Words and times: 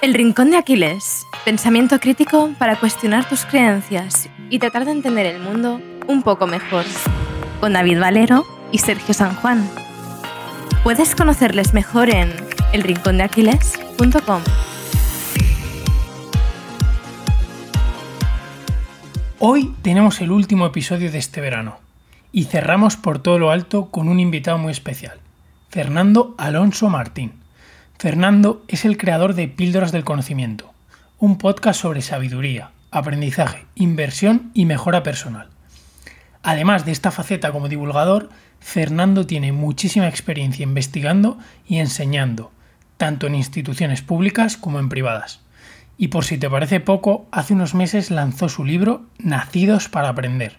El 0.00 0.14
Rincón 0.14 0.52
de 0.52 0.56
Aquiles. 0.56 1.26
Pensamiento 1.44 1.98
crítico 1.98 2.50
para 2.56 2.78
cuestionar 2.78 3.28
tus 3.28 3.44
creencias 3.44 4.28
y 4.48 4.60
tratar 4.60 4.84
de 4.84 4.92
entender 4.92 5.26
el 5.26 5.40
mundo 5.40 5.80
un 6.06 6.22
poco 6.22 6.46
mejor. 6.46 6.84
Con 7.58 7.72
David 7.72 7.98
Valero 7.98 8.46
y 8.70 8.78
Sergio 8.78 9.12
San 9.12 9.34
Juan. 9.34 9.68
Puedes 10.84 11.16
conocerles 11.16 11.74
mejor 11.74 12.10
en 12.10 12.32
elrincondeaquiles.com. 12.72 14.42
Hoy 19.40 19.74
tenemos 19.82 20.20
el 20.20 20.30
último 20.30 20.66
episodio 20.66 21.10
de 21.10 21.18
este 21.18 21.40
verano 21.40 21.78
y 22.30 22.44
cerramos 22.44 22.96
por 22.96 23.18
todo 23.18 23.40
lo 23.40 23.50
alto 23.50 23.86
con 23.86 24.08
un 24.08 24.20
invitado 24.20 24.58
muy 24.58 24.70
especial, 24.70 25.18
Fernando 25.70 26.36
Alonso 26.38 26.88
Martín. 26.88 27.37
Fernando 28.00 28.62
es 28.68 28.84
el 28.84 28.96
creador 28.96 29.34
de 29.34 29.48
Píldoras 29.48 29.90
del 29.90 30.04
Conocimiento, 30.04 30.72
un 31.18 31.36
podcast 31.36 31.80
sobre 31.80 32.00
sabiduría, 32.00 32.70
aprendizaje, 32.92 33.66
inversión 33.74 34.52
y 34.54 34.66
mejora 34.66 35.02
personal. 35.02 35.48
Además 36.44 36.86
de 36.86 36.92
esta 36.92 37.10
faceta 37.10 37.50
como 37.50 37.68
divulgador, 37.68 38.28
Fernando 38.60 39.26
tiene 39.26 39.50
muchísima 39.50 40.06
experiencia 40.06 40.62
investigando 40.62 41.38
y 41.66 41.78
enseñando, 41.78 42.52
tanto 42.98 43.26
en 43.26 43.34
instituciones 43.34 44.00
públicas 44.00 44.56
como 44.56 44.78
en 44.78 44.88
privadas. 44.88 45.40
Y 45.96 46.06
por 46.06 46.24
si 46.24 46.38
te 46.38 46.48
parece 46.48 46.78
poco, 46.78 47.26
hace 47.32 47.54
unos 47.54 47.74
meses 47.74 48.12
lanzó 48.12 48.48
su 48.48 48.64
libro 48.64 49.06
Nacidos 49.18 49.88
para 49.88 50.10
Aprender. 50.10 50.58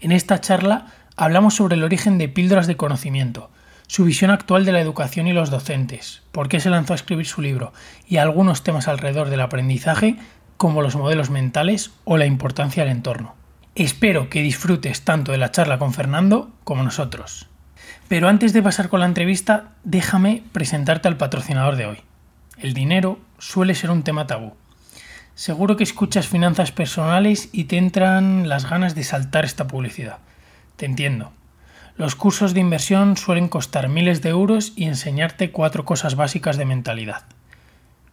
En 0.00 0.12
esta 0.12 0.40
charla 0.40 0.86
hablamos 1.14 1.56
sobre 1.56 1.74
el 1.74 1.84
origen 1.84 2.16
de 2.16 2.30
Píldoras 2.30 2.66
de 2.66 2.78
Conocimiento, 2.78 3.50
su 3.90 4.04
visión 4.04 4.30
actual 4.30 4.64
de 4.64 4.70
la 4.70 4.80
educación 4.80 5.26
y 5.26 5.32
los 5.32 5.50
docentes, 5.50 6.22
por 6.30 6.48
qué 6.48 6.60
se 6.60 6.70
lanzó 6.70 6.92
a 6.92 6.96
escribir 6.96 7.26
su 7.26 7.42
libro 7.42 7.72
y 8.06 8.18
algunos 8.18 8.62
temas 8.62 8.86
alrededor 8.86 9.30
del 9.30 9.40
aprendizaje 9.40 10.14
como 10.56 10.80
los 10.80 10.94
modelos 10.94 11.28
mentales 11.28 11.90
o 12.04 12.16
la 12.16 12.24
importancia 12.24 12.84
del 12.84 12.92
entorno. 12.92 13.34
Espero 13.74 14.30
que 14.30 14.42
disfrutes 14.42 15.02
tanto 15.02 15.32
de 15.32 15.38
la 15.38 15.50
charla 15.50 15.80
con 15.80 15.92
Fernando 15.92 16.52
como 16.62 16.84
nosotros. 16.84 17.48
Pero 18.06 18.28
antes 18.28 18.52
de 18.52 18.62
pasar 18.62 18.90
con 18.90 19.00
la 19.00 19.06
entrevista, 19.06 19.70
déjame 19.82 20.44
presentarte 20.52 21.08
al 21.08 21.16
patrocinador 21.16 21.74
de 21.74 21.86
hoy. 21.86 21.98
El 22.58 22.74
dinero 22.74 23.18
suele 23.38 23.74
ser 23.74 23.90
un 23.90 24.04
tema 24.04 24.28
tabú. 24.28 24.54
Seguro 25.34 25.76
que 25.76 25.82
escuchas 25.82 26.28
finanzas 26.28 26.70
personales 26.70 27.48
y 27.50 27.64
te 27.64 27.76
entran 27.76 28.48
las 28.48 28.70
ganas 28.70 28.94
de 28.94 29.02
saltar 29.02 29.44
esta 29.44 29.66
publicidad. 29.66 30.18
Te 30.76 30.86
entiendo. 30.86 31.32
Los 32.00 32.14
cursos 32.14 32.54
de 32.54 32.60
inversión 32.60 33.18
suelen 33.18 33.48
costar 33.48 33.90
miles 33.90 34.22
de 34.22 34.30
euros 34.30 34.72
y 34.74 34.84
enseñarte 34.84 35.50
cuatro 35.50 35.84
cosas 35.84 36.14
básicas 36.14 36.56
de 36.56 36.64
mentalidad. 36.64 37.24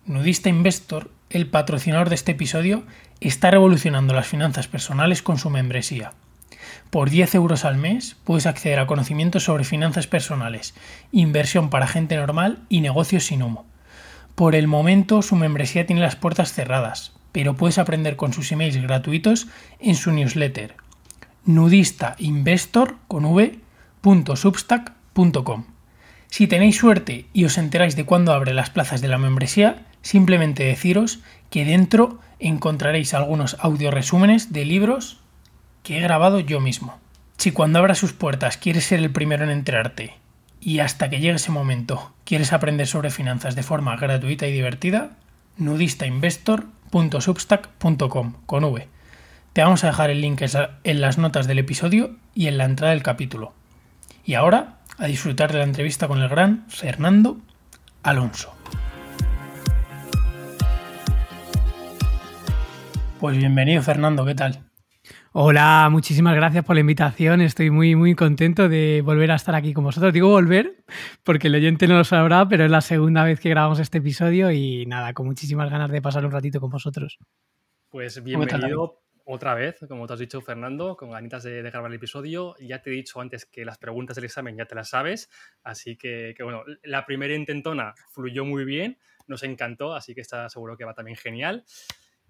Nudista 0.06 0.50
Investor, 0.50 1.10
el 1.30 1.48
patrocinador 1.48 2.10
de 2.10 2.16
este 2.16 2.34
episodio, 2.34 2.84
está 3.22 3.50
revolucionando 3.50 4.14
las 4.14 4.28
finanzas 4.28 4.68
personales 4.68 5.22
con 5.22 5.38
su 5.38 5.50
membresía. 5.50 6.12
Por 6.90 7.10
10 7.10 7.36
euros 7.36 7.64
al 7.64 7.78
mes 7.78 8.18
puedes 8.26 8.46
acceder 8.46 8.80
a 8.80 8.88
conocimientos 8.88 9.46
sobre 9.46 9.64
finanzas 9.64 10.06
personales, 10.06 10.76
inversión 11.14 11.70
para 11.70 11.88
gente 11.88 12.18
normal 12.18 12.60
y 12.68 12.82
negocios 12.82 13.24
sin 13.24 13.42
humo. 13.42 13.66
Por 14.36 14.56
el 14.56 14.68
momento 14.68 15.22
su 15.22 15.38
membresía 15.38 15.86
tiene 15.86 16.02
las 16.02 16.18
puertas 16.18 16.52
cerradas, 16.52 17.14
pero 17.32 17.56
puedes 17.56 17.78
aprender 17.78 18.18
con 18.18 18.34
sus 18.34 18.52
emails 18.52 18.76
gratuitos 18.82 19.48
en 19.80 19.96
su 19.96 20.12
newsletter. 20.12 20.76
Nudista 21.46 22.18
Investor 22.20 22.98
con 23.08 23.24
V 23.24 23.62
si 26.30 26.48
tenéis 26.48 26.78
suerte 26.78 27.26
y 27.34 27.46
os 27.46 27.58
enteráis 27.58 27.96
de 27.96 28.06
cuándo 28.06 28.34
abre 28.34 28.54
las 28.54 28.70
plazas 28.70 29.02
de 29.02 29.08
la 29.08 29.18
membresía, 29.18 29.86
simplemente 30.02 30.66
deciros 30.66 31.22
que 31.50 31.66
dentro 31.66 32.20
encontraréis 32.40 33.14
algunos 33.14 33.58
audio 33.60 33.92
resúmenes 33.92 34.54
de 34.54 34.66
libros 34.66 35.20
que 35.84 35.98
he 35.98 36.02
grabado 36.02 36.40
yo 36.40 36.60
mismo. 36.60 36.98
Si 37.38 37.52
cuando 37.52 37.78
abra 37.80 37.96
sus 37.96 38.14
puertas 38.14 38.58
quieres 38.58 38.86
ser 38.86 39.00
el 39.00 39.12
primero 39.12 39.44
en 39.44 39.50
enterarte 39.50 40.14
y 40.60 40.80
hasta 40.80 41.10
que 41.10 41.20
llegue 41.20 41.36
ese 41.36 41.52
momento 41.52 42.14
quieres 42.26 42.52
aprender 42.54 42.88
sobre 42.88 43.10
finanzas 43.10 43.56
de 43.56 43.64
forma 43.64 43.96
gratuita 43.96 44.46
y 44.48 44.52
divertida, 44.52 45.12
nudistainvestor.substack.com 45.58 48.34
con 48.46 48.64
V. 48.64 48.88
Te 49.54 49.64
vamos 49.64 49.84
a 49.84 49.88
dejar 49.88 50.12
el 50.12 50.22
link 50.22 50.44
en 50.84 51.02
las 51.02 51.18
notas 51.18 51.48
del 51.48 51.58
episodio 51.60 52.16
y 52.36 52.48
en 52.48 52.58
la 52.58 52.66
entrada 52.66 52.94
del 52.94 53.04
capítulo. 53.04 53.54
Y 54.28 54.34
ahora 54.34 54.80
a 54.98 55.08
disfrutar 55.08 55.54
de 55.54 55.60
la 55.60 55.64
entrevista 55.64 56.10
con 56.10 56.22
el 56.22 56.28
gran 56.28 56.66
Fernando 56.68 57.38
Alonso. 58.04 58.54
Pues 63.22 63.38
bienvenido 63.38 63.82
Fernando, 63.82 64.26
¿qué 64.26 64.36
tal? 64.36 64.66
Hola, 65.32 65.88
muchísimas 65.90 66.36
gracias 66.36 66.66
por 66.66 66.76
la 66.76 66.82
invitación. 66.82 67.40
Estoy 67.40 67.70
muy, 67.70 67.96
muy 67.96 68.16
contento 68.16 68.68
de 68.68 69.02
volver 69.02 69.32
a 69.32 69.36
estar 69.36 69.56
aquí 69.56 69.72
con 69.72 69.86
vosotros. 69.86 70.12
Digo 70.12 70.28
volver 70.28 70.84
porque 71.24 71.48
el 71.48 71.56
oyente 71.56 71.88
no 71.88 71.96
lo 71.96 72.04
sabrá, 72.04 72.50
pero 72.50 72.66
es 72.66 72.72
la 72.72 72.82
segunda 72.82 73.24
vez 73.24 73.40
que 73.40 73.48
grabamos 73.48 73.80
este 73.80 74.00
episodio 74.00 74.52
y 74.52 74.86
nada, 74.88 75.14
con 75.14 75.26
muchísimas 75.26 75.72
ganas 75.72 75.90
de 75.90 76.02
pasar 76.02 76.26
un 76.26 76.34
ratito 76.34 76.60
con 76.60 76.70
vosotros. 76.70 77.18
Pues 77.90 78.22
bienvenido 78.22 79.07
otra 79.30 79.54
vez, 79.56 79.78
como 79.90 80.08
te 80.08 80.14
has 80.14 80.20
dicho, 80.20 80.40
Fernando, 80.40 80.96
con 80.96 81.12
ganitas 81.12 81.44
de, 81.44 81.62
grabar 81.62 81.92
el 81.92 81.98
episodio. 81.98 82.56
Ya 82.62 82.82
te 82.82 82.90
he 82.90 82.94
dicho 82.94 83.20
antes 83.20 83.46
que 83.46 83.66
las 83.66 83.78
preguntas 83.78 84.16
del 84.16 84.24
examen 84.24 84.56
ya 84.56 84.66
te 84.66 84.74
las 84.74 84.90
sabes, 84.90 85.30
así 85.64 85.98
que, 85.98 86.34
bueno, 86.42 86.64
la 86.84 87.06
primera 87.06 87.36
intentona 87.36 87.94
fluyó 88.14 88.46
muy 88.46 88.64
bien, 88.64 88.98
nos 89.28 89.44
encantó, 89.44 89.94
así 89.94 90.16
que 90.16 90.22
está 90.22 90.48
seguro 90.48 90.78
que 90.78 90.86
va 90.86 90.94
también 90.94 91.18
genial. 91.18 91.66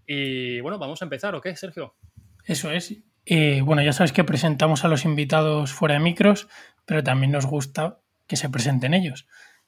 Y 0.08 0.60
bueno, 0.62 0.80
vamos 0.80 1.00
a 1.04 1.06
empezar, 1.06 1.36
¿o 1.36 1.42
qué, 1.42 1.56
Sergio? 1.56 1.96
Eso 2.44 2.72
es. 2.72 2.96
Eh, 3.26 3.62
bueno, 3.62 3.84
ya 3.84 3.94
sabes 3.94 4.12
que 4.12 4.24
presentamos 4.24 4.84
a 4.84 4.88
los 4.88 5.06
invitados 5.06 5.74
fuera 5.74 5.94
de 5.96 6.00
micros, 6.00 6.48
pero 6.86 7.04
también 7.04 7.32
nos 7.32 7.46
gusta 7.46 8.00
que 8.26 8.38
se 8.38 8.50
presenten 8.50 8.96
ellos. 8.96 9.28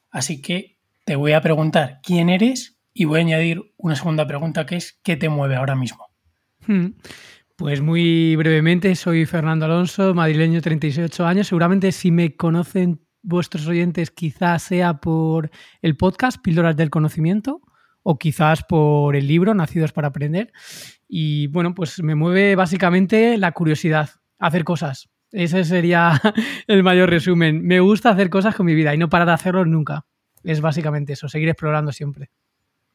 Así 0.09 0.41
que 0.41 0.79
te 1.05 1.15
voy 1.15 1.33
a 1.33 1.41
preguntar 1.41 1.99
quién 2.01 2.29
eres 2.29 2.79
y 2.91 3.05
voy 3.05 3.19
a 3.19 3.21
añadir 3.21 3.71
una 3.77 3.95
segunda 3.95 4.25
pregunta 4.25 4.65
que 4.65 4.77
es 4.77 4.99
¿qué 5.03 5.15
te 5.15 5.29
mueve 5.29 5.55
ahora 5.55 5.75
mismo? 5.75 6.08
Hmm. 6.67 6.87
Pues 7.55 7.81
muy 7.81 8.35
brevemente, 8.37 8.95
soy 8.95 9.25
Fernando 9.25 9.65
Alonso, 9.65 10.13
madrileño, 10.13 10.61
38 10.61 11.25
años. 11.25 11.47
Seguramente 11.47 11.91
si 11.91 12.09
me 12.09 12.35
conocen 12.37 13.01
vuestros 13.21 13.67
oyentes, 13.67 14.11
quizás 14.11 14.63
sea 14.63 14.95
por 14.95 15.51
el 15.81 15.97
podcast 15.97 16.41
Píldoras 16.41 16.77
del 16.77 16.89
Conocimiento 16.89 17.61
o 18.01 18.17
quizás 18.17 18.63
por 18.63 19.15
el 19.15 19.27
libro 19.27 19.53
Nacidos 19.53 19.91
para 19.91 20.07
Aprender. 20.07 20.53
Y 21.07 21.47
bueno, 21.47 21.75
pues 21.75 22.01
me 22.01 22.15
mueve 22.15 22.55
básicamente 22.55 23.37
la 23.37 23.51
curiosidad, 23.51 24.09
hacer 24.37 24.63
cosas. 24.63 25.09
Ese 25.31 25.63
sería 25.63 26.21
el 26.67 26.83
mayor 26.83 27.09
resumen. 27.09 27.61
Me 27.61 27.79
gusta 27.79 28.11
hacer 28.11 28.29
cosas 28.29 28.55
con 28.55 28.65
mi 28.65 28.73
vida 28.73 28.93
y 28.95 28.97
no 28.97 29.09
parar 29.09 29.27
de 29.27 29.33
hacerlo 29.33 29.65
nunca. 29.65 30.05
Es 30.43 30.61
básicamente 30.61 31.13
eso, 31.13 31.27
seguir 31.27 31.49
explorando 31.49 31.91
siempre. 31.91 32.29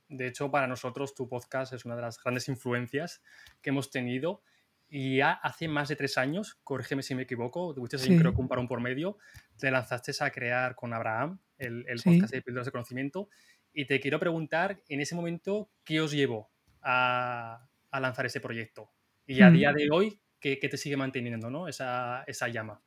De 0.08 0.26
hecho, 0.26 0.50
para 0.50 0.66
nosotros 0.66 1.14
tu 1.14 1.28
podcast 1.28 1.72
es 1.72 1.84
una 1.84 1.96
de 1.96 2.02
las 2.02 2.22
grandes 2.22 2.48
influencias 2.48 3.22
que 3.62 3.70
hemos 3.70 3.90
tenido. 3.90 4.42
Y 4.88 5.16
ya 5.16 5.32
hace 5.32 5.66
más 5.66 5.88
de 5.88 5.96
tres 5.96 6.18
años, 6.18 6.60
corrígeme 6.62 7.02
si 7.02 7.14
me 7.14 7.22
equivoco, 7.22 7.74
tuviste 7.74 7.98
sí. 7.98 8.16
creo 8.16 8.32
que 8.32 8.40
un 8.40 8.48
parón 8.48 8.68
por 8.68 8.80
medio, 8.80 9.18
te 9.58 9.70
lanzaste 9.70 10.12
a 10.20 10.30
crear 10.30 10.76
con 10.76 10.92
Abraham 10.92 11.40
el, 11.58 11.84
podcast 12.04 12.32
de 12.32 12.42
Píldoras 12.42 12.66
de 12.66 12.72
Conocimiento. 12.72 13.28
Y 13.72 13.86
te 13.86 13.98
quiero 13.98 14.20
preguntar, 14.20 14.82
en 14.88 15.00
ese 15.00 15.16
momento, 15.16 15.70
¿qué 15.82 16.00
os 16.00 16.12
llevó 16.12 16.50
a, 16.82 17.66
lanzar 17.92 18.26
ese 18.26 18.40
proyecto? 18.40 18.92
Y 19.26 19.40
a 19.40 19.50
mm. 19.50 19.52
día 19.52 19.72
de 19.72 19.88
hoy, 19.90 20.20
¿qué, 20.38 20.56
te 20.56 20.76
sigue 20.76 20.96
manteniendo 20.96 21.50
¿no? 21.50 21.66
esa, 21.66 22.22
esa 22.26 22.48
llama? 22.48 22.80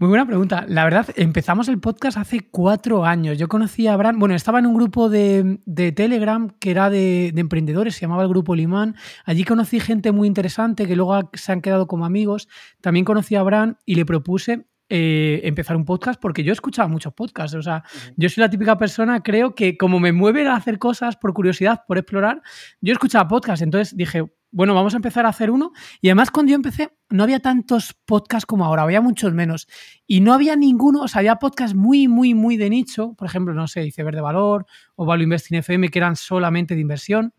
Muy 0.00 0.08
buena 0.08 0.24
pregunta. 0.24 0.64
La 0.66 0.84
verdad, 0.84 1.08
empezamos 1.14 1.68
el 1.68 1.78
podcast 1.78 2.16
hace 2.16 2.48
cuatro 2.50 3.04
años. 3.04 3.36
Yo 3.36 3.48
conocí 3.48 3.86
a 3.86 3.92
Abraham, 3.92 4.18
bueno, 4.18 4.34
estaba 4.34 4.58
en 4.58 4.64
un 4.64 4.72
grupo 4.72 5.10
de, 5.10 5.60
Telegram 5.94 6.48
que 6.58 6.70
era 6.70 6.88
de, 6.88 7.34
emprendedores, 7.36 7.96
se 7.96 8.00
llamaba 8.00 8.22
el 8.22 8.30
Grupo 8.30 8.54
Limán. 8.54 8.96
Allí 9.26 9.44
conocí 9.44 9.78
gente 9.78 10.10
muy 10.10 10.26
interesante 10.26 10.86
que 10.86 10.96
luego 10.96 11.30
se 11.34 11.52
han 11.52 11.60
quedado 11.60 11.86
como 11.86 12.06
amigos. 12.06 12.48
También 12.80 13.04
conocí 13.04 13.34
a 13.34 13.40
Abraham 13.40 13.76
y 13.84 13.96
le 13.96 14.06
propuse 14.06 14.64
eh, 14.88 15.42
empezar 15.44 15.76
un 15.76 15.84
podcast 15.84 16.18
porque 16.18 16.44
yo 16.44 16.54
escuchaba 16.54 16.88
muchos 16.88 17.12
podcasts. 17.12 17.54
O 17.54 17.60
sea, 17.60 17.84
yo 18.16 18.30
soy 18.30 18.40
la 18.40 18.48
típica 18.48 18.78
persona, 18.78 19.22
creo 19.22 19.54
que 19.54 19.76
como 19.76 20.00
me 20.00 20.12
mueven 20.12 20.46
a 20.46 20.56
hacer 20.56 20.78
cosas 20.78 21.18
por 21.18 21.34
curiosidad, 21.34 21.82
por 21.86 21.98
explorar, 21.98 22.40
yo 22.80 22.94
escuchaba 22.94 23.28
podcasts. 23.28 23.60
Entonces 23.60 23.94
dije, 23.94 24.24
bueno, 24.52 24.74
vamos 24.74 24.94
a 24.94 24.96
empezar 24.96 25.26
a 25.26 25.28
hacer 25.28 25.50
uno. 25.50 25.72
Y 26.00 26.08
además, 26.08 26.30
cuando 26.30 26.50
yo 26.50 26.56
empecé, 26.56 26.90
no 27.08 27.22
había 27.22 27.40
tantos 27.40 27.94
podcasts 28.04 28.46
como 28.46 28.64
ahora, 28.64 28.82
había 28.82 29.00
muchos 29.00 29.32
menos. 29.32 29.68
Y 30.06 30.20
no 30.20 30.32
había 30.32 30.56
ninguno, 30.56 31.02
o 31.02 31.08
sea, 31.08 31.20
había 31.20 31.36
podcasts 31.36 31.76
muy, 31.76 32.08
muy, 32.08 32.34
muy 32.34 32.56
de 32.56 32.70
nicho. 32.70 33.14
Por 33.14 33.26
ejemplo, 33.26 33.54
no 33.54 33.68
sé, 33.68 33.84
Iceberg 33.86 34.16
de 34.16 34.22
Valor 34.22 34.66
o 34.96 35.06
Value 35.06 35.24
Investing 35.24 35.58
FM, 35.58 35.88
que 35.88 35.98
eran 35.98 36.16
solamente 36.16 36.74
de 36.74 36.80
inversión. 36.80 37.32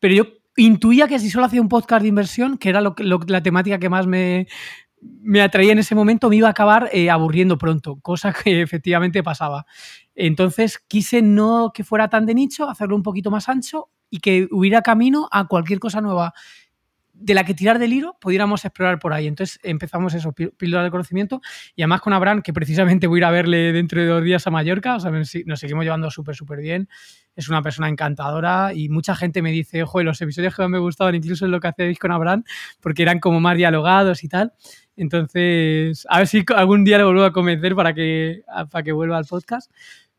Pero 0.00 0.14
yo 0.14 0.24
intuía 0.56 1.06
que 1.06 1.18
si 1.18 1.30
solo 1.30 1.46
hacía 1.46 1.60
un 1.60 1.68
podcast 1.68 2.02
de 2.02 2.08
inversión, 2.08 2.58
que 2.58 2.68
era 2.68 2.80
lo, 2.80 2.94
la 2.98 3.42
temática 3.42 3.78
que 3.78 3.88
más 3.88 4.06
me, 4.06 4.48
me 5.00 5.40
atraía 5.40 5.72
en 5.72 5.78
ese 5.78 5.94
momento 5.94 6.28
me 6.28 6.36
iba 6.36 6.48
a 6.48 6.52
acabar 6.52 6.90
eh, 6.92 7.10
aburriendo 7.10 7.58
pronto, 7.58 7.98
cosa 8.00 8.32
que 8.32 8.62
efectivamente 8.62 9.22
pasaba. 9.22 9.66
Entonces 10.14 10.78
quise 10.78 11.22
no 11.22 11.70
que 11.72 11.84
fuera 11.84 12.08
tan 12.08 12.26
de 12.26 12.34
nicho, 12.34 12.68
hacerlo 12.68 12.96
un 12.96 13.02
poquito 13.02 13.30
más 13.30 13.48
ancho 13.48 13.90
y 14.10 14.20
que 14.20 14.48
hubiera 14.50 14.82
camino 14.82 15.28
a 15.30 15.46
cualquier 15.46 15.78
cosa 15.78 16.00
nueva 16.00 16.34
de 17.20 17.34
la 17.34 17.44
que 17.44 17.54
tirar 17.54 17.78
del 17.78 17.92
hilo 17.92 18.16
pudiéramos 18.20 18.64
explorar 18.64 18.98
por 18.98 19.12
ahí. 19.12 19.26
Entonces 19.26 19.58
empezamos 19.62 20.14
eso, 20.14 20.32
píldora 20.32 20.84
de 20.84 20.90
conocimiento, 20.90 21.40
y 21.74 21.82
además 21.82 22.00
con 22.00 22.12
Abraham, 22.12 22.42
que 22.42 22.52
precisamente 22.52 23.06
voy 23.06 23.18
a 23.18 23.20
ir 23.20 23.24
a 23.24 23.30
verle 23.30 23.72
dentro 23.72 24.00
de 24.00 24.06
dos 24.06 24.22
días 24.22 24.46
a 24.46 24.50
Mallorca, 24.50 24.96
o 24.96 25.00
sea, 25.00 25.10
nos 25.10 25.60
seguimos 25.60 25.84
llevando 25.84 26.10
súper, 26.10 26.36
súper 26.36 26.60
bien. 26.60 26.88
Es 27.34 27.48
una 27.48 27.62
persona 27.62 27.88
encantadora 27.88 28.72
y 28.74 28.88
mucha 28.88 29.14
gente 29.14 29.42
me 29.42 29.50
dice, 29.50 29.82
ojo, 29.82 30.02
los 30.02 30.20
episodios 30.20 30.54
que 30.54 30.62
más 30.62 30.70
me 30.70 30.78
gustaban 30.78 31.14
incluso 31.14 31.44
es 31.44 31.50
lo 31.50 31.60
que 31.60 31.68
hacéis 31.68 31.98
con 31.98 32.12
Abraham, 32.12 32.44
porque 32.80 33.02
eran 33.02 33.20
como 33.20 33.40
más 33.40 33.56
dialogados 33.56 34.24
y 34.24 34.28
tal. 34.28 34.52
Entonces, 34.96 36.06
a 36.08 36.18
ver 36.18 36.26
si 36.26 36.44
algún 36.54 36.84
día 36.84 36.98
le 36.98 37.04
vuelvo 37.04 37.24
a 37.24 37.32
convencer 37.32 37.74
para 37.74 37.94
que, 37.94 38.42
para 38.70 38.82
que 38.82 38.92
vuelva 38.92 39.18
al 39.18 39.24
podcast. 39.24 39.70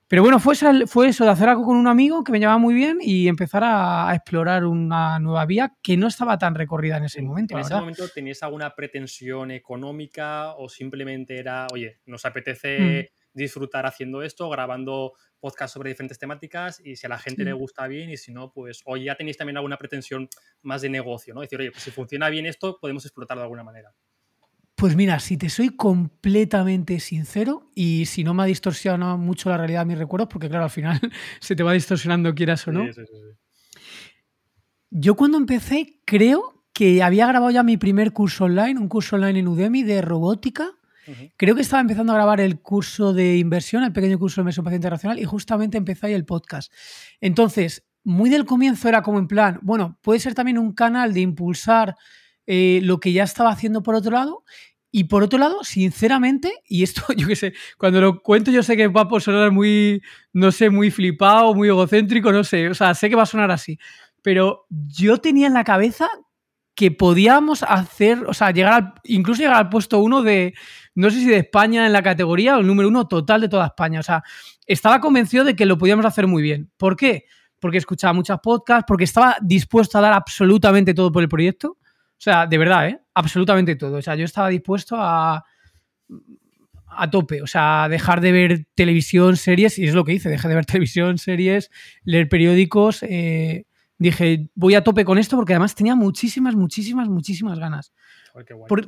Pero 0.10 0.24
bueno, 0.24 0.40
fue, 0.40 0.56
fue 0.88 1.10
eso 1.10 1.24
de 1.24 1.30
hacer 1.30 1.50
algo 1.50 1.64
con 1.66 1.78
un 1.78 1.88
amigo 1.88 2.24
que 2.24 2.32
me 2.32 2.40
llevaba 2.40 2.58
muy 2.58 2.74
bien 2.74 2.98
y 3.00 3.28
empezar 3.28 3.64
a, 3.64 4.12
explorar 4.16 4.66
una 4.66 5.20
nueva 5.20 5.46
vía 5.46 5.78
que 5.84 5.98
no 5.98 6.08
estaba 6.08 6.40
tan 6.40 6.56
recorrida 6.56 6.98
en 6.98 7.04
ese 7.04 7.22
momento. 7.22 7.54
¿En 7.54 7.62
ese 7.62 7.76
momento 7.76 8.10
tenías 8.10 8.42
alguna 8.42 8.74
pretensión 8.74 9.52
económica 9.52 10.56
o 10.56 10.68
simplemente 10.68 11.38
era, 11.38 11.68
oye, 11.72 12.00
nos 12.08 12.26
apetece 12.26 13.12
mm. 13.14 13.38
disfrutar 13.38 13.86
haciendo 13.86 14.24
esto, 14.24 14.50
grabando 14.50 15.14
podcasts 15.40 15.74
sobre 15.74 15.90
diferentes 15.92 16.18
temáticas 16.18 16.82
y 16.84 16.96
si 16.96 17.06
a 17.06 17.10
la 17.10 17.20
gente 17.20 17.44
le 17.44 17.54
gusta 17.54 17.86
bien 17.86 18.10
y 18.10 18.18
si 18.18 18.34
no, 18.34 18.52
pues, 18.52 18.82
o 18.86 18.98
ya 18.98 19.14
tenéis 19.14 19.38
también 19.38 19.58
alguna 19.58 19.78
pretensión 19.78 20.28
más 20.64 20.82
de 20.82 20.90
negocio, 20.90 21.36
¿no? 21.36 21.42
Decir, 21.42 21.60
oye, 21.60 21.72
pues 21.72 21.84
si 21.84 21.92
funciona 21.92 22.30
bien 22.30 22.48
esto, 22.48 22.80
podemos 22.82 23.06
explotarlo 23.06 23.42
de 23.42 23.46
alguna 23.46 23.64
manera. 23.64 23.94
Pues 24.80 24.96
mira, 24.96 25.20
si 25.20 25.36
te 25.36 25.50
soy 25.50 25.76
completamente 25.76 27.02
sincero 27.02 27.70
y 27.76 28.06
si 28.06 28.24
no 28.24 28.34
me 28.34 28.44
ha 28.44 28.46
distorsionado 28.46 29.18
mucho 29.18 29.50
la 29.50 29.58
realidad 29.58 29.82
de 29.82 29.88
mis 29.88 29.98
recuerdos, 29.98 30.30
porque 30.32 30.48
claro, 30.48 30.64
al 30.64 30.70
final 30.70 31.02
se 31.42 31.54
te 31.54 31.64
va 31.64 31.74
distorsionando 31.74 32.34
quieras 32.34 32.66
o 32.66 32.72
no. 32.72 32.86
Yo 34.90 35.16
cuando 35.16 35.38
empecé 35.38 36.00
creo 36.06 36.64
que 36.72 37.04
había 37.04 37.28
grabado 37.28 37.52
ya 37.52 37.62
mi 37.62 37.76
primer 37.76 38.14
curso 38.14 38.46
online, 38.46 38.80
un 38.80 38.88
curso 38.88 39.18
online 39.18 39.40
en 39.40 39.50
Udemy 39.50 39.84
de 39.84 40.02
robótica. 40.02 40.72
Creo 41.36 41.56
que 41.56 41.62
estaba 41.62 41.82
empezando 41.82 42.14
a 42.14 42.16
grabar 42.16 42.40
el 42.40 42.62
curso 42.62 43.14
de 43.14 43.36
inversión, 43.36 43.84
el 43.84 43.92
pequeño 43.92 44.18
curso 44.18 44.36
de 44.36 44.44
inversión 44.44 44.64
paciente 44.64 44.86
internacional, 44.86 45.20
y 45.20 45.26
justamente 45.26 45.78
empecé 45.78 46.06
ahí 46.06 46.14
el 46.14 46.24
podcast. 46.24 46.72
Entonces, 47.20 47.84
muy 48.06 48.30
del 48.30 48.46
comienzo 48.46 48.88
era 48.88 49.02
como 49.02 49.20
en 49.20 49.28
plan, 49.28 49.60
bueno, 49.62 49.98
puede 50.02 50.20
ser 50.20 50.36
también 50.36 50.58
un 50.58 50.72
canal 50.72 51.14
de 51.14 51.22
impulsar 51.22 51.96
eh, 52.52 52.80
lo 52.82 53.00
que 53.00 53.14
ya 53.14 53.26
estaba 53.26 53.52
haciendo 53.52 53.84
por 53.84 53.94
otro 53.94 54.10
lado. 54.10 54.44
Y 54.92 55.06
por 55.06 55.22
otro 55.24 55.38
lado, 55.38 55.64
sinceramente, 55.64 56.54
y 56.68 56.84
esto 56.84 57.04
yo 57.18 57.28
qué 57.28 57.36
sé, 57.36 57.54
cuando 57.78 58.02
lo 58.02 58.22
cuento 58.22 58.52
yo 58.52 58.64
sé 58.64 58.76
que 58.76 58.88
va 58.88 59.08
a 59.10 59.20
sonar 59.20 59.52
muy, 59.52 60.02
no 60.34 60.52
sé, 60.52 60.70
muy 60.70 60.92
flipado, 60.92 61.54
muy 61.54 61.68
egocéntrico, 61.68 62.32
no 62.32 62.44
sé, 62.44 62.70
o 62.70 62.74
sea, 62.74 62.94
sé 62.96 63.10
que 63.10 63.16
va 63.16 63.24
a 63.24 63.28
sonar 63.28 63.52
así, 63.52 63.78
pero 64.22 64.66
yo 64.70 65.18
tenía 65.18 65.48
en 65.48 65.54
la 65.54 65.64
cabeza 65.64 66.10
que 66.80 66.92
podíamos 66.92 67.62
hacer, 67.64 68.24
o 68.26 68.34
sea, 68.34 68.52
llegar 68.52 68.94
incluso 69.04 69.42
llegar 69.42 69.58
al 69.58 69.68
puesto 69.68 70.00
uno 70.00 70.22
de, 70.22 70.54
no 70.96 71.10
sé 71.10 71.20
si 71.20 71.26
de 71.26 71.36
España 71.36 71.86
en 71.86 71.92
la 71.92 72.02
categoría 72.02 72.56
o 72.56 72.62
el 72.62 72.68
número 72.68 72.88
uno 72.88 73.06
total 73.06 73.42
de 73.42 73.50
toda 73.50 73.66
España. 73.66 74.00
O 74.00 74.04
sea, 74.04 74.24
estaba 74.66 75.02
convencido 75.02 75.44
de 75.44 75.58
que 75.58 75.66
lo 75.66 75.78
podíamos 75.78 76.06
hacer 76.06 76.26
muy 76.26 76.42
bien. 76.42 76.72
¿Por 76.78 76.96
qué? 76.96 77.26
Porque 77.60 77.80
escuchaba 77.80 78.14
muchos 78.14 78.40
podcasts, 78.42 78.86
porque 78.88 79.04
estaba 79.04 79.36
dispuesto 79.42 79.98
a 79.98 80.02
dar 80.02 80.14
absolutamente 80.14 80.94
todo 80.94 81.12
por 81.12 81.22
el 81.22 81.28
proyecto. 81.28 81.78
O 82.20 82.22
sea, 82.22 82.46
de 82.46 82.58
verdad, 82.58 82.90
¿eh? 82.90 83.00
Absolutamente 83.14 83.78
todo. 83.78 83.98
O 83.98 84.02
sea, 84.02 84.16
yo 84.16 84.26
estaba 84.26 84.50
dispuesto 84.50 84.98
a, 84.98 85.46
a 86.90 87.10
tope, 87.10 87.42
o 87.42 87.48
sea, 87.48 87.88
dejar 87.90 88.20
de 88.20 88.34
ver 88.34 88.66
televisión, 88.76 89.38
series, 89.38 89.80
y 89.80 89.86
es 89.86 89.94
lo 89.94 90.04
que 90.04 90.14
hice, 90.14 90.28
dejé 90.28 90.50
de 90.50 90.56
ver 90.56 90.66
televisión, 90.66 91.18
series, 91.18 91.72
leer 92.04 92.28
periódicos. 92.28 93.04
Eh, 93.04 93.66
dije, 93.98 94.50
voy 94.54 94.76
a 94.76 94.84
tope 94.84 95.06
con 95.06 95.18
esto 95.18 95.38
porque 95.38 95.54
además 95.54 95.76
tenía 95.76 95.96
muchísimas, 95.96 96.56
muchísimas, 96.56 97.08
muchísimas 97.08 97.58
ganas. 97.58 97.94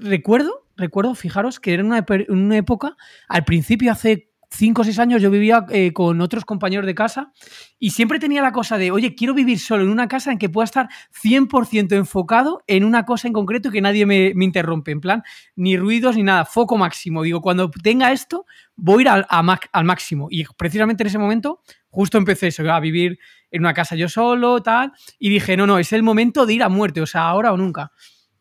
recuerdo, 0.01 0.67
recuerdo, 0.75 1.15
fijaros 1.15 1.61
que 1.61 1.73
era 1.73 1.85
una, 1.85 2.05
una 2.27 2.57
época, 2.57 2.97
al 3.29 3.45
principio, 3.45 3.93
hace 3.93 4.30
cinco 4.51 4.81
o 4.81 4.85
seis 4.85 4.99
años 4.99 5.21
yo 5.21 5.31
vivía 5.31 5.65
eh, 5.69 5.93
con 5.93 6.19
otros 6.21 6.45
compañeros 6.45 6.85
de 6.85 6.93
casa 6.93 7.31
y 7.79 7.91
siempre 7.91 8.19
tenía 8.19 8.41
la 8.41 8.51
cosa 8.51 8.77
de, 8.77 8.91
oye, 8.91 9.15
quiero 9.15 9.33
vivir 9.33 9.59
solo 9.59 9.83
en 9.83 9.89
una 9.89 10.07
casa 10.07 10.31
en 10.31 10.37
que 10.37 10.49
pueda 10.49 10.65
estar 10.65 10.89
100% 11.23 11.93
enfocado 11.95 12.61
en 12.67 12.83
una 12.83 13.05
cosa 13.05 13.27
en 13.27 13.33
concreto 13.33 13.69
y 13.69 13.71
que 13.71 13.81
nadie 13.81 14.05
me, 14.05 14.33
interrumpe, 14.35 14.91
en 14.91 14.99
plan, 14.99 15.23
ni 15.55 15.77
ruidos 15.77 16.17
ni 16.17 16.23
nada, 16.23 16.45
foco 16.45 16.77
máximo. 16.77 17.23
Digo, 17.23 17.41
cuando 17.41 17.71
tenga 17.71 18.11
esto, 18.11 18.45
voy 18.75 19.05
a 19.07 19.13
al 19.13 19.85
máximo. 19.85 20.27
Y 20.29 20.43
precisamente 20.57 21.03
en 21.03 21.07
ese 21.07 21.17
momento, 21.17 21.61
justo 21.89 22.17
empecé 22.17 22.47
eso, 22.47 22.69
a 22.71 22.79
vivir 22.79 23.19
en 23.49 23.61
una 23.61 23.73
casa 23.73 23.95
yo 23.95 24.09
solo, 24.09 24.61
tal, 24.61 24.91
y 25.17 25.29
dije, 25.29 25.55
no, 25.55 25.65
no, 25.65 25.79
es 25.79 25.93
el 25.93 26.03
momento 26.03 26.45
de 26.45 26.53
ir 26.53 26.63
a 26.63 26.69
muerte, 26.69 27.01
o 27.01 27.05
sea, 27.05 27.23
ahora 27.23 27.53
o 27.53 27.57
nunca. 27.57 27.91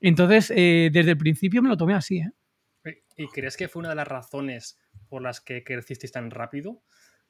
Entonces, 0.00 0.52
eh, 0.54 0.90
desde 0.92 1.12
el 1.12 1.18
principio 1.18 1.62
me 1.62 1.68
lo 1.68 1.76
tomé 1.76 1.94
así, 1.94 2.18
¿eh? 2.18 2.30
¿Y 3.16 3.28
crees 3.28 3.56
que 3.56 3.68
fue 3.68 3.80
una 3.80 3.90
de 3.90 3.96
las 3.96 4.08
razones 4.08 4.78
por 5.10 5.20
las 5.20 5.42
que 5.42 5.62
crecisteis 5.62 6.12
tan 6.12 6.30
rápido? 6.30 6.82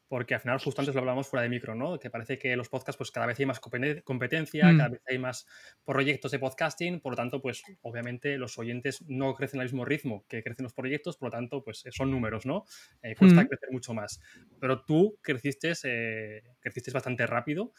Porque 0.06 0.34
al 0.34 0.40
final, 0.40 0.58
justo 0.58 0.80
antes 0.80 0.92
lo 0.92 1.02
hablamos 1.02 1.28
fuera 1.28 1.44
de 1.44 1.48
micro, 1.48 1.76
¿no? 1.76 1.96
Que 2.00 2.10
parece 2.10 2.36
que 2.36 2.56
los 2.56 2.68
podcasts, 2.68 2.96
pues 2.96 3.12
cada 3.12 3.26
vez 3.26 3.38
hay 3.38 3.46
más 3.46 3.60
competencia, 3.60 4.66
mm. 4.66 4.76
cada 4.76 4.88
vez 4.88 5.02
hay 5.06 5.18
más 5.18 5.46
proyectos 5.84 6.32
de 6.32 6.40
podcasting, 6.40 7.00
por 7.00 7.12
lo 7.12 7.16
tanto, 7.16 7.40
pues 7.40 7.62
obviamente 7.82 8.36
los 8.36 8.58
oyentes 8.58 9.04
no 9.06 9.34
crecen 9.34 9.60
al 9.60 9.66
mismo 9.66 9.84
ritmo 9.84 10.24
que 10.28 10.42
crecen 10.42 10.64
los 10.64 10.74
proyectos, 10.74 11.16
por 11.16 11.28
lo 11.28 11.30
tanto, 11.30 11.62
pues 11.62 11.84
son 11.92 12.10
números, 12.10 12.44
¿no? 12.44 12.64
Eh, 13.02 13.14
cuesta 13.14 13.44
mm. 13.44 13.46
crecer 13.46 13.68
mucho 13.70 13.94
más. 13.94 14.20
Pero 14.58 14.84
tú 14.84 15.16
creciste, 15.22 15.74
eh, 15.84 16.42
creciste 16.58 16.90
bastante 16.90 17.24
rápido. 17.28 17.72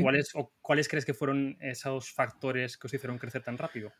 ¿Cuáles, 0.00 0.32
¿Cuáles 0.62 0.88
crees 0.88 1.04
que 1.04 1.12
fueron 1.14 1.58
esos 1.60 2.10
factores 2.10 2.78
que 2.78 2.86
os 2.86 2.94
hicieron 2.94 3.18
crecer 3.18 3.42
tan 3.42 3.58
rápido? 3.58 3.92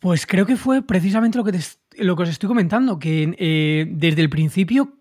Pues 0.00 0.26
creo 0.26 0.46
que 0.46 0.56
fue 0.56 0.82
precisamente 0.82 1.38
lo 1.38 1.44
que, 1.44 1.58
lo 1.98 2.16
que 2.16 2.22
os 2.22 2.28
estoy 2.28 2.48
comentando, 2.48 2.98
que 2.98 3.34
eh, 3.38 3.86
desde 3.90 4.22
el 4.22 4.30
principio 4.30 4.94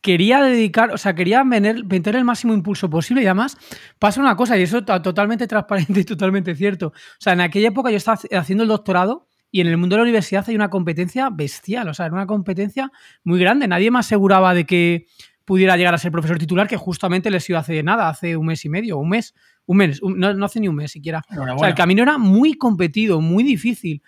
quería 0.00 0.42
dedicar, 0.42 0.92
o 0.92 0.98
sea, 0.98 1.14
quería 1.14 1.42
meter, 1.44 2.16
el 2.16 2.24
máximo 2.24 2.52
impulso 2.52 2.90
posible 2.90 3.22
y 3.22 3.26
además 3.26 3.56
pasa 3.98 4.20
una 4.20 4.36
cosa, 4.36 4.58
y 4.58 4.62
eso 4.62 4.78
es 4.78 4.84
totalmente 4.84 5.46
transparente 5.46 6.00
y 6.00 6.04
totalmente 6.04 6.54
cierto. 6.54 6.88
O 6.88 6.92
sea, 7.18 7.32
en 7.32 7.40
aquella 7.40 7.68
época 7.68 7.90
yo 7.90 7.96
estaba 7.96 8.18
haciendo 8.32 8.64
el 8.64 8.68
doctorado 8.68 9.26
y 9.50 9.62
en 9.62 9.68
el 9.68 9.78
mundo 9.78 9.94
de 9.94 9.98
la 9.98 10.02
universidad 10.02 10.44
hay 10.46 10.54
una 10.56 10.68
competencia 10.68 11.30
bestial, 11.30 11.88
o 11.88 11.94
sea, 11.94 12.06
era 12.06 12.14
una 12.14 12.26
competencia 12.26 12.92
muy 13.22 13.40
grande. 13.40 13.66
Nadie 13.66 13.90
me 13.90 14.00
aseguraba 14.00 14.52
de 14.52 14.66
que 14.66 15.06
pudiera 15.46 15.76
llegar 15.76 15.94
a 15.94 15.98
ser 15.98 16.12
profesor 16.12 16.38
titular, 16.38 16.68
que 16.68 16.76
justamente 16.76 17.30
les 17.30 17.48
iba 17.48 17.60
hace 17.60 17.82
nada, 17.82 18.08
hace 18.08 18.36
un 18.36 18.46
mes 18.46 18.64
y 18.64 18.68
medio, 18.68 18.98
un 18.98 19.08
mes, 19.08 19.34
un 19.64 19.78
mes, 19.78 20.02
no, 20.02 20.44
hace 20.44 20.60
ni 20.60 20.68
un 20.68 20.74
mes 20.74 20.92
siquiera. 20.92 21.22
O 21.30 21.58
sea, 21.58 21.68
el 21.68 21.74
camino 21.74 22.02
era 22.02 22.18
muy 22.18 22.54
competido, 22.54 23.22
muy 23.22 23.42
difícil. 23.42 24.02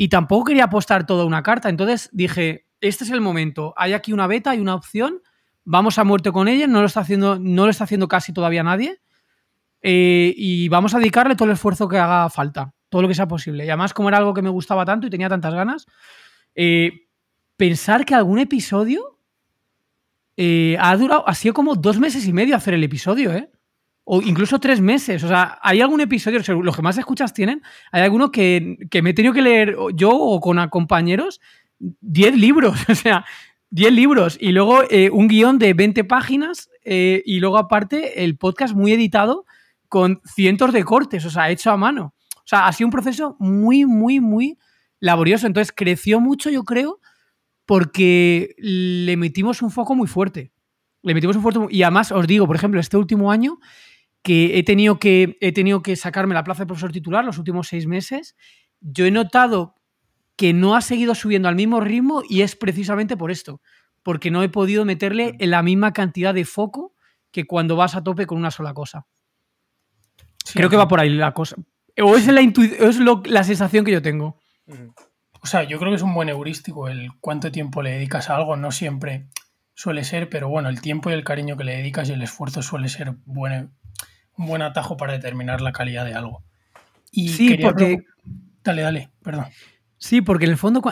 Y 0.00 0.10
tampoco 0.10 0.44
quería 0.44 0.66
apostar 0.66 1.06
toda 1.06 1.24
una 1.24 1.42
carta. 1.42 1.68
Entonces 1.68 2.08
dije, 2.12 2.68
este 2.80 3.02
es 3.02 3.10
el 3.10 3.20
momento. 3.20 3.74
Hay 3.76 3.94
aquí 3.94 4.12
una 4.12 4.28
beta, 4.28 4.50
hay 4.50 4.60
una 4.60 4.76
opción. 4.76 5.20
Vamos 5.64 5.98
a 5.98 6.04
muerte 6.04 6.30
con 6.30 6.46
ella. 6.46 6.68
No 6.68 6.80
lo 6.80 6.86
está 6.86 7.00
haciendo, 7.00 7.36
no 7.40 7.64
lo 7.64 7.70
está 7.70 7.82
haciendo 7.82 8.06
casi 8.06 8.32
todavía 8.32 8.62
nadie. 8.62 9.00
Eh, 9.82 10.32
y 10.36 10.68
vamos 10.68 10.94
a 10.94 11.00
dedicarle 11.00 11.34
todo 11.34 11.46
el 11.46 11.54
esfuerzo 11.54 11.88
que 11.88 11.98
haga 11.98 12.30
falta. 12.30 12.72
Todo 12.88 13.02
lo 13.02 13.08
que 13.08 13.14
sea 13.16 13.26
posible. 13.26 13.66
Y 13.66 13.70
además, 13.70 13.92
como 13.92 14.08
era 14.08 14.18
algo 14.18 14.34
que 14.34 14.40
me 14.40 14.50
gustaba 14.50 14.84
tanto 14.84 15.08
y 15.08 15.10
tenía 15.10 15.28
tantas 15.28 15.52
ganas, 15.52 15.84
eh, 16.54 17.08
pensar 17.56 18.04
que 18.04 18.14
algún 18.14 18.38
episodio 18.38 19.18
eh, 20.36 20.76
ha 20.78 20.96
durado, 20.96 21.28
ha 21.28 21.34
sido 21.34 21.54
como 21.54 21.74
dos 21.74 21.98
meses 21.98 22.24
y 22.24 22.32
medio 22.32 22.54
hacer 22.54 22.72
el 22.72 22.84
episodio, 22.84 23.34
¿eh? 23.34 23.50
O 24.10 24.22
incluso 24.22 24.58
tres 24.58 24.80
meses. 24.80 25.22
O 25.22 25.28
sea, 25.28 25.58
hay 25.60 25.82
algún 25.82 26.00
episodio, 26.00 26.40
los 26.62 26.74
que 26.74 26.82
más 26.82 26.96
escuchas 26.96 27.34
tienen, 27.34 27.62
hay 27.92 28.02
alguno 28.02 28.32
que, 28.32 28.78
me 29.02 29.10
he 29.10 29.14
tenido 29.14 29.34
que 29.34 29.42
leer 29.42 29.76
yo 29.94 30.10
o 30.10 30.40
con 30.40 30.66
compañeros 30.70 31.40
10 31.78 32.36
libros, 32.36 32.78
o 32.88 32.94
sea, 32.94 33.26
10 33.70 33.92
libros 33.92 34.38
y 34.40 34.52
luego 34.52 34.80
eh, 34.88 35.10
un 35.10 35.28
guion 35.28 35.58
de 35.58 35.74
20 35.74 36.04
páginas 36.04 36.70
eh, 36.84 37.22
y 37.26 37.38
luego 37.38 37.58
aparte 37.58 38.24
el 38.24 38.38
podcast 38.38 38.74
muy 38.74 38.92
editado 38.92 39.44
con 39.88 40.22
cientos 40.24 40.72
de 40.72 40.84
cortes, 40.84 41.26
o 41.26 41.30
sea, 41.30 41.50
hecho 41.50 41.70
a 41.70 41.76
mano. 41.76 42.14
O 42.36 42.46
sea, 42.46 42.66
ha 42.66 42.72
sido 42.72 42.86
un 42.86 42.92
proceso 42.92 43.36
muy, 43.38 43.84
muy, 43.84 44.20
muy 44.20 44.56
laborioso. 45.00 45.46
Entonces 45.46 45.70
creció 45.76 46.18
mucho, 46.18 46.48
yo 46.48 46.64
creo, 46.64 46.98
porque 47.66 48.54
le 48.56 49.18
metimos 49.18 49.60
un 49.60 49.70
foco 49.70 49.94
muy 49.94 50.08
fuerte. 50.08 50.50
Le 51.02 51.12
metimos 51.12 51.36
un 51.36 51.42
fuerte... 51.42 51.60
Y 51.68 51.82
además, 51.82 52.10
os 52.10 52.26
digo, 52.26 52.46
por 52.46 52.56
ejemplo, 52.56 52.80
este 52.80 52.96
último 52.96 53.30
año 53.30 53.58
que 54.28 54.58
he 54.58 54.62
tenido 54.62 54.98
que, 54.98 55.38
he 55.40 55.52
tenido 55.52 55.80
que 55.80 55.96
sacarme 55.96 56.34
la 56.34 56.44
plaza 56.44 56.64
de 56.64 56.66
profesor 56.66 56.92
titular 56.92 57.24
los 57.24 57.38
últimos 57.38 57.66
seis 57.66 57.86
meses, 57.86 58.36
yo 58.78 59.06
he 59.06 59.10
notado 59.10 59.74
que 60.36 60.52
no 60.52 60.76
ha 60.76 60.82
seguido 60.82 61.14
subiendo 61.14 61.48
al 61.48 61.54
mismo 61.54 61.80
ritmo 61.80 62.22
y 62.28 62.42
es 62.42 62.54
precisamente 62.54 63.16
por 63.16 63.30
esto, 63.30 63.62
porque 64.02 64.30
no 64.30 64.42
he 64.42 64.50
podido 64.50 64.84
meterle 64.84 65.34
en 65.38 65.50
la 65.50 65.62
misma 65.62 65.94
cantidad 65.94 66.34
de 66.34 66.44
foco 66.44 66.94
que 67.30 67.46
cuando 67.46 67.74
vas 67.74 67.96
a 67.96 68.04
tope 68.04 68.26
con 68.26 68.36
una 68.36 68.50
sola 68.50 68.74
cosa. 68.74 69.06
Creo 70.52 70.68
que 70.68 70.76
va 70.76 70.88
por 70.88 71.00
ahí 71.00 71.08
la 71.08 71.32
cosa. 71.32 71.56
O 71.96 72.14
es 72.14 72.26
la, 72.26 72.42
es 72.42 72.98
la 73.00 73.44
sensación 73.44 73.82
que 73.82 73.92
yo 73.92 74.02
tengo. 74.02 74.42
o 75.40 75.46
sea, 75.46 75.62
yo 75.62 75.78
creo 75.78 75.90
que 75.90 75.96
es 75.96 76.02
un 76.02 76.12
buen 76.12 76.28
heurístico 76.28 76.88
el 76.88 77.12
cuánto 77.18 77.50
tiempo 77.50 77.80
le 77.80 77.92
dedicas 77.92 78.28
a 78.28 78.36
algo, 78.36 78.58
no 78.58 78.72
siempre 78.72 79.30
suele 79.72 80.04
ser, 80.04 80.28
pero 80.28 80.50
bueno, 80.50 80.68
el 80.68 80.82
tiempo 80.82 81.08
y 81.08 81.14
el 81.14 81.24
cariño 81.24 81.56
que 81.56 81.64
le 81.64 81.76
dedicas 81.76 82.10
y 82.10 82.12
el 82.12 82.20
esfuerzo 82.20 82.60
suele 82.60 82.90
ser 82.90 83.08
un 83.08 83.72
buen 84.46 84.62
atajo 84.62 84.96
para 84.96 85.12
determinar 85.12 85.60
la 85.60 85.72
calidad 85.72 86.04
de 86.04 86.14
algo. 86.14 86.44
Y 87.10 87.28
sí, 87.30 87.58
porque... 87.58 88.04
Dale, 88.62 88.82
dale, 88.82 89.10
perdón. 89.22 89.46
Sí, 89.96 90.20
porque 90.20 90.44
en 90.44 90.52
el 90.52 90.56
fondo 90.56 90.82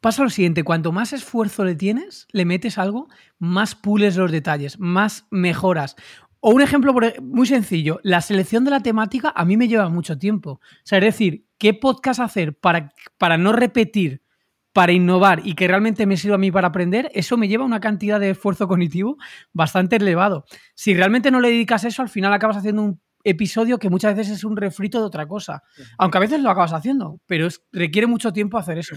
pasa 0.00 0.22
lo 0.22 0.30
siguiente, 0.30 0.64
cuanto 0.64 0.92
más 0.92 1.12
esfuerzo 1.12 1.64
le 1.64 1.74
tienes, 1.74 2.26
le 2.32 2.44
metes 2.44 2.78
algo, 2.78 3.08
más 3.38 3.74
pules 3.74 4.16
los 4.16 4.32
detalles, 4.32 4.78
más 4.78 5.26
mejoras. 5.30 5.96
O 6.40 6.50
un 6.50 6.62
ejemplo 6.62 6.94
e, 7.02 7.20
muy 7.20 7.46
sencillo, 7.46 8.00
la 8.02 8.20
selección 8.22 8.64
de 8.64 8.70
la 8.70 8.80
temática 8.80 9.32
a 9.36 9.44
mí 9.44 9.56
me 9.56 9.68
lleva 9.68 9.88
mucho 9.88 10.18
tiempo. 10.18 10.52
O 10.52 10.60
sea, 10.84 10.98
es 10.98 11.04
decir, 11.04 11.46
¿qué 11.58 11.74
podcast 11.74 12.20
hacer 12.20 12.58
para, 12.58 12.92
para 13.18 13.36
no 13.36 13.52
repetir, 13.52 14.22
para 14.72 14.92
innovar 14.92 15.42
y 15.44 15.54
que 15.54 15.68
realmente 15.68 16.06
me 16.06 16.16
sirva 16.16 16.36
a 16.36 16.38
mí 16.38 16.50
para 16.50 16.68
aprender? 16.68 17.10
Eso 17.14 17.36
me 17.36 17.48
lleva 17.48 17.64
una 17.64 17.80
cantidad 17.80 18.20
de 18.20 18.30
esfuerzo 18.30 18.68
cognitivo 18.68 19.16
bastante 19.52 19.96
elevado. 19.96 20.44
Si 20.74 20.94
realmente 20.94 21.30
no 21.30 21.40
le 21.40 21.48
dedicas 21.48 21.84
eso, 21.84 22.02
al 22.02 22.08
final 22.08 22.32
acabas 22.32 22.56
haciendo 22.56 22.82
un 22.82 23.00
episodio 23.24 23.78
que 23.78 23.90
muchas 23.90 24.16
veces 24.16 24.38
es 24.38 24.44
un 24.44 24.56
refrito 24.56 24.98
de 24.98 25.06
otra 25.06 25.26
cosa. 25.26 25.62
Aunque 25.98 26.18
a 26.18 26.20
veces 26.20 26.40
lo 26.40 26.50
acabas 26.50 26.72
haciendo, 26.72 27.20
pero 27.26 27.48
requiere 27.72 28.06
mucho 28.06 28.32
tiempo 28.32 28.58
hacer 28.58 28.78
eso. 28.78 28.96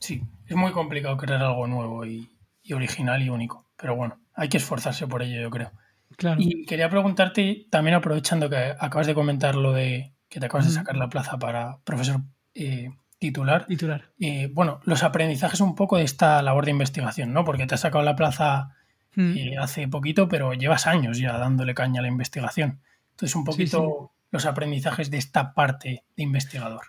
Sí, 0.00 0.22
es 0.46 0.56
muy 0.56 0.72
complicado 0.72 1.16
crear 1.16 1.42
algo 1.42 1.66
nuevo 1.66 2.04
y, 2.04 2.28
original 2.72 3.22
y 3.22 3.28
único. 3.28 3.70
Pero 3.76 3.96
bueno, 3.96 4.20
hay 4.34 4.48
que 4.48 4.58
esforzarse 4.58 5.06
por 5.06 5.22
ello, 5.22 5.40
yo 5.40 5.50
creo. 5.50 5.72
Claro. 6.16 6.40
Y 6.40 6.64
quería 6.64 6.88
preguntarte, 6.88 7.66
también 7.70 7.94
aprovechando 7.94 8.48
que 8.50 8.74
acabas 8.78 9.06
de 9.06 9.14
comentar 9.14 9.54
lo 9.54 9.72
de 9.72 10.14
que 10.28 10.40
te 10.40 10.46
acabas 10.46 10.66
de 10.66 10.72
sacar 10.72 10.96
la 10.96 11.08
plaza 11.08 11.38
para 11.38 11.78
profesor 11.84 12.20
eh, 12.54 12.90
titular. 13.18 13.66
Titular. 13.66 14.10
Eh, 14.18 14.50
bueno, 14.52 14.80
los 14.84 15.02
aprendizajes 15.02 15.60
un 15.60 15.74
poco 15.74 15.96
de 15.96 16.04
esta 16.04 16.42
labor 16.42 16.64
de 16.64 16.70
investigación, 16.72 17.32
¿no? 17.32 17.44
Porque 17.44 17.66
te 17.66 17.74
has 17.74 17.80
sacado 17.80 18.04
la 18.04 18.16
plaza 18.16 18.74
eh, 19.16 19.56
hace 19.58 19.88
poquito, 19.88 20.28
pero 20.28 20.54
llevas 20.54 20.86
años 20.86 21.18
ya 21.18 21.36
dándole 21.38 21.74
caña 21.74 22.00
a 22.00 22.02
la 22.02 22.08
investigación. 22.08 22.80
Entonces, 23.10 23.34
un 23.34 23.44
poquito 23.44 24.12
los 24.30 24.46
aprendizajes 24.46 25.10
de 25.10 25.18
esta 25.18 25.54
parte 25.54 26.04
de 26.16 26.22
investigador. 26.22 26.82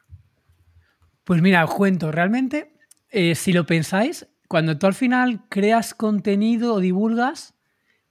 Pues 1.23 1.41
mira, 1.41 1.63
os 1.63 1.73
cuento, 1.73 2.11
realmente, 2.11 2.73
eh, 3.09 3.35
si 3.35 3.53
lo 3.53 3.65
pensáis, 3.65 4.27
cuando 4.47 4.77
tú 4.77 4.87
al 4.87 4.93
final 4.93 5.41
creas 5.49 5.93
contenido 5.93 6.75
o 6.75 6.79
divulgas, 6.79 7.55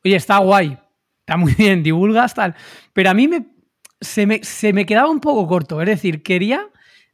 oye, 0.05 0.17
está 0.17 0.39
guay, 0.39 0.79
está 1.21 1.37
muy 1.37 1.55
bien, 1.59 1.83
divulgas 1.83 2.35
tal, 2.35 2.55
pero 2.93 3.11
a 3.11 3.15
mí 3.15 3.29
me, 3.29 3.47
se, 4.01 4.27
me, 4.27 4.43
se 4.43 4.73
me 4.73 4.87
quedaba 4.87 5.11
un 5.11 5.21
poco 5.21 5.47
corto, 5.47 5.81
es 5.83 5.89
decir, 5.89 6.23
quería 6.23 6.69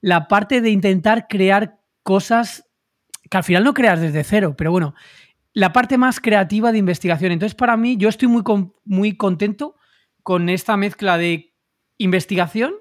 la 0.04 0.28
parte 0.28 0.60
de 0.60 0.68
intentar 0.68 1.28
crear 1.28 1.80
cosas 2.02 2.68
que 3.30 3.38
al 3.38 3.42
final 3.42 3.64
no 3.64 3.72
creas 3.72 4.02
desde 4.02 4.22
cero, 4.22 4.54
pero 4.54 4.70
bueno, 4.70 4.94
la 5.54 5.72
parte 5.72 5.96
más 5.96 6.20
creativa 6.20 6.72
de 6.72 6.78
investigación. 6.78 7.32
Entonces, 7.32 7.54
para 7.54 7.78
mí, 7.78 7.96
yo 7.96 8.10
estoy 8.10 8.28
muy, 8.28 8.42
muy 8.84 9.16
contento 9.16 9.76
con 10.22 10.50
esta 10.50 10.76
mezcla 10.76 11.16
de 11.16 11.54
investigación 11.96 12.74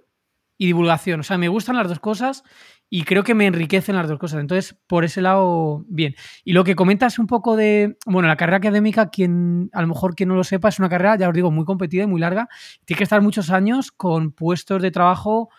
y 0.57 0.65
divulgación. 0.65 1.21
O 1.21 1.23
sea, 1.23 1.37
me 1.37 1.47
gustan 1.47 1.77
las 1.77 1.87
dos 1.87 1.99
cosas 1.99 2.43
y 2.89 3.05
creo 3.05 3.23
que 3.23 3.35
me 3.35 3.47
enriquecen 3.47 3.95
las 3.95 4.09
dos 4.09 4.19
cosas. 4.19 4.41
Entonces, 4.41 4.77
por 4.85 5.05
ese 5.05 5.21
lado, 5.21 5.85
bien. 5.87 6.15
Y 6.43 6.51
lo 6.51 6.65
que 6.65 6.75
comentas 6.75 7.19
un 7.19 7.27
poco 7.27 7.55
de, 7.55 7.97
bueno, 8.05 8.27
la 8.27 8.35
carrera 8.35 8.57
académica, 8.57 9.11
quien 9.11 9.69
a 9.71 9.81
lo 9.81 9.87
mejor 9.87 10.13
quien 10.13 10.27
no 10.27 10.35
lo 10.35 10.43
sepa, 10.43 10.67
es 10.67 10.77
una 10.77 10.89
carrera, 10.89 11.15
ya 11.15 11.29
os 11.29 11.33
digo, 11.33 11.51
muy 11.51 11.63
competida 11.63 12.03
y 12.03 12.07
muy 12.07 12.19
larga. 12.19 12.49
Tiene 12.83 12.97
que 12.97 13.05
estar 13.05 13.21
muchos 13.21 13.49
años 13.49 13.93
con 13.93 14.33
puestos 14.33 14.81
de 14.81 14.91
trabajo 14.91 15.49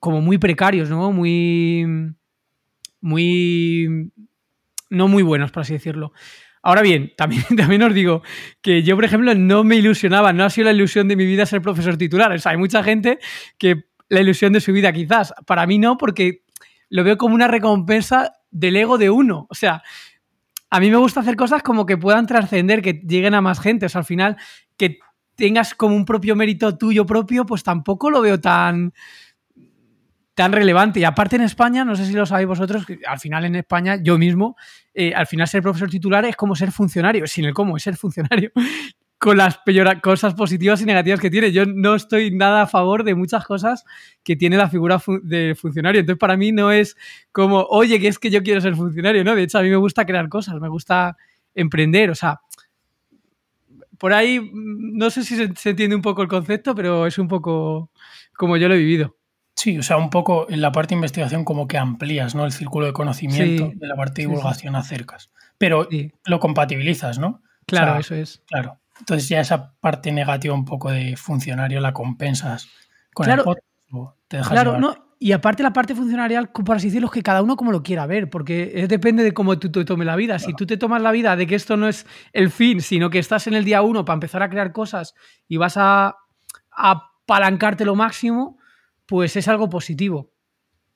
como 0.00 0.20
muy 0.20 0.38
precarios, 0.38 0.90
¿no? 0.90 1.12
Muy, 1.12 1.86
muy, 3.00 4.10
no 4.88 5.06
muy 5.06 5.22
buenos, 5.22 5.52
por 5.52 5.60
así 5.60 5.74
decirlo. 5.74 6.12
Ahora 6.62 6.82
bien, 6.82 7.12
también, 7.16 7.44
también 7.56 7.82
os 7.82 7.94
digo 7.94 8.22
que 8.62 8.82
yo, 8.82 8.96
por 8.96 9.04
ejemplo, 9.04 9.34
no 9.34 9.62
me 9.62 9.76
ilusionaba, 9.76 10.32
no 10.32 10.44
ha 10.44 10.50
sido 10.50 10.64
la 10.64 10.72
ilusión 10.72 11.06
de 11.06 11.16
mi 11.16 11.26
vida 11.26 11.46
ser 11.46 11.62
profesor 11.62 11.96
titular. 11.96 12.32
O 12.32 12.38
sea, 12.38 12.52
hay 12.52 12.58
mucha 12.58 12.82
gente 12.82 13.18
que 13.58 13.84
la 14.08 14.20
ilusión 14.20 14.52
de 14.52 14.60
su 14.60 14.72
vida 14.72 14.92
quizás. 14.92 15.32
Para 15.46 15.66
mí 15.66 15.78
no, 15.78 15.96
porque 15.96 16.42
lo 16.88 17.04
veo 17.04 17.16
como 17.16 17.34
una 17.34 17.46
recompensa 17.46 18.32
del 18.50 18.76
ego 18.76 18.98
de 18.98 19.10
uno. 19.10 19.46
O 19.50 19.54
sea, 19.54 19.82
a 20.70 20.80
mí 20.80 20.90
me 20.90 20.96
gusta 20.96 21.20
hacer 21.20 21.36
cosas 21.36 21.62
como 21.62 21.86
que 21.86 21.96
puedan 21.96 22.26
trascender, 22.26 22.82
que 22.82 22.94
lleguen 23.06 23.34
a 23.34 23.40
más 23.40 23.60
gente. 23.60 23.86
O 23.86 23.88
sea, 23.88 24.00
al 24.00 24.04
final, 24.04 24.36
que 24.76 24.98
tengas 25.36 25.74
como 25.74 25.94
un 25.94 26.04
propio 26.04 26.36
mérito 26.36 26.76
tuyo 26.76 27.06
propio, 27.06 27.46
pues 27.46 27.62
tampoco 27.62 28.10
lo 28.10 28.20
veo 28.20 28.40
tan 28.40 28.92
tan 30.34 30.52
relevante. 30.52 31.00
Y 31.00 31.04
aparte 31.04 31.36
en 31.36 31.42
España, 31.42 31.84
no 31.84 31.96
sé 31.96 32.06
si 32.06 32.12
lo 32.12 32.26
sabéis 32.26 32.48
vosotros, 32.48 32.84
al 33.06 33.18
final 33.18 33.44
en 33.44 33.56
España, 33.56 33.96
yo 34.02 34.18
mismo, 34.18 34.56
eh, 34.94 35.12
al 35.14 35.26
final 35.26 35.46
ser 35.48 35.62
profesor 35.62 35.90
titular 35.90 36.24
es 36.24 36.36
como 36.36 36.54
ser 36.54 36.72
funcionario, 36.72 37.26
sin 37.26 37.44
el 37.44 37.54
cómo, 37.54 37.76
es 37.76 37.82
ser 37.82 37.96
funcionario. 37.96 38.50
con 39.20 39.36
las 39.36 39.60
cosas 40.02 40.32
positivas 40.32 40.80
y 40.80 40.86
negativas 40.86 41.20
que 41.20 41.28
tiene. 41.28 41.52
Yo 41.52 41.66
no 41.66 41.94
estoy 41.94 42.30
nada 42.30 42.62
a 42.62 42.66
favor 42.66 43.04
de 43.04 43.14
muchas 43.14 43.44
cosas 43.44 43.84
que 44.24 44.34
tiene 44.34 44.56
la 44.56 44.70
figura 44.70 44.98
de 45.22 45.54
funcionario. 45.54 46.00
Entonces, 46.00 46.18
para 46.18 46.38
mí 46.38 46.52
no 46.52 46.72
es 46.72 46.96
como, 47.30 47.66
oye, 47.68 48.00
que 48.00 48.08
es 48.08 48.18
que 48.18 48.30
yo 48.30 48.42
quiero 48.42 48.62
ser 48.62 48.74
funcionario, 48.74 49.22
¿no? 49.22 49.34
De 49.34 49.42
hecho, 49.42 49.58
a 49.58 49.62
mí 49.62 49.68
me 49.68 49.76
gusta 49.76 50.06
crear 50.06 50.30
cosas, 50.30 50.58
me 50.58 50.70
gusta 50.70 51.18
emprender, 51.54 52.08
o 52.08 52.14
sea, 52.14 52.40
por 53.98 54.14
ahí 54.14 54.50
no 54.54 55.10
sé 55.10 55.22
si 55.22 55.36
se 55.36 55.70
entiende 55.70 55.94
un 55.94 56.00
poco 56.00 56.22
el 56.22 56.28
concepto, 56.28 56.74
pero 56.74 57.06
es 57.06 57.18
un 57.18 57.28
poco 57.28 57.90
como 58.34 58.56
yo 58.56 58.68
lo 58.68 58.74
he 58.74 58.78
vivido. 58.78 59.19
Sí, 59.60 59.78
o 59.78 59.82
sea, 59.82 59.98
un 59.98 60.08
poco 60.08 60.46
en 60.48 60.62
la 60.62 60.72
parte 60.72 60.94
de 60.94 61.00
investigación 61.00 61.44
como 61.44 61.68
que 61.68 61.76
amplías, 61.76 62.34
¿no? 62.34 62.46
El 62.46 62.52
círculo 62.52 62.86
de 62.86 62.94
conocimiento, 62.94 63.70
de 63.74 63.86
la 63.86 63.94
parte 63.94 64.22
de 64.22 64.28
divulgación 64.28 64.74
acercas. 64.74 65.30
Pero 65.58 65.86
lo 66.24 66.40
compatibilizas, 66.40 67.18
¿no? 67.18 67.42
Claro, 67.66 68.00
eso 68.00 68.14
es. 68.14 68.42
Claro. 68.46 68.78
Entonces 69.00 69.28
ya 69.28 69.38
esa 69.38 69.74
parte 69.74 70.12
negativa 70.12 70.54
un 70.54 70.64
poco 70.64 70.90
de 70.90 71.14
funcionario 71.14 71.78
la 71.80 71.92
compensas 71.92 72.70
con 73.12 73.28
el 73.28 73.36
podcast 73.42 73.66
te 74.28 74.38
dejas 74.38 74.50
Claro, 74.50 74.78
no. 74.78 74.94
Y 75.18 75.32
aparte 75.32 75.62
la 75.62 75.74
parte 75.74 75.94
funcionarial, 75.94 76.48
por 76.48 76.76
así 76.76 76.86
decirlo, 76.86 77.08
es 77.08 77.12
que 77.12 77.22
cada 77.22 77.42
uno 77.42 77.56
como 77.56 77.70
lo 77.70 77.82
quiera 77.82 78.06
ver, 78.06 78.30
porque 78.30 78.86
depende 78.88 79.22
de 79.22 79.34
cómo 79.34 79.58
tú 79.58 79.70
te 79.70 79.84
tomes 79.84 80.06
la 80.06 80.16
vida. 80.16 80.38
Si 80.38 80.54
tú 80.54 80.64
te 80.64 80.78
tomas 80.78 81.02
la 81.02 81.12
vida 81.12 81.36
de 81.36 81.46
que 81.46 81.54
esto 81.54 81.76
no 81.76 81.86
es 81.86 82.06
el 82.32 82.50
fin, 82.50 82.80
sino 82.80 83.10
que 83.10 83.18
estás 83.18 83.46
en 83.46 83.52
el 83.52 83.66
día 83.66 83.82
uno 83.82 84.06
para 84.06 84.14
empezar 84.14 84.42
a 84.42 84.48
crear 84.48 84.72
cosas 84.72 85.14
y 85.46 85.58
vas 85.58 85.76
a, 85.76 86.16
a 86.72 87.10
apalancarte 87.26 87.84
lo 87.84 87.94
máximo, 87.94 88.56
pues 89.10 89.34
es 89.34 89.48
algo 89.48 89.68
positivo. 89.68 90.30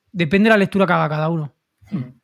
Depende 0.09 0.47
de 0.47 0.51
la 0.51 0.57
lectura 0.57 0.87
que 0.87 0.93
haga 0.93 1.09
cada 1.09 1.27
uno. 1.27 1.53
Hmm. 1.91 2.17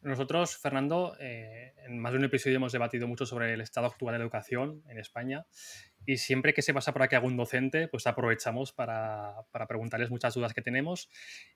Nosotros, 0.00 0.56
Fernando, 0.56 1.14
eh, 1.20 1.74
en 1.84 1.98
más 1.98 2.12
de 2.12 2.18
un 2.18 2.24
episodio 2.24 2.56
hemos 2.56 2.72
debatido 2.72 3.06
mucho 3.06 3.26
sobre 3.26 3.52
el 3.52 3.60
estado 3.60 3.88
actual 3.88 4.14
de 4.14 4.18
la 4.20 4.24
educación 4.24 4.82
en 4.88 4.98
España 4.98 5.44
y 6.06 6.16
siempre 6.16 6.54
que 6.54 6.62
se 6.62 6.72
pasa 6.72 6.94
por 6.94 7.02
aquí 7.02 7.14
algún 7.14 7.36
docente, 7.36 7.88
pues 7.88 8.06
aprovechamos 8.06 8.72
para, 8.72 9.34
preguntarles 9.68 10.08
muchas 10.10 10.32
dudas 10.32 10.54
que 10.54 10.62
tenemos. 10.62 11.10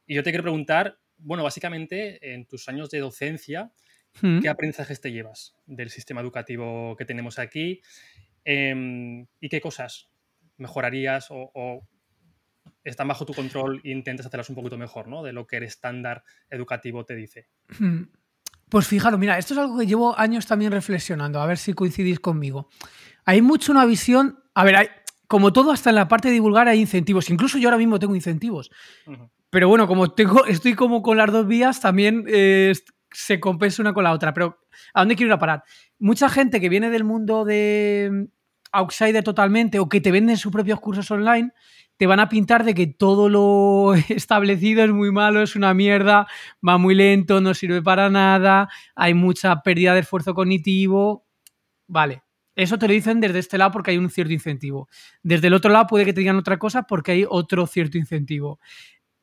Y 0.06 0.14
yo 0.14 0.22
te 0.22 0.32
quiero 0.32 0.42
preguntar, 0.42 0.98
bueno, 1.16 1.42
básicamente 1.42 2.34
en 2.34 2.44
tus 2.44 2.68
años 2.68 2.90
de 2.90 2.98
docencia, 2.98 3.72
hmm. 4.20 4.40
¿qué 4.40 4.50
aprendizajes 4.50 5.00
te 5.00 5.12
llevas 5.12 5.56
del 5.64 5.88
sistema 5.88 6.20
educativo 6.20 6.94
que 6.94 7.06
tenemos 7.06 7.38
aquí? 7.38 7.80
Em, 8.44 9.26
¿Y 9.40 9.48
qué 9.48 9.62
cosas 9.62 10.10
mejorarías 10.58 11.28
o 11.30 11.88
están 12.84 13.08
bajo 13.08 13.26
tu 13.26 13.34
control 13.34 13.80
e 13.84 13.90
intentas 13.90 14.26
hacerlas 14.26 14.48
un 14.48 14.56
poquito 14.56 14.78
mejor, 14.78 15.08
¿no? 15.08 15.22
De 15.22 15.32
lo 15.32 15.46
que 15.46 15.56
el 15.56 15.64
estándar 15.64 16.22
educativo 16.50 17.04
te 17.04 17.14
dice. 17.14 17.48
Hmm. 17.78 18.04
Pues 18.68 18.86
fijaros, 18.86 19.18
mira, 19.18 19.38
esto 19.38 19.54
es 19.54 19.58
algo 19.58 19.78
que 19.78 19.86
llevo 19.86 20.18
años 20.18 20.46
también 20.46 20.72
reflexionando, 20.72 21.40
a 21.40 21.46
ver 21.46 21.58
si 21.58 21.72
coincidís 21.72 22.18
conmigo. 22.18 22.68
Hay 23.24 23.40
mucho 23.40 23.72
una 23.72 23.84
visión, 23.84 24.40
a 24.54 24.64
ver, 24.64 24.76
hay, 24.76 24.88
como 25.28 25.52
todo, 25.52 25.70
hasta 25.70 25.90
en 25.90 25.96
la 25.96 26.08
parte 26.08 26.28
de 26.28 26.34
divulgar 26.34 26.68
hay 26.68 26.80
incentivos, 26.80 27.30
incluso 27.30 27.58
yo 27.58 27.68
ahora 27.68 27.78
mismo 27.78 27.98
tengo 27.98 28.14
incentivos. 28.14 28.70
Pero 29.50 29.68
bueno, 29.68 29.86
como 29.86 30.12
tengo, 30.12 30.44
estoy 30.46 30.74
como 30.74 31.02
con 31.02 31.16
las 31.16 31.30
dos 31.30 31.46
vías, 31.46 31.80
también 31.80 32.24
eh, 32.28 32.72
se 33.12 33.40
compensa 33.40 33.82
una 33.82 33.94
con 33.94 34.04
la 34.04 34.12
otra. 34.12 34.34
Pero, 34.34 34.58
¿a 34.92 35.00
dónde 35.00 35.16
quiero 35.16 35.28
ir 35.28 35.34
a 35.34 35.38
parar? 35.38 35.64
Mucha 35.98 36.28
gente 36.28 36.60
que 36.60 36.68
viene 36.68 36.90
del 36.90 37.04
mundo 37.04 37.44
de 37.44 38.10
mm, 38.12 38.24
outsider 38.72 39.24
totalmente 39.24 39.78
o 39.78 39.88
que 39.88 40.00
te 40.00 40.12
venden 40.12 40.36
sus 40.36 40.52
propios 40.52 40.80
cursos 40.80 41.10
online, 41.10 41.52
te 41.96 42.06
van 42.06 42.20
a 42.20 42.28
pintar 42.28 42.64
de 42.64 42.74
que 42.74 42.86
todo 42.86 43.28
lo 43.28 43.94
establecido 44.08 44.84
es 44.84 44.90
muy 44.90 45.12
malo, 45.12 45.42
es 45.42 45.56
una 45.56 45.74
mierda, 45.74 46.26
va 46.66 46.78
muy 46.78 46.94
lento, 46.94 47.40
no 47.40 47.54
sirve 47.54 47.82
para 47.82 48.10
nada, 48.10 48.68
hay 48.94 49.14
mucha 49.14 49.62
pérdida 49.62 49.94
de 49.94 50.00
esfuerzo 50.00 50.34
cognitivo. 50.34 51.26
Vale, 51.86 52.22
eso 52.54 52.78
te 52.78 52.88
lo 52.88 52.94
dicen 52.94 53.20
desde 53.20 53.38
este 53.38 53.58
lado 53.58 53.70
porque 53.70 53.90
hay 53.90 53.98
un 53.98 54.10
cierto 54.10 54.32
incentivo. 54.32 54.88
Desde 55.22 55.48
el 55.48 55.54
otro 55.54 55.70
lado 55.70 55.86
puede 55.86 56.04
que 56.04 56.12
te 56.12 56.20
digan 56.20 56.36
otra 56.36 56.58
cosa 56.58 56.84
porque 56.84 57.12
hay 57.12 57.26
otro 57.28 57.66
cierto 57.66 57.98
incentivo. 57.98 58.58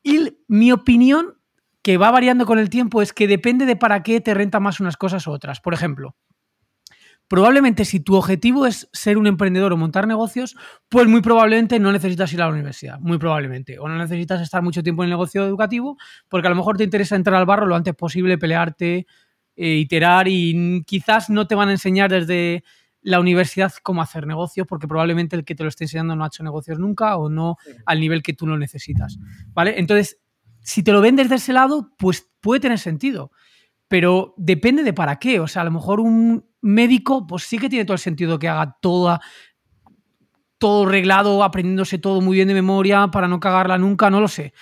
Y 0.02 0.36
mi 0.48 0.70
opinión, 0.72 1.34
que 1.82 1.98
va 1.98 2.10
variando 2.10 2.46
con 2.46 2.58
el 2.58 2.70
tiempo, 2.70 3.02
es 3.02 3.12
que 3.12 3.26
depende 3.26 3.66
de 3.66 3.76
para 3.76 4.02
qué 4.02 4.20
te 4.20 4.34
renta 4.34 4.60
más 4.60 4.80
unas 4.80 4.96
cosas 4.96 5.26
u 5.26 5.32
otras. 5.32 5.60
Por 5.60 5.74
ejemplo, 5.74 6.16
probablemente 7.28 7.84
si 7.84 8.00
tu 8.00 8.14
objetivo 8.16 8.66
es 8.66 8.88
ser 8.92 9.18
un 9.18 9.26
emprendedor 9.26 9.72
o 9.72 9.76
montar 9.76 10.06
negocios, 10.06 10.56
pues 10.88 11.06
muy 11.06 11.20
probablemente 11.20 11.78
no 11.78 11.92
necesitas 11.92 12.32
ir 12.32 12.42
a 12.42 12.46
la 12.46 12.52
universidad, 12.52 12.98
muy 13.00 13.18
probablemente. 13.18 13.78
O 13.78 13.88
no 13.88 13.98
necesitas 13.98 14.40
estar 14.40 14.62
mucho 14.62 14.82
tiempo 14.82 15.02
en 15.02 15.06
el 15.06 15.10
negocio 15.10 15.44
educativo, 15.44 15.96
porque 16.28 16.46
a 16.46 16.50
lo 16.50 16.56
mejor 16.56 16.76
te 16.76 16.84
interesa 16.84 17.16
entrar 17.16 17.36
al 17.36 17.46
barro 17.46 17.66
lo 17.66 17.76
antes 17.76 17.94
posible, 17.94 18.38
pelearte, 18.38 19.06
eh, 19.56 19.74
iterar 19.74 20.28
y 20.28 20.82
quizás 20.86 21.30
no 21.30 21.46
te 21.46 21.54
van 21.54 21.68
a 21.68 21.72
enseñar 21.72 22.10
desde 22.10 22.64
la 23.00 23.20
universidad 23.20 23.72
cómo 23.82 24.02
hacer 24.02 24.26
negocios, 24.26 24.66
porque 24.66 24.88
probablemente 24.88 25.36
el 25.36 25.44
que 25.44 25.54
te 25.54 25.62
lo 25.62 25.68
esté 25.68 25.84
enseñando 25.84 26.16
no 26.16 26.24
ha 26.24 26.28
hecho 26.28 26.42
negocios 26.42 26.78
nunca 26.78 27.16
o 27.16 27.28
no 27.28 27.56
al 27.84 28.00
nivel 28.00 28.22
que 28.22 28.32
tú 28.32 28.46
lo 28.46 28.56
necesitas. 28.56 29.18
¿Vale? 29.52 29.78
Entonces, 29.78 30.18
si 30.60 30.82
te 30.82 30.92
lo 30.92 31.02
ven 31.02 31.14
desde 31.14 31.34
ese 31.34 31.52
lado, 31.52 31.90
pues 31.98 32.26
puede 32.40 32.60
tener 32.60 32.78
sentido. 32.78 33.30
Pero 33.88 34.34
depende 34.36 34.82
de 34.82 34.92
para 34.92 35.18
qué. 35.18 35.40
O 35.40 35.46
sea, 35.46 35.62
a 35.62 35.64
lo 35.64 35.70
mejor 35.70 36.00
un 36.00 36.44
médico, 36.60 37.26
pues 37.26 37.44
sí 37.44 37.58
que 37.58 37.68
tiene 37.68 37.84
todo 37.84 37.94
el 37.94 38.00
sentido 38.00 38.38
que 38.38 38.48
haga 38.48 38.78
toda, 38.80 39.20
todo 40.58 40.86
reglado, 40.86 41.44
aprendiéndose 41.44 41.98
todo 41.98 42.20
muy 42.20 42.36
bien 42.36 42.48
de 42.48 42.54
memoria 42.54 43.08
para 43.08 43.28
no 43.28 43.40
cagarla 43.40 43.76
nunca, 43.78 44.08
no 44.10 44.20
lo 44.20 44.28
sé. 44.28 44.54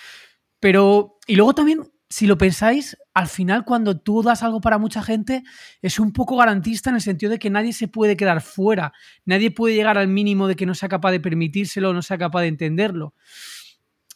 Pero, 0.59 1.17
y 1.27 1.35
luego 1.35 1.55
también, 1.55 1.81
si 2.09 2.27
lo 2.27 2.37
pensáis, 2.37 2.97
al 3.13 3.27
final 3.27 3.63
cuando 3.65 3.99
tú 3.99 4.21
das 4.21 4.43
algo 4.43 4.59
para 4.59 4.77
mucha 4.77 5.01
gente, 5.01 5.43
es 5.81 5.99
un 5.99 6.11
poco 6.11 6.35
garantista 6.35 6.89
en 6.89 6.97
el 6.97 7.01
sentido 7.01 7.31
de 7.31 7.39
que 7.39 7.49
nadie 7.49 7.73
se 7.73 7.87
puede 7.87 8.17
quedar 8.17 8.41
fuera, 8.41 8.93
nadie 9.25 9.51
puede 9.51 9.75
llegar 9.75 9.97
al 9.97 10.09
mínimo 10.09 10.47
de 10.47 10.55
que 10.55 10.65
no 10.65 10.75
sea 10.75 10.89
capaz 10.89 11.11
de 11.11 11.19
permitírselo, 11.19 11.93
no 11.93 12.01
sea 12.01 12.17
capaz 12.17 12.41
de 12.41 12.47
entenderlo. 12.47 13.13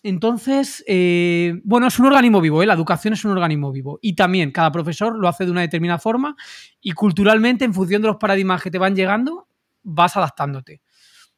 Entonces, 0.03 0.83
eh, 0.87 1.59
bueno, 1.63 1.87
es 1.87 1.99
un 1.99 2.05
organismo 2.05 2.39
vivo, 2.39 2.61
¿eh? 2.61 2.65
la 2.65 2.73
educación 2.73 3.13
es 3.13 3.25
un 3.25 3.31
organismo 3.31 3.71
vivo. 3.71 3.99
Y 4.01 4.15
también 4.15 4.51
cada 4.51 4.71
profesor 4.71 5.17
lo 5.17 5.27
hace 5.27 5.45
de 5.45 5.51
una 5.51 5.61
determinada 5.61 5.99
forma 5.99 6.35
y 6.81 6.91
culturalmente, 6.91 7.65
en 7.65 7.73
función 7.73 8.01
de 8.01 8.09
los 8.09 8.17
paradigmas 8.17 8.61
que 8.61 8.71
te 8.71 8.77
van 8.77 8.95
llegando, 8.95 9.47
vas 9.83 10.15
adaptándote. 10.15 10.81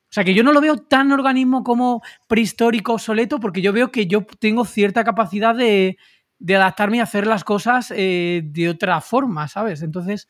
O 0.10 0.12
sea 0.12 0.24
que 0.24 0.34
yo 0.34 0.44
no 0.44 0.52
lo 0.52 0.60
veo 0.60 0.78
tan 0.78 1.12
organismo 1.12 1.64
como 1.64 2.02
prehistórico, 2.28 2.94
obsoleto, 2.94 3.40
porque 3.40 3.62
yo 3.62 3.72
veo 3.72 3.92
que 3.92 4.08
yo 4.08 4.26
tengo 4.40 4.66
cierta 4.66 5.04
capacidad 5.04 5.56
de, 5.56 5.98
adaptarme 6.48 6.98
y 6.98 7.00
hacer 7.02 7.28
las 7.28 7.44
cosas 7.44 7.94
eh, 7.96 8.42
de 8.44 8.70
otra 8.70 9.02
forma, 9.02 9.48
¿sabes? 9.48 9.84
Entonces, 9.84 10.28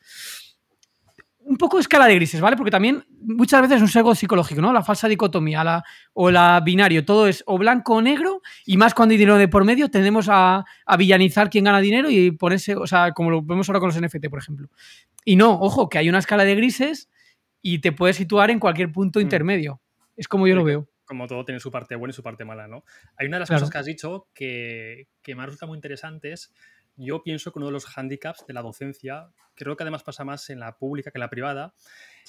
un 1.50 1.56
poco 1.56 1.80
escala 1.80 2.06
de 2.06 2.14
grises, 2.14 2.40
¿vale? 2.40 2.56
Porque 2.56 2.70
también 2.70 3.04
muchas 3.22 3.60
veces 3.60 3.78
es 3.78 3.82
un 3.82 3.88
sesgo 3.88 4.14
psicológico, 4.14 4.60
¿no? 4.60 4.72
La 4.72 4.84
falsa 4.84 5.08
dicotomía 5.08 5.64
la, 5.64 5.84
o 6.12 6.30
la 6.30 6.60
binario, 6.60 7.04
todo 7.04 7.26
es 7.26 7.42
o 7.44 7.58
blanco 7.58 7.94
o 7.96 8.00
negro, 8.00 8.40
y 8.64 8.76
más 8.76 8.94
cuando 8.94 9.14
hay 9.14 9.18
dinero 9.18 9.36
de 9.36 9.48
por 9.48 9.64
medio, 9.64 9.90
tendemos 9.90 10.28
a, 10.30 10.64
villanizar 10.96 11.50
quién 11.50 11.64
gana 11.64 11.80
dinero 11.80 12.08
y 12.08 12.30
ponerse, 12.30 12.76
o 12.76 12.86
sea, 12.86 13.10
como 13.10 13.32
lo 13.32 13.42
vemos 13.42 13.68
ahora 13.68 13.80
con 13.80 13.88
los 13.88 14.00
NFT, 14.00 14.28
por 14.30 14.38
ejemplo. 14.38 14.68
Y 15.24 15.34
no, 15.34 15.58
ojo, 15.60 15.88
que 15.88 15.98
hay 15.98 16.08
una 16.08 16.20
escala 16.20 16.44
de 16.44 16.54
grises 16.54 17.10
y 17.60 17.80
te 17.80 17.90
puedes 17.90 18.14
situar 18.14 18.52
en 18.52 18.60
cualquier 18.60 18.92
punto 18.92 19.18
mm. 19.18 19.22
intermedio. 19.22 19.80
Es 20.16 20.28
como 20.28 20.46
yo 20.46 20.54
lo 20.54 20.62
veo. 20.62 20.88
Como 21.04 21.26
todo 21.26 21.44
tiene 21.44 21.58
su 21.58 21.72
parte 21.72 21.96
buena 21.96 22.12
y 22.12 22.14
su 22.14 22.22
parte 22.22 22.44
mala, 22.44 22.68
¿no? 22.68 22.84
Hay 23.16 23.26
una 23.26 23.38
de 23.38 23.40
las 23.40 23.50
cosas 23.50 23.70
que 23.70 23.78
has 23.78 23.86
dicho 23.86 24.28
que, 24.32 25.08
que 25.20 25.34
me 25.34 25.44
resulta 25.44 25.66
muy 25.66 25.76
interesantes 25.76 26.52
yo 27.00 27.22
pienso 27.22 27.52
que 27.52 27.58
uno 27.58 27.66
de 27.66 27.72
los 27.72 27.86
hándicaps 27.86 28.46
de 28.46 28.54
la 28.54 28.62
docencia, 28.62 29.30
creo 29.54 29.76
que 29.76 29.82
además 29.82 30.02
pasa 30.02 30.24
más 30.24 30.50
en 30.50 30.60
la 30.60 30.76
pública 30.76 31.10
que 31.10 31.18
en 31.18 31.20
la 31.20 31.30
privada, 31.30 31.74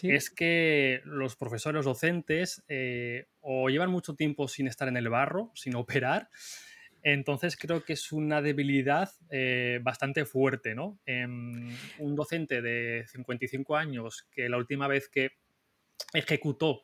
es 0.02 0.30
que 0.30 1.02
los 1.04 1.36
profesores, 1.36 1.86
docentes, 1.86 2.64
eh, 2.68 3.28
o 3.42 3.70
llevan 3.70 3.92
mucho 3.92 4.16
tiempo 4.16 4.48
sin 4.48 4.68
estar 4.68 4.88
en 4.88 4.98
el 4.98 5.10
barro, 5.10 5.52
sin 5.56 5.76
operar, 5.76 6.30
entonces 7.04 7.58
creo 7.58 7.84
que 7.84 7.94
es 7.94 8.12
una 8.12 8.42
debilidad 8.42 9.10
eh, 9.32 9.80
bastante 9.82 10.26
fuerte, 10.26 10.76
¿no? 10.76 11.00
Em, 11.06 11.76
un 11.98 12.16
docente 12.16 12.62
de 12.62 13.06
55 13.08 13.76
años 13.76 14.28
que 14.32 14.50
la 14.50 14.58
última 14.58 14.88
vez 14.88 15.10
que 15.10 15.32
ejecutó 16.14 16.84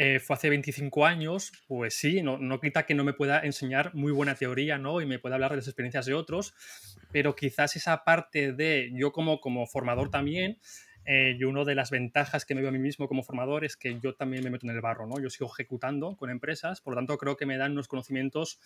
eh, 0.00 0.20
fue 0.20 0.34
hace 0.34 0.48
25 0.48 1.06
años, 1.06 1.50
pues 1.66 1.94
sí, 1.94 2.22
no, 2.22 2.38
no, 2.38 2.60
quita 2.60 2.86
que 2.86 2.94
no 2.94 3.02
me 3.02 3.14
pueda 3.14 3.40
enseñar 3.40 3.92
muy 3.96 4.12
buena 4.12 4.36
teoría, 4.36 4.78
¿no? 4.78 5.00
Y 5.00 5.06
me 5.06 5.18
pueda 5.18 5.34
hablar 5.34 5.50
de 5.50 5.56
las 5.56 5.66
experiencias 5.66 6.06
de 6.06 6.14
otros, 6.14 6.54
pero 7.10 7.34
quizás 7.34 7.74
esa 7.74 8.04
parte 8.04 8.52
de 8.52 8.92
yo 8.94 9.10
como, 9.10 9.40
como 9.40 9.66
formador 9.66 10.08
también, 10.08 10.60
eh, 11.04 11.36
y 11.36 11.42
una 11.42 11.64
de 11.64 11.74
las 11.74 11.90
ventajas 11.90 12.44
que 12.44 12.54
me 12.54 12.60
veo 12.60 12.68
a 12.68 12.72
mí 12.72 12.78
mismo 12.78 13.08
como 13.08 13.24
formador 13.24 13.64
es 13.64 13.76
que 13.76 13.98
yo 13.98 14.14
también 14.14 14.44
me 14.44 14.50
meto 14.50 14.68
en 14.68 14.76
el 14.76 14.80
barro, 14.80 15.08
¿no? 15.08 15.20
Yo 15.20 15.30
sigo 15.30 15.50
ejecutando 15.52 16.14
con 16.16 16.30
empresas, 16.30 16.80
por 16.80 16.94
lo 16.94 16.98
tanto 16.98 17.18
creo 17.18 17.36
que 17.36 17.46
me 17.46 17.56
dan 17.56 17.72
unos 17.72 17.88
conocimientos 17.88 18.60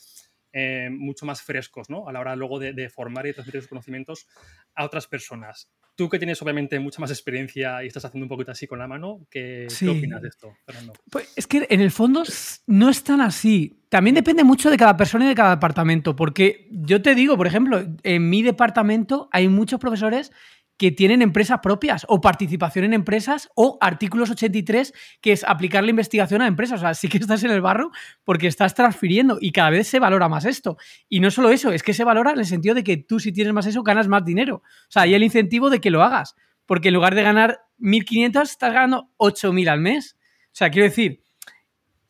eh, 0.52 0.88
mucho 0.90 1.26
más 1.26 1.42
frescos, 1.42 1.88
¿no? 1.88 2.08
A 2.08 2.12
la 2.12 2.20
hora 2.20 2.36
luego 2.36 2.58
de, 2.58 2.72
de 2.72 2.88
formar 2.88 3.26
y 3.26 3.32
transmitir 3.32 3.58
esos 3.58 3.68
conocimientos 3.68 4.26
a 4.74 4.84
otras 4.84 5.06
personas. 5.06 5.70
Tú 5.94 6.08
que 6.08 6.18
tienes 6.18 6.40
obviamente 6.40 6.78
mucha 6.80 7.00
más 7.00 7.10
experiencia 7.10 7.84
y 7.84 7.86
estás 7.86 8.04
haciendo 8.04 8.24
un 8.24 8.28
poquito 8.28 8.50
así 8.50 8.66
con 8.66 8.78
la 8.78 8.86
mano, 8.86 9.26
¿qué, 9.30 9.66
opinas 9.82 10.22
de 10.22 10.28
esto, 10.28 10.52
Fernando? 10.64 10.94
Pues 11.10 11.32
es 11.36 11.46
que 11.46 11.66
en 11.68 11.80
el 11.80 11.90
fondo 11.90 12.22
no 12.66 12.88
es 12.88 13.04
tan 13.04 13.20
así. 13.20 13.82
También 13.90 14.14
depende 14.14 14.42
mucho 14.42 14.70
de 14.70 14.78
cada 14.78 14.96
persona 14.96 15.26
y 15.26 15.28
de 15.28 15.34
cada 15.34 15.56
departamento, 15.56 16.16
porque 16.16 16.66
yo 16.70 17.02
te 17.02 17.14
digo, 17.14 17.36
por 17.36 17.46
ejemplo, 17.46 17.84
en 18.02 18.30
mi 18.30 18.42
departamento 18.42 19.28
hay 19.32 19.48
muchos 19.48 19.78
profesores 19.78 20.32
que 20.76 20.90
tienen 20.90 21.22
empresas 21.22 21.60
propias 21.62 22.04
o 22.08 22.20
participación 22.20 22.84
en 22.84 22.94
empresas 22.94 23.48
o 23.54 23.78
artículos 23.80 24.30
83, 24.30 24.92
que 25.20 25.32
es 25.32 25.44
aplicar 25.44 25.84
la 25.84 25.90
investigación 25.90 26.42
a 26.42 26.46
empresas. 26.46 26.80
O 26.80 26.82
sea, 26.82 26.94
sí 26.94 27.08
que 27.08 27.18
estás 27.18 27.44
en 27.44 27.50
el 27.50 27.60
barro 27.60 27.90
porque 28.24 28.46
estás 28.46 28.74
transfiriendo 28.74 29.38
y 29.40 29.52
cada 29.52 29.70
vez 29.70 29.86
se 29.88 29.98
valora 29.98 30.28
más 30.28 30.44
esto. 30.44 30.76
Y 31.08 31.20
no 31.20 31.30
solo 31.30 31.50
eso, 31.50 31.72
es 31.72 31.82
que 31.82 31.94
se 31.94 32.04
valora 32.04 32.32
en 32.32 32.38
el 32.38 32.46
sentido 32.46 32.74
de 32.74 32.84
que 32.84 32.96
tú 32.96 33.20
si 33.20 33.32
tienes 33.32 33.52
más 33.52 33.66
eso 33.66 33.82
ganas 33.82 34.08
más 34.08 34.24
dinero. 34.24 34.56
O 34.56 34.90
sea, 34.90 35.02
hay 35.02 35.14
el 35.14 35.22
incentivo 35.22 35.70
de 35.70 35.80
que 35.80 35.90
lo 35.90 36.02
hagas, 36.02 36.34
porque 36.66 36.88
en 36.88 36.94
lugar 36.94 37.14
de 37.14 37.22
ganar 37.22 37.60
1.500 37.78 38.42
estás 38.42 38.72
ganando 38.72 39.10
8.000 39.18 39.68
al 39.68 39.80
mes. 39.80 40.16
O 40.46 40.54
sea, 40.54 40.70
quiero 40.70 40.88
decir, 40.88 41.22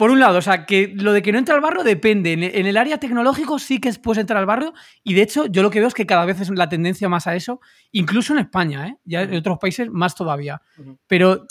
por 0.02 0.10
un 0.10 0.18
lado, 0.18 0.38
o 0.38 0.42
sea, 0.42 0.66
que 0.66 0.92
lo 0.96 1.12
de 1.12 1.22
que 1.22 1.30
no 1.30 1.38
entra 1.38 1.54
al 1.54 1.60
barrio 1.60 1.84
depende. 1.84 2.32
En 2.32 2.66
el 2.66 2.76
área 2.76 2.98
tecnológico 2.98 3.60
sí 3.60 3.78
que 3.78 3.92
puedes 4.02 4.20
entrar 4.20 4.36
al 4.36 4.46
barrio 4.46 4.74
y 5.04 5.14
de 5.14 5.22
hecho 5.22 5.46
yo 5.46 5.62
lo 5.62 5.70
que 5.70 5.78
veo 5.78 5.86
es 5.86 5.94
que 5.94 6.06
cada 6.06 6.24
vez 6.24 6.40
es 6.40 6.50
la 6.50 6.68
tendencia 6.68 7.08
más 7.08 7.28
a 7.28 7.36
eso, 7.36 7.60
incluso 7.92 8.32
en 8.32 8.40
España, 8.40 8.88
¿eh? 8.88 8.96
ya 9.04 9.22
en 9.22 9.34
otros 9.36 9.58
países 9.60 9.88
más 9.88 10.16
todavía. 10.16 10.60
Pero 11.06 11.46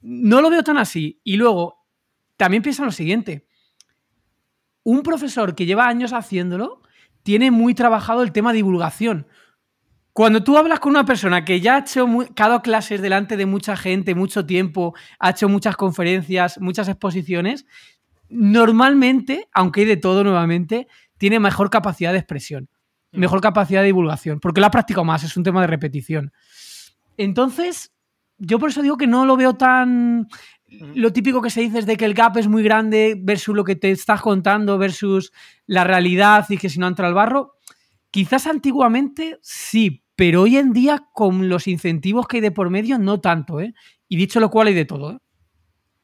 no 0.00 0.40
lo 0.40 0.50
veo 0.50 0.64
tan 0.64 0.76
así. 0.76 1.20
Y 1.22 1.36
luego, 1.36 1.86
también 2.36 2.64
piensa 2.64 2.84
lo 2.84 2.90
siguiente. 2.90 3.46
Un 4.82 5.04
profesor 5.04 5.54
que 5.54 5.64
lleva 5.64 5.86
años 5.86 6.12
haciéndolo 6.12 6.82
tiene 7.22 7.52
muy 7.52 7.76
trabajado 7.76 8.24
el 8.24 8.32
tema 8.32 8.50
de 8.50 8.56
divulgación. 8.56 9.28
Cuando 10.14 10.44
tú 10.44 10.56
hablas 10.56 10.78
con 10.78 10.90
una 10.90 11.04
persona 11.04 11.44
que 11.44 11.60
ya 11.60 11.74
ha 11.74 11.78
hecho 11.80 12.06
cada 12.36 12.62
clases 12.62 13.02
delante 13.02 13.36
de 13.36 13.46
mucha 13.46 13.76
gente, 13.76 14.14
mucho 14.14 14.46
tiempo, 14.46 14.94
ha 15.18 15.30
hecho 15.30 15.48
muchas 15.48 15.76
conferencias, 15.76 16.60
muchas 16.60 16.86
exposiciones, 16.86 17.66
normalmente, 18.28 19.48
aunque 19.52 19.80
hay 19.80 19.86
de 19.86 19.96
todo 19.96 20.22
nuevamente, 20.22 20.86
tiene 21.18 21.40
mejor 21.40 21.68
capacidad 21.68 22.12
de 22.12 22.18
expresión, 22.18 22.68
mm. 23.10 23.18
mejor 23.18 23.40
capacidad 23.40 23.80
de 23.80 23.86
divulgación, 23.86 24.38
porque 24.38 24.60
lo 24.60 24.68
ha 24.68 24.70
practicado 24.70 25.04
más, 25.04 25.24
es 25.24 25.36
un 25.36 25.42
tema 25.42 25.62
de 25.62 25.66
repetición. 25.66 26.32
Entonces, 27.16 27.92
yo 28.38 28.60
por 28.60 28.70
eso 28.70 28.82
digo 28.82 28.96
que 28.96 29.08
no 29.08 29.26
lo 29.26 29.36
veo 29.36 29.54
tan... 29.54 30.28
Lo 30.94 31.12
típico 31.12 31.42
que 31.42 31.50
se 31.50 31.60
dice 31.60 31.80
es 31.80 31.86
de 31.86 31.96
que 31.96 32.04
el 32.04 32.14
gap 32.14 32.36
es 32.36 32.46
muy 32.46 32.62
grande 32.62 33.16
versus 33.20 33.56
lo 33.56 33.64
que 33.64 33.74
te 33.74 33.90
estás 33.90 34.20
contando, 34.20 34.78
versus 34.78 35.32
la 35.66 35.82
realidad 35.82 36.46
y 36.48 36.56
que 36.56 36.68
si 36.68 36.78
no 36.78 36.86
entra 36.86 37.08
al 37.08 37.14
barro. 37.14 37.56
Quizás 38.12 38.46
antiguamente 38.46 39.38
sí, 39.42 40.03
pero 40.16 40.42
hoy 40.42 40.56
en 40.56 40.72
día, 40.72 41.08
con 41.12 41.48
los 41.48 41.66
incentivos 41.66 42.28
que 42.28 42.38
hay 42.38 42.40
de 42.40 42.50
por 42.50 42.70
medio, 42.70 42.98
no 42.98 43.20
tanto, 43.20 43.60
¿eh? 43.60 43.74
Y 44.08 44.16
dicho 44.16 44.40
lo 44.40 44.50
cual, 44.50 44.68
hay 44.68 44.74
de 44.74 44.84
todo, 44.84 45.12
¿eh? 45.12 45.18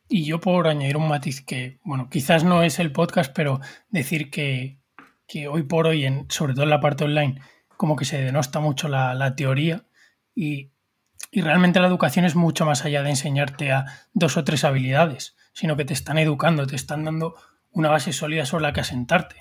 Y 0.08 0.24
yo 0.24 0.40
por 0.40 0.66
añadir 0.66 0.96
un 0.96 1.08
matiz 1.08 1.40
que, 1.40 1.78
bueno, 1.84 2.08
quizás 2.10 2.42
no 2.42 2.64
es 2.64 2.80
el 2.80 2.90
podcast, 2.90 3.32
pero 3.32 3.60
decir 3.90 4.30
que, 4.30 4.80
hoy 5.48 5.62
por 5.62 5.86
hoy, 5.86 6.04
en, 6.04 6.26
sobre 6.28 6.54
todo 6.54 6.64
en 6.64 6.70
la 6.70 6.80
parte 6.80 7.04
online, 7.04 7.40
como 7.76 7.94
que 7.94 8.04
se 8.04 8.20
denosta 8.20 8.58
mucho 8.58 8.88
la, 8.88 9.36
teoría 9.36 9.84
y, 10.34 10.72
y, 11.30 11.42
realmente 11.42 11.78
la 11.78 11.86
educación 11.86 12.24
es 12.24 12.34
mucho 12.34 12.66
más 12.66 12.84
allá 12.84 13.04
de 13.04 13.10
enseñarte 13.10 13.70
a 13.70 13.86
dos 14.12 14.36
o 14.36 14.42
tres 14.42 14.64
habilidades, 14.64 15.36
sino 15.52 15.76
que 15.76 15.84
te 15.84 15.94
están 15.94 16.18
educando, 16.18 16.66
te 16.66 16.74
están 16.74 17.04
dando 17.04 17.36
una 17.70 17.88
base 17.88 18.12
sólida 18.12 18.44
sobre 18.46 18.62
la 18.62 18.72
que 18.72 18.80
asentarte 18.80 19.36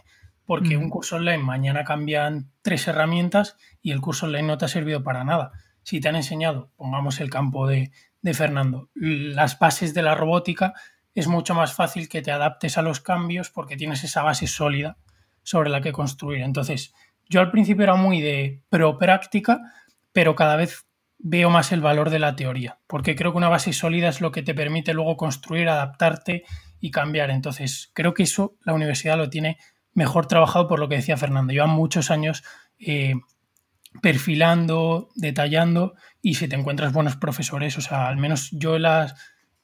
porque 0.49 0.77
un 0.77 0.89
curso 0.89 1.17
online 1.17 1.43
mañana 1.43 1.83
cambian 1.83 2.49
tres 2.63 2.87
herramientas 2.87 3.55
y 3.83 3.91
el 3.91 4.01
curso 4.01 4.25
online 4.25 4.47
no 4.47 4.57
te 4.57 4.65
ha 4.65 4.67
servido 4.67 5.03
para 5.03 5.23
nada. 5.23 5.51
Si 5.83 6.01
te 6.01 6.09
han 6.09 6.15
enseñado, 6.15 6.71
pongamos 6.75 7.19
el 7.19 7.29
campo 7.29 7.67
de, 7.67 7.91
Fernando, 8.33 8.89
las 8.95 9.59
bases 9.59 9.93
de 9.93 10.01
la 10.01 10.15
robótica, 10.15 10.73
es 11.13 11.27
mucho 11.27 11.53
más 11.53 11.75
fácil 11.75 12.09
que 12.09 12.23
te 12.23 12.31
adaptes 12.31 12.79
a 12.79 12.81
los 12.81 12.99
cambios 12.99 13.51
porque 13.51 13.77
tienes 13.77 14.03
esa 14.03 14.23
base 14.23 14.47
sólida 14.47 14.97
sobre 15.43 15.69
la 15.69 15.81
que 15.81 15.91
construir. 15.91 16.41
Entonces, 16.41 16.95
yo 17.29 17.41
al 17.41 17.51
principio 17.51 17.83
era 17.83 17.93
muy 17.93 18.19
de 18.19 18.63
pro 18.69 18.97
práctica, 18.97 19.59
pero 20.13 20.33
cada 20.33 20.55
vez 20.55 20.87
veo 21.19 21.51
más 21.51 21.71
el 21.71 21.81
valor 21.81 22.09
de 22.09 22.17
la 22.17 22.35
teoría, 22.35 22.79
porque 22.87 23.15
creo 23.15 23.33
que 23.33 23.37
una 23.37 23.49
base 23.49 23.71
sólida 23.71 24.09
es 24.09 24.19
lo 24.19 24.31
que 24.31 24.41
te 24.41 24.55
permite 24.55 24.95
luego 24.95 25.15
construir, 25.15 25.69
adaptarte 25.69 26.41
y 26.79 26.89
cambiar. 26.89 27.29
Entonces, 27.29 27.91
creo 27.93 28.15
que 28.15 28.23
eso 28.23 28.57
la 28.63 28.73
universidad 28.73 29.15
lo 29.15 29.29
tiene 29.29 29.59
mejor 29.93 30.27
trabajado 30.27 30.67
por 30.67 30.79
lo 30.79 30.89
que 30.89 30.95
decía 30.95 31.17
Fernando. 31.17 31.53
Llevan 31.53 31.71
muchos 31.71 32.11
años 32.11 32.43
eh, 32.79 33.15
perfilando, 34.01 35.09
detallando 35.15 35.95
y 36.21 36.35
si 36.35 36.47
te 36.47 36.55
encuentras 36.55 36.93
buenos 36.93 37.15
profesores, 37.15 37.77
o 37.77 37.81
sea, 37.81 38.07
al 38.07 38.17
menos 38.17 38.49
yo 38.51 38.75
en 38.75 38.83
las, 38.83 39.15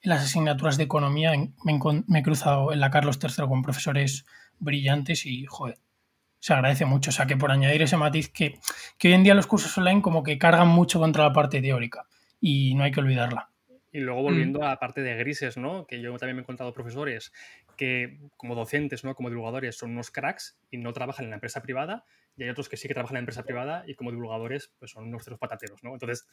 las 0.01 0.23
asignaturas 0.23 0.77
de 0.77 0.83
economía 0.83 1.31
me, 1.63 1.79
me, 2.07 2.19
he 2.19 2.23
cruzado 2.23 2.71
en 2.73 2.79
la 2.79 2.91
Carlos 2.91 3.19
III 3.21 3.47
con 3.47 3.61
profesores 3.61 4.25
brillantes 4.59 5.25
y, 5.25 5.45
joder, 5.45 5.79
se 6.39 6.53
agradece 6.53 6.85
mucho. 6.85 7.09
O 7.09 7.13
sea, 7.13 7.25
que 7.25 7.37
por 7.37 7.51
añadir 7.51 7.81
ese 7.81 7.97
matiz 7.97 8.29
que, 8.29 8.59
que 8.97 9.09
hoy 9.09 9.13
en 9.13 9.23
día 9.23 9.33
los 9.33 9.47
cursos 9.47 9.77
online 9.77 10.01
como 10.01 10.23
que 10.23 10.37
cargan 10.37 10.67
mucho 10.67 10.99
contra 10.99 11.23
la 11.23 11.33
parte 11.33 11.61
teórica 11.61 12.05
y 12.39 12.75
no 12.75 12.83
hay 12.83 12.91
que 12.91 12.99
olvidarla. 12.99 13.49
Y 13.91 13.99
luego 13.99 14.23
volviendo 14.23 14.61
a 14.61 14.67
la 14.67 14.77
parte 14.77 15.01
de 15.01 15.15
grises, 15.15 15.55
¿no? 15.55 15.87
Que 15.87 16.01
yo 16.01 16.15
también 16.17 16.35
me 16.35 16.41
he 16.41 16.43
encontrado 16.43 16.73
profesores 16.73 17.31
que 17.75 18.19
como 18.37 18.55
docentes, 18.55 19.03
¿no? 19.03 19.15
Como 19.15 19.29
divulgadores 19.29 19.77
son 19.77 19.91
unos 19.91 20.11
cracks 20.11 20.57
y 20.71 20.77
no 20.77 20.93
trabajan 20.93 21.25
en 21.25 21.31
la 21.31 21.35
empresa 21.35 21.61
privada 21.61 22.05
y 22.37 22.43
hay 22.43 22.49
otros 22.49 22.67
que 22.67 22.77
sí 22.77 22.87
que 22.87 22.93
trabajan 22.93 23.15
en 23.15 23.19
la 23.19 23.21
empresa 23.21 23.43
privada 23.43 23.83
y 23.87 23.95
como 23.95 24.11
divulgadores 24.11 24.71
pues 24.77 24.91
son 24.91 25.07
unos 25.07 25.23
ceros 25.23 25.39
patateros, 25.39 25.83
¿no? 25.83 25.93
Entonces, 25.93 26.27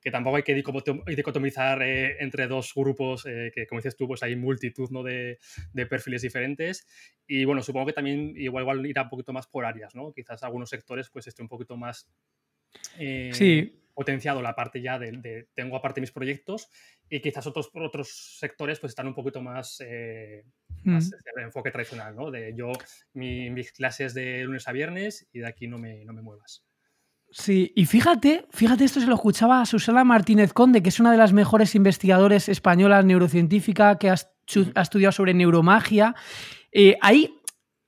que 0.00 0.10
tampoco 0.10 0.36
hay 0.36 0.42
que 0.42 0.54
dicotomizar 0.54 1.82
eh, 1.82 2.16
entre 2.20 2.46
dos 2.46 2.72
grupos, 2.74 3.24
eh, 3.26 3.50
que 3.54 3.66
como 3.66 3.80
dices 3.80 3.96
tú, 3.96 4.06
pues 4.06 4.22
hay 4.22 4.36
multitud 4.36 4.90
¿no? 4.90 5.02
de, 5.02 5.38
de, 5.72 5.86
perfiles 5.86 6.22
diferentes 6.22 6.86
y 7.26 7.44
bueno, 7.44 7.62
supongo 7.62 7.86
que 7.86 7.92
también 7.92 8.34
igual, 8.36 8.62
igual 8.62 8.86
irá 8.86 9.02
un 9.02 9.08
poquito 9.08 9.32
más 9.32 9.46
por 9.46 9.64
áreas, 9.64 9.94
¿no? 9.94 10.12
Quizás 10.12 10.42
algunos 10.42 10.68
sectores 10.68 11.08
pues 11.10 11.26
esté 11.26 11.42
un 11.42 11.48
poquito 11.48 11.76
más... 11.76 12.08
Eh, 12.98 13.30
sí 13.32 13.82
potenciado 13.96 14.42
la 14.42 14.54
parte 14.54 14.82
ya 14.82 14.98
de, 14.98 15.48
tengo 15.54 15.74
aparte 15.74 16.02
mis 16.02 16.12
proyectos 16.12 16.68
y 17.08 17.20
quizás 17.20 17.46
otros, 17.46 17.70
otros 17.72 18.36
sectores 18.38 18.78
pues 18.78 18.90
están 18.90 19.06
un 19.06 19.14
poquito 19.14 19.40
más, 19.40 19.80
eh, 19.80 20.44
mm. 20.86 20.98
de 21.36 21.42
enfoque 21.42 21.70
tradicional, 21.70 22.14
¿no? 22.14 22.30
De 22.30 22.54
yo, 22.56 22.72
mis 23.14 23.72
clases 23.72 24.14
de 24.14 24.44
lunes 24.44 24.68
a 24.68 24.72
viernes 24.72 25.28
y 25.32 25.40
de 25.40 25.46
aquí 25.46 25.66
no 25.68 25.78
me, 25.78 26.04
no 26.04 26.12
me 26.12 26.22
muevas. 26.22 26.64
Sí, 27.30 27.72
y 27.74 27.86
fíjate, 27.86 28.46
fíjate, 28.50 28.84
esto 28.84 29.00
se 29.00 29.06
lo 29.06 29.14
escuchaba 29.14 29.60
a 29.60 29.66
Susana 29.66 30.04
Martínez 30.04 30.52
Conde, 30.52 30.82
que 30.82 30.90
es 30.90 31.00
una 31.00 31.10
de 31.10 31.18
las 31.18 31.32
mejores 31.32 31.74
investigadoras 31.74 32.48
españolas 32.48 33.04
neurocientífica 33.04 33.98
que 33.98 34.10
ha, 34.10 34.14
estudiado 34.14 35.12
sobre 35.12 35.34
neuromagia. 35.34 36.14
Eh, 36.70 36.96
hay 37.00 37.34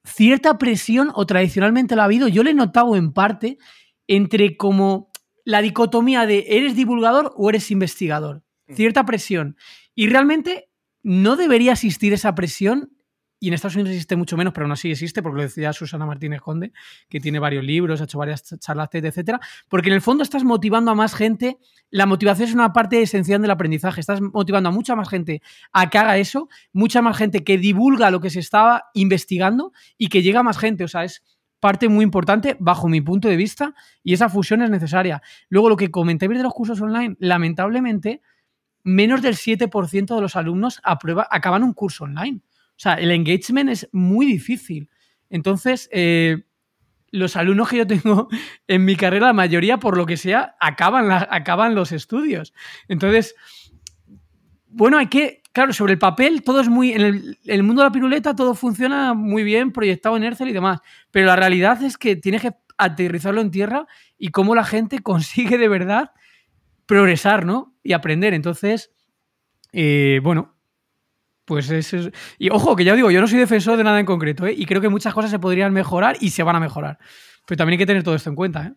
cierta 0.04 0.58
presión, 0.58 1.12
o 1.14 1.24
tradicionalmente 1.24 1.94
lo 1.94 2.02
ha 2.02 2.06
habido, 2.06 2.28
yo 2.28 2.42
le 2.42 2.50
he 2.50 2.54
notado 2.54 2.96
en 2.96 3.12
parte, 3.12 3.58
entre 4.06 4.56
como 4.56 5.10
la 5.44 5.62
dicotomía 5.62 6.26
de 6.26 6.44
eres 6.48 6.74
divulgador 6.74 7.32
o 7.36 7.48
eres 7.48 7.70
investigador. 7.70 8.42
Mm. 8.66 8.74
Cierta 8.74 9.06
presión. 9.06 9.56
Y 9.94 10.08
realmente 10.08 10.67
no 11.08 11.36
debería 11.36 11.72
existir 11.72 12.12
esa 12.12 12.34
presión. 12.34 12.92
Y 13.40 13.48
en 13.48 13.54
Estados 13.54 13.76
Unidos 13.76 13.92
existe 13.92 14.16
mucho 14.16 14.36
menos, 14.36 14.52
pero 14.52 14.66
aún 14.66 14.72
así 14.72 14.90
existe, 14.90 15.22
porque 15.22 15.36
lo 15.36 15.42
decía 15.42 15.72
Susana 15.72 16.04
Martínez 16.04 16.40
Conde, 16.40 16.72
que 17.08 17.20
tiene 17.20 17.38
varios 17.38 17.64
libros, 17.64 18.00
ha 18.00 18.04
hecho 18.04 18.18
varias 18.18 18.42
charlas, 18.58 18.90
etcétera. 18.92 19.40
Porque 19.68 19.88
en 19.88 19.94
el 19.94 20.00
fondo 20.02 20.22
estás 20.22 20.44
motivando 20.44 20.90
a 20.90 20.94
más 20.94 21.14
gente. 21.14 21.56
La 21.88 22.04
motivación 22.04 22.48
es 22.48 22.54
una 22.54 22.74
parte 22.74 23.00
esencial 23.00 23.40
del 23.40 23.50
aprendizaje. 23.50 24.00
Estás 24.00 24.20
motivando 24.20 24.68
a 24.68 24.72
mucha 24.72 24.96
más 24.96 25.08
gente 25.08 25.40
a 25.72 25.88
que 25.88 25.96
haga 25.96 26.18
eso, 26.18 26.48
mucha 26.72 27.00
más 27.00 27.16
gente 27.16 27.42
que 27.42 27.56
divulga 27.56 28.10
lo 28.10 28.20
que 28.20 28.28
se 28.28 28.40
estaba 28.40 28.90
investigando 28.92 29.72
y 29.96 30.08
que 30.08 30.20
llega 30.20 30.40
a 30.40 30.42
más 30.42 30.58
gente. 30.58 30.84
O 30.84 30.88
sea, 30.88 31.04
es 31.04 31.22
parte 31.58 31.88
muy 31.88 32.02
importante 32.02 32.56
bajo 32.58 32.88
mi 32.88 33.00
punto 33.00 33.28
de 33.28 33.36
vista 33.36 33.74
y 34.02 34.12
esa 34.12 34.28
fusión 34.28 34.60
es 34.60 34.68
necesaria. 34.68 35.22
Luego, 35.48 35.70
lo 35.70 35.76
que 35.76 35.90
comenté 35.90 36.28
de 36.28 36.42
los 36.42 36.52
cursos 36.52 36.80
online, 36.82 37.16
lamentablemente, 37.18 38.20
menos 38.88 39.22
del 39.22 39.36
7% 39.36 40.14
de 40.14 40.20
los 40.20 40.36
alumnos 40.36 40.80
aprueba, 40.82 41.28
acaban 41.30 41.62
un 41.62 41.74
curso 41.74 42.04
online. 42.04 42.40
O 42.44 42.80
sea, 42.80 42.94
el 42.94 43.10
engagement 43.10 43.70
es 43.70 43.88
muy 43.92 44.26
difícil. 44.26 44.88
Entonces, 45.30 45.88
eh, 45.92 46.44
los 47.10 47.36
alumnos 47.36 47.68
que 47.68 47.78
yo 47.78 47.86
tengo 47.86 48.28
en 48.66 48.84
mi 48.84 48.96
carrera, 48.96 49.28
la 49.28 49.32
mayoría, 49.32 49.78
por 49.78 49.96
lo 49.96 50.06
que 50.06 50.16
sea, 50.16 50.56
acaban, 50.60 51.10
acaban 51.10 51.74
los 51.74 51.92
estudios. 51.92 52.54
Entonces, 52.88 53.34
bueno, 54.68 54.98
hay 54.98 55.08
que, 55.08 55.42
claro, 55.52 55.72
sobre 55.72 55.94
el 55.94 55.98
papel 55.98 56.42
todo 56.42 56.60
es 56.60 56.68
muy, 56.68 56.92
en 56.92 57.36
el, 57.44 57.62
mundo 57.62 57.82
de 57.82 57.88
la 57.88 57.92
piruleta 57.92 58.36
todo 58.36 58.54
funciona 58.54 59.14
muy 59.14 59.42
bien, 59.42 59.72
proyectado 59.72 60.16
en 60.16 60.24
Excel 60.24 60.48
y 60.48 60.52
demás, 60.52 60.80
pero 61.10 61.26
la 61.26 61.36
realidad 61.36 61.82
es 61.82 61.96
que 61.96 62.16
tienes 62.16 62.42
que 62.42 62.52
aterrizarlo 62.76 63.40
en 63.40 63.50
tierra 63.50 63.86
y 64.18 64.28
cómo 64.28 64.54
la 64.54 64.64
gente 64.64 64.98
consigue 65.02 65.58
de 65.58 65.68
verdad 65.68 66.12
progresar, 66.86 67.44
¿no? 67.44 67.74
Y 67.88 67.94
aprender. 67.94 68.34
Entonces, 68.34 68.92
eh, 69.72 70.20
bueno, 70.22 70.54
pues 71.46 71.70
eso 71.70 71.96
es... 71.96 72.10
Y 72.38 72.50
ojo, 72.50 72.76
que 72.76 72.84
ya 72.84 72.94
digo, 72.94 73.10
yo 73.10 73.22
no 73.22 73.26
soy 73.26 73.38
defensor 73.38 73.78
de 73.78 73.84
nada 73.84 73.98
en 73.98 74.04
concreto, 74.04 74.46
¿eh? 74.46 74.54
Y 74.54 74.66
creo 74.66 74.82
que 74.82 74.90
muchas 74.90 75.14
cosas 75.14 75.30
se 75.30 75.38
podrían 75.38 75.72
mejorar 75.72 76.18
y 76.20 76.28
se 76.28 76.42
van 76.42 76.54
a 76.54 76.60
mejorar. 76.60 76.98
Pero 77.46 77.56
también 77.56 77.72
hay 77.72 77.78
que 77.78 77.86
tener 77.86 78.02
todo 78.02 78.14
esto 78.14 78.28
en 78.28 78.36
cuenta, 78.36 78.66
¿eh? 78.66 78.74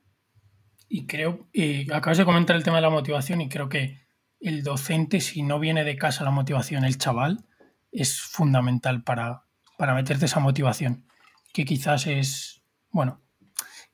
Y 0.87 1.07
creo, 1.07 1.49
acabas 1.93 2.19
de 2.19 2.23
comentar 2.23 2.55
el 2.55 2.63
tema 2.63 2.77
de 2.77 2.83
la 2.83 2.89
motivación 2.89 3.41
y 3.41 3.49
creo 3.49 3.67
que 3.67 3.99
el 4.39 4.63
docente, 4.63 5.19
si 5.19 5.43
no 5.43 5.59
viene 5.59 5.83
de 5.83 5.97
casa 5.97 6.23
la 6.23 6.31
motivación, 6.31 6.85
el 6.85 6.97
chaval, 6.97 7.43
es 7.91 8.17
fundamental 8.21 9.03
para, 9.03 9.43
para 9.77 9.93
meterte 9.93 10.27
esa 10.27 10.39
motivación. 10.39 11.05
Que 11.51 11.65
quizás 11.65 12.07
es, 12.07 12.63
bueno, 12.91 13.19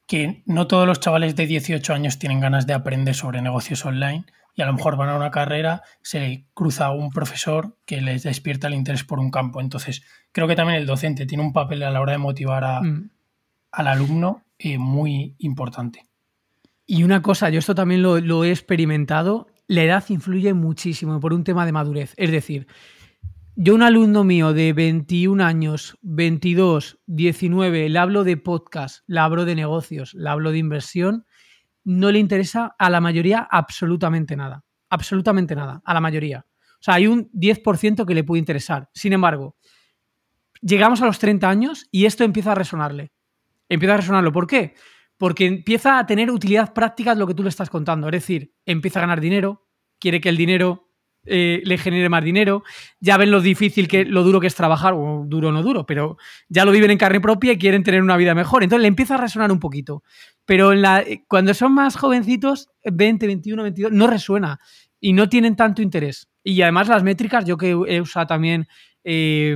que 0.05 0.43
no 0.45 0.67
todos 0.67 0.85
los 0.85 0.99
chavales 0.99 1.35
de 1.35 1.47
18 1.47 1.91
años 1.91 2.19
tienen 2.19 2.39
ganas 2.39 2.67
de 2.67 2.73
aprender 2.73 3.15
sobre 3.15 3.41
negocios 3.41 3.83
online 3.83 4.23
y 4.57 4.61
a 4.61 4.65
lo 4.65 4.73
mejor 4.73 4.97
van 4.97 5.07
a 5.07 5.15
una 5.15 5.31
carrera, 5.31 5.83
se 6.01 6.47
cruza 6.53 6.91
un 6.91 7.11
profesor 7.11 7.77
que 7.85 8.01
les 8.01 8.23
despierta 8.23 8.67
el 8.67 8.73
interés 8.73 9.05
por 9.05 9.19
un 9.19 9.31
campo. 9.31 9.61
Entonces, 9.61 10.03
creo 10.33 10.49
que 10.49 10.55
también 10.55 10.79
el 10.79 10.85
docente 10.85 11.25
tiene 11.25 11.43
un 11.45 11.53
papel 11.53 11.83
a 11.83 11.91
la 11.91 12.01
hora 12.01 12.11
de 12.11 12.17
motivar 12.17 12.65
a, 12.65 12.81
mm. 12.81 13.09
al 13.71 13.87
alumno 13.87 14.43
eh, 14.59 14.77
muy 14.77 15.35
importante. 15.37 16.03
Y 16.85 17.03
una 17.03 17.21
cosa, 17.21 17.49
yo 17.49 17.59
esto 17.59 17.75
también 17.75 18.01
lo, 18.01 18.19
lo 18.19 18.43
he 18.43 18.49
experimentado 18.49 19.47
la 19.67 19.83
edad 19.83 20.03
influye 20.07 20.53
muchísimo 20.53 21.19
por 21.19 21.33
un 21.33 21.43
tema 21.43 21.65
de 21.65 21.73
madurez. 21.73 22.13
Es 22.15 22.31
decir, 22.31 22.67
yo 23.55 23.75
un 23.75 23.83
alumno 23.83 24.23
mío 24.23 24.53
de 24.53 24.71
21 24.71 25.43
años, 25.43 25.97
22, 26.03 26.99
19, 27.05 27.89
le 27.89 27.99
hablo 27.99 28.23
de 28.23 28.37
podcast, 28.37 29.03
le 29.07 29.19
hablo 29.19 29.43
de 29.43 29.55
negocios, 29.55 30.13
le 30.13 30.29
hablo 30.29 30.51
de 30.51 30.59
inversión, 30.59 31.25
no 31.87 32.11
le 32.11 32.19
interesa 32.19 32.75
a 32.77 32.89
la 32.89 33.01
mayoría 33.01 33.47
absolutamente 33.49 34.35
nada. 34.35 34.63
Absolutamente 34.89 35.55
nada, 35.55 35.81
a 35.83 35.93
la 35.93 36.01
mayoría. 36.01 36.45
O 36.79 36.81
sea, 36.83 36.95
hay 36.95 37.07
un 37.07 37.29
10% 37.31 38.05
que 38.05 38.13
le 38.13 38.23
puede 38.23 38.39
interesar. 38.39 38.89
Sin 38.93 39.13
embargo, 39.13 39.55
llegamos 40.61 41.01
a 41.01 41.05
los 41.05 41.19
30 41.19 41.49
años 41.49 41.87
y 41.91 42.05
esto 42.05 42.23
empieza 42.23 42.51
a 42.51 42.55
resonarle. 42.55 43.11
Empieza 43.69 43.95
a 43.95 43.97
resonarlo. 43.97 44.31
¿Por 44.31 44.47
qué? 44.47 44.75
porque 45.17 45.45
empieza 45.45 45.97
a 45.97 46.05
tener 46.05 46.31
utilidad 46.31 46.73
práctica 46.73 47.15
lo 47.15 47.27
que 47.27 47.33
tú 47.33 47.43
le 47.43 47.49
estás 47.49 47.69
contando. 47.69 48.07
Es 48.07 48.13
decir, 48.13 48.53
empieza 48.65 48.99
a 48.99 49.01
ganar 49.01 49.19
dinero, 49.19 49.67
quiere 49.99 50.21
que 50.21 50.29
el 50.29 50.37
dinero 50.37 50.86
eh, 51.25 51.61
le 51.65 51.77
genere 51.77 52.09
más 52.09 52.23
dinero, 52.23 52.63
ya 52.99 53.17
ven 53.17 53.31
lo 53.31 53.41
difícil 53.41 53.87
que, 53.87 54.05
lo 54.05 54.23
duro 54.23 54.39
que 54.39 54.47
es 54.47 54.55
trabajar, 54.55 54.93
o 54.93 55.23
duro 55.25 55.49
o 55.49 55.51
no 55.51 55.61
duro, 55.61 55.85
pero 55.85 56.17
ya 56.47 56.63
lo 56.63 56.71
viven 56.71 56.91
en 56.91 56.97
carne 56.97 57.19
propia 57.19 57.53
y 57.53 57.57
quieren 57.57 57.83
tener 57.83 58.01
una 58.01 58.17
vida 58.17 58.33
mejor. 58.33 58.63
Entonces 58.63 58.81
le 58.81 58.87
empieza 58.87 59.15
a 59.15 59.17
resonar 59.17 59.51
un 59.51 59.59
poquito. 59.59 60.03
Pero 60.45 60.71
en 60.71 60.81
la, 60.81 61.01
eh, 61.01 61.23
cuando 61.27 61.53
son 61.53 61.73
más 61.73 61.95
jovencitos, 61.97 62.69
20, 62.85 63.27
21, 63.27 63.63
22, 63.63 63.91
no 63.91 64.07
resuena 64.07 64.59
y 64.99 65.13
no 65.13 65.27
tienen 65.27 65.55
tanto 65.55 65.81
interés. 65.81 66.29
Y 66.43 66.61
además 66.61 66.87
las 66.87 67.03
métricas, 67.03 67.45
yo 67.45 67.57
que 67.57 67.71
he 67.71 68.01
usado 68.01 68.27
también 68.27 68.67
eh, 69.03 69.55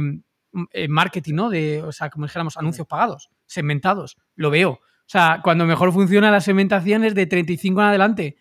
marketing, 0.89 1.35
¿no? 1.35 1.49
De, 1.49 1.81
o 1.81 1.91
sea, 1.91 2.09
como 2.09 2.25
dijéramos, 2.25 2.57
anuncios 2.57 2.85
pagados, 2.87 3.29
segmentados, 3.45 4.17
lo 4.35 4.49
veo. 4.49 4.71
O 4.71 5.11
sea, 5.11 5.41
cuando 5.43 5.65
mejor 5.65 5.91
funciona 5.91 6.31
la 6.31 6.41
segmentación 6.41 7.03
es 7.03 7.15
de 7.15 7.25
35 7.25 7.81
en 7.81 7.87
adelante. 7.87 8.37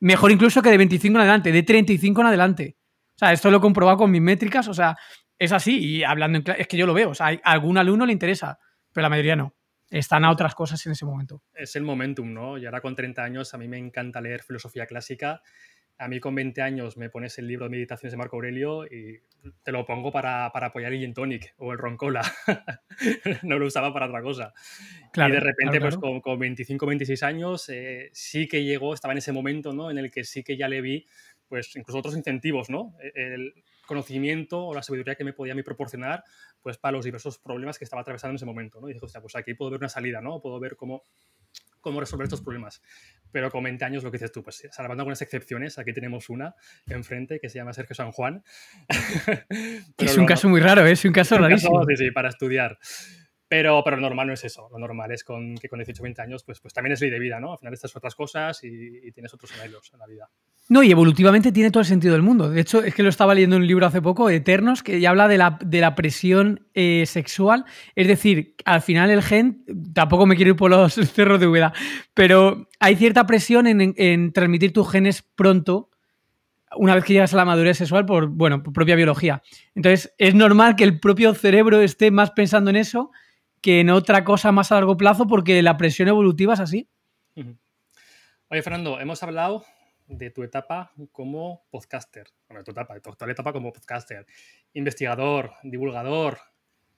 Mejor 0.00 0.32
incluso 0.32 0.62
que 0.62 0.70
de 0.70 0.78
25 0.78 1.16
en 1.16 1.20
adelante, 1.20 1.52
de 1.52 1.62
35 1.62 2.20
en 2.20 2.26
adelante. 2.26 2.76
O 3.14 3.18
sea, 3.18 3.32
esto 3.32 3.50
lo 3.50 3.58
he 3.58 3.60
comprobado 3.60 3.98
con 3.98 4.10
mis 4.10 4.20
métricas, 4.20 4.68
o 4.68 4.74
sea, 4.74 4.96
es 5.38 5.52
así. 5.52 5.78
Y 5.78 6.04
hablando 6.04 6.38
en 6.38 6.44
es 6.58 6.66
que 6.66 6.76
yo 6.76 6.86
lo 6.86 6.94
veo. 6.94 7.10
O 7.10 7.14
sea, 7.14 7.28
a 7.28 7.52
algún 7.52 7.78
alumno 7.78 8.06
le 8.06 8.12
interesa, 8.12 8.58
pero 8.92 9.02
la 9.02 9.08
mayoría 9.08 9.36
no. 9.36 9.54
Están 9.90 10.24
a 10.24 10.30
otras 10.30 10.54
cosas 10.54 10.84
en 10.86 10.92
ese 10.92 11.04
momento. 11.04 11.42
Es 11.52 11.76
el 11.76 11.82
momentum, 11.82 12.32
¿no? 12.32 12.58
Y 12.58 12.66
ahora 12.66 12.80
con 12.80 12.96
30 12.96 13.22
años 13.22 13.54
a 13.54 13.58
mí 13.58 13.68
me 13.68 13.78
encanta 13.78 14.20
leer 14.20 14.42
filosofía 14.42 14.86
clásica 14.86 15.40
a 15.98 16.08
mí 16.08 16.20
con 16.20 16.34
20 16.34 16.60
años 16.60 16.96
me 16.96 17.08
pones 17.08 17.38
el 17.38 17.46
libro 17.46 17.66
de 17.66 17.70
meditaciones 17.70 18.12
de 18.12 18.16
Marco 18.16 18.36
Aurelio 18.36 18.84
y 18.86 19.20
te 19.62 19.72
lo 19.72 19.84
pongo 19.84 20.10
para, 20.10 20.46
apoyar 20.46 20.92
el 20.92 21.00
Gin 21.00 21.14
Tonic 21.14 21.54
o 21.58 21.72
el 21.72 21.78
Roncola. 21.78 22.22
no 23.42 23.58
lo 23.58 23.66
usaba 23.66 23.92
para 23.92 24.06
otra 24.06 24.22
cosa. 24.22 24.52
y 25.14 25.30
de 25.30 25.40
repente, 25.40 25.80
pues 25.80 25.96
con, 25.96 26.38
25, 26.38 26.86
26 26.86 27.22
años, 27.22 27.68
eh, 27.68 28.10
sí 28.12 28.48
que 28.48 28.64
llegó, 28.64 28.94
estaba 28.94 29.12
en 29.12 29.18
ese 29.18 29.32
momento, 29.32 29.72
¿no? 29.72 29.90
En 29.90 29.98
el 29.98 30.10
que 30.10 30.24
sí 30.24 30.42
que 30.42 30.56
ya 30.56 30.68
le 30.68 30.80
vi, 30.80 31.06
pues 31.48 31.76
incluso 31.76 31.98
otros 31.98 32.16
incentivos, 32.16 32.70
¿no? 32.70 32.96
E, 33.00 33.34
el 33.34 33.54
conocimiento 33.86 34.66
o 34.66 34.74
la 34.74 34.82
sabiduría 34.82 35.14
que 35.14 35.24
me 35.24 35.32
podía 35.32 35.52
a 35.52 35.56
mí 35.56 35.62
proporcionar, 35.62 36.24
pues 36.60 36.78
para 36.78 36.92
los 36.92 37.04
diversos 37.04 37.38
problemas 37.38 37.78
que 37.78 37.84
estaba 37.84 38.02
atravesando 38.02 38.32
en 38.32 38.36
ese 38.36 38.46
momento, 38.46 38.80
¿no? 38.80 38.88
Y 38.88 38.94
dije, 38.94 39.04
o 39.04 39.08
sea, 39.08 39.20
pues 39.20 39.36
aquí 39.36 39.54
puedo 39.54 39.70
ver 39.70 39.80
una 39.80 39.88
salida, 39.88 40.20
¿no? 40.20 40.40
Puedo 40.40 40.58
ver 40.58 40.74
cómo 40.74 41.04
cómo 41.84 42.00
resolver 42.00 42.24
estos 42.24 42.40
problemas. 42.40 42.82
Pero 43.30 43.50
con 43.50 43.62
20 43.62 43.84
años, 43.84 44.02
lo 44.02 44.10
que 44.10 44.16
dices 44.16 44.32
tú, 44.32 44.42
pues 44.42 44.66
salvando 44.72 45.02
algunas 45.02 45.22
excepciones, 45.22 45.78
aquí 45.78 45.92
tenemos 45.92 46.30
una 46.30 46.56
enfrente 46.88 47.38
que 47.38 47.48
se 47.48 47.58
llama 47.58 47.72
Sergio 47.72 47.94
San 47.94 48.10
Juan. 48.10 48.42
es 49.98 50.16
un 50.16 50.26
caso 50.26 50.48
muy 50.48 50.60
raro, 50.60 50.84
¿eh? 50.86 50.92
es 50.92 51.04
un 51.04 51.12
caso 51.12 51.36
rarísimo. 51.38 51.84
sí, 51.84 51.96
sí, 51.96 52.10
para 52.10 52.30
estudiar. 52.30 52.78
Pero, 53.56 53.82
pero 53.84 53.98
lo 53.98 54.02
normal 54.02 54.26
no 54.26 54.32
es 54.32 54.42
eso. 54.42 54.68
Lo 54.72 54.80
normal 54.80 55.12
es 55.12 55.22
con, 55.22 55.54
que 55.54 55.68
con 55.68 55.78
18 55.78 56.02
20 56.02 56.22
años, 56.22 56.42
pues, 56.42 56.58
pues 56.58 56.74
también 56.74 56.92
es 56.92 57.00
ley 57.00 57.08
de 57.08 57.20
vida, 57.20 57.38
¿no? 57.38 57.52
Al 57.52 57.58
final 57.58 57.72
estas 57.72 57.94
otras 57.94 58.16
cosas 58.16 58.58
y, 58.64 59.12
tienes 59.12 59.32
otros 59.32 59.52
anhelos 59.52 59.92
en 59.92 60.00
la 60.00 60.08
vida. 60.08 60.28
No, 60.68 60.82
y 60.82 60.90
evolutivamente 60.90 61.52
tiene 61.52 61.70
todo 61.70 61.82
el 61.82 61.86
sentido 61.86 62.14
del 62.14 62.22
mundo. 62.22 62.50
De 62.50 62.60
hecho, 62.60 62.82
es 62.82 62.92
que 62.96 63.04
lo 63.04 63.10
estaba 63.10 63.32
leyendo 63.32 63.54
en 63.54 63.62
un 63.62 63.68
libro 63.68 63.86
hace 63.86 64.02
poco, 64.02 64.28
Eternos, 64.28 64.82
que 64.82 64.98
ya 64.98 65.10
habla 65.10 65.28
de 65.28 65.38
la, 65.38 65.56
de 65.64 65.80
la 65.80 65.94
presión 65.94 66.66
eh, 66.74 67.04
sexual. 67.06 67.64
Es 67.94 68.08
decir, 68.08 68.56
al 68.64 68.82
final 68.82 69.08
el 69.12 69.22
gen, 69.22 69.64
tampoco 69.94 70.26
me 70.26 70.34
quiero 70.34 70.50
ir 70.50 70.56
por 70.56 70.72
los 70.72 70.94
cerros 71.12 71.38
de 71.38 71.46
Úbeda, 71.46 71.72
pero 72.12 72.68
hay 72.80 72.96
cierta 72.96 73.24
presión 73.24 73.68
en, 73.68 73.94
en 73.96 74.32
transmitir 74.32 74.72
tus 74.72 74.90
genes 74.90 75.22
pronto 75.22 75.90
una 76.76 76.96
vez 76.96 77.04
que 77.04 77.12
llegas 77.12 77.32
a 77.34 77.36
la 77.36 77.44
madurez 77.44 77.78
sexual 77.78 78.04
por, 78.04 78.26
bueno, 78.26 78.64
por 78.64 78.72
propia 78.72 78.96
biología. 78.96 79.44
Entonces, 79.76 80.12
es 80.18 80.34
normal 80.34 80.74
que 80.74 80.82
el 80.82 80.98
propio 80.98 81.32
cerebro 81.34 81.80
esté 81.80 82.10
más 82.10 82.32
pensando 82.32 82.70
en 82.70 82.74
eso 82.74 83.12
que 83.64 83.80
en 83.80 83.88
otra 83.88 84.24
cosa 84.24 84.52
más 84.52 84.70
a 84.70 84.74
largo 84.74 84.98
plazo 84.98 85.26
porque 85.26 85.62
la 85.62 85.78
presión 85.78 86.06
evolutiva 86.08 86.52
es 86.52 86.60
así. 86.60 86.86
Oye, 87.34 88.62
Fernando, 88.62 89.00
hemos 89.00 89.22
hablado 89.22 89.64
de 90.06 90.28
tu 90.28 90.42
etapa 90.42 90.92
como 91.12 91.64
podcaster, 91.70 92.26
bueno, 92.46 92.60
de 92.60 92.64
tu 92.64 92.72
etapa, 92.72 92.92
de 92.92 93.00
tu 93.00 93.08
actual 93.08 93.30
etapa 93.30 93.54
como 93.54 93.72
podcaster, 93.72 94.26
investigador, 94.74 95.52
divulgador, 95.62 96.40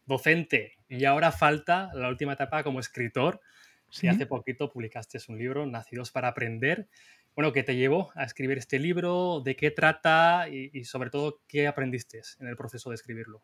docente, 0.07 0.72
y 0.88 1.05
ahora 1.05 1.31
falta 1.31 1.88
la 1.94 2.09
última 2.09 2.33
etapa 2.33 2.64
como 2.64 2.81
escritor. 2.81 3.40
¿Sí? 3.88 4.09
Y 4.09 4.11
hace 4.11 4.26
poquito 4.26 4.68
publicaste 4.68 5.20
un 5.29 5.38
libro, 5.38 5.66
Nacidos 5.66 6.11
para 6.11 6.26
Aprender. 6.26 6.88
Bueno, 7.37 7.52
¿qué 7.52 7.62
te 7.62 7.76
llevó 7.76 8.11
a 8.16 8.24
escribir 8.24 8.59
este 8.59 8.81
libro? 8.81 9.40
¿De 9.40 9.55
qué 9.55 9.70
trata? 9.70 10.48
y 10.48 10.83
sobre 10.83 11.11
todo, 11.11 11.42
¿qué 11.46 11.68
aprendiste 11.68 12.22
en 12.40 12.48
el 12.48 12.57
proceso 12.57 12.90
de 12.90 12.96
escribirlo? 12.96 13.40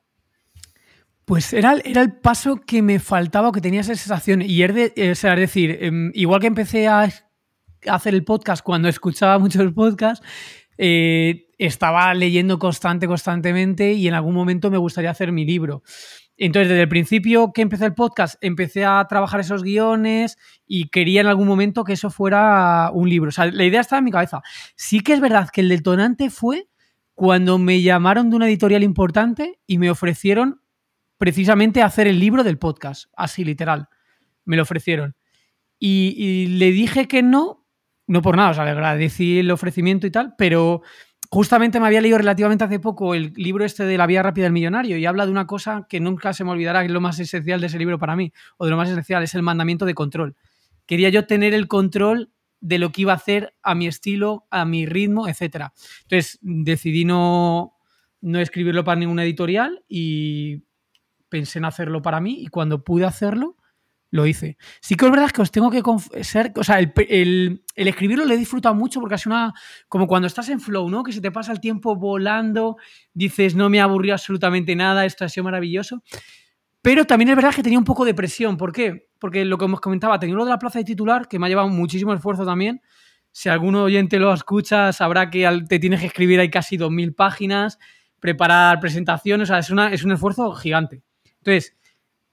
Pues 1.33 1.55
era, 1.55 1.77
era, 1.83 2.03
el 2.03 2.12
paso 2.12 2.57
que 2.57 2.83
me 2.83 2.99
faltaba 2.99 3.49
o 3.49 3.53
que 3.53 3.62
tenía 3.62 3.81
esa 3.81 3.95
sensación. 3.95 4.42
Y 4.42 4.62
es, 4.64 4.75
de, 4.75 4.92
es 4.97 5.23
decir, 5.23 5.79
em, 5.81 6.11
igual 6.12 6.42
que 6.42 6.47
empecé 6.47 6.88
a 6.88 7.09
hacer 7.87 8.12
el 8.12 8.23
podcast 8.23 8.62
cuando 8.62 8.87
escuchaba 8.90 9.38
muchos 9.38 9.73
podcasts, 9.73 10.23
eh, 10.77 11.47
estaba 11.57 12.12
leyendo 12.12 12.59
constante, 12.59 13.07
constantemente 13.07 13.95
y 13.95 14.09
en 14.09 14.12
algún 14.12 14.35
momento 14.35 14.71
me 14.71 14.77
gustaría 14.77 15.11
hacer 15.11 15.33
mi 15.33 15.47
libro. 15.47 15.83
Entonces, 16.37 16.68
desde 16.68 16.83
el 16.83 16.88
principio 16.90 17.51
que 17.55 17.62
empecé 17.62 17.87
el 17.87 17.95
podcast, 17.95 18.35
empecé 18.42 18.85
a 18.85 19.03
trabajar 19.09 19.40
esos 19.40 19.62
guiones 19.62 20.37
y 20.66 20.90
quería 20.90 21.23
en 21.23 21.29
algún 21.29 21.49
momento 21.49 21.83
que 21.83 21.95
eso 21.95 22.11
fuera 22.11 22.90
un 22.92 23.09
libro. 23.09 23.31
O 23.31 23.33
sea, 23.33 23.47
la 23.47 23.64
idea 23.64 23.81
estaba 23.81 24.01
en 24.01 24.05
mi 24.05 24.11
cabeza. 24.11 24.42
Sí 24.77 25.01
que 25.01 25.14
es 25.14 25.21
verdad 25.21 25.49
que 25.51 25.62
el 25.62 25.71
detonante 25.71 26.29
fue 26.29 26.68
cuando 27.14 27.57
me 27.57 27.81
llamaron 27.81 28.29
de 28.29 28.37
una 28.37 28.49
editorial 28.49 28.83
importante 28.83 29.59
y 29.66 29.79
me 29.79 29.90
ofrecieron 29.90 30.62
precisamente 31.22 31.85
hacer 31.85 32.08
el 32.08 32.18
libro 32.18 32.42
del 32.42 32.58
podcast, 32.58 33.04
así 33.16 33.44
literal. 33.44 33.88
Me 34.44 34.56
lo 34.56 34.64
ofrecieron. 34.64 35.14
Y, 35.78 36.48
le 36.58 36.72
dije 36.72 37.06
que 37.06 37.22
no, 37.22 37.64
no 38.08 38.22
por 38.22 38.37
nada, 38.37 38.50
o 38.50 38.54
sea, 38.54 38.64
le 38.64 38.72
agradecí 38.72 39.38
el 39.38 39.52
ofrecimiento 39.52 40.04
y 40.04 40.11
tal, 40.11 40.35
pero 40.37 40.82
justamente 41.30 41.78
me 41.78 41.87
había 41.87 42.00
leído 42.00 42.18
relativamente 42.18 42.64
hace 42.64 42.80
poco 42.80 43.14
el 43.14 43.32
libro 43.37 43.64
este 43.64 43.85
de 43.85 43.96
La 43.96 44.08
Vía 44.08 44.24
Rápida 44.24 44.46
del 44.46 44.52
Millonario 44.52 44.96
y 44.96 45.06
habla 45.06 45.24
de 45.24 45.30
una 45.30 45.46
cosa 45.46 45.87
que 45.88 46.00
nunca 46.00 46.32
se 46.32 46.42
me 46.42 46.50
olvidará, 46.50 46.80
que 46.80 46.87
es 46.87 46.92
lo 46.92 47.00
más 47.00 47.20
esencial 47.20 47.61
de 47.61 47.68
ese 47.68 47.78
libro 47.78 48.00
para 48.00 48.16
mí, 48.16 48.32
o 48.56 48.64
de 48.64 48.72
lo 48.72 48.76
más 48.76 48.90
esencial, 48.90 49.22
es 49.22 49.37
el 49.37 49.42
mandamiento 49.42 49.87
de 49.87 49.94
control. 49.94 50.35
Quería 50.87 51.08
yo 51.11 51.28
tener 51.28 51.54
el 51.54 51.68
control 51.68 52.32
de 52.61 52.80
lo 52.80 52.90
que 52.90 53.02
iba 53.02 53.12
a 53.12 53.16
hacer 53.16 53.54
a 53.62 53.76
mi 53.76 53.87
estilo, 53.87 54.48
a 54.50 54.64
mi 54.64 54.87
ritmo, 54.87 55.28
etc. 55.28 55.68
Entonces 56.02 56.40
decidí 56.42 57.04
no, 57.04 57.76
no 58.20 58.40
escribirlo 58.40 58.82
para 58.82 58.98
ninguna 58.98 59.22
editorial 59.22 59.85
y 59.88 60.64
pensé 61.33 61.59
en 61.59 61.64
hacerlo 61.64 62.03
para 62.03 62.21
mí 62.21 62.37
y 62.40 62.47
cuando 62.49 62.85
pude 62.85 63.07
hacerlo, 63.07 63.57
lo 64.11 64.27
hice. 64.27 64.59
Sí 64.83 64.95
que 64.95 65.07
es 65.07 65.11
verdad 65.11 65.31
que 65.31 65.40
os 65.40 65.51
tengo 65.51 65.71
que 65.71 65.83
confesar, 65.83 66.53
o 66.57 66.62
sea, 66.62 66.79
el, 66.79 67.64
escribirlo 67.75 68.27
lo 68.27 68.35
he 68.35 68.37
disfrutado 68.37 68.75
mucho 68.75 69.01
porque 69.01 69.14
es 69.14 69.25
una, 69.27 69.55
como 69.88 70.07
cuando 70.07 70.29
estás 70.29 70.51
en 70.51 70.61
flow, 70.61 70.90
¿no? 70.90 71.03
Que 71.03 71.12
se 71.12 71.23
te 71.23 71.33
pasa 71.33 71.51
el 71.51 71.61
tiempo 71.61 71.97
volando, 71.97 72.77
dices, 73.14 73.57
no 73.57 73.71
me 73.71 73.81
aburrió 73.81 74.12
absolutamente 74.12 74.77
nada, 74.77 75.07
esto 75.07 75.25
ha 75.25 75.31
sido 75.31 75.45
maravilloso. 75.45 76.03
Pero 76.83 77.07
también 77.07 77.31
es 77.31 77.37
verdad 77.37 77.55
que 77.55 77.62
tenía 77.62 77.79
un 77.79 77.87
poco 77.87 78.05
de 78.05 78.12
presión. 78.12 78.59
¿Por 78.59 78.73
qué? 78.73 79.09
Porque 79.18 79.47
lo 79.47 79.57
que 79.57 79.64
os 79.64 79.81
comentaba, 79.81 80.18
tenía 80.18 80.35
uno 80.35 80.45
de 80.45 80.51
la 80.51 80.59
plaza 80.59 80.79
de 80.79 80.85
titular, 80.85 81.27
que 81.27 81.38
me 81.38 81.47
ha 81.47 81.49
llevado 81.49 81.68
muchísimo 81.68 82.12
esfuerzo 82.12 82.45
también. 82.45 82.83
Si 83.31 83.49
algún 83.49 83.75
oyente 83.77 84.18
lo 84.18 84.35
escucha, 84.35 84.92
sabrá 84.92 85.31
que 85.31 85.49
te 85.66 85.79
tienes 85.79 86.01
que 86.01 86.07
escribir 86.07 86.38
hay 86.38 86.51
casi 86.51 86.77
2.000 86.77 87.14
páginas, 87.14 87.79
preparar 88.21 88.79
presentaciones, 88.79 89.49
o 89.49 89.59
sea, 89.59 89.88
es 89.88 90.05
un 90.05 90.12
esfuerzo 90.12 90.53
gigante. 90.53 91.03
Entonces, 91.44 91.76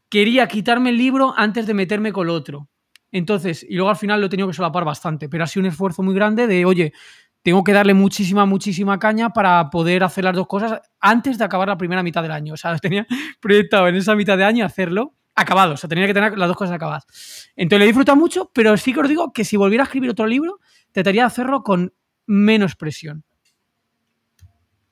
quería 0.10 0.48
quitarme 0.48 0.90
el 0.90 0.98
libro 0.98 1.34
antes 1.36 1.66
de 1.66 1.74
meterme 1.74 2.12
con 2.12 2.28
lo 2.28 2.34
otro. 2.34 2.70
Entonces, 3.12 3.66
y 3.68 3.76
luego 3.76 3.90
al 3.90 3.96
final 3.96 4.20
lo 4.20 4.28
he 4.28 4.30
tenido 4.30 4.48
que 4.48 4.54
solapar 4.54 4.86
bastante, 4.86 5.30
pero 5.30 5.44
ha 5.44 5.48
sido 5.48 5.62
un 5.62 5.72
esfuerzo 5.72 6.04
muy 6.04 6.14
grande 6.14 6.46
de, 6.46 6.66
oye, 6.66 6.94
tengo 7.42 7.64
que 7.64 7.74
darle 7.74 7.94
muchísima, 7.94 8.46
muchísima 8.46 9.00
caña 9.00 9.30
para 9.30 9.70
poder 9.70 10.04
hacer 10.04 10.24
las 10.24 10.36
dos 10.36 10.48
cosas 10.48 10.82
antes 11.00 11.38
de 11.38 11.44
acabar 11.44 11.68
la 11.68 11.78
primera 11.78 12.04
mitad 12.04 12.22
del 12.22 12.32
año. 12.32 12.54
O 12.54 12.58
sea, 12.58 12.78
tenía 12.78 13.08
proyectado 13.40 13.88
en 13.88 13.96
esa 13.96 14.16
mitad 14.16 14.38
de 14.38 14.44
año 14.44 14.66
hacerlo 14.66 15.16
acabado. 15.36 15.74
O 15.74 15.78
sea, 15.78 15.90
tenía 15.90 16.06
que 16.06 16.14
tener 16.14 16.38
las 16.38 16.48
dos 16.48 16.58
cosas 16.58 16.76
acabadas. 16.76 17.52
Entonces, 17.56 17.80
lo 17.80 17.84
he 17.86 17.88
disfrutado 17.88 18.18
mucho, 18.18 18.52
pero 18.54 18.78
sí 18.78 18.94
que 18.94 19.00
os 19.00 19.10
digo 19.10 19.34
que 19.34 19.46
si 19.46 19.58
volviera 19.58 19.84
a 19.84 19.86
escribir 19.86 20.12
otro 20.12 20.28
libro, 20.28 20.60
trataría 20.92 21.24
de 21.24 21.28
hacerlo 21.28 21.64
con 21.64 21.94
menos 22.28 22.76
presión. 22.76 23.24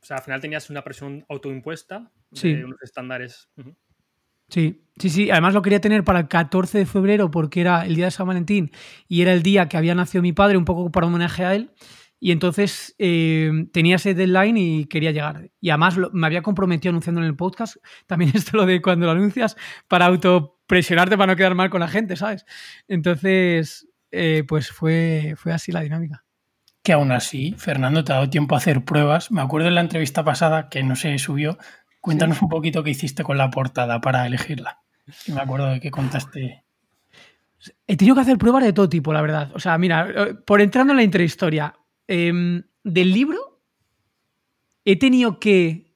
O 0.01 0.05
sea, 0.07 0.17
al 0.17 0.23
final 0.23 0.39
tenías 0.39 0.69
una 0.69 0.83
presión 0.83 1.25
autoimpuesta 1.27 2.09
de 2.31 2.63
unos 2.63 2.81
estándares. 2.81 3.49
Sí, 4.49 4.81
sí, 4.97 5.09
sí. 5.09 5.31
Además 5.31 5.53
lo 5.53 5.61
quería 5.61 5.81
tener 5.81 6.03
para 6.03 6.19
el 6.19 6.27
14 6.27 6.77
de 6.79 6.85
febrero 6.85 7.31
porque 7.31 7.61
era 7.61 7.85
el 7.85 7.95
día 7.95 8.05
de 8.05 8.11
San 8.11 8.27
Valentín 8.27 8.71
y 9.07 9.21
era 9.21 9.33
el 9.33 9.43
día 9.43 9.67
que 9.67 9.77
había 9.77 9.95
nacido 9.95 10.21
mi 10.21 10.33
padre, 10.33 10.57
un 10.57 10.65
poco 10.65 10.91
para 10.91 11.07
homenaje 11.07 11.45
a 11.45 11.55
él. 11.55 11.71
Y 12.19 12.31
entonces 12.31 12.95
eh, 12.97 13.51
tenía 13.71 13.97
ese 13.97 14.15
deadline 14.15 14.57
y 14.57 14.85
quería 14.85 15.11
llegar. 15.11 15.51
Y 15.61 15.69
además 15.69 15.97
me 16.13 16.25
había 16.25 16.41
comprometido 16.41 16.89
anunciando 16.89 17.21
en 17.21 17.27
el 17.27 17.35
podcast. 17.35 17.77
También 18.07 18.31
esto 18.35 18.57
lo 18.57 18.65
de 18.65 18.81
cuando 18.81 19.05
lo 19.05 19.11
anuncias 19.11 19.55
para 19.87 20.05
autopresionarte 20.05 21.17
para 21.17 21.33
no 21.33 21.37
quedar 21.37 21.55
mal 21.55 21.69
con 21.69 21.81
la 21.81 21.87
gente, 21.87 22.15
¿sabes? 22.15 22.45
Entonces, 22.87 23.87
eh, 24.11 24.43
pues 24.47 24.71
fue, 24.71 25.35
fue 25.37 25.53
así 25.53 25.71
la 25.71 25.81
dinámica. 25.81 26.23
Que 26.81 26.93
aún 26.93 27.11
así, 27.11 27.53
Fernando, 27.57 28.03
te 28.03 28.13
ha 28.13 28.15
dado 28.15 28.29
tiempo 28.29 28.55
a 28.55 28.59
hacer 28.59 28.85
pruebas. 28.85 29.31
Me 29.31 29.41
acuerdo 29.41 29.67
en 29.67 29.75
la 29.75 29.81
entrevista 29.81 30.23
pasada 30.23 30.69
que 30.69 30.83
no 30.83 30.95
se 30.95 31.17
subió, 31.19 31.57
Cuéntanos 32.07 32.41
un 32.41 32.47
poquito 32.47 32.85
qué 32.85 32.91
hiciste 32.91 33.21
con 33.21 33.37
la 33.37 33.49
portada 33.49 33.99
para 33.99 34.25
elegirla. 34.25 34.79
me 35.27 35.41
acuerdo 35.41 35.71
de 35.71 35.81
que 35.81 35.91
contaste. 35.91 36.63
He 37.85 37.97
tenido 37.97 38.15
que 38.15 38.21
hacer 38.21 38.37
pruebas 38.37 38.63
de 38.63 38.71
todo 38.71 38.87
tipo, 38.87 39.11
la 39.11 39.21
verdad. 39.21 39.51
O 39.53 39.59
sea, 39.59 39.77
mira, 39.77 40.07
eh, 40.15 40.33
por 40.33 40.61
entrando 40.61 40.93
en 40.93 40.97
la 40.97 41.03
intrahistoria, 41.03 41.75
em, 42.07 42.63
del 42.81 43.11
libro 43.11 43.59
he 44.85 44.95
tenido 44.95 45.37
que 45.37 45.91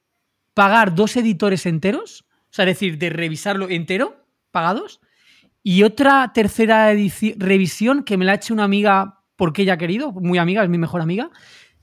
pagar 0.52 0.94
dos 0.94 1.16
editores 1.16 1.64
enteros, 1.64 2.26
o 2.28 2.52
sea, 2.52 2.66
es 2.66 2.72
decir, 2.72 2.98
de 2.98 3.08
revisarlo 3.08 3.70
entero, 3.70 4.26
pagados, 4.50 5.00
y 5.62 5.82
otra 5.82 6.30
tercera 6.34 6.92
revisión 7.38 8.04
que 8.04 8.18
me 8.18 8.26
la 8.26 8.32
ha 8.32 8.34
hecho 8.34 8.52
una 8.52 8.64
amiga 8.64 9.22
porque 9.36 9.62
ella 9.62 9.72
ha 9.72 9.78
querido, 9.78 10.12
muy 10.12 10.36
amiga, 10.36 10.62
es 10.62 10.68
mi 10.68 10.76
mejor 10.76 11.00
amiga. 11.00 11.30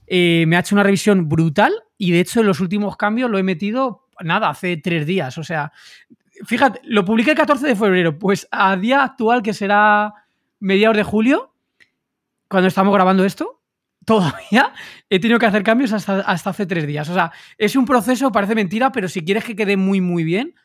Eh, 0.06 0.46
me 0.48 0.56
ha 0.56 0.60
hecho 0.60 0.76
una 0.76 0.84
revisión 0.84 1.28
brutal 1.28 1.74
y 1.98 2.12
de 2.12 2.20
hecho 2.20 2.42
en 2.42 2.46
los 2.46 2.60
últimos 2.60 2.96
cambios 2.96 3.32
lo 3.32 3.40
he 3.40 3.44
metido 3.44 4.06
nada, 4.24 4.50
hace 4.50 4.78
tres 4.78 5.06
días. 5.06 5.38
O 5.38 5.44
sea, 5.44 5.72
fíjate, 6.46 6.80
lo 6.84 7.06
publiqué 7.06 7.32
el 7.32 7.38
14 7.38 7.68
de 7.68 7.76
febrero. 7.76 8.18
Pues 8.18 8.48
a 8.52 8.76
día 8.76 9.04
actual, 9.04 9.42
que 9.42 9.54
será 9.54 10.14
mediados 10.60 10.98
de 10.98 11.04
julio, 11.04 11.54
cuando 12.48 12.68
estamos 12.68 12.94
grabando 12.94 13.26
esto, 13.26 13.62
todavía 14.06 14.74
he 15.10 15.20
tenido 15.20 15.40
que 15.40 15.46
hacer 15.46 15.64
cambios 15.64 15.94
hasta, 15.94 16.22
hace 16.22 16.66
tres 16.66 16.88
días. 16.88 17.10
O 17.10 17.14
sea, 17.14 17.32
es 17.58 17.76
un 17.76 17.86
proceso, 17.86 18.32
parece 18.32 18.56
mentira, 18.56 18.92
pero 18.92 19.08
si 19.08 19.24
quieres 19.24 19.44
que 19.44 19.56
quede 19.56 19.78
muy, 19.78 20.02
muy 20.02 20.24
bien, 20.24 20.56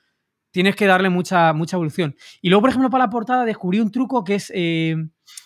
tienes 0.50 0.76
que 0.76 0.86
darle 0.86 1.10
mucha, 1.10 1.52
mucha 1.52 1.76
evolución. 1.76 2.16
Y 2.40 2.48
luego, 2.48 2.62
por 2.62 2.70
ejemplo, 2.70 2.90
para 2.90 3.04
la 3.04 3.10
portada 3.10 3.44
descubrí 3.44 3.80
un 3.80 3.90
truco 3.90 4.22
que 4.24 4.36
es 4.36 4.52
eh, 4.54 4.96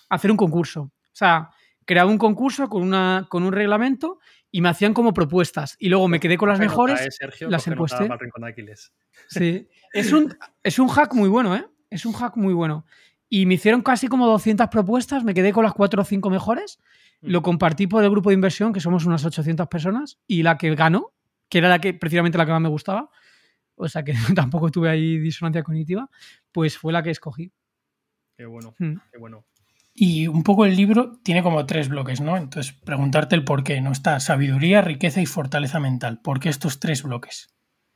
hacer 0.09 0.31
un 0.31 0.37
concurso. 0.37 0.83
O 0.83 0.93
sea, 1.13 1.51
crear 1.89 2.07
un 2.07 2.19
concurso 2.19 2.69
con, 2.69 2.83
una, 2.83 3.27
con 3.31 3.43
un 3.43 3.53
reglamento 3.53 4.19
y 4.51 4.61
me 4.61 4.69
hacían 4.69 4.95
como 4.95 5.13
propuestas. 5.13 5.77
Y 5.79 5.89
luego 5.89 6.09
me 6.09 6.21
quedé 6.21 6.37
con 6.37 6.49
las 6.49 6.59
mejores, 6.59 7.19
las 7.41 7.67
impuesté. 7.67 8.09
Sí, 9.29 9.69
es 9.93 10.13
un, 10.13 10.37
es 10.63 10.79
un 10.79 10.89
hack 10.89 11.15
muy 11.15 11.29
bueno, 11.29 11.55
¿eh? 11.55 11.67
Es 11.91 12.07
un 12.07 12.13
hack 12.13 12.37
muy 12.37 12.55
bueno. 12.55 12.85
Y 13.29 13.47
me 13.47 13.55
hicieron 13.55 13.83
casi 13.83 14.09
como 14.09 14.27
200 14.27 14.69
propuestas, 14.69 15.23
me 15.25 15.35
quedé 15.35 15.53
con 15.53 15.65
las 15.65 15.75
4 15.75 16.01
o 16.01 16.05
5 16.05 16.31
mejores, 16.31 16.79
mm. 17.21 17.31
lo 17.31 17.43
compartí 17.43 17.87
por 17.87 18.03
el 18.03 18.11
grupo 18.11 18.31
de 18.31 18.35
inversión, 18.35 18.73
que 18.73 18.81
somos 18.81 19.05
unas 19.05 19.25
800 19.25 19.69
personas, 19.69 20.19
y 20.27 20.43
la 20.43 20.57
que 20.57 20.75
ganó, 20.75 21.13
que 21.49 21.59
era 21.59 21.69
la 21.69 21.79
que 21.79 21.93
precisamente 21.93 22.39
la 22.39 22.47
que 22.47 22.53
más 22.53 22.61
me 22.61 22.69
gustaba, 22.71 23.11
o 23.75 23.89
sea 23.89 24.03
que 24.03 24.13
tampoco 24.35 24.71
tuve 24.71 24.89
ahí 24.89 25.19
disonancia 25.19 25.63
cognitiva, 25.63 26.09
pues 26.53 26.79
fue 26.79 26.93
la 26.93 27.03
que 27.03 27.11
escogí. 27.11 27.53
Qué 28.37 28.47
bueno, 28.47 28.75
mm. 28.79 28.95
qué 29.13 29.19
bueno. 29.19 29.45
Y 30.01 30.29
un 30.29 30.45
poco 30.45 30.65
el 30.65 30.77
libro 30.77 31.19
tiene 31.25 31.43
como 31.43 31.67
tres 31.67 31.89
bloques, 31.89 32.21
¿no? 32.21 32.37
Entonces, 32.37 32.73
preguntarte 32.73 33.35
el 33.35 33.43
por 33.43 33.65
qué, 33.65 33.81
¿no? 33.81 33.91
Está 33.91 34.21
sabiduría, 34.21 34.81
riqueza 34.81 35.21
y 35.21 35.27
fortaleza 35.27 35.81
mental. 35.81 36.21
¿Por 36.23 36.39
qué 36.39 36.51
estos 36.51 36.79
tres 36.79 37.03
bloques? 37.03 37.49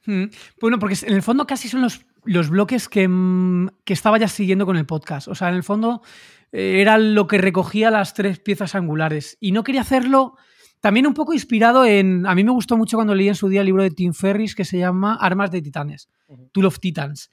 Mm. 0.07 0.25
Bueno, 0.61 0.81
porque 0.81 0.97
en 1.07 1.15
el 1.15 1.23
fondo 1.23 1.47
casi 1.47 1.69
son 1.69 1.81
los, 1.81 2.05
los 2.25 2.51
bloques 2.51 2.88
que, 2.88 3.07
mm, 3.07 3.69
que, 3.85 3.93
estaba 3.93 4.19
ya 4.19 4.27
siguiendo 4.27 4.67
con 4.67 4.77
el 4.77 4.85
podcast. 4.85 5.29
O 5.29 5.37
sea, 5.37 5.51
en 5.51 5.55
el 5.55 5.62
fondo 5.62 6.03
eh, 6.51 6.81
era 6.81 6.99
lo 6.99 7.29
que 7.29 7.38
recogía 7.38 7.88
las 7.93 8.15
tres 8.15 8.41
piezas 8.41 8.75
angulares. 8.75 9.37
Y 9.38 9.53
no 9.53 9.62
quería 9.62 9.83
hacerlo 9.83 10.35
también 10.81 11.07
un 11.07 11.15
poco 11.15 11.35
inspirado 11.35 11.85
en... 11.85 12.27
A 12.27 12.35
mí 12.35 12.43
me 12.43 12.51
gustó 12.51 12.77
mucho 12.77 12.97
cuando 12.97 13.15
leí 13.15 13.29
en 13.29 13.37
su 13.37 13.49
día 13.49 13.61
el 13.61 13.67
libro 13.67 13.85
de 13.85 13.93
Tim 13.93 14.12
Ferris 14.12 14.57
que 14.57 14.65
se 14.65 14.77
llama 14.77 15.17
Armas 15.21 15.53
de 15.53 15.62
Titanes, 15.62 16.09
Tool 16.51 16.67
of 16.67 16.81
Titans. 16.81 17.31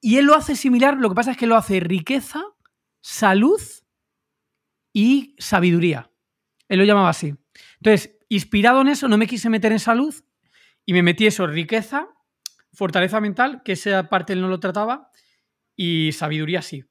Y 0.00 0.18
él 0.18 0.26
lo 0.26 0.36
hace 0.36 0.54
similar, 0.54 0.96
lo 0.96 1.08
que 1.08 1.16
pasa 1.16 1.32
es 1.32 1.36
que 1.36 1.48
lo 1.48 1.56
hace 1.56 1.80
riqueza, 1.80 2.40
salud 3.00 3.58
y 4.92 5.34
sabiduría. 5.38 6.10
Él 6.68 6.78
lo 6.78 6.84
llamaba 6.84 7.10
así. 7.10 7.34
Entonces, 7.76 8.16
inspirado 8.28 8.80
en 8.80 8.88
eso, 8.88 9.08
no 9.08 9.18
me 9.18 9.26
quise 9.26 9.50
meter 9.50 9.72
en 9.72 9.78
salud 9.78 10.14
y 10.84 10.92
me 10.92 11.02
metí 11.02 11.26
eso, 11.26 11.46
riqueza, 11.46 12.08
fortaleza 12.72 13.20
mental, 13.20 13.62
que 13.64 13.72
esa 13.72 14.08
parte 14.08 14.32
él 14.32 14.40
no 14.40 14.48
lo 14.48 14.60
trataba, 14.60 15.10
y 15.76 16.12
sabiduría 16.12 16.62
sí. 16.62 16.84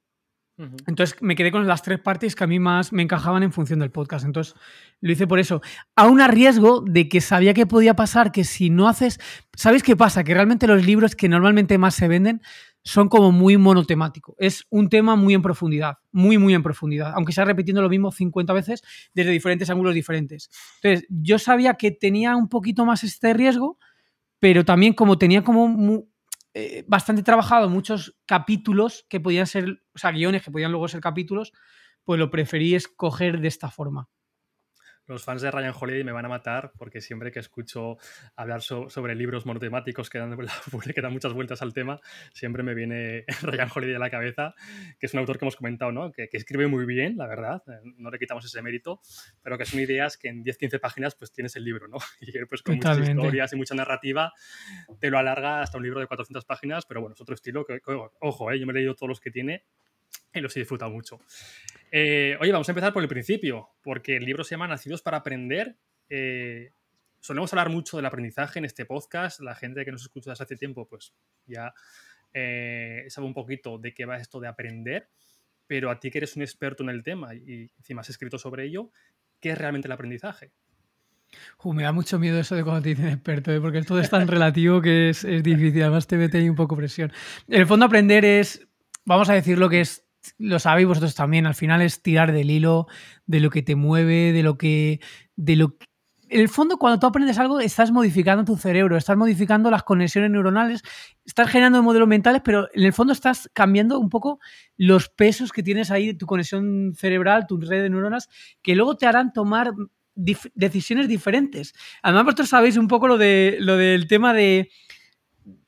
Entonces 0.86 1.20
me 1.20 1.34
quedé 1.34 1.50
con 1.50 1.66
las 1.66 1.82
tres 1.82 1.98
partes 1.98 2.36
que 2.36 2.44
a 2.44 2.46
mí 2.46 2.60
más 2.60 2.92
me 2.92 3.02
encajaban 3.02 3.42
en 3.42 3.52
función 3.52 3.80
del 3.80 3.90
podcast. 3.90 4.24
Entonces 4.24 4.54
lo 5.00 5.10
hice 5.10 5.26
por 5.26 5.40
eso. 5.40 5.60
Aún 5.96 6.20
a 6.20 6.28
riesgo 6.28 6.82
de 6.82 7.08
que 7.08 7.20
sabía 7.20 7.54
que 7.54 7.66
podía 7.66 7.94
pasar 7.96 8.30
que 8.30 8.44
si 8.44 8.70
no 8.70 8.86
haces. 8.86 9.18
¿Sabéis 9.56 9.82
qué 9.82 9.96
pasa? 9.96 10.22
Que 10.22 10.34
realmente 10.34 10.68
los 10.68 10.86
libros 10.86 11.16
que 11.16 11.28
normalmente 11.28 11.78
más 11.78 11.94
se 11.94 12.06
venden 12.06 12.42
son 12.84 13.08
como 13.08 13.32
muy 13.32 13.56
monotemáticos. 13.56 14.34
Es 14.38 14.64
un 14.70 14.88
tema 14.88 15.16
muy 15.16 15.34
en 15.34 15.42
profundidad, 15.42 15.98
muy, 16.10 16.38
muy 16.38 16.54
en 16.54 16.62
profundidad, 16.62 17.12
aunque 17.14 17.32
sea 17.32 17.44
repitiendo 17.44 17.82
lo 17.82 17.88
mismo 17.88 18.10
50 18.10 18.52
veces 18.52 18.82
desde 19.14 19.30
diferentes 19.30 19.70
ángulos 19.70 19.94
diferentes. 19.94 20.50
Entonces, 20.82 21.06
yo 21.08 21.38
sabía 21.38 21.74
que 21.74 21.90
tenía 21.92 22.36
un 22.36 22.48
poquito 22.48 22.84
más 22.84 23.04
este 23.04 23.34
riesgo, 23.34 23.78
pero 24.38 24.64
también 24.64 24.94
como 24.94 25.18
tenía 25.18 25.42
como 25.44 26.04
eh, 26.54 26.84
bastante 26.86 27.22
trabajado 27.22 27.68
muchos 27.70 28.16
capítulos 28.26 29.06
que 29.08 29.20
podían 29.20 29.46
ser, 29.46 29.82
o 29.94 29.98
sea, 29.98 30.10
guiones 30.10 30.42
que 30.42 30.50
podían 30.50 30.72
luego 30.72 30.88
ser 30.88 31.00
capítulos, 31.00 31.52
pues 32.04 32.18
lo 32.18 32.30
preferí 32.30 32.74
escoger 32.74 33.40
de 33.40 33.48
esta 33.48 33.70
forma 33.70 34.08
los 35.06 35.24
fans 35.24 35.42
de 35.42 35.50
Ryan 35.50 35.74
Holiday 35.78 36.04
me 36.04 36.12
van 36.12 36.24
a 36.24 36.28
matar 36.28 36.72
porque 36.78 37.00
siempre 37.00 37.32
que 37.32 37.40
escucho 37.40 37.96
hablar 38.36 38.62
sobre 38.62 39.14
libros 39.14 39.46
monotemáticos 39.46 40.10
que 40.10 40.18
dan, 40.18 40.36
que 40.94 41.00
dan 41.00 41.12
muchas 41.12 41.32
vueltas 41.32 41.62
al 41.62 41.72
tema, 41.72 42.00
siempre 42.32 42.62
me 42.62 42.74
viene 42.74 43.24
Ryan 43.42 43.68
Holiday 43.74 43.94
a 43.96 43.98
la 43.98 44.10
cabeza, 44.10 44.54
que 44.98 45.06
es 45.06 45.14
un 45.14 45.20
autor 45.20 45.38
que 45.38 45.44
hemos 45.44 45.56
comentado, 45.56 45.92
¿no? 45.92 46.12
que, 46.12 46.28
escribe 46.32 46.66
muy 46.66 46.86
bien, 46.86 47.16
la 47.16 47.26
verdad, 47.26 47.62
eh, 47.68 47.80
no 47.96 48.10
le 48.10 48.18
quitamos 48.18 48.44
ese 48.44 48.62
mérito, 48.62 49.00
pero 49.42 49.58
que 49.58 49.64
son 49.64 49.80
ideas 49.80 50.16
que 50.16 50.28
en 50.28 50.44
10-15 50.44 50.80
páginas 50.80 51.14
pues 51.14 51.32
tienes 51.32 51.54
el 51.56 51.64
libro, 51.64 51.88
¿no? 51.88 51.98
Y 52.20 52.32
pues 52.46 52.62
con 52.62 52.76
muchas 52.76 52.98
historias 52.98 53.52
y 53.52 53.56
mucha 53.56 53.74
narrativa 53.74 54.32
te 55.00 55.10
lo 55.10 55.18
alarga 55.18 55.60
hasta 55.60 55.78
un 55.78 55.84
libro 55.84 56.00
de 56.00 56.06
400 56.06 56.44
páginas, 56.44 56.86
pero 56.86 57.00
bueno, 57.00 57.14
es 57.14 57.20
otro 57.20 57.34
estilo 57.34 57.64
que, 57.64 57.80
ojo, 58.20 58.50
¿eh? 58.50 58.58
yo 58.58 58.66
me 58.66 58.72
he 58.72 58.76
leído 58.76 58.94
todos 58.94 59.08
los 59.08 59.20
que 59.20 59.30
tiene 59.30 59.64
y 60.34 60.40
los 60.40 60.56
he 60.56 60.60
disfrutado 60.60 60.90
mucho. 60.90 61.20
Eh, 61.90 62.36
oye, 62.40 62.52
vamos 62.52 62.68
a 62.68 62.72
empezar 62.72 62.92
por 62.92 63.02
el 63.02 63.08
principio, 63.08 63.70
porque 63.82 64.16
el 64.16 64.24
libro 64.24 64.44
se 64.44 64.54
llama 64.54 64.66
Nacidos 64.66 65.02
para 65.02 65.18
Aprender. 65.18 65.76
Eh, 66.08 66.72
solemos 67.20 67.52
hablar 67.52 67.68
mucho 67.68 67.96
del 67.96 68.06
aprendizaje 68.06 68.58
en 68.58 68.64
este 68.64 68.86
podcast. 68.86 69.40
La 69.40 69.54
gente 69.54 69.84
que 69.84 69.92
nos 69.92 70.02
escucha 70.02 70.30
desde 70.30 70.44
hace 70.44 70.56
tiempo, 70.56 70.88
pues 70.88 71.14
ya 71.46 71.74
eh, 72.32 73.04
sabe 73.08 73.26
un 73.26 73.34
poquito 73.34 73.78
de 73.78 73.92
qué 73.92 74.06
va 74.06 74.16
esto 74.16 74.40
de 74.40 74.48
aprender. 74.48 75.08
Pero 75.66 75.90
a 75.90 76.00
ti 76.00 76.10
que 76.10 76.18
eres 76.18 76.36
un 76.36 76.42
experto 76.42 76.82
en 76.82 76.90
el 76.90 77.02
tema 77.02 77.34
y 77.34 77.70
encima 77.76 78.00
has 78.00 78.10
escrito 78.10 78.38
sobre 78.38 78.64
ello, 78.64 78.90
¿qué 79.40 79.50
es 79.50 79.58
realmente 79.58 79.88
el 79.88 79.92
aprendizaje? 79.92 80.52
me 81.64 81.82
da 81.82 81.92
mucho 81.92 82.18
miedo 82.18 82.38
eso 82.38 82.54
de 82.54 82.62
cuando 82.62 82.82
te 82.82 82.90
dicen 82.90 83.08
experto, 83.08 83.58
porque 83.62 83.82
todo 83.82 84.00
es 84.00 84.10
tan 84.10 84.28
relativo 84.28 84.82
que 84.82 85.08
es, 85.10 85.24
es 85.24 85.42
difícil. 85.42 85.82
Además, 85.82 86.06
te 86.06 86.16
mete 86.16 86.38
ahí 86.38 86.48
un 86.48 86.56
poco 86.56 86.76
presión. 86.76 87.10
En 87.48 87.60
el 87.60 87.66
fondo, 87.66 87.86
aprender 87.86 88.24
es, 88.24 88.66
vamos 89.06 89.30
a 89.30 89.34
decir 89.34 89.58
lo 89.58 89.70
que 89.70 89.80
es 89.80 90.04
lo 90.38 90.58
sabéis 90.58 90.88
vosotros 90.88 91.14
también, 91.14 91.46
al 91.46 91.54
final 91.54 91.82
es 91.82 92.02
tirar 92.02 92.32
del 92.32 92.50
hilo, 92.50 92.86
de 93.26 93.40
lo 93.40 93.50
que 93.50 93.62
te 93.62 93.76
mueve, 93.76 94.32
de 94.32 94.42
lo 94.42 94.56
que. 94.58 95.00
de 95.36 95.56
lo 95.56 95.76
En 96.28 96.40
el 96.40 96.48
fondo, 96.48 96.78
cuando 96.78 96.98
tú 96.98 97.06
aprendes 97.06 97.38
algo, 97.38 97.60
estás 97.60 97.90
modificando 97.90 98.44
tu 98.44 98.56
cerebro, 98.56 98.96
estás 98.96 99.16
modificando 99.16 99.70
las 99.70 99.82
conexiones 99.82 100.30
neuronales, 100.30 100.82
estás 101.24 101.50
generando 101.50 101.82
modelos 101.82 102.08
mentales, 102.08 102.42
pero 102.44 102.68
en 102.72 102.84
el 102.84 102.92
fondo 102.92 103.12
estás 103.12 103.50
cambiando 103.52 103.98
un 103.98 104.08
poco 104.08 104.38
los 104.76 105.08
pesos 105.08 105.52
que 105.52 105.62
tienes 105.62 105.90
ahí 105.90 106.08
de 106.08 106.14
tu 106.14 106.26
conexión 106.26 106.92
cerebral, 106.94 107.46
tu 107.46 107.58
red 107.58 107.82
de 107.82 107.90
neuronas, 107.90 108.28
que 108.62 108.74
luego 108.74 108.96
te 108.96 109.06
harán 109.06 109.32
tomar 109.32 109.72
decisiones 110.14 111.08
diferentes. 111.08 111.74
Además, 112.02 112.24
vosotros 112.24 112.48
sabéis 112.48 112.76
un 112.76 112.88
poco 112.88 113.08
lo, 113.08 113.18
de, 113.18 113.56
lo 113.60 113.76
del 113.76 114.06
tema 114.06 114.34
de 114.34 114.70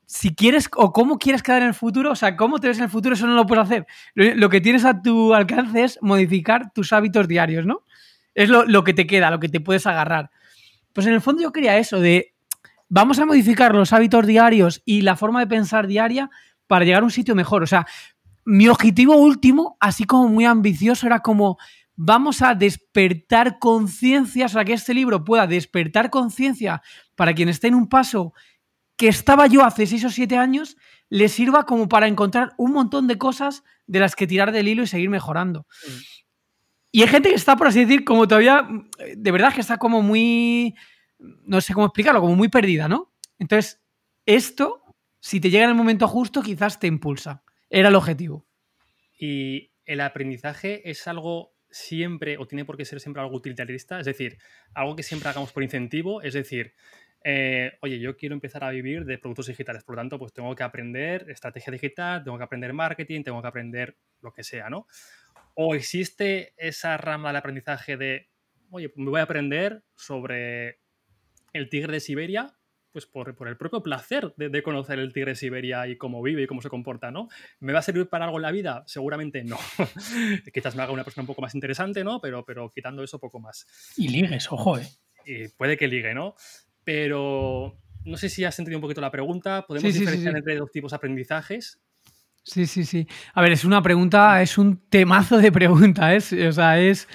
si 0.05 0.35
quieres 0.35 0.69
o 0.75 0.91
cómo 0.93 1.17
quieres 1.17 1.43
quedar 1.43 1.61
en 1.61 1.69
el 1.69 1.73
futuro, 1.73 2.11
o 2.11 2.15
sea, 2.15 2.35
cómo 2.35 2.59
te 2.59 2.67
ves 2.67 2.77
en 2.77 2.83
el 2.85 2.89
futuro, 2.89 3.15
eso 3.15 3.27
no 3.27 3.33
lo 3.33 3.45
puedes 3.45 3.65
hacer. 3.65 3.87
Lo, 4.13 4.49
que 4.49 4.61
tienes 4.61 4.85
a 4.85 5.01
tu 5.01 5.33
alcance 5.33 5.83
es 5.83 5.99
modificar 6.01 6.71
tus 6.73 6.93
hábitos 6.93 7.27
diarios, 7.27 7.65
¿no? 7.65 7.83
Es 8.33 8.49
lo, 8.49 8.83
que 8.83 8.93
te 8.93 9.07
queda, 9.07 9.31
lo 9.31 9.39
que 9.39 9.49
te 9.49 9.61
puedes 9.61 9.87
agarrar. 9.87 10.29
Pues 10.93 11.07
en 11.07 11.13
el 11.13 11.21
fondo 11.21 11.41
yo 11.41 11.51
quería 11.51 11.77
eso, 11.77 11.99
de 11.99 12.33
vamos 12.89 13.19
a 13.19 13.25
modificar 13.25 13.73
los 13.73 13.93
hábitos 13.93 14.27
diarios 14.27 14.81
y 14.85 15.01
la 15.01 15.15
forma 15.15 15.39
de 15.39 15.47
pensar 15.47 15.87
diaria 15.87 16.29
para 16.67 16.85
llegar 16.85 17.01
a 17.01 17.05
un 17.05 17.11
sitio 17.11 17.35
mejor. 17.35 17.63
O 17.63 17.67
sea, 17.67 17.85
mi 18.43 18.67
objetivo 18.67 19.15
último, 19.15 19.77
así 19.79 20.03
como 20.03 20.27
muy 20.27 20.45
ambicioso, 20.45 21.07
era 21.07 21.19
como 21.19 21.57
vamos 21.95 22.41
a 22.41 22.55
despertar 22.55 23.57
conciencia, 23.57 24.45
o 24.45 24.49
sea, 24.49 24.65
que 24.65 24.73
este 24.73 24.93
libro 24.93 25.23
pueda 25.23 25.47
despertar 25.47 26.09
conciencia 26.09 26.81
para 27.15 27.33
quien 27.33 27.49
esté 27.49 27.67
en 27.67 27.75
un 27.75 27.87
paso 27.87 28.33
que 28.97 29.07
estaba 29.07 29.47
yo 29.47 29.63
hace 29.63 29.85
6 29.85 30.05
o 30.05 30.09
7 30.09 30.37
años 30.37 30.77
le 31.09 31.27
sirva 31.29 31.65
como 31.65 31.87
para 31.87 32.07
encontrar 32.07 32.53
un 32.57 32.71
montón 32.71 33.07
de 33.07 33.17
cosas 33.17 33.63
de 33.87 33.99
las 33.99 34.15
que 34.15 34.27
tirar 34.27 34.51
del 34.51 34.67
hilo 34.67 34.83
y 34.83 34.87
seguir 34.87 35.09
mejorando. 35.09 35.67
Mm. 35.87 36.25
Y 36.91 37.01
hay 37.01 37.09
gente 37.09 37.29
que 37.29 37.35
está, 37.35 37.57
por 37.57 37.67
así 37.67 37.81
decir, 37.83 38.05
como 38.05 38.25
todavía, 38.27 38.67
de 39.17 39.31
verdad 39.31 39.53
que 39.53 39.59
está 39.59 39.77
como 39.77 40.01
muy, 40.01 40.75
no 41.19 41.59
sé 41.59 41.73
cómo 41.73 41.87
explicarlo, 41.87 42.21
como 42.21 42.35
muy 42.35 42.47
perdida, 42.47 42.87
¿no? 42.87 43.13
Entonces, 43.37 43.81
esto, 44.25 44.81
si 45.19 45.41
te 45.41 45.49
llega 45.49 45.65
en 45.65 45.71
el 45.71 45.75
momento 45.75 46.07
justo, 46.07 46.41
quizás 46.41 46.79
te 46.79 46.87
impulsa. 46.87 47.43
Era 47.69 47.89
el 47.89 47.95
objetivo. 47.95 48.47
Y 49.19 49.73
el 49.83 49.99
aprendizaje 49.99 50.89
es 50.89 51.05
algo 51.07 51.53
siempre, 51.69 52.37
o 52.37 52.47
tiene 52.47 52.63
por 52.63 52.77
qué 52.77 52.85
ser 52.85 53.01
siempre 53.01 53.21
algo 53.21 53.35
utilitarista, 53.35 53.99
es 53.99 54.05
decir, 54.05 54.37
algo 54.73 54.95
que 54.95 55.03
siempre 55.03 55.27
hagamos 55.27 55.51
por 55.51 55.63
incentivo, 55.63 56.21
es 56.21 56.33
decir, 56.33 56.75
eh, 57.27 57.79
oye, 57.81 57.97
yo 57.97 58.15
quiero 58.15 58.35
empezar 58.35 58.63
a 58.63 58.69
vivir 58.69 59.03
de 59.03 59.17
productos 59.17 59.47
digitales, 59.47 59.83
por 59.83 59.95
lo 59.95 60.01
tanto, 60.01 60.19
pues 60.19 60.31
tengo 60.31 60.55
que 60.55 60.61
aprender 60.61 61.27
estrategia 61.27 61.73
digital, 61.73 62.23
tengo 62.23 62.37
que 62.37 62.43
aprender 62.43 62.71
marketing, 62.71 63.23
tengo 63.23 63.41
que 63.41 63.47
aprender 63.47 63.97
lo 64.21 64.31
que 64.31 64.43
sea, 64.43 64.69
¿no? 64.69 64.85
O 65.55 65.73
existe 65.73 66.53
esa 66.55 66.97
rama 66.97 67.29
del 67.29 67.37
aprendizaje 67.37 67.97
de, 67.97 68.29
oye, 68.69 68.93
me 68.95 69.09
voy 69.09 69.21
a 69.21 69.23
aprender 69.23 69.83
sobre 69.95 70.81
el 71.51 71.67
tigre 71.67 71.93
de 71.93 71.99
Siberia, 71.99 72.59
pues 72.91 73.07
por, 73.07 73.35
el 73.47 73.57
propio 73.57 73.81
placer 73.81 74.35
de, 74.37 74.61
conocer 74.61 74.99
el 74.99 75.11
tigre 75.11 75.31
de 75.31 75.35
Siberia 75.35 75.87
y 75.87 75.97
cómo 75.97 76.21
vive 76.21 76.43
y 76.43 76.47
cómo 76.47 76.61
se 76.61 76.69
comporta, 76.69 77.09
¿no? 77.09 77.27
¿Me 77.59 77.73
va 77.73 77.79
a 77.79 77.81
servir 77.81 78.07
para 78.07 78.25
algo 78.25 78.37
en 78.37 78.43
la 78.43 78.51
vida? 78.51 78.83
Seguramente 78.85 79.43
no. 79.43 79.57
Quizás 80.53 80.75
me 80.75 80.83
haga 80.83 80.93
una 80.93 81.03
persona 81.03 81.23
un 81.23 81.27
poco 81.27 81.41
más 81.41 81.55
interesante, 81.55 82.03
¿no? 82.03 82.21
Pero, 82.21 82.45
pero 82.45 82.69
quitando 82.69 83.03
eso, 83.03 83.17
poco 83.19 83.39
más. 83.39 83.65
Y 83.97 84.09
ligues, 84.09 84.51
ojo, 84.51 84.77
¿eh? 84.77 84.87
Y 85.25 85.47
puede 85.49 85.75
que 85.75 85.87
ligue, 85.87 86.13
¿no? 86.13 86.35
Pero 86.85 87.77
no 88.05 88.15
sé 88.15 88.29
si 88.29 88.45
has 88.45 88.57
entendido 88.59 88.77
un 88.77 88.83
poquito 88.83 89.01
la 89.01 89.11
pregunta. 89.11 89.65
¿Podemos 89.67 89.93
diferenciar 89.93 90.37
entre 90.37 90.55
dos 90.55 90.71
tipos 90.71 90.91
de 90.91 90.95
aprendizajes? 90.95 91.81
Sí, 92.43 92.67
sí, 92.67 92.85
sí. 92.85 93.07
A 93.33 93.41
ver, 93.41 93.51
es 93.51 93.65
una 93.65 93.81
pregunta, 93.81 94.41
es 94.41 94.57
un 94.57 94.77
temazo 94.87 95.37
de 95.39 95.51
pregunta, 95.51 96.15
¿eh? 96.15 96.47
O 96.47 96.51
sea, 96.53 96.79
es. 96.79 97.09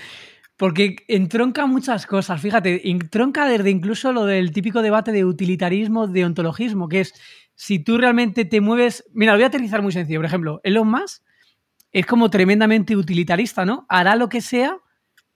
Porque 0.57 0.97
entronca 1.09 1.65
muchas 1.65 2.05
cosas. 2.05 2.39
Fíjate, 2.43 2.91
entronca 2.91 3.47
desde 3.47 3.71
incluso 3.71 4.13
lo 4.13 4.27
del 4.27 4.53
típico 4.53 4.83
debate 4.83 5.11
de 5.11 5.25
utilitarismo, 5.25 6.07
de 6.07 6.25
ontologismo, 6.27 6.87
que 6.89 7.01
es 7.01 7.15
si 7.55 7.79
tú 7.79 7.97
realmente 7.97 8.45
te 8.45 8.61
mueves. 8.61 9.05
Mira, 9.15 9.33
lo 9.33 9.39
voy 9.39 9.45
a 9.45 9.47
aterrizar 9.47 9.81
muy 9.81 9.93
sencillo. 9.93 10.19
Por 10.19 10.27
ejemplo, 10.27 10.61
Elon 10.65 10.91
Musk 10.91 11.23
es 11.93 12.05
como 12.05 12.29
tremendamente 12.29 12.95
utilitarista, 12.95 13.65
¿no? 13.65 13.87
Hará 13.89 14.17
lo 14.17 14.29
que 14.29 14.43
sea 14.43 14.77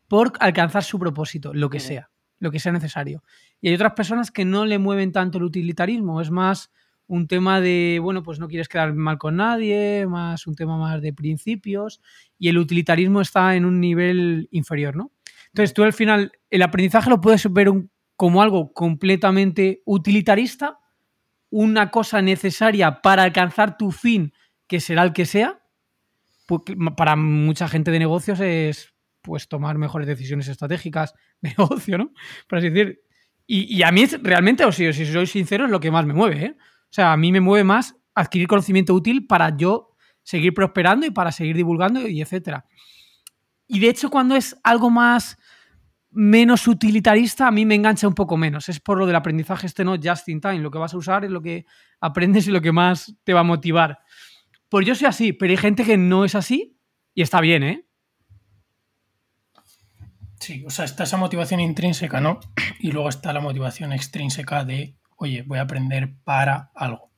por 0.09 0.33
alcanzar 0.40 0.85
su 0.85 0.99
propósito, 0.99 1.55
lo 1.55 1.70
que 1.70 1.81
sea 1.81 2.11
lo 2.44 2.52
que 2.52 2.61
sea 2.61 2.70
necesario. 2.70 3.24
Y 3.61 3.68
hay 3.68 3.74
otras 3.74 3.94
personas 3.94 4.30
que 4.30 4.44
no 4.44 4.64
le 4.64 4.78
mueven 4.78 5.11
tanto 5.11 5.38
el 5.38 5.44
utilitarismo, 5.44 6.20
es 6.20 6.30
más 6.30 6.70
un 7.07 7.26
tema 7.26 7.61
de, 7.61 7.98
bueno, 8.00 8.22
pues 8.22 8.38
no 8.38 8.48
quieres 8.48 8.68
quedar 8.68 8.94
mal 8.94 9.18
con 9.18 9.37
nadie, 9.37 10.07
más 10.07 10.46
un 10.46 10.54
tema 10.54 10.78
más 10.78 11.02
de 11.02 11.12
principios, 11.12 12.00
y 12.38 12.48
el 12.48 12.59
utilitarismo 12.59 13.20
está 13.20 13.57
en 13.57 13.64
un 13.64 13.80
nivel 13.80 14.49
inferior, 14.53 14.97
¿no? 14.97 15.11
Entonces 15.49 15.74
tú 15.74 15.82
al 15.82 15.92
final, 15.92 16.32
el 16.51 16.62
aprendizaje 16.62 17.11
lo 17.11 17.20
puedes 17.20 17.53
ver 17.53 17.68
como 18.16 18.42
algo 18.42 18.72
completamente 18.72 19.82
utilitarista, 19.84 20.78
una 21.51 21.90
cosa 21.90 22.22
necesaria 22.22 23.03
para 23.03 23.22
alcanzar 23.22 23.76
tu 23.76 23.92
fin, 23.92 24.32
que 24.66 24.80
será 24.80 25.03
el 25.03 25.12
que 25.12 25.26
sea, 25.26 25.61
para 26.97 27.16
mucha 27.16 27.68
gente 27.68 27.90
de 27.90 27.99
negocios 27.99 28.40
es 28.40 28.95
pues 29.22 29.49
tomar 29.49 29.78
mejores 29.78 30.07
decisiones 30.07 30.49
estratégicas 30.49 31.14
negocio, 31.45 31.99
¿no? 31.99 32.12
Por 32.49 32.61
decir. 32.61 33.01
Y, 33.47 33.82
a 33.82 33.92
mí 33.92 34.07
realmente, 34.22 34.64
o 34.64 34.72
si, 34.72 34.90
si 34.95 35.05
soy 35.05 35.26
sincero, 35.26 35.66
es 35.66 35.70
lo 35.70 35.78
que 35.78 35.90
más 35.90 36.07
me 36.07 36.14
mueve, 36.14 36.45
¿eh? 36.47 36.57
O 36.59 36.95
sea, 36.95 37.12
a 37.12 37.16
mí 37.18 37.30
me 37.30 37.40
mueve 37.40 37.62
más 37.62 37.95
adquirir 38.14 38.49
conocimiento 38.49 38.95
útil 38.95 39.26
para 39.26 39.55
yo 39.55 39.90
seguir 40.22 40.55
prosperando 40.55 41.05
y 41.05 41.11
para 41.11 41.30
seguir 41.30 41.55
divulgando 41.55 42.09
y 42.09 42.22
etcétera. 42.22 42.64
Y 43.66 43.80
de 43.80 43.88
hecho, 43.88 44.09
cuando 44.09 44.34
es 44.34 44.57
algo 44.62 44.88
más 44.88 45.38
menos 46.11 46.68
utilitarista, 46.68 47.49
a 47.49 47.51
mí 47.51 47.66
me 47.66 47.74
engancha 47.74 48.07
un 48.07 48.14
poco 48.14 48.36
menos. 48.36 48.68
Es 48.68 48.80
por 48.80 48.97
lo 48.97 49.07
del 49.07 49.16
aprendizaje 49.16 49.66
este 49.66 49.84
no 49.84 49.97
just 50.03 50.28
in 50.28 50.40
time. 50.40 50.61
Lo 50.61 50.70
que 50.70 50.78
vas 50.78 50.95
a 50.95 50.97
usar 50.97 51.24
es 51.24 51.30
lo 51.30 51.42
que 51.42 51.66
aprendes 52.01 52.47
y 52.47 52.51
lo 52.51 52.62
que 52.62 52.72
más 52.72 53.14
te 53.24 53.34
va 53.34 53.40
a 53.40 53.45
motivar. 53.45 53.99
Pues 54.68 54.86
yo 54.86 54.95
soy 54.95 55.09
así, 55.09 55.32
pero 55.32 55.51
hay 55.51 55.57
gente 55.57 55.84
que 55.84 55.97
no 55.97 56.24
es 56.24 56.34
así 56.34 56.78
y 57.14 57.22
está 57.22 57.40
bien, 57.40 57.62
¿eh? 57.62 57.84
Sí, 60.45 60.62
o 60.66 60.70
sea, 60.70 60.84
está 60.84 61.05
esa 61.05 61.16
motivación 61.16 61.59
intrínseca, 61.61 62.20
¿no? 62.20 62.38
Y 62.78 62.92
luego 62.92 63.09
está 63.09 63.32
la 63.32 63.40
motivación 63.40 63.95
extrínseca 63.95 64.62
de, 64.66 64.95
oye, 65.16 65.40
voy 65.40 65.59
a 65.59 65.62
aprender 65.62 66.16
para 66.22 66.70
algo. 66.74 67.11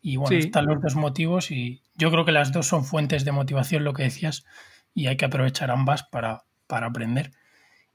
Y 0.00 0.16
bueno, 0.16 0.36
están 0.36 0.66
los 0.66 0.82
dos 0.82 0.96
motivos 0.96 1.52
y 1.52 1.84
yo 1.94 2.10
creo 2.10 2.24
que 2.24 2.32
las 2.32 2.50
dos 2.50 2.66
son 2.66 2.84
fuentes 2.84 3.24
de 3.24 3.30
motivación, 3.30 3.84
lo 3.84 3.92
que 3.92 4.02
decías, 4.02 4.44
y 4.94 5.06
hay 5.06 5.16
que 5.16 5.26
aprovechar 5.26 5.70
ambas 5.70 6.02
para, 6.02 6.42
para 6.66 6.88
aprender. 6.88 7.30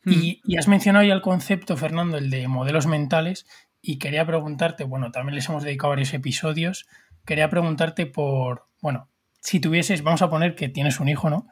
Hmm. 0.06 0.14
Y, 0.14 0.58
has 0.58 0.70
mencionado 0.70 1.04
ya 1.04 1.14
el 1.14 1.22
concepto, 1.22 1.76
Fernando, 1.76 2.18
el 2.18 2.30
de 2.30 2.48
modelos 2.48 2.88
mentales, 2.88 3.46
y 3.82 4.00
quería 4.00 4.26
preguntarte, 4.26 4.86
bueno, 4.86 5.12
también 5.12 5.36
les 5.36 5.50
hemos 5.50 5.64
dedicado 5.64 5.90
varios 5.90 6.14
episodios, 6.14 6.88
quería 7.26 7.50
preguntarte 7.50 8.06
por, 8.06 8.68
bueno, 8.82 9.10
si 9.42 9.60
tuvieses, 9.60 10.02
vamos 10.02 10.22
a 10.22 10.30
poner 10.30 10.56
que 10.56 10.70
tienes 10.70 11.02
un 11.02 11.10
hijo, 11.10 11.30
¿no? 11.30 11.50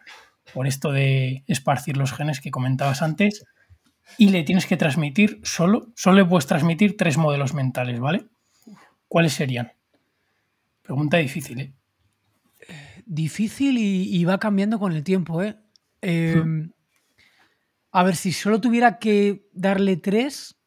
Por 0.53 0.67
esto 0.67 0.91
de 0.91 1.43
esparcir 1.47 1.97
los 1.97 2.13
genes 2.13 2.39
que 2.39 2.51
comentabas 2.51 3.01
antes, 3.01 3.43
y 4.17 4.29
le 4.29 4.43
tienes 4.43 4.65
que 4.65 4.77
transmitir 4.77 5.39
solo, 5.43 5.91
solo 5.95 6.17
le 6.17 6.25
puedes 6.25 6.45
transmitir 6.45 6.95
tres 6.97 7.17
modelos 7.17 7.53
mentales, 7.53 7.99
¿vale? 7.99 8.25
¿Cuáles 9.07 9.33
serían? 9.33 9.71
Pregunta 10.81 11.17
difícil, 11.17 11.59
¿eh? 11.59 11.73
Difícil 13.05 13.77
y, 13.77 14.23
va 14.25 14.39
cambiando 14.39 14.79
con 14.79 14.91
el 14.91 15.03
tiempo, 15.03 15.43
¿eh? 15.43 15.57
Em, 16.01 16.71
a 17.91 18.03
ver, 18.03 18.15
si 18.15 18.31
solo 18.31 18.59
tuviera 18.61 18.97
que 18.99 19.47
darle 19.53 19.97
tres, 19.97 20.57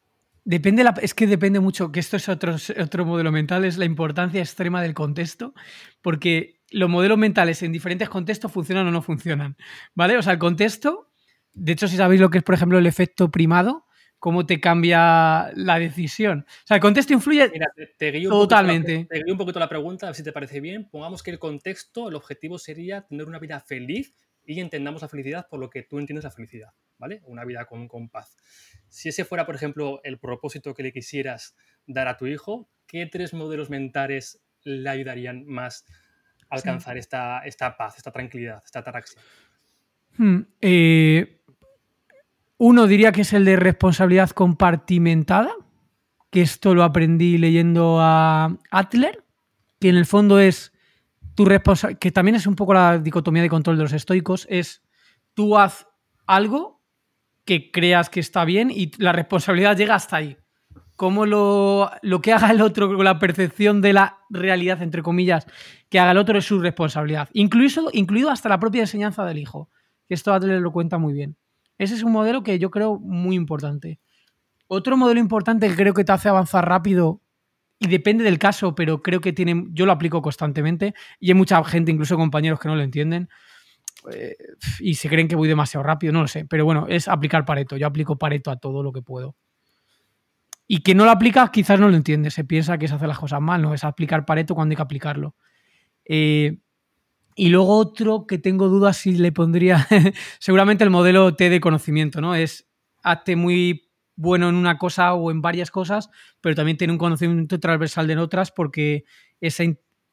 depende 0.45 0.83
la, 0.83 0.93
es 1.01 1.13
que 1.13 1.27
depende 1.27 1.59
mucho, 1.59 1.91
que 1.91 1.99
esto 1.99 2.17
es 2.17 2.29
otro, 2.29 2.55
otro 2.81 3.05
modelo 3.05 3.31
mental, 3.31 3.65
es 3.65 3.77
la 3.77 3.85
importancia 3.85 4.41
extrema 4.41 4.81
del 4.81 4.93
contexto, 4.93 5.53
porque 6.01 6.58
los 6.71 6.89
modelos 6.89 7.17
mentales 7.17 7.61
en 7.63 7.71
diferentes 7.71 8.09
contextos 8.09 8.51
funcionan 8.51 8.87
o 8.87 8.91
no 8.91 9.01
funcionan, 9.01 9.57
¿vale? 9.95 10.17
O 10.17 10.21
sea, 10.21 10.33
el 10.33 10.39
contexto, 10.39 11.11
de 11.53 11.71
hecho, 11.71 11.87
si 11.87 11.97
sabéis 11.97 12.21
lo 12.21 12.29
que 12.29 12.39
es, 12.39 12.43
por 12.43 12.55
ejemplo, 12.55 12.77
el 12.77 12.85
efecto 12.85 13.31
primado, 13.31 13.85
cómo 14.19 14.45
te 14.45 14.59
cambia 14.59 15.51
la 15.55 15.79
decisión. 15.79 16.45
O 16.47 16.67
sea, 16.67 16.75
el 16.75 16.81
contexto 16.81 17.13
influye 17.13 17.51
totalmente. 18.29 19.05
te 19.05 19.23
guío 19.23 19.33
un 19.33 19.37
poquito 19.37 19.59
la 19.59 19.69
pregunta, 19.69 20.05
a 20.05 20.09
ver 20.09 20.15
si 20.15 20.23
te 20.23 20.31
parece 20.31 20.59
bien. 20.59 20.89
Pongamos 20.89 21.23
que 21.23 21.31
el 21.31 21.39
contexto, 21.39 22.09
el 22.09 22.15
objetivo 22.15 22.59
sería 22.59 23.01
tener 23.01 23.27
una 23.27 23.39
vida 23.39 23.59
feliz 23.61 24.13
y 24.45 24.59
entendamos 24.59 25.01
la 25.01 25.07
felicidad 25.07 25.47
por 25.49 25.59
lo 25.59 25.69
que 25.69 25.83
tú 25.83 25.99
entiendes 25.99 26.23
la 26.23 26.31
felicidad, 26.31 26.69
¿vale? 26.97 27.21
Una 27.25 27.45
vida 27.45 27.65
con, 27.65 27.87
con 27.87 28.09
paz. 28.09 28.35
Si 28.87 29.09
ese 29.09 29.23
fuera, 29.23 29.45
por 29.45 29.55
ejemplo, 29.55 30.01
el 30.03 30.19
propósito 30.19 30.73
que 30.73 30.83
le 30.83 30.91
quisieras 30.91 31.55
dar 31.85 32.07
a 32.07 32.17
tu 32.17 32.27
hijo, 32.27 32.69
¿qué 32.87 33.05
tres 33.05 33.33
modelos 33.33 33.69
mentales 33.69 34.41
le 34.63 34.89
ayudarían 34.89 35.45
más 35.45 35.85
alcanzar 36.49 36.97
esta, 36.97 37.39
esta, 37.39 37.77
paz, 37.77 37.97
esta 37.97 38.11
tranquilidad, 38.11 38.61
esta 38.65 38.79
ataraxia? 38.79 39.21
Hmm, 40.17 40.41
eh, 40.61 41.41
uno 42.57 42.87
diría 42.87 43.11
que 43.11 43.21
es 43.21 43.33
el 43.33 43.45
de 43.45 43.55
responsabilidad 43.55 44.31
compartimentada, 44.31 45.51
que 46.29 46.41
esto 46.41 46.75
lo 46.75 46.83
aprendí 46.83 47.37
leyendo 47.37 47.97
a 47.99 48.57
Adler, 48.69 49.23
que 49.79 49.89
en 49.89 49.95
el 49.95 50.05
fondo 50.05 50.39
es 50.39 50.73
tu 51.35 51.45
responsabilidad, 51.45 51.99
que 51.99 52.11
también 52.11 52.35
es 52.35 52.47
un 52.47 52.55
poco 52.55 52.73
la 52.73 52.97
dicotomía 52.97 53.41
de 53.41 53.49
control 53.49 53.77
de 53.77 53.83
los 53.83 53.93
estoicos, 53.93 54.45
es 54.49 54.81
tú 55.33 55.57
haz 55.57 55.87
algo 56.27 56.83
que 57.45 57.71
creas 57.71 58.09
que 58.09 58.19
está 58.19 58.45
bien 58.45 58.69
y 58.71 58.91
la 58.97 59.11
responsabilidad 59.11 59.77
llega 59.77 59.95
hasta 59.95 60.17
ahí. 60.17 60.37
Cómo 60.99 61.25
lo, 61.25 61.89
lo 62.01 62.21
que 62.21 62.33
haga 62.33 62.51
el 62.51 62.59
otro, 62.59 63.01
la 63.01 63.19
percepción 63.19 63.79
de 63.79 63.93
la 63.93 64.17
realidad, 64.29 64.81
entre 64.81 65.01
comillas, 65.01 65.47
que 65.89 65.97
haga 65.97 66.11
el 66.11 66.17
otro 66.17 66.37
es 66.37 66.43
su 66.43 66.59
responsabilidad. 66.59 67.29
Incluido, 67.31 67.89
incluido 67.93 68.29
hasta 68.29 68.49
la 68.49 68.59
propia 68.59 68.81
enseñanza 68.81 69.23
del 69.23 69.37
hijo. 69.37 69.69
Esto 70.09 70.33
Adler 70.33 70.59
lo 70.59 70.73
cuenta 70.73 70.97
muy 70.97 71.13
bien. 71.13 71.37
Ese 71.77 71.95
es 71.95 72.03
un 72.03 72.11
modelo 72.11 72.43
que 72.43 72.59
yo 72.59 72.69
creo 72.69 72.99
muy 72.99 73.37
importante. 73.37 74.01
Otro 74.67 74.97
modelo 74.97 75.21
importante 75.21 75.69
que 75.69 75.75
creo 75.77 75.93
que 75.93 76.03
te 76.03 76.11
hace 76.11 76.27
avanzar 76.27 76.67
rápido 76.67 77.21
y 77.79 77.87
depende 77.87 78.25
del 78.25 78.37
caso, 78.37 78.75
pero 78.75 79.01
creo 79.01 79.21
que 79.21 79.31
tiene, 79.31 79.67
yo 79.71 79.85
lo 79.85 79.93
aplico 79.93 80.21
constantemente 80.21 80.93
y 81.17 81.29
hay 81.29 81.35
mucha 81.35 81.63
gente, 81.63 81.93
incluso 81.93 82.17
compañeros 82.17 82.59
que 82.59 82.67
no 82.67 82.75
lo 82.75 82.83
entienden 82.83 83.29
eh, 84.11 84.35
y 84.81 84.95
se 84.95 85.07
creen 85.07 85.29
que 85.29 85.37
voy 85.37 85.47
demasiado 85.47 85.85
rápido, 85.85 86.11
no 86.11 86.23
lo 86.23 86.27
sé, 86.27 86.43
pero 86.43 86.65
bueno, 86.65 86.87
es 86.89 87.07
aplicar 87.07 87.45
Pareto. 87.45 87.77
Yo 87.77 87.87
aplico 87.87 88.17
Pareto 88.17 88.51
a 88.51 88.57
todo 88.57 88.83
lo 88.83 88.91
que 88.91 89.01
puedo. 89.01 89.37
Y 90.71 90.81
que 90.81 90.93
no 90.93 91.03
lo 91.03 91.09
aplicas 91.09 91.49
quizás 91.49 91.79
no 91.79 91.89
lo 91.89 91.95
entiende, 91.95 92.29
se 92.29 92.43
piensa 92.43 92.77
que 92.77 92.85
es 92.85 92.91
hacer 92.91 93.07
las 93.07 93.17
cosas 93.17 93.41
mal, 93.41 93.59
no, 93.59 93.73
es 93.73 93.83
aplicar 93.83 94.23
Pareto 94.23 94.53
cuando 94.53 94.73
hay 94.73 94.75
que 94.75 94.83
aplicarlo. 94.83 95.35
Eh, 96.05 96.59
y 97.33 97.49
luego 97.49 97.75
otro 97.75 98.27
que 98.27 98.37
tengo 98.37 98.67
dudas 98.67 98.97
si 98.97 99.13
le 99.13 99.31
pondría, 99.31 99.87
seguramente 100.39 100.83
el 100.83 100.91
modelo 100.91 101.35
T 101.35 101.49
de 101.49 101.59
conocimiento, 101.59 102.21
¿no? 102.21 102.35
Es 102.35 102.67
hazte 103.01 103.35
muy 103.35 103.89
bueno 104.15 104.47
en 104.49 104.53
una 104.53 104.77
cosa 104.77 105.15
o 105.15 105.31
en 105.31 105.41
varias 105.41 105.71
cosas, 105.71 106.11
pero 106.39 106.53
también 106.53 106.77
tiene 106.77 106.93
un 106.93 106.99
conocimiento 106.99 107.59
transversal 107.59 108.05
de 108.05 108.17
otras 108.17 108.51
porque 108.51 109.05
esa, 109.41 109.63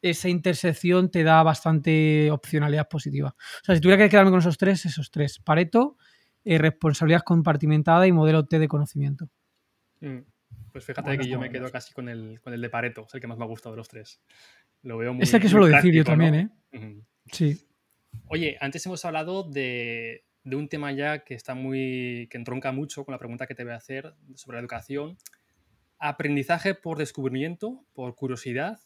esa 0.01 0.29
intersección 0.31 1.11
te 1.11 1.23
da 1.23 1.43
bastante 1.43 2.31
opcionalidad 2.31 2.89
positiva. 2.89 3.35
O 3.61 3.65
sea, 3.65 3.75
si 3.75 3.83
tuviera 3.83 4.03
que 4.03 4.09
quedarme 4.09 4.31
con 4.31 4.41
esos 4.41 4.57
tres, 4.57 4.87
esos 4.87 5.11
tres. 5.11 5.39
Pareto, 5.39 5.99
eh, 6.45 6.57
responsabilidad 6.57 7.21
compartimentada 7.27 8.07
y 8.07 8.13
modelo 8.13 8.47
T 8.47 8.59
de 8.59 8.69
conocimiento. 8.69 9.29
Mm. 10.01 10.21
Pues 10.77 10.85
fíjate 10.85 11.17
que 11.17 11.27
yo 11.27 11.41
me 11.41 11.49
quedo 11.49 11.73
casi 11.73 11.95
con 11.95 12.07
el, 12.07 12.39
con 12.43 12.53
el 12.53 12.61
de 12.61 12.69
Pareto, 12.69 13.07
es 13.09 13.15
el 13.15 13.21
que 13.23 13.27
más 13.27 13.39
me 13.39 13.45
ha 13.45 13.49
gustado 13.49 13.75
de 13.75 13.79
los 13.79 13.89
tres. 13.89 14.21
Lo 14.83 14.99
veo 14.99 15.15
muy 15.15 15.23
Es 15.23 15.33
el 15.33 15.41
que 15.41 15.49
suelo 15.49 15.65
decir 15.65 15.91
yo 15.95 16.05
también, 16.05 16.35
¿eh? 16.35 16.51
Sí. 17.33 17.67
Oye, 18.29 18.59
antes 18.61 18.85
hemos 18.85 19.03
hablado 19.07 19.43
de, 19.43 20.27
un 20.45 20.69
tema 20.69 20.93
ya 20.93 21.25
que 21.25 21.33
está 21.33 21.55
muy. 21.55 22.29
que 22.31 22.37
entronca 22.37 22.73
mucho 22.73 23.07
con 23.07 23.13
la 23.13 23.19
pregunta 23.19 23.47
que 23.47 23.55
te 23.55 23.65
voy 23.65 23.73
a 23.73 23.77
hacer 23.77 24.13
sobre 24.35 24.57
la 24.57 24.61
educación. 24.61 25.17
¿Aprendizaje 25.99 26.75
por 26.75 26.99
descubrimiento, 26.99 27.87
por 27.95 28.15
curiosidad 28.15 28.79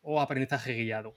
o 0.00 0.20
aprendizaje 0.20 0.74
guiado? 0.74 1.14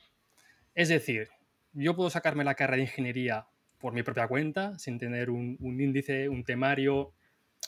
Es 0.76 0.90
decir, 0.90 1.30
yo 1.74 1.96
puedo 1.96 2.12
sacarme 2.12 2.44
la 2.44 2.54
carrera 2.54 2.78
de 2.78 2.84
ingeniería 2.84 3.48
por 3.80 3.94
mi 3.94 4.04
propia 4.04 4.28
cuenta, 4.28 4.78
sin 4.78 5.00
tener 5.00 5.32
un, 5.32 5.58
índice, 5.60 6.30
un 6.30 6.44
temario, 6.44 7.16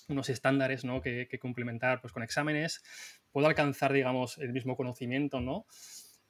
unos 0.07 0.29
estándares 0.29 0.83
¿no? 0.83 1.01
que, 1.01 1.27
que, 1.29 1.39
complementar 1.39 2.01
pues, 2.01 2.13
con 2.13 2.23
exámenes. 2.23 2.83
Puedo 3.31 3.47
alcanzar, 3.47 3.93
digamos, 3.93 4.37
el 4.37 4.53
mismo 4.53 4.75
conocimiento, 4.75 5.41
¿no? 5.41 5.65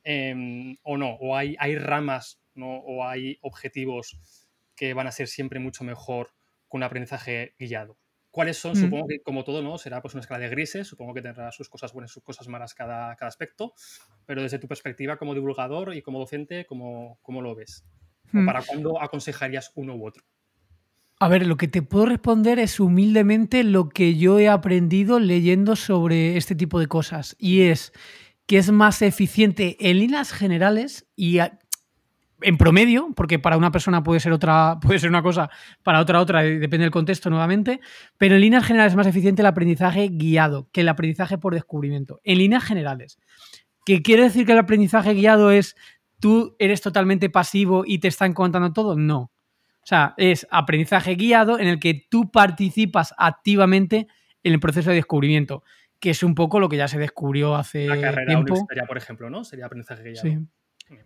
Em, 0.03 0.78
o 0.84 0.97
no, 0.97 1.16
o 1.16 1.36
hay, 1.36 1.55
hay 1.59 1.78
ramas 1.78 2.41
¿no? 2.55 2.78
o 2.80 3.05
hay 3.05 3.38
objetivos 3.41 4.20
que 4.76 4.93
van 4.93 5.07
a 5.07 5.11
ser 5.11 5.28
siempre 5.28 5.59
mucho 5.59 5.84
mejor 5.84 6.32
con 6.68 6.80
un 6.80 6.84
aprendizaje 6.84 7.55
guiado. 7.57 7.97
¿Cuáles 8.30 8.57
son? 8.57 8.74
Mm. 8.74 8.82
Supongo 8.82 9.07
que 9.07 9.22
como 9.22 9.43
todo, 9.43 9.61
¿no? 9.61 9.78
Será 9.78 10.01
pues 10.01 10.16
una 10.16 10.22
escala 10.22 10.39
de 10.39 10.49
grises, 10.49 10.88
supongo 10.88 11.14
que 11.14 11.22
tendrá 11.22 11.51
sus 11.51 11.70
cosas 11.70 11.93
buenas, 11.93 12.11
sus 12.11 12.24
cosas 12.24 12.47
malas 12.47 12.74
cada, 12.74 13.16
cada 13.16 13.30
aspecto, 13.30 13.74
pero 14.26 14.41
desde 14.41 14.59
tu 14.59 14.68
perspectiva 14.68 15.18
como 15.18 15.36
divulgador 15.36 15.93
y 15.93 16.01
como 16.01 16.20
docente, 16.20 16.66
¿cómo, 16.66 17.20
cómo 17.22 17.41
lo 17.41 17.53
ves? 17.53 17.86
Mm. 18.32 18.45
¿Para 18.45 18.64
cuándo 18.64 18.99
aconsejarías 18.99 19.72
uno 19.76 19.95
u 19.95 20.07
otro? 20.07 20.26
A 21.20 21.28
ver, 21.28 21.47
lo 21.47 21.57
que 21.57 21.68
te 21.68 21.82
puedo 21.82 22.05
responder 22.05 22.59
es 22.59 22.80
humildemente 22.80 23.64
lo 23.64 23.89
que 23.89 24.16
yo 24.16 24.39
he 24.39 24.49
aprendido 24.49 25.20
leyendo 25.20 25.76
sobre 25.76 26.38
este 26.38 26.55
tipo 26.55 26.80
de 26.80 26.88
cosas. 26.88 27.36
Y 27.39 27.61
es 27.61 27.93
que 28.45 28.57
es 28.57 28.72
más 28.72 29.01
eficiente 29.01 29.78
en 29.89 29.99
líneas 29.99 30.34
generales 30.34 31.07
y 31.16 31.39
en 31.39 32.57
promedio, 32.57 33.09
porque 33.16 33.39
para 33.39 33.57
una 33.57 33.72
persona 33.72 34.03
puede 34.03 34.20
ser 34.20 34.34
otra, 34.34 34.80
puede 34.82 34.99
ser 34.99 35.09
una 35.09 35.24
cosa, 35.24 35.49
para 35.82 35.99
otra 35.99 36.20
otra, 36.20 36.41
depende 36.41 36.80
del 36.80 36.91
contexto 36.91 37.30
nuevamente, 37.30 37.80
pero 38.18 38.36
en 38.36 38.41
líneas 38.41 38.66
generales 38.66 38.93
es 38.93 38.97
más 38.97 39.07
eficiente 39.07 39.41
el 39.41 39.47
aprendizaje 39.47 40.09
guiado 40.09 40.70
que 40.72 40.82
el 40.82 40.89
aprendizaje 40.89 41.38
por 41.38 41.53
descubrimiento. 41.53 42.20
En 42.24 42.38
líneas 42.39 42.64
generales. 42.64 43.18
¿Qué 43.86 44.01
quiere 44.01 44.24
decir 44.24 44.45
que 44.45 44.53
el 44.53 44.59
aprendizaje 44.59 45.14
guiado 45.14 45.51
es 45.51 45.76
tú 46.20 46.55
eres 46.59 46.82
totalmente 46.82 47.30
pasivo 47.30 47.84
y 47.86 47.99
te 47.99 48.07
están 48.07 48.34
contando 48.34 48.72
todo? 48.72 48.95
No. 48.95 49.33
O 49.84 49.86
sea, 49.86 50.14
es 50.18 50.48
aprendizaje 50.50 51.16
guiado 51.16 51.60
en 51.60 51.68
el 51.68 51.80
que 51.80 52.08
tú 52.10 52.32
participas 52.32 53.14
activamente 53.18 54.08
en 54.44 54.54
el 54.54 54.60
proceso 54.60 54.90
de 54.90 54.98
descubrimiento 54.98 55.64
que 56.04 56.10
es 56.10 56.22
un 56.22 56.36
poco 56.36 56.60
lo 56.60 56.68
que 56.68 56.76
ya 56.76 56.90
se 56.90 57.00
descubrió 57.00 57.56
hace 57.56 57.88
la 57.88 57.98
carrera 57.98 58.28
tiempo. 58.28 58.68
por 58.86 58.98
ejemplo, 58.98 59.30
¿no? 59.30 59.46
Sería 59.46 59.68
aprendizaje 59.68 60.04
guiado. 60.04 60.22
Sí. 60.22 60.38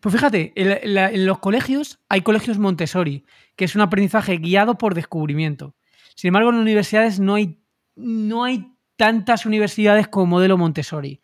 Pues 0.01 0.15
fíjate, 0.15 0.53
en, 0.55 1.25
los 1.27 1.37
colegios 1.37 1.99
hay 2.09 2.21
colegios 2.21 2.57
Montessori, 2.57 3.23
que 3.55 3.65
es 3.65 3.75
un 3.75 3.81
aprendizaje 3.81 4.37
guiado 4.37 4.79
por 4.79 4.95
descubrimiento. 4.95 5.75
Sin 6.15 6.29
embargo, 6.29 6.49
en 6.49 6.55
universidades 6.55 7.19
no 7.19 7.35
hay, 7.35 7.61
no 7.95 8.43
hay 8.43 8.73
tantas 8.95 9.45
universidades 9.45 10.07
con 10.07 10.29
modelo 10.29 10.57
Montessori. 10.57 11.21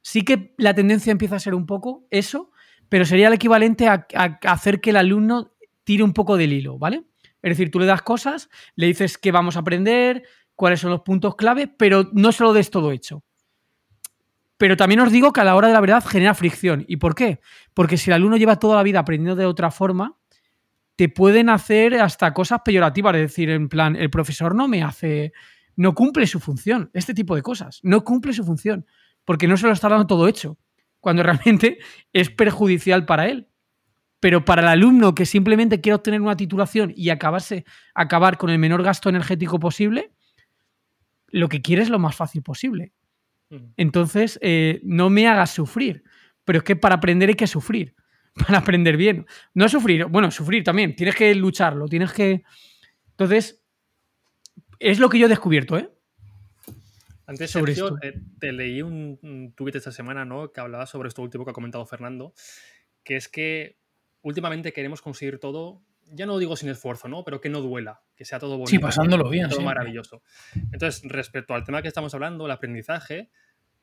Sí 0.00 0.22
que 0.22 0.54
la 0.56 0.74
tendencia 0.74 1.10
empieza 1.10 1.36
a 1.36 1.40
ser 1.40 1.54
un 1.54 1.66
poco 1.66 2.06
eso, 2.10 2.50
pero 2.88 3.04
sería 3.04 3.28
el 3.28 3.34
equivalente 3.34 3.86
a, 3.86 4.06
hacer 4.44 4.80
que 4.80 4.90
el 4.90 4.96
alumno 4.96 5.52
tire 5.90 6.04
un 6.04 6.12
poco 6.12 6.36
del 6.36 6.52
hilo, 6.52 6.78
¿vale? 6.78 7.02
Es 7.42 7.50
decir, 7.50 7.72
tú 7.72 7.80
le 7.80 7.86
das 7.86 8.02
cosas, 8.02 8.48
le 8.76 8.86
dices 8.86 9.18
qué 9.18 9.32
vamos 9.32 9.56
a 9.56 9.58
aprender, 9.58 10.22
cuáles 10.54 10.78
son 10.78 10.90
los 10.90 11.00
puntos 11.00 11.34
clave, 11.34 11.66
pero 11.66 12.08
no 12.12 12.30
se 12.30 12.44
lo 12.44 12.52
des 12.52 12.70
todo 12.70 12.92
hecho. 12.92 13.24
Pero 14.56 14.76
también 14.76 15.00
os 15.00 15.10
digo 15.10 15.32
que 15.32 15.40
a 15.40 15.44
la 15.44 15.56
hora 15.56 15.66
de 15.66 15.74
la 15.74 15.80
verdad 15.80 16.04
genera 16.06 16.34
fricción. 16.34 16.84
¿Y 16.86 16.98
por 16.98 17.16
qué? 17.16 17.40
Porque 17.74 17.96
si 17.96 18.08
el 18.08 18.14
alumno 18.14 18.36
lleva 18.36 18.60
toda 18.60 18.76
la 18.76 18.84
vida 18.84 19.00
aprendiendo 19.00 19.34
de 19.34 19.46
otra 19.46 19.72
forma, 19.72 20.16
te 20.94 21.08
pueden 21.08 21.48
hacer 21.48 21.96
hasta 21.96 22.32
cosas 22.32 22.60
peyorativas, 22.64 23.16
es 23.16 23.22
decir, 23.22 23.50
en 23.50 23.68
plan, 23.68 23.96
el 23.96 24.10
profesor 24.10 24.54
no 24.54 24.68
me 24.68 24.84
hace, 24.84 25.32
no 25.74 25.92
cumple 25.92 26.28
su 26.28 26.38
función, 26.38 26.88
este 26.94 27.14
tipo 27.14 27.34
de 27.34 27.42
cosas, 27.42 27.80
no 27.82 28.04
cumple 28.04 28.32
su 28.32 28.44
función, 28.44 28.86
porque 29.24 29.48
no 29.48 29.56
se 29.56 29.66
lo 29.66 29.72
está 29.72 29.88
dando 29.88 30.06
todo 30.06 30.28
hecho, 30.28 30.56
cuando 31.00 31.22
realmente 31.24 31.78
es 32.12 32.30
perjudicial 32.30 33.06
para 33.06 33.26
él. 33.26 33.49
Pero 34.20 34.44
para 34.44 34.62
el 34.62 34.68
alumno 34.68 35.14
que 35.14 35.26
simplemente 35.26 35.80
quiere 35.80 35.96
obtener 35.96 36.20
una 36.20 36.36
titulación 36.36 36.92
y 36.94 37.08
acabarse, 37.10 37.64
acabar 37.94 38.36
con 38.36 38.50
el 38.50 38.58
menor 38.58 38.82
gasto 38.82 39.08
energético 39.08 39.58
posible, 39.58 40.12
lo 41.28 41.48
que 41.48 41.62
quiere 41.62 41.82
es 41.82 41.88
lo 41.88 41.98
más 41.98 42.14
fácil 42.14 42.42
posible. 42.42 42.92
Entonces, 43.76 44.38
eh, 44.42 44.80
no 44.84 45.10
me 45.10 45.26
hagas 45.26 45.50
sufrir. 45.50 46.04
Pero 46.44 46.58
es 46.58 46.64
que 46.64 46.76
para 46.76 46.96
aprender 46.96 47.30
hay 47.30 47.34
que 47.34 47.46
sufrir. 47.46 47.94
para 48.46 48.58
aprender 48.58 48.96
bien. 48.96 49.26
No 49.54 49.68
sufrir, 49.68 50.06
bueno, 50.06 50.30
sufrir 50.30 50.64
también, 50.64 50.94
tienes 50.96 51.16
que 51.16 51.34
lucharlo, 51.34 51.86
tienes 51.86 52.12
que... 52.12 52.42
Entonces, 53.10 53.62
es 54.78 54.98
lo 54.98 55.08
que 55.08 55.18
yo 55.18 55.26
he 55.26 55.28
descubierto, 55.28 55.76
¿eh? 55.76 55.90
Antes, 57.26 57.50
sobre 57.50 57.74
Sergio, 57.74 57.96
te, 58.40 58.52
leí 58.52 58.82
un, 58.82 59.18
un 59.22 59.52
tuit 59.54 59.76
esta 59.76 59.92
semana, 59.92 60.24
¿no? 60.24 60.50
Que 60.52 60.60
hablaba 60.60 60.86
sobre 60.86 61.08
esto 61.08 61.22
último 61.22 61.44
que 61.44 61.52
ha 61.52 61.54
comentado 61.54 61.86
Fernando, 61.86 62.34
que 63.04 63.16
es 63.16 63.28
que 63.28 63.78
últimamente 64.22 64.72
queremos 64.72 65.02
conseguir 65.02 65.38
todo, 65.38 65.82
ya 66.12 66.26
no 66.26 66.38
digo 66.38 66.56
sin 66.56 66.68
esfuerzo, 66.68 67.08
¿no? 67.08 67.24
Pero 67.24 67.40
que 67.40 67.48
no 67.48 67.60
duela, 67.60 68.02
que 68.16 68.24
sea 68.24 68.38
todo 68.38 68.52
bonito. 68.52 68.70
Sí, 68.70 68.78
pasándolo 68.78 69.28
bien. 69.28 69.48
Todo 69.48 69.62
maravilloso. 69.62 70.22
Entonces, 70.72 71.02
respecto 71.04 71.54
al 71.54 71.64
tema 71.64 71.82
que 71.82 71.88
estamos 71.88 72.12
hablando, 72.14 72.46
el 72.46 72.52
aprendizaje, 72.52 73.30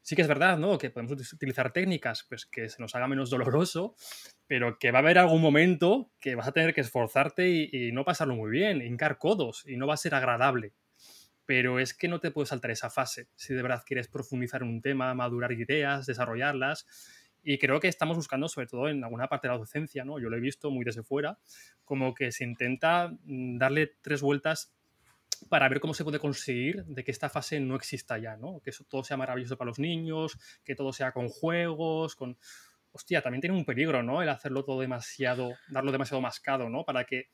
sí 0.07 0.15
que 0.15 0.21
es 0.21 0.27
verdad, 0.29 0.57
¿no? 0.57 0.77
Que 0.77 0.89
podemos 0.89 1.33
utilizar 1.33 1.73
técnicas 1.73 2.25
pues, 2.29 2.45
que 2.45 2.69
se 2.69 2.81
nos 2.81 2.95
haga 2.95 3.09
menos 3.09 3.29
doloroso, 3.29 3.93
pero 4.47 4.79
que 4.79 4.91
va 4.91 4.99
a 4.99 5.01
haber 5.01 5.17
algún 5.17 5.41
momento 5.41 6.13
que 6.21 6.35
vas 6.35 6.47
a 6.47 6.53
tener 6.53 6.73
que 6.73 6.79
esforzarte 6.79 7.49
y, 7.49 7.91
no 7.91 8.05
pasarlo 8.05 8.33
muy 8.35 8.49
bien, 8.49 8.81
hincar 8.81 9.17
codos 9.17 9.63
y 9.67 9.75
no 9.75 9.85
va 9.85 9.95
a 9.95 9.97
ser 9.97 10.15
agradable. 10.15 10.73
Pero 11.45 11.79
es 11.79 11.93
que 11.93 12.07
no 12.07 12.21
te 12.21 12.31
puedes 12.31 12.49
saltar 12.49 12.71
esa 12.71 12.89
fase 12.89 13.27
si 13.35 13.53
de 13.53 13.61
verdad 13.61 13.83
quieres 13.85 14.07
profundizar 14.07 14.61
en 14.61 14.69
un 14.69 14.81
tema, 14.81 15.13
madurar 15.13 15.51
ideas, 15.51 16.05
desarrollarlas. 16.05 16.85
Y 17.49 17.59
creo 17.59 17.79
que 17.79 17.87
estamos 17.87 18.17
buscando, 18.17 18.49
sobre 18.49 18.67
todo 18.67 18.89
en 18.89 19.01
alguna 19.05 19.29
parte 19.29 19.47
de 19.47 19.53
la 19.53 19.57
docencia, 19.57 20.03
¿no? 20.03 20.19
Yo 20.19 20.29
lo 20.29 20.35
he 20.35 20.41
visto 20.41 20.69
muy 20.69 20.83
desde 20.83 21.01
fuera, 21.01 21.39
como 21.85 22.13
que 22.13 22.33
se 22.33 22.43
intenta 22.43 23.07
mm, 23.23 23.57
darle 23.57 23.95
tres 24.01 24.21
vueltas 24.21 24.73
para 25.47 25.69
ver 25.69 25.79
cómo 25.79 25.93
se 25.93 26.03
puede 26.03 26.19
conseguir 26.19 26.83
de 26.83 27.05
que 27.05 27.11
esta 27.11 27.29
fase 27.29 27.61
no 27.61 27.77
exista 27.77 28.17
ya, 28.17 28.35
¿no? 28.35 28.59
Que 28.59 28.71
eso, 28.71 28.83
todo 28.89 29.05
sea 29.05 29.15
maravilloso 29.15 29.55
para 29.55 29.69
los 29.69 29.79
niños, 29.79 30.37
que 30.65 30.75
todo 30.75 30.91
sea 30.91 31.13
con 31.13 31.29
juegos, 31.29 32.17
con... 32.17 32.37
Hostia, 32.91 33.21
también 33.21 33.39
tiene 33.39 33.55
un 33.55 33.63
peligro, 33.63 34.03
¿no? 34.03 34.21
El 34.21 34.27
hacerlo 34.27 34.65
todo 34.65 34.81
demasiado, 34.81 35.53
darlo 35.69 35.93
demasiado 35.93 36.19
mascado, 36.19 36.67
¿no? 36.67 36.83
Para 36.83 37.05
que 37.05 37.29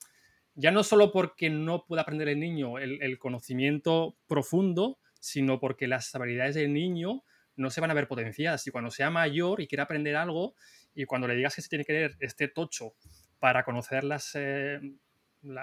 ya 0.53 0.69
no 0.69 0.83
solo 0.83 1.11
porque 1.11 1.49
no 1.49 1.85
pueda 1.87 2.03
aprender 2.03 2.27
el 2.27 2.39
niño 2.39 2.77
el, 2.77 3.17
conocimiento 3.17 4.15
profundo, 4.27 4.99
sino 5.19 5.59
porque 5.59 5.87
las 5.87 6.13
habilidades 6.13 6.53
del 6.53 6.71
niño 6.71 7.23
no 7.55 7.69
se 7.69 7.81
van 7.81 7.91
a 7.91 7.93
ver 7.93 8.07
potenciadas. 8.07 8.65
Y 8.67 8.71
cuando 8.71 8.91
sea 8.91 9.09
mayor 9.09 9.61
y 9.61 9.67
quiera 9.67 9.83
aprender 9.83 10.15
algo, 10.15 10.55
y 10.95 11.05
cuando 11.05 11.27
le 11.27 11.35
digas 11.35 11.55
que 11.55 11.61
se 11.61 11.69
tiene 11.69 11.85
que 11.85 11.93
leer 11.93 12.15
este 12.19 12.47
tocho 12.47 12.93
para 13.39 13.63
conocer 13.63 14.03
las, 14.03 14.31
eh, 14.35 14.79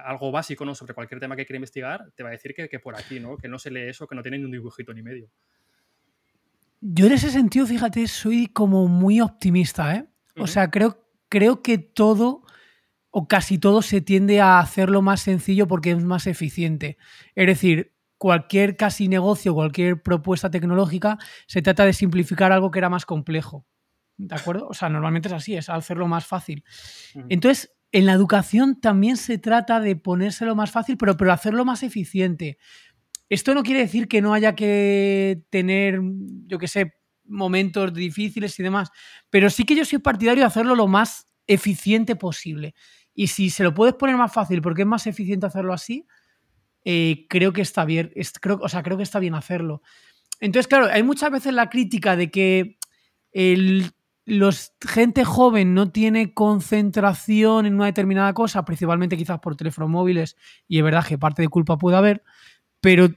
algo 0.04 0.30
básico 0.30 0.64
¿no? 0.64 0.74
sobre 0.74 0.94
cualquier 0.94 1.20
tema 1.20 1.36
que 1.36 1.46
quiere 1.46 1.56
investigar, 1.56 2.10
te 2.14 2.22
va 2.22 2.30
a 2.30 2.32
decir 2.32 2.54
que, 2.54 2.68
que, 2.68 2.78
por 2.78 2.96
aquí, 2.96 3.20
¿no? 3.20 3.36
que 3.36 3.48
no 3.48 3.58
se 3.58 3.70
lee 3.70 3.88
eso, 3.88 4.06
que 4.06 4.14
no 4.14 4.22
tiene 4.22 4.38
ni 4.38 4.44
un 4.44 4.50
dibujito 4.50 4.92
ni 4.92 5.02
medio. 5.02 5.30
Yo 6.80 7.06
en 7.06 7.12
ese 7.12 7.30
sentido, 7.30 7.66
fíjate, 7.66 8.06
soy 8.08 8.46
como 8.46 8.88
muy 8.88 9.20
optimista. 9.20 9.94
¿eh? 9.94 10.06
O 10.36 10.46
sea, 10.46 10.70
creo, 10.70 11.04
creo 11.28 11.62
que 11.62 11.78
todo 11.78 12.42
o 13.10 13.26
casi 13.28 13.58
todo 13.58 13.82
se 13.82 14.00
tiende 14.00 14.40
a 14.40 14.60
hacerlo 14.60 15.02
más 15.02 15.20
sencillo 15.20 15.66
porque 15.66 15.90
es 15.90 16.02
más 16.02 16.26
eficiente. 16.26 16.96
Es 17.34 17.46
decir, 17.46 17.92
cualquier 18.20 18.76
casi 18.76 19.08
negocio, 19.08 19.54
cualquier 19.54 20.02
propuesta 20.02 20.50
tecnológica, 20.50 21.16
se 21.46 21.62
trata 21.62 21.86
de 21.86 21.94
simplificar 21.94 22.52
algo 22.52 22.70
que 22.70 22.78
era 22.78 22.90
más 22.90 23.06
complejo. 23.06 23.64
¿De 24.18 24.34
acuerdo? 24.34 24.68
O 24.68 24.74
sea, 24.74 24.90
normalmente 24.90 25.28
es 25.28 25.32
así, 25.32 25.56
es 25.56 25.70
hacerlo 25.70 26.06
más 26.06 26.26
fácil. 26.26 26.62
Entonces, 27.30 27.72
en 27.92 28.04
la 28.04 28.12
educación 28.12 28.78
también 28.78 29.16
se 29.16 29.38
trata 29.38 29.80
de 29.80 29.96
ponérselo 29.96 30.54
más 30.54 30.70
fácil, 30.70 30.98
pero, 30.98 31.16
pero 31.16 31.32
hacerlo 31.32 31.64
más 31.64 31.82
eficiente. 31.82 32.58
Esto 33.30 33.54
no 33.54 33.62
quiere 33.62 33.80
decir 33.80 34.06
que 34.06 34.20
no 34.20 34.34
haya 34.34 34.54
que 34.54 35.42
tener, 35.48 36.02
yo 36.46 36.58
qué 36.58 36.68
sé, 36.68 36.92
momentos 37.24 37.94
difíciles 37.94 38.60
y 38.60 38.62
demás, 38.62 38.90
pero 39.30 39.48
sí 39.48 39.64
que 39.64 39.74
yo 39.74 39.86
soy 39.86 39.98
partidario 39.98 40.42
de 40.42 40.46
hacerlo 40.46 40.74
lo 40.74 40.88
más 40.88 41.24
eficiente 41.46 42.16
posible. 42.16 42.74
Y 43.14 43.28
si 43.28 43.48
se 43.48 43.64
lo 43.64 43.72
puedes 43.72 43.94
poner 43.94 44.18
más 44.18 44.30
fácil 44.30 44.60
porque 44.60 44.82
es 44.82 44.88
más 44.88 45.06
eficiente 45.06 45.46
hacerlo 45.46 45.72
así, 45.72 46.06
eh, 46.84 47.26
creo 47.28 47.52
que 47.52 47.62
está 47.62 47.84
bien. 47.84 48.12
o 48.60 48.68
sea, 48.68 48.82
creo 48.82 48.96
que 48.96 49.02
está 49.02 49.18
bien 49.18 49.34
hacerlo. 49.34 49.82
Entonces, 50.40 50.68
claro, 50.68 50.86
hay 50.86 51.02
muchas 51.02 51.30
veces 51.30 51.52
la 51.52 51.68
crítica 51.68 52.16
de 52.16 52.30
que 52.30 52.78
el 53.32 53.92
los 54.26 54.74
gente 54.86 55.24
joven 55.24 55.74
no 55.74 55.90
tiene 55.90 56.34
concentración 56.34 57.66
en 57.66 57.74
una 57.74 57.86
determinada 57.86 58.32
cosa, 58.32 58.64
principalmente 58.64 59.16
quizás 59.16 59.40
por 59.40 59.56
teléfonos 59.56 59.90
móviles, 59.90 60.36
y 60.68 60.78
es 60.78 60.84
verdad 60.84 61.04
que 61.04 61.18
parte 61.18 61.42
de 61.42 61.48
culpa 61.48 61.78
puede 61.78 61.96
haber, 61.96 62.22
pero 62.80 63.08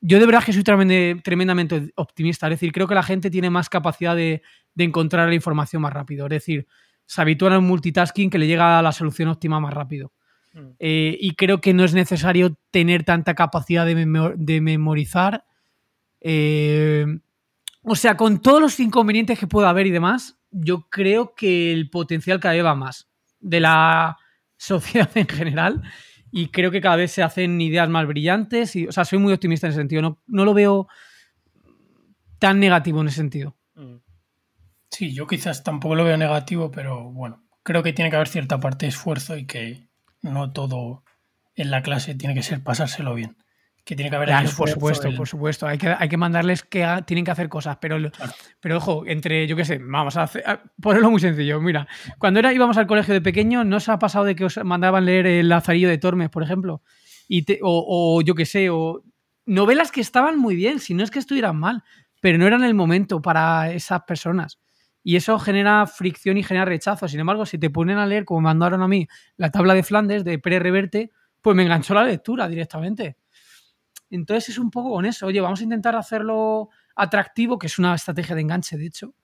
yo 0.00 0.20
de 0.20 0.26
verdad 0.26 0.44
que 0.44 0.52
soy 0.52 0.62
tremendamente 0.62 1.90
optimista. 1.96 2.46
Es 2.46 2.52
decir, 2.52 2.72
creo 2.72 2.86
que 2.86 2.94
la 2.94 3.02
gente 3.02 3.30
tiene 3.30 3.48
más 3.48 3.70
capacidad 3.70 4.14
de, 4.14 4.42
encontrar 4.76 5.28
la 5.28 5.34
información 5.34 5.80
más 5.80 5.94
rápido. 5.94 6.26
Es 6.26 6.30
decir, 6.30 6.66
se 7.06 7.22
habitúa 7.22 7.48
en 7.48 7.58
un 7.58 7.66
multitasking 7.66 8.28
que 8.28 8.38
le 8.38 8.46
llega 8.46 8.78
a 8.78 8.82
la 8.82 8.92
solución 8.92 9.30
óptima 9.30 9.60
más 9.60 9.72
rápido. 9.72 10.12
Mm. 10.54 10.70
Eh, 10.78 11.18
y 11.20 11.34
creo 11.34 11.60
que 11.60 11.74
no 11.74 11.84
es 11.84 11.94
necesario 11.94 12.56
tener 12.70 13.04
tanta 13.04 13.34
capacidad 13.34 13.84
de, 13.84 14.60
memorizar. 14.60 15.44
Eh, 16.20 17.06
o 17.82 17.96
sea, 17.96 18.16
con 18.16 18.40
todos 18.40 18.60
los 18.60 18.80
inconvenientes 18.80 19.38
que 19.38 19.46
pueda 19.46 19.68
haber 19.68 19.86
y 19.86 19.90
demás, 19.90 20.38
yo 20.50 20.88
creo 20.88 21.34
que 21.34 21.72
el 21.72 21.90
potencial 21.90 22.40
cada 22.40 22.54
vez 22.54 22.64
va 22.64 22.74
más 22.74 23.10
de 23.40 23.60
la 23.60 24.16
sociedad 24.56 25.10
en 25.14 25.28
general 25.28 25.82
y 26.30 26.48
creo 26.48 26.70
que 26.70 26.80
cada 26.80 26.96
vez 26.96 27.12
se 27.12 27.22
hacen 27.22 27.60
ideas 27.60 27.88
más 27.88 28.06
brillantes. 28.06 28.74
Y, 28.76 28.86
o 28.86 28.92
sea, 28.92 29.04
soy 29.04 29.18
muy 29.18 29.32
optimista 29.32 29.66
en 29.66 29.72
ese 29.72 29.80
sentido. 29.80 30.02
No, 30.02 30.22
no 30.26 30.44
lo 30.44 30.54
veo 30.54 30.88
tan 32.38 32.60
negativo 32.60 33.00
en 33.00 33.08
ese 33.08 33.16
sentido. 33.16 33.56
Mm. 33.74 33.96
Sí, 34.90 35.12
yo 35.12 35.26
quizás 35.26 35.64
tampoco 35.64 35.96
lo 35.96 36.04
veo 36.04 36.16
negativo, 36.16 36.70
pero 36.70 37.10
bueno, 37.10 37.44
creo 37.64 37.82
que 37.82 37.92
tiene 37.92 38.10
que 38.10 38.16
haber 38.16 38.28
cierta 38.28 38.60
parte 38.60 38.86
de 38.86 38.90
esfuerzo 38.90 39.36
y 39.36 39.46
que 39.46 39.88
no 40.24 40.52
todo 40.52 41.04
en 41.54 41.70
la 41.70 41.82
clase 41.82 42.14
tiene 42.14 42.34
que 42.34 42.42
ser 42.42 42.62
pasárselo 42.62 43.14
bien 43.14 43.36
que 43.84 43.94
tiene 43.96 44.08
que 44.08 44.16
haber 44.16 44.30
por 44.56 44.68
supuesto, 44.68 45.14
por 45.14 45.28
supuesto. 45.28 45.66
Hay 45.66 45.76
que, 45.76 45.88
hay 45.88 46.08
que 46.08 46.16
mandarles 46.16 46.62
que 46.62 46.86
tienen 47.06 47.24
que 47.24 47.30
hacer 47.30 47.50
cosas, 47.50 47.76
pero, 47.80 47.98
pero 48.60 48.78
ojo, 48.78 49.04
entre, 49.06 49.46
yo 49.46 49.56
qué 49.56 49.64
sé, 49.66 49.78
vamos 49.78 50.16
a, 50.16 50.30
ponerlo 50.80 51.10
muy 51.10 51.20
sencillo. 51.20 51.60
Mira, 51.60 51.86
cuando 52.18 52.40
era, 52.40 52.52
íbamos 52.54 52.78
al 52.78 52.86
colegio 52.86 53.12
de 53.12 53.20
pequeño, 53.20 53.62
¿no 53.62 53.76
os 53.76 53.88
ha 53.90 53.98
pasado 53.98 54.24
de 54.24 54.34
que 54.34 54.46
os 54.46 54.56
mandaban 54.64 55.04
leer 55.04 55.26
el 55.26 55.50
Lazarillo 55.50 55.90
de 55.90 55.98
Tormes, 55.98 56.30
por 56.30 56.42
ejemplo? 56.42 56.82
Y 57.28 57.44
o, 57.62 58.22
yo 58.22 58.34
qué 58.34 58.46
sé, 58.46 58.70
o 58.70 59.02
novelas 59.44 59.92
que 59.92 60.00
estaban 60.00 60.38
muy 60.38 60.56
bien, 60.56 60.80
si 60.80 60.94
no 60.94 61.04
es 61.04 61.10
que 61.10 61.18
estuvieran 61.18 61.56
mal, 61.56 61.84
pero 62.22 62.38
no 62.38 62.46
eran 62.46 62.64
el 62.64 62.74
momento 62.74 63.20
para 63.20 63.70
esas 63.70 64.02
personas. 64.04 64.58
Y 65.06 65.16
eso 65.16 65.38
genera 65.38 65.86
fricción 65.86 66.38
y 66.38 66.42
genera 66.42 66.64
rechazo. 66.64 67.06
Sin 67.06 67.20
embargo, 67.20 67.44
si 67.44 67.58
te 67.58 67.68
ponen 67.68 67.98
a 67.98 68.06
leer, 68.06 68.24
como 68.24 68.40
mandaron 68.40 68.82
a 68.82 68.88
mí, 68.88 69.06
la 69.36 69.50
tabla 69.50 69.74
de 69.74 69.82
Flandes 69.82 70.24
de 70.24 70.38
Pérez 70.38 70.62
Reverte, 70.62 71.12
pues 71.42 71.54
me 71.54 71.62
enganchó 71.62 71.92
la 71.92 72.04
lectura 72.04 72.48
directamente. 72.48 73.18
Entonces 74.08 74.48
es 74.48 74.58
un 74.58 74.70
poco 74.70 74.92
con 74.92 75.04
eso. 75.04 75.26
Oye, 75.26 75.42
vamos 75.42 75.60
a 75.60 75.64
intentar 75.64 75.94
hacerlo 75.94 76.70
atractivo, 76.96 77.58
que 77.58 77.66
es 77.66 77.78
una 77.78 77.94
estrategia 77.94 78.34
de 78.34 78.40
enganche, 78.40 78.78
de 78.78 78.86
hecho, 78.86 79.14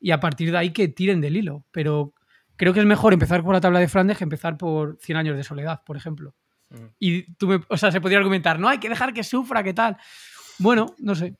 y 0.00 0.10
a 0.10 0.20
partir 0.20 0.50
de 0.50 0.56
ahí 0.56 0.72
que 0.72 0.88
tiren 0.88 1.20
del 1.20 1.36
hilo. 1.36 1.66
Pero 1.70 2.14
creo 2.56 2.72
que 2.72 2.80
es 2.80 2.86
mejor 2.86 3.12
empezar 3.12 3.42
por 3.42 3.52
la 3.52 3.60
tabla 3.60 3.78
de 3.78 3.88
Flandes 3.88 4.16
que 4.16 4.24
empezar 4.24 4.56
por 4.56 4.96
100 5.02 5.18
años 5.18 5.36
de 5.36 5.44
soledad, 5.44 5.82
por 5.84 5.98
ejemplo. 5.98 6.34
Mm. 6.70 6.86
Y 6.98 7.34
tú 7.34 7.46
me, 7.48 7.60
o 7.68 7.76
sea, 7.76 7.92
se 7.92 8.00
podría 8.00 8.18
argumentar, 8.18 8.58
no, 8.58 8.68
hay 8.68 8.78
que 8.78 8.88
dejar 8.88 9.12
que 9.12 9.22
sufra, 9.22 9.62
¿qué 9.62 9.74
tal? 9.74 9.98
Bueno, 10.58 10.94
no 10.98 11.14
sé. 11.14 11.36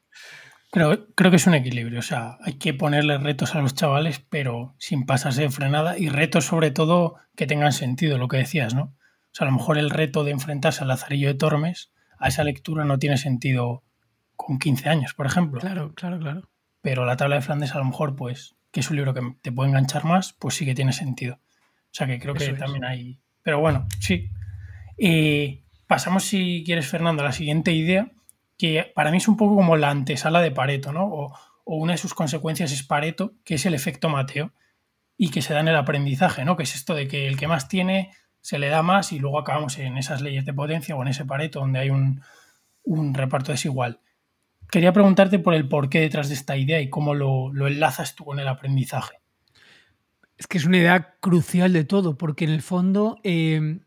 Creo, 0.77 1.07
creo 1.15 1.31
que 1.31 1.39
es 1.39 1.47
un 1.47 1.55
equilibrio, 1.55 2.01
o 2.01 2.03
sea, 2.03 2.37
hay 2.43 2.59
que 2.59 2.75
ponerle 2.75 3.17
retos 3.17 3.55
a 3.55 3.63
los 3.63 3.75
chavales, 3.75 4.19
pero 4.29 4.75
sin 4.77 5.07
pasarse 5.07 5.41
de 5.41 5.49
frenada 5.49 5.99
y 5.99 6.11
retos 6.11 6.45
sobre 6.45 6.71
todo 6.71 7.15
que 7.35 7.47
tengan 7.47 7.73
sentido, 7.73 8.19
lo 8.19 8.29
que 8.29 8.37
decías, 8.37 8.75
¿no? 8.75 8.83
O 8.83 9.33
sea, 9.33 9.47
a 9.47 9.51
lo 9.51 9.57
mejor 9.57 9.79
el 9.79 9.89
reto 9.89 10.23
de 10.23 10.33
enfrentarse 10.33 10.83
al 10.83 10.89
Lazarillo 10.89 11.29
de 11.29 11.35
Tormes 11.35 11.95
a 12.19 12.29
esa 12.29 12.45
lectura 12.45 12.85
no 12.85 12.99
tiene 12.99 13.17
sentido 13.17 13.85
con 14.37 14.59
15 14.59 14.91
años, 14.91 15.15
por 15.15 15.25
ejemplo. 15.25 15.61
Claro, 15.61 15.95
claro, 15.95 16.19
claro. 16.19 16.51
pero 16.83 17.07
la 17.07 17.17
tabla 17.17 17.37
de 17.37 17.41
Flandes 17.41 17.75
a 17.75 17.79
lo 17.79 17.87
mejor, 17.87 18.15
pues, 18.15 18.55
que 18.71 18.81
es 18.81 18.91
un 18.91 18.97
libro 18.97 19.15
que 19.15 19.23
te 19.41 19.53
puede 19.53 19.71
enganchar 19.71 20.05
más, 20.05 20.35
pues 20.35 20.57
sí 20.57 20.67
que 20.67 20.75
tiene 20.75 20.93
sentido. 20.93 21.37
O 21.37 21.93
sea 21.93 22.07
que 22.07 22.19
creo 22.19 22.35
que 22.35 22.53
también 22.53 22.85
hay... 22.85 23.23
Pero 23.43 23.61
bueno, 23.61 23.89
sí. 23.99 24.29
Eh, 24.99 25.65
pasamos, 25.87 26.25
si 26.25 26.65
quieres, 26.67 26.87
Fernando, 26.87 27.23
a 27.23 27.25
la 27.25 27.33
siguiente 27.33 27.73
idea, 27.73 28.11
que 28.57 28.93
para 28.95 29.11
mí 29.11 29.19
es 29.19 29.29
un 29.29 29.37
poco 29.37 29.57
como 29.57 29.77
la 29.77 29.91
antesala 29.91 30.41
de 30.41 30.51
Pareto, 30.51 30.93
¿no? 30.93 31.07
O, 31.07 31.33
una 31.65 31.93
de 31.93 31.99
sus 31.99 32.15
consecuencias 32.15 32.71
es 32.71 32.85
Pareto, 32.85 33.35
que 33.45 33.57
es 33.57 33.67
el 33.67 33.75
efecto 33.75 34.09
Mateo, 34.09 34.53
y 35.17 35.31
que 35.31 35.43
se 35.43 35.53
da 35.53 35.61
en 35.61 35.69
el 35.69 35.77
aprendizaje, 35.77 36.45
¿no? 36.45 36.57
Que 36.57 36.63
es 36.63 36.75
esto 36.77 36.95
de 36.95 37.09
que 37.09 37.27
el 37.27 37.37
que 37.37 37.49
más 37.49 37.69
tiene 37.69 38.13
se 38.41 38.61
le 38.61 38.69
da 38.69 38.83
más 38.83 39.11
y 39.11 39.19
luego 39.19 39.41
acabamos 39.41 39.77
en 39.79 39.99
esas 39.99 40.21
leyes 40.21 40.45
de 40.45 40.53
potencia 40.53 40.95
o 40.95 41.03
en 41.03 41.09
ese 41.09 41.25
Pareto 41.25 41.59
donde 41.59 41.81
hay 41.81 41.91
un, 41.91 42.23
un 42.85 43.15
reparto 43.15 43.53
desigual. 43.53 44.01
Quería 44.71 44.93
preguntarte 44.93 45.39
por 45.39 45.55
el 45.55 45.69
porqué 45.69 46.01
detrás 46.01 46.29
de 46.29 46.35
esta 46.35 46.57
idea 46.57 46.81
y 46.81 46.89
cómo 46.89 47.15
lo, 47.15 47.51
enlazas 47.67 48.15
tú 48.15 48.25
con 48.25 48.41
el 48.41 48.49
aprendizaje. 48.49 49.21
Es 50.39 50.47
que 50.47 50.59
es 50.59 50.65
una 50.65 50.79
idea 50.79 51.17
crucial 51.21 51.73
de 51.73 51.85
todo, 51.85 52.19
porque 52.19 52.45
en 52.45 52.51
el 52.51 52.63
fondo 52.63 53.19
eh, 53.23 53.81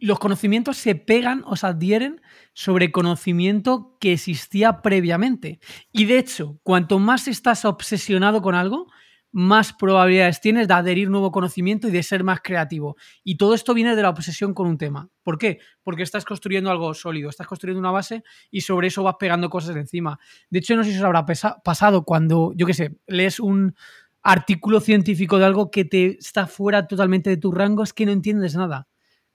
los 0.00 0.18
conocimientos 0.18 0.76
se 0.76 0.94
pegan 0.94 1.42
o 1.46 1.56
se 1.56 1.66
adhieren 1.66 2.20
sobre 2.54 2.92
conocimiento 2.92 3.96
que 4.00 4.12
existía 4.12 4.82
previamente. 4.82 5.60
Y 5.92 6.04
de 6.06 6.18
hecho, 6.18 6.58
cuanto 6.62 6.98
más 6.98 7.28
estás 7.28 7.64
obsesionado 7.64 8.42
con 8.42 8.54
algo, 8.54 8.86
más 9.32 9.74
probabilidades 9.74 10.40
tienes 10.40 10.66
de 10.66 10.72
adherir 10.72 11.10
nuevo 11.10 11.30
conocimiento 11.30 11.88
y 11.88 11.90
de 11.90 12.02
ser 12.02 12.24
más 12.24 12.40
creativo. 12.42 12.96
Y 13.22 13.36
todo 13.36 13.54
esto 13.54 13.74
viene 13.74 13.94
de 13.94 14.00
la 14.00 14.08
obsesión 14.08 14.54
con 14.54 14.66
un 14.66 14.78
tema. 14.78 15.10
¿Por 15.22 15.36
qué? 15.36 15.58
Porque 15.82 16.02
estás 16.02 16.24
construyendo 16.24 16.70
algo 16.70 16.94
sólido, 16.94 17.28
estás 17.28 17.46
construyendo 17.46 17.80
una 17.80 17.90
base 17.90 18.22
y 18.50 18.62
sobre 18.62 18.88
eso 18.88 19.02
vas 19.02 19.16
pegando 19.18 19.50
cosas 19.50 19.76
encima. 19.76 20.18
De 20.48 20.60
hecho, 20.60 20.74
no 20.74 20.84
sé 20.84 20.92
si 20.92 20.96
os 20.96 21.04
habrá 21.04 21.26
pasado 21.26 22.04
cuando, 22.04 22.54
yo 22.56 22.66
qué 22.66 22.72
sé, 22.72 22.96
lees 23.06 23.38
un 23.38 23.74
artículo 24.22 24.80
científico 24.80 25.38
de 25.38 25.44
algo 25.44 25.70
que 25.70 25.84
te 25.84 26.16
está 26.18 26.46
fuera 26.46 26.88
totalmente 26.88 27.30
de 27.30 27.36
tu 27.36 27.52
rango, 27.52 27.82
es 27.82 27.92
que 27.92 28.06
no 28.06 28.12
entiendes 28.12 28.56
nada. 28.56 28.88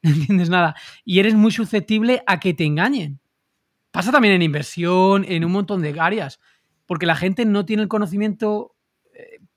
No 0.04 0.12
entiendes 0.16 0.49
nada. 0.49 0.76
Y 1.06 1.20
eres 1.20 1.36
muy 1.36 1.52
susceptible 1.52 2.24
a 2.28 2.39
que 2.39 2.54
te 2.54 2.66
engañen. 2.66 3.20
Pasa 3.91 4.12
también 4.12 4.34
en 4.34 4.41
inversión, 4.41 5.26
en 5.28 5.45
un 5.45 5.52
montón 5.52 5.82
de 5.82 5.99
áreas. 5.99 6.39
Porque 6.86 7.06
la 7.06 7.16
gente 7.16 7.45
no 7.45 7.66
tiene 7.66 7.84
el 7.84 7.89
conocimiento 7.89 8.76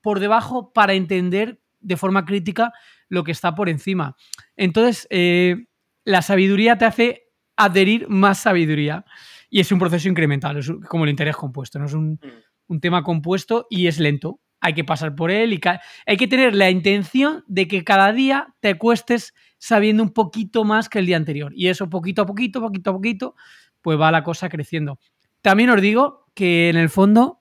por 0.04 0.20
debajo 0.20 0.72
para 0.72 0.92
entender 0.92 1.60
de 1.80 1.96
forma 1.96 2.26
crítica 2.26 2.72
lo 3.08 3.24
que 3.24 3.32
está 3.32 3.54
por 3.54 3.70
encima. 3.70 4.16
Entonces, 4.54 5.06
eh, 5.10 5.66
la 6.04 6.20
sabiduría 6.22 6.76
te 6.76 6.84
hace 6.84 7.22
adherir 7.56 8.06
más 8.08 8.38
sabiduría 8.38 9.04
y 9.48 9.60
es 9.60 9.72
un 9.72 9.78
proceso 9.78 10.08
incremental, 10.08 10.58
es 10.58 10.70
como 10.88 11.04
el 11.04 11.10
interés 11.10 11.36
compuesto, 11.36 11.78
no 11.78 11.86
es 11.86 11.94
un, 11.94 12.20
mm. 12.68 12.78
tema 12.80 13.02
compuesto 13.02 13.66
y 13.70 13.86
es 13.86 13.98
lento. 13.98 14.40
Hay 14.60 14.74
que 14.74 14.84
pasar 14.84 15.14
por 15.14 15.30
él 15.30 15.52
y 15.52 15.60
hay 16.06 16.16
que 16.16 16.28
tener 16.28 16.54
la 16.54 16.70
intención 16.70 17.44
de 17.46 17.66
que 17.66 17.84
cada 17.84 18.12
día 18.12 18.54
te 18.60 18.76
cuestes 18.76 19.34
sabiendo 19.66 20.02
un 20.02 20.10
poquito 20.10 20.62
más 20.64 20.90
que 20.90 20.98
el 20.98 21.06
día 21.06 21.16
anterior. 21.16 21.52
Y 21.56 21.68
eso 21.68 21.88
poquito 21.88 22.20
a 22.22 22.26
poquito, 22.26 22.60
poquito 22.60 22.90
a 22.90 22.92
poquito, 22.92 23.34
pues 23.80 23.98
va 23.98 24.10
la 24.10 24.22
cosa 24.22 24.50
creciendo. 24.50 24.98
También 25.40 25.70
os 25.70 25.80
digo 25.80 26.26
que 26.34 26.68
en 26.68 26.76
el 26.76 26.90
fondo 26.90 27.40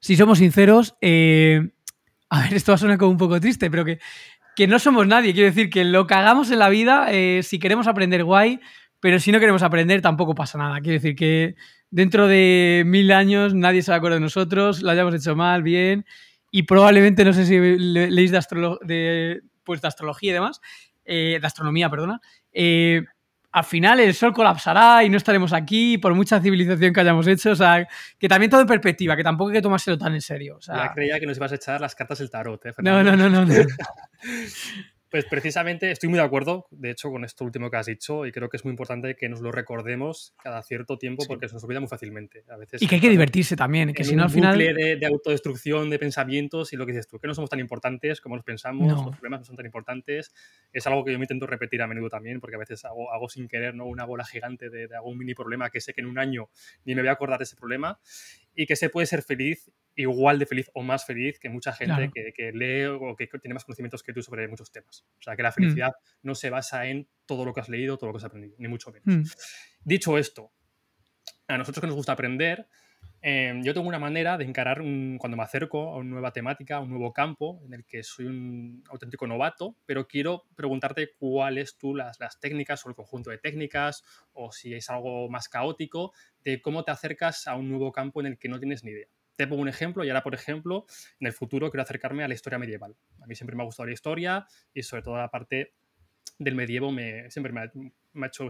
si 0.00 0.16
somos 0.16 0.38
sinceros, 0.38 0.96
eh, 1.02 1.70
a 2.30 2.42
ver, 2.42 2.54
esto 2.54 2.72
va 2.72 2.76
a 2.76 2.78
sonar 2.78 2.96
como 2.96 3.10
un 3.10 3.18
poco 3.18 3.38
triste, 3.40 3.70
pero 3.70 3.84
que, 3.84 3.98
que 4.56 4.66
no 4.66 4.78
somos 4.78 5.06
nadie. 5.06 5.34
Quiero 5.34 5.48
decir 5.48 5.68
que 5.68 5.84
lo 5.84 6.06
que 6.06 6.14
hagamos 6.14 6.50
en 6.50 6.58
la 6.58 6.70
vida, 6.70 7.08
eh, 7.10 7.42
si 7.42 7.58
queremos 7.58 7.86
aprender, 7.86 8.24
guay, 8.24 8.58
pero 8.98 9.20
si 9.20 9.32
no 9.32 9.38
queremos 9.38 9.62
aprender, 9.62 10.00
tampoco 10.00 10.34
pasa 10.34 10.56
nada. 10.56 10.80
Quiero 10.80 10.94
decir 10.94 11.14
que 11.14 11.56
dentro 11.90 12.26
de 12.26 12.84
mil 12.86 13.12
años 13.12 13.54
nadie 13.54 13.82
se 13.82 13.90
va 13.90 13.96
a 13.96 13.98
acordar 13.98 14.16
de 14.16 14.22
nosotros, 14.22 14.82
lo 14.82 14.90
hayamos 14.90 15.14
hecho 15.14 15.36
mal, 15.36 15.62
bien, 15.62 16.06
y 16.50 16.62
probablemente, 16.62 17.22
no 17.24 17.34
sé 17.34 17.44
si 17.44 17.58
leéis 17.58 18.30
de, 18.32 18.40
de, 18.82 19.42
pues 19.62 19.82
de 19.82 19.88
astrología 19.88 20.30
y 20.30 20.34
demás, 20.34 20.60
eh, 21.04 21.38
de 21.40 21.46
astronomía, 21.46 21.90
perdona, 21.90 22.20
al 23.52 23.64
final 23.64 24.00
el 24.00 24.14
sol 24.14 24.32
colapsará 24.32 25.04
y 25.04 25.10
no 25.10 25.18
estaremos 25.18 25.52
aquí 25.52 25.98
por 25.98 26.14
mucha 26.14 26.40
civilización 26.40 26.92
que 26.92 27.00
hayamos 27.00 27.26
hecho. 27.26 27.50
O 27.50 27.56
sea, 27.56 27.86
que 28.18 28.28
también 28.28 28.50
todo 28.50 28.62
en 28.62 28.66
perspectiva, 28.66 29.14
que 29.14 29.22
tampoco 29.22 29.50
hay 29.50 29.56
que 29.56 29.62
tomárselo 29.62 29.98
tan 29.98 30.14
en 30.14 30.22
serio. 30.22 30.56
O 30.56 30.62
sea, 30.62 30.86
ya 30.86 30.92
creía 30.94 31.20
que 31.20 31.26
nos 31.26 31.36
ibas 31.36 31.52
a 31.52 31.56
echar 31.56 31.80
las 31.80 31.94
cartas 31.94 32.18
del 32.18 32.30
tarot, 32.30 32.64
¿eh, 32.64 32.72
no, 32.78 33.02
no, 33.04 33.14
no, 33.16 33.28
no. 33.28 33.44
Pues 35.12 35.26
precisamente 35.26 35.90
estoy 35.90 36.08
muy 36.08 36.18
de 36.18 36.24
acuerdo, 36.24 36.66
de 36.70 36.90
hecho, 36.90 37.10
con 37.10 37.22
esto 37.22 37.44
último 37.44 37.70
que 37.70 37.76
has 37.76 37.84
dicho 37.84 38.24
y 38.24 38.32
creo 38.32 38.48
que 38.48 38.56
es 38.56 38.64
muy 38.64 38.70
importante 38.70 39.14
que 39.14 39.28
nos 39.28 39.42
lo 39.42 39.52
recordemos 39.52 40.34
cada 40.42 40.62
cierto 40.62 40.96
tiempo 40.96 41.24
porque 41.28 41.48
se 41.48 41.54
nos 41.54 41.62
olvida 41.64 41.80
muy 41.80 41.88
fácilmente. 41.90 42.46
A 42.48 42.56
veces, 42.56 42.80
y 42.80 42.88
que 42.88 42.94
hay 42.94 43.00
que 43.02 43.10
divertirse 43.10 43.54
también, 43.54 43.92
que 43.92 44.04
si 44.04 44.16
no 44.16 44.22
al 44.22 44.30
final... 44.30 44.56
De, 44.56 44.96
de, 44.96 45.06
autodestrucción, 45.06 45.90
de 45.90 45.98
pensamientos 45.98 46.72
y 46.72 46.76
lo 46.76 46.86
que 46.86 46.92
dices 46.92 47.08
tú, 47.08 47.18
que 47.18 47.26
no 47.26 47.34
somos 47.34 47.50
tan 47.50 47.60
importantes 47.60 48.22
como 48.22 48.36
nos 48.36 48.44
pensamos, 48.46 48.90
los 48.90 49.14
problemas 49.14 49.40
no 49.40 49.44
son 49.44 49.56
tan 49.56 49.66
importantes. 49.66 50.32
Es 50.72 50.86
algo 50.86 51.04
que 51.04 51.12
yo 51.12 51.18
me 51.18 51.24
intento 51.24 51.46
repetir 51.46 51.82
a 51.82 51.86
menudo 51.86 52.08
también 52.08 52.40
porque 52.40 52.56
a 52.56 52.60
veces 52.60 52.82
hago, 52.86 53.12
hago 53.12 53.28
sin 53.28 53.48
querer 53.48 53.74
¿no? 53.74 53.84
una 53.84 54.06
bola 54.06 54.24
gigante 54.24 54.70
de, 54.70 54.88
de 54.88 54.96
algún 54.96 55.18
mini 55.18 55.34
problema 55.34 55.68
que 55.68 55.82
sé 55.82 55.92
que 55.92 56.00
en 56.00 56.06
un 56.06 56.18
año 56.18 56.48
ni 56.86 56.94
me 56.94 57.02
voy 57.02 57.10
a 57.10 57.12
acordar 57.12 57.38
de 57.38 57.44
ese 57.44 57.56
problema 57.56 58.00
y 58.54 58.64
que 58.64 58.76
se 58.76 58.88
puede 58.88 59.06
ser 59.06 59.20
feliz 59.20 59.70
igual 59.96 60.38
de 60.38 60.46
feliz 60.46 60.70
o 60.74 60.82
más 60.82 61.04
feliz 61.04 61.38
que 61.38 61.48
mucha 61.48 61.72
gente 61.72 62.10
que, 62.12 62.52
lee 62.52 62.86
o 62.86 63.14
que 63.16 63.26
tiene 63.26 63.54
más 63.54 63.64
conocimientos 63.64 64.02
que 64.02 64.12
tú 64.12 64.22
sobre 64.22 64.48
muchos 64.48 64.70
temas. 64.72 65.04
O 65.18 65.22
sea, 65.22 65.36
que 65.36 65.42
la 65.42 65.50
mm. 65.50 65.54
felicidad 65.54 65.92
no 66.22 66.34
se 66.34 66.50
basa 66.50 66.86
en 66.86 67.08
todo 67.26 67.44
lo 67.44 67.52
que 67.52 67.60
has 67.60 67.68
leído, 67.68 67.96
todo 67.96 68.08
lo 68.08 68.14
que 68.14 68.18
has 68.18 68.24
aprendido, 68.24 68.54
ni 68.58 68.68
mucho 68.68 68.90
menos. 68.90 69.06
Mm. 69.06 69.22
Dicho 69.84 70.18
esto, 70.18 70.52
a 71.48 71.58
nosotros 71.58 71.80
que 71.80 71.86
nos 71.86 71.96
gusta 71.96 72.12
aprender, 72.12 72.66
em, 73.20 73.62
yo 73.62 73.74
tengo 73.74 73.86
una 73.86 73.98
manera 73.98 74.38
de 74.38 74.44
encarar 74.44 74.78
cuando 75.18 75.36
me 75.36 75.42
acerco 75.42 75.90
a 75.90 75.96
una 75.96 76.10
nueva 76.10 76.32
temática, 76.32 76.76
a 76.76 76.80
un 76.80 76.90
nuevo 76.90 77.12
campo 77.12 77.60
en 77.66 77.74
el 77.74 77.84
que 77.84 78.02
soy 78.02 78.26
un 78.26 78.82
auténtico 78.88 79.26
novato, 79.26 79.76
pero 79.84 80.06
quiero 80.06 80.44
preguntarte 80.56 81.10
cuáles 81.18 81.76
tú 81.76 81.94
las, 81.94 82.18
las 82.18 82.40
técnicas 82.40 82.84
o 82.86 82.88
el 82.88 82.94
conjunto 82.94 83.30
de 83.30 83.38
técnicas 83.38 84.02
o 84.32 84.52
si 84.52 84.74
es 84.74 84.88
algo 84.88 85.28
más 85.28 85.48
caótico 85.48 86.12
de 86.42 86.62
cómo 86.62 86.84
te 86.84 86.92
acercas 86.92 87.46
a 87.46 87.56
un 87.56 87.68
nuevo 87.68 87.92
campo 87.92 88.20
en 88.20 88.26
el 88.26 88.38
que 88.38 88.48
no 88.48 88.58
tienes 88.58 88.82
ni 88.84 88.92
idea. 88.92 89.08
Te 89.36 89.46
pongo 89.46 89.62
un 89.62 89.68
ejemplo 89.68 90.04
y 90.04 90.08
ahora, 90.08 90.22
por 90.22 90.34
ejemplo, 90.34 90.86
en 91.20 91.26
el 91.26 91.32
futuro 91.32 91.70
quiero 91.70 91.82
acercarme 91.82 92.24
a 92.24 92.28
la 92.28 92.34
historia 92.34 92.58
medieval. 92.58 92.96
A 93.20 93.26
mí 93.26 93.34
siempre 93.34 93.56
me 93.56 93.62
ha 93.62 93.66
gustado 93.66 93.86
la 93.86 93.92
historia 93.92 94.46
y 94.74 94.82
sobre 94.82 95.02
todo 95.02 95.16
la 95.16 95.30
parte 95.30 95.74
del 96.38 96.54
medievo 96.54 96.90
me, 96.90 97.30
siempre 97.30 97.52
me 97.52 97.60
ha, 97.60 98.26
hecho 98.26 98.48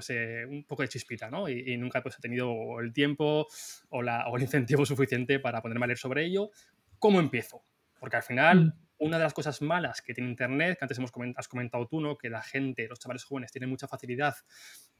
un 0.48 0.64
poco 0.64 0.82
de 0.82 0.88
chispita, 0.88 1.30
¿no? 1.30 1.48
Y, 1.48 1.76
nunca 1.76 2.02
pues, 2.02 2.16
he 2.18 2.20
tenido 2.20 2.80
el 2.80 2.92
tiempo 2.92 3.46
o, 3.90 4.02
la, 4.02 4.28
o, 4.28 4.36
el 4.36 4.42
incentivo 4.42 4.84
suficiente 4.86 5.38
para 5.38 5.60
ponerme 5.62 5.84
a 5.84 5.88
leer 5.88 5.98
sobre 5.98 6.24
ello. 6.24 6.50
¿Cómo 6.98 7.20
empiezo? 7.20 7.64
Porque 7.98 8.16
al 8.16 8.22
final, 8.22 8.66
mm. 8.66 8.72
una 8.98 9.18
de 9.18 9.24
las 9.24 9.34
cosas 9.34 9.62
malas 9.62 10.02
que 10.02 10.14
tiene 10.14 10.30
Internet, 10.30 10.78
que 10.78 10.84
antes 10.84 10.98
hemos 10.98 11.12
comentado, 11.12 11.40
has 11.40 11.48
comentado 11.48 11.86
tú, 11.86 12.00
¿no? 12.00 12.16
Que 12.16 12.30
la 12.30 12.42
gente, 12.42 12.88
los 12.88 12.98
chavales 12.98 13.24
jóvenes, 13.24 13.52
tienen 13.52 13.70
mucha 13.70 13.88
facilidad 13.88 14.34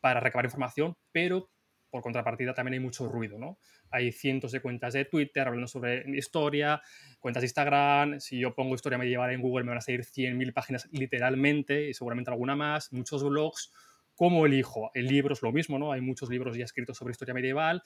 para 0.01 0.21
recabar 0.21 0.45
información, 0.45 0.97
pero 1.13 1.51
por 1.93 2.03
contrapartida 2.03 2.55
también 2.55 2.73
hay 2.73 2.81
mucho 2.81 3.07
ruido, 3.07 3.39
¿no? 3.39 3.59
Hay 3.91 4.13
cientos 4.13 4.51
de 4.51 4.63
cuentas 4.63 4.95
de 4.95 5.05
Twitter 5.05 5.47
hablando 5.47 5.69
sobre 5.69 6.05
historia, 6.17 6.81
cuentas 7.21 7.43
de 7.43 7.47
Instagram, 7.47 8.19
si 8.19 8.41
yo 8.41 8.55
pongo 8.55 8.75
historia 8.75 8.97
medieval 8.97 9.31
en 9.31 9.43
Google 9.43 9.65
me 9.65 9.69
van 9.69 9.79
a 9.79 9.83
salir 9.83 10.01
100.000 10.01 10.55
páginas 10.55 10.89
literalmente 10.91 11.91
y 11.91 11.95
seguramente 11.95 12.31
alguna 12.31 12.57
más, 12.57 12.93
muchos 12.95 13.23
blogs. 13.23 13.73
¿Cómo 14.15 14.47
elijo? 14.47 14.91
El 14.95 15.07
libro 15.07 15.35
es 15.35 15.43
lo 15.43 15.53
mismo, 15.53 15.79
¿no? 15.79 15.93
Hay 15.93 16.01
muchos 16.01 16.31
libros 16.31 16.57
ya 16.57 16.65
escritos 16.65 16.97
sobre 16.97 17.13
historia 17.13 17.35
medieval. 17.35 17.83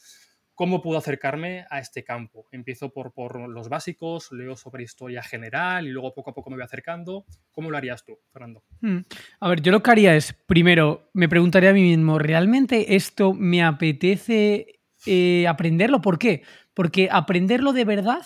¿Cómo 0.56 0.80
puedo 0.80 0.96
acercarme 0.96 1.66
a 1.68 1.80
este 1.80 2.02
campo? 2.02 2.46
Empiezo 2.50 2.88
por, 2.88 3.12
por 3.12 3.46
los 3.46 3.68
básicos, 3.68 4.32
leo 4.32 4.56
sobre 4.56 4.84
historia 4.84 5.22
general 5.22 5.86
y 5.86 5.90
luego 5.90 6.14
poco 6.14 6.30
a 6.30 6.34
poco 6.34 6.48
me 6.48 6.56
voy 6.56 6.64
acercando. 6.64 7.26
¿Cómo 7.52 7.70
lo 7.70 7.76
harías 7.76 8.02
tú, 8.06 8.18
Fernando? 8.32 8.64
Hmm. 8.80 9.00
A 9.40 9.50
ver, 9.50 9.60
yo 9.60 9.70
lo 9.70 9.82
que 9.82 9.90
haría 9.90 10.16
es, 10.16 10.32
primero, 10.32 11.10
me 11.12 11.28
preguntaría 11.28 11.68
a 11.68 11.74
mí 11.74 11.82
mismo, 11.82 12.18
¿realmente 12.18 12.96
esto 12.96 13.34
me 13.34 13.62
apetece 13.62 14.80
eh, 15.04 15.46
aprenderlo? 15.46 16.00
¿Por 16.00 16.18
qué? 16.18 16.42
Porque 16.72 17.10
aprenderlo 17.12 17.74
de 17.74 17.84
verdad 17.84 18.24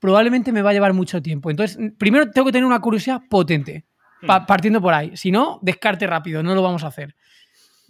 probablemente 0.00 0.50
me 0.50 0.62
va 0.62 0.70
a 0.70 0.72
llevar 0.72 0.94
mucho 0.94 1.22
tiempo. 1.22 1.48
Entonces, 1.48 1.78
primero 1.96 2.28
tengo 2.32 2.46
que 2.46 2.52
tener 2.52 2.66
una 2.66 2.80
curiosidad 2.80 3.22
potente, 3.30 3.84
hmm. 4.22 4.46
partiendo 4.48 4.80
por 4.80 4.94
ahí. 4.94 5.16
Si 5.16 5.30
no, 5.30 5.60
descarte 5.62 6.08
rápido, 6.08 6.42
no 6.42 6.56
lo 6.56 6.62
vamos 6.62 6.82
a 6.82 6.88
hacer 6.88 7.14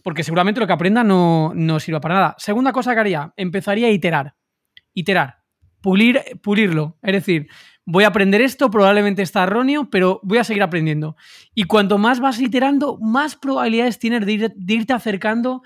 porque 0.03 0.25
seguramente 0.25 0.61
lo 0.61 0.67
que 0.67 0.73
aprenda 0.73 1.05
no, 1.05 1.53
no 1.55 1.81
sirva 1.81 2.01
para 2.01 2.15
nada. 2.15 2.35
Segunda 2.39 2.73
cosa 2.73 2.95
que 2.95 3.01
haría, 3.01 3.33
empezaría 3.37 3.89
a 3.89 3.91
iterar. 3.91 4.35
Iterar. 4.95 5.43
Pulir, 5.81 6.23
pulirlo. 6.43 6.99
Es 7.03 7.13
decir, 7.13 7.49
voy 7.91 8.05
a 8.05 8.09
aprender 8.09 8.41
esto, 8.43 8.71
probablemente 8.71 9.23
está 9.23 9.45
erróneo, 9.45 9.89
pero 9.91 10.21
voy 10.23 10.39
a 10.39 10.45
seguir 10.45 10.63
aprendiendo. 10.63 11.17
Y 11.55 11.65
cuanto 11.65 11.97
más 11.97 12.21
vas 12.21 12.41
iterando, 12.41 12.99
más 12.99 13.35
probabilidades 13.35 13.99
tienes 13.99 14.27
de, 14.27 14.53
irte 14.67 14.93
acercando 14.93 15.63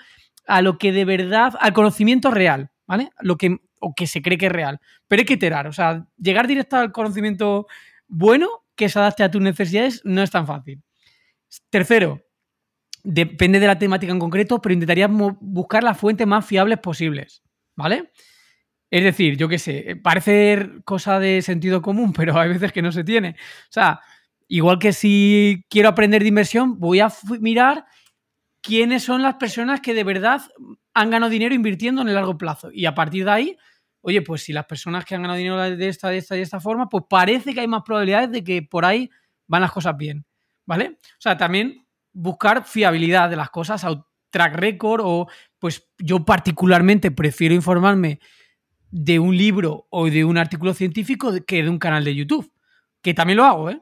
a 0.47 0.63
lo 0.63 0.79
que 0.79 0.93
de 0.93 1.05
verdad, 1.05 1.55
al 1.59 1.73
conocimiento 1.73 2.31
real, 2.31 2.71
¿vale? 2.87 3.11
Lo 3.21 3.37
que, 3.37 3.59
o 3.81 3.95
que 3.95 4.07
se 4.07 4.23
cree 4.23 4.39
que 4.39 4.47
es 4.47 4.53
real. 4.53 4.81
Pero 5.09 5.21
hay 5.21 5.27
que 5.27 5.35
iterar, 5.35 5.67
o 5.67 5.73
sea, 5.73 6.07
llegar 6.17 6.47
directo 6.47 6.77
al 6.77 6.93
conocimiento 6.93 7.67
bueno 8.07 8.49
que 8.77 8.89
se 8.89 8.99
adapte 8.99 9.25
a 9.25 9.31
tus 9.31 9.43
necesidades 9.43 10.03
no 10.05 10.23
es 10.23 10.31
tan 10.31 10.47
fácil. 10.47 10.81
Tercero, 11.71 12.23
depende 13.03 13.61
de 13.61 13.67
la 13.67 13.79
temática 13.79 14.13
en 14.13 14.19
concreto, 14.19 14.61
pero 14.61 14.73
intentaría 14.73 15.09
buscar 15.09 15.83
las 15.83 15.99
fuentes 15.99 16.27
más 16.27 16.47
fiables 16.47 16.79
posibles, 16.79 17.43
¿vale? 17.77 18.11
Es 18.91 19.03
decir, 19.03 19.37
yo 19.37 19.49
qué 19.49 19.59
sé, 19.59 19.97
parece 20.03 20.69
cosa 20.85 21.19
de 21.19 21.43
sentido 21.43 21.83
común, 21.83 22.13
pero 22.17 22.39
hay 22.39 22.51
veces 22.51 22.73
que 22.73 22.83
no 22.83 22.93
se 22.93 23.05
tiene. 23.05 23.31
O 23.31 23.73
sea, 23.73 24.01
igual 24.49 24.79
que 24.79 24.93
si 24.93 25.65
quiero 25.69 25.89
aprender 25.89 26.23
de 26.23 26.29
inversión, 26.29 26.79
voy 26.79 27.01
a 27.01 27.11
mirar 27.41 27.87
quiénes 28.61 29.03
son 29.03 29.23
las 29.23 29.35
personas 29.35 29.81
que 29.81 29.95
de 29.95 30.05
verdad 30.05 30.43
han 30.95 31.11
ganado 31.11 31.31
dinero 31.31 31.55
invirtiendo 31.55 32.03
en 32.03 32.09
el 32.09 32.15
largo 32.15 32.39
plazo. 32.39 32.71
Y 32.71 32.87
a 32.87 32.95
partir 32.95 33.25
de 33.25 33.31
ahí, 33.31 33.57
oye, 34.03 34.23
pues 34.23 34.43
si 34.43 34.53
las 34.53 34.67
personas 34.67 35.05
que 35.05 35.15
han 35.15 35.23
ganado 35.23 35.39
dinero 35.39 35.59
de 35.59 35.89
esta, 35.89 36.11
de 36.11 36.19
esta 36.19 36.35
y 36.35 36.39
de 36.39 36.45
esta 36.45 36.61
forma, 36.61 36.89
pues 36.89 37.05
parece 37.09 37.55
que 37.55 37.61
hay 37.61 37.69
más 37.69 37.83
probabilidades 37.83 38.31
de 38.31 38.45
que 38.45 38.63
por 38.63 38.85
ahí 38.85 39.11
van 39.49 39.63
las 39.63 39.73
cosas 39.73 39.97
bien. 39.97 40.25
¿Vale? 40.65 40.99
O 41.01 41.21
sea, 41.21 41.37
también 41.37 41.82
buscar 42.13 42.65
fiabilidad 42.65 43.31
de 43.31 43.37
las 43.37 43.51
cosas, 43.51 43.85
track 44.31 44.55
record 44.55 45.03
o 45.05 45.29
pues 45.59 45.89
yo 45.99 46.25
particularmente 46.25 47.11
prefiero 47.11 47.55
informarme 47.55 48.19
de 48.91 49.19
un 49.19 49.37
libro 49.37 49.87
o 49.91 50.09
de 50.09 50.25
un 50.25 50.39
artículo 50.39 50.75
científico 50.75 51.33
que 51.47 51.63
de 51.63 51.69
un 51.69 51.79
canal 51.79 52.05
de 52.05 52.15
YouTube. 52.15 52.53
Que 53.03 53.15
también 53.15 53.39
lo 53.39 53.45
hago, 53.45 53.71
¿eh? 53.71 53.81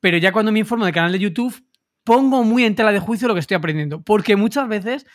Pero 0.00 0.18
ya 0.18 0.32
cuando 0.32 0.52
me 0.52 0.58
informo 0.58 0.86
de 0.86 0.92
canal 0.92 1.12
de 1.12 1.18
YouTube, 1.18 1.64
pongo 2.04 2.44
muy 2.44 2.64
en 2.64 2.74
tela 2.74 2.92
de 2.92 2.98
juicio 2.98 3.26
lo 3.26 3.34
que 3.34 3.40
estoy 3.40 3.56
aprendiendo. 3.56 4.02
Porque 4.02 4.36
muchas 4.36 4.68
veces 4.68 5.06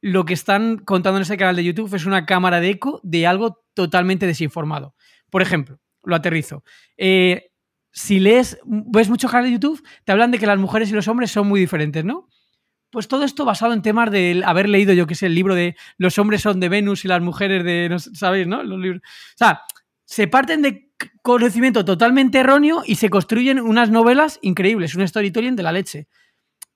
lo 0.00 0.24
que 0.24 0.34
están 0.34 0.78
contando 0.78 1.18
en 1.18 1.22
ese 1.22 1.36
canal 1.36 1.56
de 1.56 1.64
YouTube 1.64 1.94
es 1.94 2.06
una 2.06 2.26
cámara 2.26 2.60
de 2.60 2.70
eco 2.70 3.00
de 3.02 3.26
algo 3.26 3.64
totalmente 3.74 4.26
desinformado. 4.26 4.94
Por 5.30 5.42
ejemplo, 5.42 5.80
lo 6.04 6.16
aterrizo. 6.16 6.62
Eh, 6.96 7.50
si 7.96 8.20
lees, 8.20 8.58
ves 8.66 9.08
muchos 9.08 9.30
canales 9.30 9.50
de 9.50 9.54
YouTube, 9.54 9.82
te 10.04 10.12
hablan 10.12 10.30
de 10.30 10.38
que 10.38 10.46
las 10.46 10.58
mujeres 10.58 10.90
y 10.90 10.92
los 10.92 11.08
hombres 11.08 11.30
son 11.30 11.48
muy 11.48 11.58
diferentes, 11.58 12.04
¿no? 12.04 12.28
Pues 12.90 13.08
todo 13.08 13.24
esto 13.24 13.46
basado 13.46 13.72
en 13.72 13.80
temas 13.80 14.10
de 14.10 14.42
haber 14.44 14.68
leído, 14.68 14.92
yo 14.92 15.06
que 15.06 15.14
sé, 15.14 15.26
el 15.26 15.34
libro 15.34 15.54
de 15.54 15.76
los 15.96 16.18
hombres 16.18 16.42
son 16.42 16.60
de 16.60 16.68
Venus 16.68 17.06
y 17.06 17.08
las 17.08 17.22
mujeres 17.22 17.64
de, 17.64 17.96
¿sabéis, 18.12 18.46
no? 18.46 18.62
Los 18.62 18.78
libros. 18.78 19.00
O 19.02 19.38
sea, 19.38 19.62
se 20.04 20.28
parten 20.28 20.60
de 20.60 20.90
conocimiento 21.22 21.86
totalmente 21.86 22.38
erróneo 22.38 22.82
y 22.84 22.96
se 22.96 23.08
construyen 23.08 23.60
unas 23.60 23.88
novelas 23.90 24.38
increíbles, 24.42 24.94
un 24.94 25.08
storytelling 25.08 25.56
de 25.56 25.62
la 25.62 25.72
leche. 25.72 26.06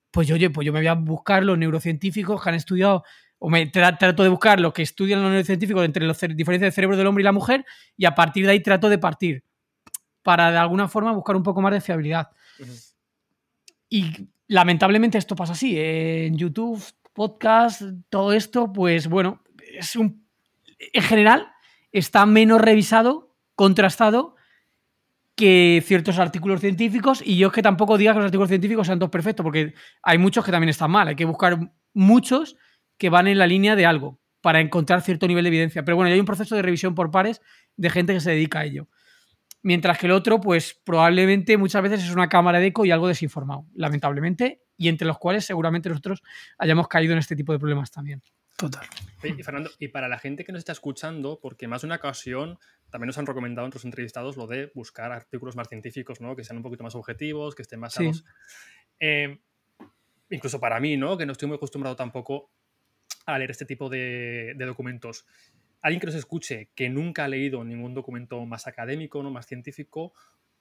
Pues 0.09 0.31
oye, 0.31 0.49
pues 0.49 0.65
yo 0.65 0.73
me 0.73 0.79
voy 0.79 0.87
a 0.87 0.95
buscar 0.95 1.43
los 1.43 1.55
neurocientíficos 1.55 2.41
que 2.41 2.49
han 2.49 2.55
estudiado, 2.55 3.03
o 3.37 3.47
me 3.51 3.67
trato 3.67 4.23
de 4.23 4.29
buscar 4.29 4.59
lo 4.59 4.73
que 4.73 4.81
estudian 4.81 5.21
los 5.21 5.29
neurocientíficos 5.29 5.85
entre 5.85 6.07
las 6.07 6.19
diferencias 6.19 6.61
del 6.61 6.73
cerebro 6.73 6.97
del 6.97 7.05
hombre 7.05 7.21
y 7.21 7.25
la 7.25 7.31
mujer, 7.31 7.63
y 7.95 8.05
a 8.05 8.15
partir 8.15 8.47
de 8.47 8.53
ahí 8.53 8.59
trato 8.63 8.89
de 8.89 8.97
partir, 8.97 9.43
para 10.23 10.51
de 10.51 10.57
alguna 10.57 10.87
forma 10.87 11.11
buscar 11.11 11.35
un 11.35 11.43
poco 11.43 11.61
más 11.61 11.73
de 11.73 11.81
fiabilidad. 11.81 12.29
Y 13.89 14.29
lamentablemente 14.47 15.17
esto 15.17 15.35
pasa 15.35 15.53
así. 15.53 15.75
En 15.77 16.37
YouTube, 16.37 16.83
podcast, 17.13 17.81
todo 18.09 18.33
esto, 18.33 18.71
pues 18.71 19.07
bueno, 19.07 19.43
es 19.73 19.95
un. 19.95 20.25
En 20.93 21.03
general, 21.03 21.51
está 21.91 22.25
menos 22.25 22.61
revisado, 22.61 23.35
contrastado 23.55 24.35
que 25.35 25.83
ciertos 25.85 26.19
artículos 26.19 26.61
científicos. 26.61 27.21
Y 27.25 27.37
yo 27.37 27.47
es 27.47 27.53
que 27.53 27.61
tampoco 27.61 27.97
diga 27.97 28.13
que 28.13 28.19
los 28.19 28.25
artículos 28.25 28.49
científicos 28.49 28.87
sean 28.87 28.99
todos 28.99 29.11
perfectos, 29.11 29.43
porque 29.43 29.73
hay 30.03 30.17
muchos 30.17 30.45
que 30.45 30.51
también 30.51 30.69
están 30.69 30.91
mal. 30.91 31.07
Hay 31.07 31.15
que 31.15 31.25
buscar 31.25 31.59
muchos 31.93 32.57
que 32.97 33.09
van 33.09 33.27
en 33.27 33.37
la 33.37 33.47
línea 33.47 33.75
de 33.75 33.85
algo 33.85 34.19
para 34.41 34.59
encontrar 34.59 35.01
cierto 35.01 35.27
nivel 35.27 35.43
de 35.43 35.49
evidencia. 35.49 35.83
Pero 35.83 35.95
bueno, 35.95 36.09
ya 36.09 36.13
hay 36.13 36.19
un 36.19 36.25
proceso 36.25 36.55
de 36.55 36.61
revisión 36.61 36.95
por 36.95 37.11
pares 37.11 37.41
de 37.75 37.89
gente 37.89 38.13
que 38.13 38.19
se 38.19 38.31
dedica 38.31 38.59
a 38.59 38.65
ello. 38.65 38.87
Mientras 39.63 39.97
que 39.97 40.07
el 40.07 40.13
otro, 40.13 40.41
pues 40.41 40.79
probablemente 40.83 41.57
muchas 41.57 41.83
veces 41.83 42.03
es 42.03 42.11
una 42.11 42.29
cámara 42.29 42.59
de 42.59 42.67
eco 42.67 42.85
y 42.85 42.91
algo 42.91 43.07
desinformado, 43.07 43.65
lamentablemente, 43.75 44.63
y 44.75 44.87
entre 44.87 45.07
los 45.07 45.19
cuales 45.19 45.45
seguramente 45.45 45.89
nosotros 45.89 46.23
hayamos 46.57 46.87
caído 46.87 47.13
en 47.13 47.19
este 47.19 47.35
tipo 47.35 47.53
de 47.53 47.59
problemas 47.59 47.91
también. 47.91 48.21
Total. 48.57 48.87
Y 49.23 49.43
Fernando, 49.43 49.71
y 49.79 49.87
para 49.87 50.07
la 50.07 50.19
gente 50.19 50.43
que 50.43 50.51
nos 50.51 50.59
está 50.59 50.71
escuchando, 50.71 51.39
porque 51.41 51.67
más 51.67 51.81
de 51.81 51.87
una 51.87 51.95
ocasión 51.95 52.59
también 52.89 53.07
nos 53.07 53.17
han 53.17 53.25
recomendado 53.25 53.67
otros 53.67 53.85
entrevistados 53.85 54.37
lo 54.37 54.47
de 54.47 54.71
buscar 54.75 55.11
artículos 55.11 55.55
más 55.55 55.67
científicos, 55.67 56.21
¿no? 56.21 56.35
Que 56.35 56.43
sean 56.43 56.57
un 56.57 56.63
poquito 56.63 56.83
más 56.83 56.93
objetivos, 56.95 57.55
que 57.55 57.61
estén 57.61 57.79
más 57.79 57.93
sanos. 57.93 58.25
Eh, 58.99 59.39
incluso 60.29 60.59
para 60.59 60.79
mí, 60.79 60.97
¿no? 60.97 61.17
Que 61.17 61.25
no 61.25 61.31
estoy 61.31 61.47
muy 61.47 61.55
acostumbrado 61.55 61.95
tampoco 61.95 62.51
a 63.25 63.37
leer 63.37 63.51
este 63.51 63.65
tipo 63.65 63.89
de, 63.89 64.53
de 64.55 64.65
documentos 64.65 65.25
alguien 65.81 65.99
que 65.99 66.07
nos 66.07 66.15
escuche 66.15 66.71
que 66.75 66.89
nunca 66.89 67.25
ha 67.25 67.27
leído 67.27 67.63
ningún 67.63 67.93
documento 67.93 68.43
más 68.45 68.67
académico, 68.67 69.21
¿no? 69.23 69.31
más 69.31 69.47
científico, 69.47 70.13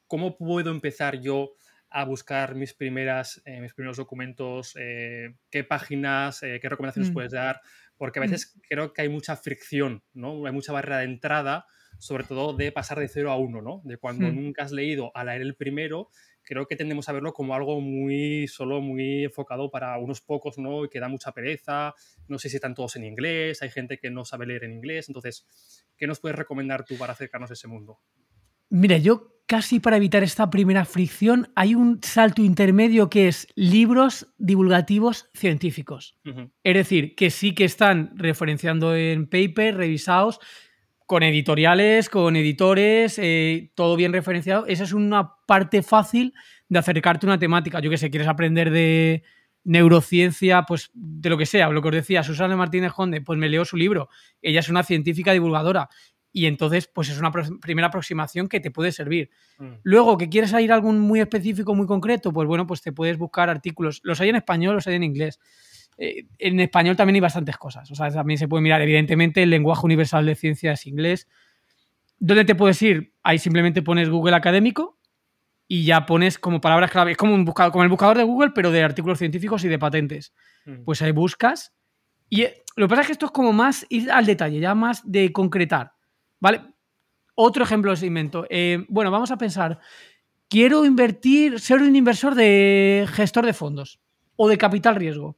¿cómo 0.07 0.37
puedo 0.37 0.71
empezar 0.71 1.21
yo 1.21 1.53
a 1.91 2.05
buscar 2.05 2.55
mis, 2.55 2.73
primeras, 2.73 3.43
eh, 3.45 3.61
mis 3.61 3.75
primeros 3.75 3.97
documentos? 3.97 4.75
Eh, 4.79 5.35
¿Qué 5.51 5.64
páginas, 5.64 6.43
eh, 6.43 6.59
qué 6.61 6.68
recomendaciones 6.68 7.11
mm. 7.11 7.14
puedes 7.14 7.33
dar? 7.33 7.61
Porque 7.97 8.18
a 8.18 8.23
mm. 8.23 8.31
veces 8.31 8.59
creo 8.68 8.93
que 8.93 9.03
hay 9.03 9.09
mucha 9.09 9.37
fricción, 9.37 10.03
¿no? 10.12 10.47
Hay 10.47 10.53
mucha 10.53 10.73
barrera 10.73 10.99
de 10.99 11.05
entrada, 11.05 11.66
sobre 11.99 12.25
todo 12.25 12.55
de 12.55 12.73
pasar 12.73 12.99
de 12.99 13.09
cero 13.09 13.31
a 13.31 13.37
uno, 13.37 13.61
¿no? 13.61 13.83
De 13.85 13.99
cuando 13.99 14.29
mm. 14.29 14.35
nunca 14.35 14.62
has 14.64 14.73
leído 14.73 15.11
a 15.14 15.25
leer 15.25 15.43
el 15.43 15.57
primero 15.57 16.11
creo 16.51 16.67
que 16.67 16.75
tendemos 16.75 17.09
a 17.09 17.13
verlo 17.13 17.33
como 17.33 17.55
algo 17.55 17.81
muy 17.81 18.49
solo 18.49 18.81
muy 18.81 19.23
enfocado 19.23 19.71
para 19.71 19.97
unos 19.99 20.21
pocos, 20.21 20.59
¿no? 20.59 20.85
Y 20.85 20.89
que 20.89 20.99
da 20.99 21.07
mucha 21.07 21.31
pereza. 21.31 21.95
No 22.27 22.41
sé 22.41 22.49
si 22.49 22.57
están 22.57 22.75
todos 22.75 22.97
en 22.97 23.05
inglés, 23.05 23.63
hay 23.63 23.71
gente 23.71 23.99
que 23.99 24.11
no 24.11 24.25
sabe 24.25 24.47
leer 24.47 24.65
en 24.65 24.73
inglés. 24.73 25.09
Entonces, 25.09 25.47
¿qué 25.97 26.09
nos 26.09 26.19
puedes 26.19 26.37
recomendar 26.37 26.85
tú 26.85 26.99
para 26.99 27.13
acercarnos 27.13 27.51
a 27.51 27.55
ese 27.55 27.69
mundo? 27.69 28.01
Mira, 28.69 28.99
yo 28.99 29.45
casi 29.47 29.79
para 29.79 29.97
evitar 29.97 30.25
esta 30.25 30.51
primera 30.51 30.85
fricción, 30.85 31.53
hay 31.55 31.77
un 31.77 32.01
salto 32.03 32.43
intermedio 32.43 33.09
que 33.11 33.29
es 33.29 33.47
libros 33.55 34.35
divulgativos 34.37 35.31
científicos. 35.33 36.19
Es 36.65 36.75
decir, 36.75 37.15
que 37.15 37.31
sí 37.31 37.55
que 37.55 37.65
están 37.65 38.11
referenciando 38.17 38.97
en 38.97 39.29
paper, 39.29 39.77
revisados, 39.77 40.41
con 41.11 41.25
editoriales, 41.25 42.09
con 42.09 42.37
editores, 42.37 43.19
eh, 43.19 43.73
todo 43.75 43.97
bien 43.97 44.13
referenciado. 44.13 44.69
Esa 44.69 44.85
es 44.85 44.93
una 44.93 45.35
parte 45.45 45.83
fácil 45.83 46.33
de 46.69 46.79
acercarte 46.79 47.27
a 47.27 47.31
una 47.31 47.39
temática. 47.41 47.81
Yo 47.81 47.91
que 47.91 47.99
sé, 47.99 48.11
quieres 48.11 48.29
aprender 48.29 48.71
de 48.71 49.25
neurociencia, 49.65 50.63
pues 50.69 50.93
de 50.95 51.29
lo 51.29 51.37
que 51.37 51.47
sea, 51.47 51.69
lo 51.71 51.83
que 51.83 51.89
os 51.89 51.95
decía, 51.95 52.23
Susana 52.23 52.55
Martínez 52.55 52.93
Jonde, 52.93 53.23
pues 53.23 53.37
me 53.41 53.49
leo 53.49 53.65
su 53.65 53.77
libro. 53.77 54.09
Ella 54.41 54.61
es 54.61 54.69
una 54.69 54.85
científica 54.85 55.33
divulgadora. 55.33 55.89
Y 56.31 56.47
entonces, 56.47 56.87
pues 56.87 57.09
es 57.09 57.19
una 57.19 57.33
primera 57.33 57.89
aproximación 57.89 58.47
que 58.47 58.61
te 58.61 58.71
puede 58.71 58.93
servir. 58.93 59.31
Mm. 59.59 59.79
Luego, 59.83 60.17
que 60.17 60.29
quieres 60.29 60.53
ir 60.61 60.71
a 60.71 60.77
algún 60.77 61.01
muy 61.01 61.19
específico, 61.19 61.75
muy 61.75 61.89
concreto, 61.89 62.33
pues 62.33 62.47
bueno, 62.47 62.69
pues 62.69 62.83
te 62.83 62.93
puedes 62.93 63.19
buscar 63.19 63.51
artículos. 63.51 64.01
Los 64.05 64.21
hay 64.21 64.29
en 64.29 64.37
español, 64.37 64.77
los 64.77 64.87
hay 64.87 64.95
en 64.95 65.03
inglés. 65.03 65.41
Eh, 66.03 66.25
en 66.39 66.59
español 66.61 66.97
también 66.97 67.17
hay 67.17 67.21
bastantes 67.21 67.59
cosas. 67.59 67.91
O 67.91 67.95
sea, 67.95 68.11
también 68.11 68.39
se 68.39 68.49
puede 68.49 68.63
mirar, 68.63 68.81
evidentemente, 68.81 69.43
el 69.43 69.51
lenguaje 69.51 69.85
universal 69.85 70.25
de 70.25 70.35
ciencia 70.35 70.73
es 70.73 70.87
inglés. 70.87 71.29
¿Dónde 72.19 72.47
te 72.47 72.55
puedes 72.55 72.81
ir? 72.81 73.13
Ahí 73.23 73.39
simplemente 73.39 73.83
pones 73.83 74.09
Google 74.09 74.35
Académico 74.35 74.99
y 75.69 75.85
ya 75.85 76.07
pones 76.07 76.39
como 76.39 76.63
palabras 76.63 76.91
clave. 76.91 77.13
Es 77.13 77.19
como, 77.19 77.35
un 77.35 77.45
buscador, 77.45 77.71
como 77.71 77.85
el 77.85 77.91
buscador 77.91 78.17
de 78.17 78.25
Google, 78.25 78.53
pero 78.55 78.71
de 78.71 78.83
artículos 78.83 79.19
científicos 79.19 79.63
y 79.65 79.69
de 79.69 79.79
patentes. 79.79 80.33
Mm. 80.65 80.85
Pues 80.85 81.03
ahí 81.03 81.13
buscas. 81.13 81.75
Y 82.31 82.43
eh, 82.43 82.65
lo 82.77 82.87
que 82.87 82.91
pasa 82.91 83.03
es 83.03 83.07
que 83.09 83.13
esto 83.13 83.27
es 83.27 83.33
como 83.33 83.53
más 83.53 83.85
ir 83.91 84.11
al 84.11 84.25
detalle, 84.25 84.59
ya 84.59 84.75
más 84.75 85.03
de 85.05 85.33
concretar. 85.33 85.93
¿Vale? 86.41 86.63
Otro 87.35 87.63
ejemplo 87.63 87.93
os 87.93 88.03
invento. 88.03 88.47
Eh, 88.49 88.87
bueno, 88.89 89.11
vamos 89.11 89.31
a 89.31 89.37
pensar. 89.37 89.79
Quiero 90.49 90.87
invertir, 90.87 91.61
ser 91.61 91.83
un 91.83 91.95
inversor 91.95 92.35
de 92.35 93.07
gestor 93.13 93.45
de 93.45 93.53
fondos 93.53 94.01
o 94.37 94.49
de 94.49 94.57
capital 94.57 94.97
riesgo. 94.97 95.37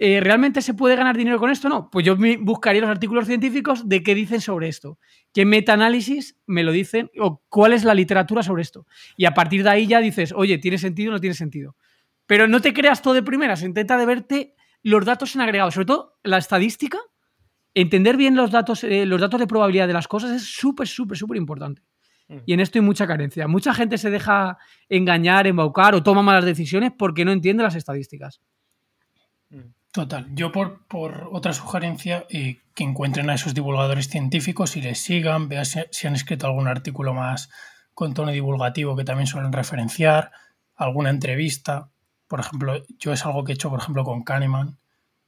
Eh, 0.00 0.20
¿realmente 0.20 0.62
se 0.62 0.74
puede 0.74 0.94
ganar 0.94 1.16
dinero 1.16 1.38
con 1.40 1.50
esto? 1.50 1.68
No. 1.68 1.90
Pues 1.90 2.06
yo 2.06 2.16
buscaría 2.40 2.80
los 2.80 2.90
artículos 2.90 3.26
científicos 3.26 3.88
de 3.88 4.04
qué 4.04 4.14
dicen 4.14 4.40
sobre 4.40 4.68
esto. 4.68 4.98
¿Qué 5.34 5.44
metaanálisis 5.44 6.36
me 6.46 6.62
lo 6.62 6.70
dicen? 6.70 7.10
¿O 7.18 7.42
cuál 7.48 7.72
es 7.72 7.82
la 7.82 7.94
literatura 7.94 8.44
sobre 8.44 8.62
esto? 8.62 8.86
Y 9.16 9.24
a 9.24 9.34
partir 9.34 9.64
de 9.64 9.70
ahí 9.70 9.88
ya 9.88 10.00
dices, 10.00 10.32
oye, 10.36 10.58
¿tiene 10.58 10.78
sentido 10.78 11.10
o 11.10 11.14
no 11.14 11.20
tiene 11.20 11.34
sentido? 11.34 11.74
Pero 12.26 12.46
no 12.46 12.60
te 12.60 12.72
creas 12.72 13.02
todo 13.02 13.14
de 13.14 13.24
primeras. 13.24 13.62
Intenta 13.64 13.98
de 13.98 14.06
verte 14.06 14.54
los 14.84 15.04
datos 15.04 15.34
en 15.34 15.40
agregado. 15.40 15.72
Sobre 15.72 15.86
todo 15.86 16.18
la 16.22 16.38
estadística. 16.38 16.98
Entender 17.74 18.16
bien 18.16 18.36
los 18.36 18.52
datos, 18.52 18.84
eh, 18.84 19.04
los 19.04 19.20
datos 19.20 19.40
de 19.40 19.48
probabilidad 19.48 19.88
de 19.88 19.94
las 19.94 20.06
cosas 20.06 20.30
es 20.30 20.44
súper, 20.44 20.86
súper, 20.86 21.18
súper 21.18 21.36
importante. 21.36 21.82
Mm. 22.28 22.36
Y 22.46 22.52
en 22.52 22.60
esto 22.60 22.78
hay 22.78 22.84
mucha 22.84 23.06
carencia. 23.08 23.48
Mucha 23.48 23.74
gente 23.74 23.98
se 23.98 24.10
deja 24.10 24.58
engañar, 24.88 25.48
embaucar 25.48 25.96
o 25.96 26.04
toma 26.04 26.22
malas 26.22 26.44
decisiones 26.44 26.92
porque 26.96 27.24
no 27.24 27.32
entiende 27.32 27.64
las 27.64 27.74
estadísticas. 27.74 28.40
Total. 29.92 30.26
Yo 30.34 30.52
por, 30.52 30.86
por 30.86 31.28
otra 31.32 31.52
sugerencia, 31.52 32.26
eh, 32.28 32.60
que 32.74 32.84
encuentren 32.84 33.30
a 33.30 33.34
esos 33.34 33.54
divulgadores 33.54 34.08
científicos 34.08 34.76
y 34.76 34.82
les 34.82 35.00
sigan, 35.00 35.48
vean 35.48 35.64
si, 35.64 36.06
han 36.06 36.14
escrito 36.14 36.46
algún 36.46 36.68
artículo 36.68 37.14
más 37.14 37.50
con 37.94 38.14
tono 38.14 38.30
divulgativo 38.30 38.94
que 38.94 39.04
también 39.04 39.26
suelen 39.26 39.52
referenciar, 39.52 40.30
alguna 40.76 41.10
entrevista. 41.10 41.90
Por 42.28 42.40
ejemplo, 42.40 42.84
yo 42.98 43.12
es 43.12 43.24
algo 43.24 43.42
que 43.42 43.52
he 43.52 43.54
hecho, 43.54 43.70
por 43.70 43.80
ejemplo, 43.80 44.04
con 44.04 44.22
Kahneman. 44.22 44.78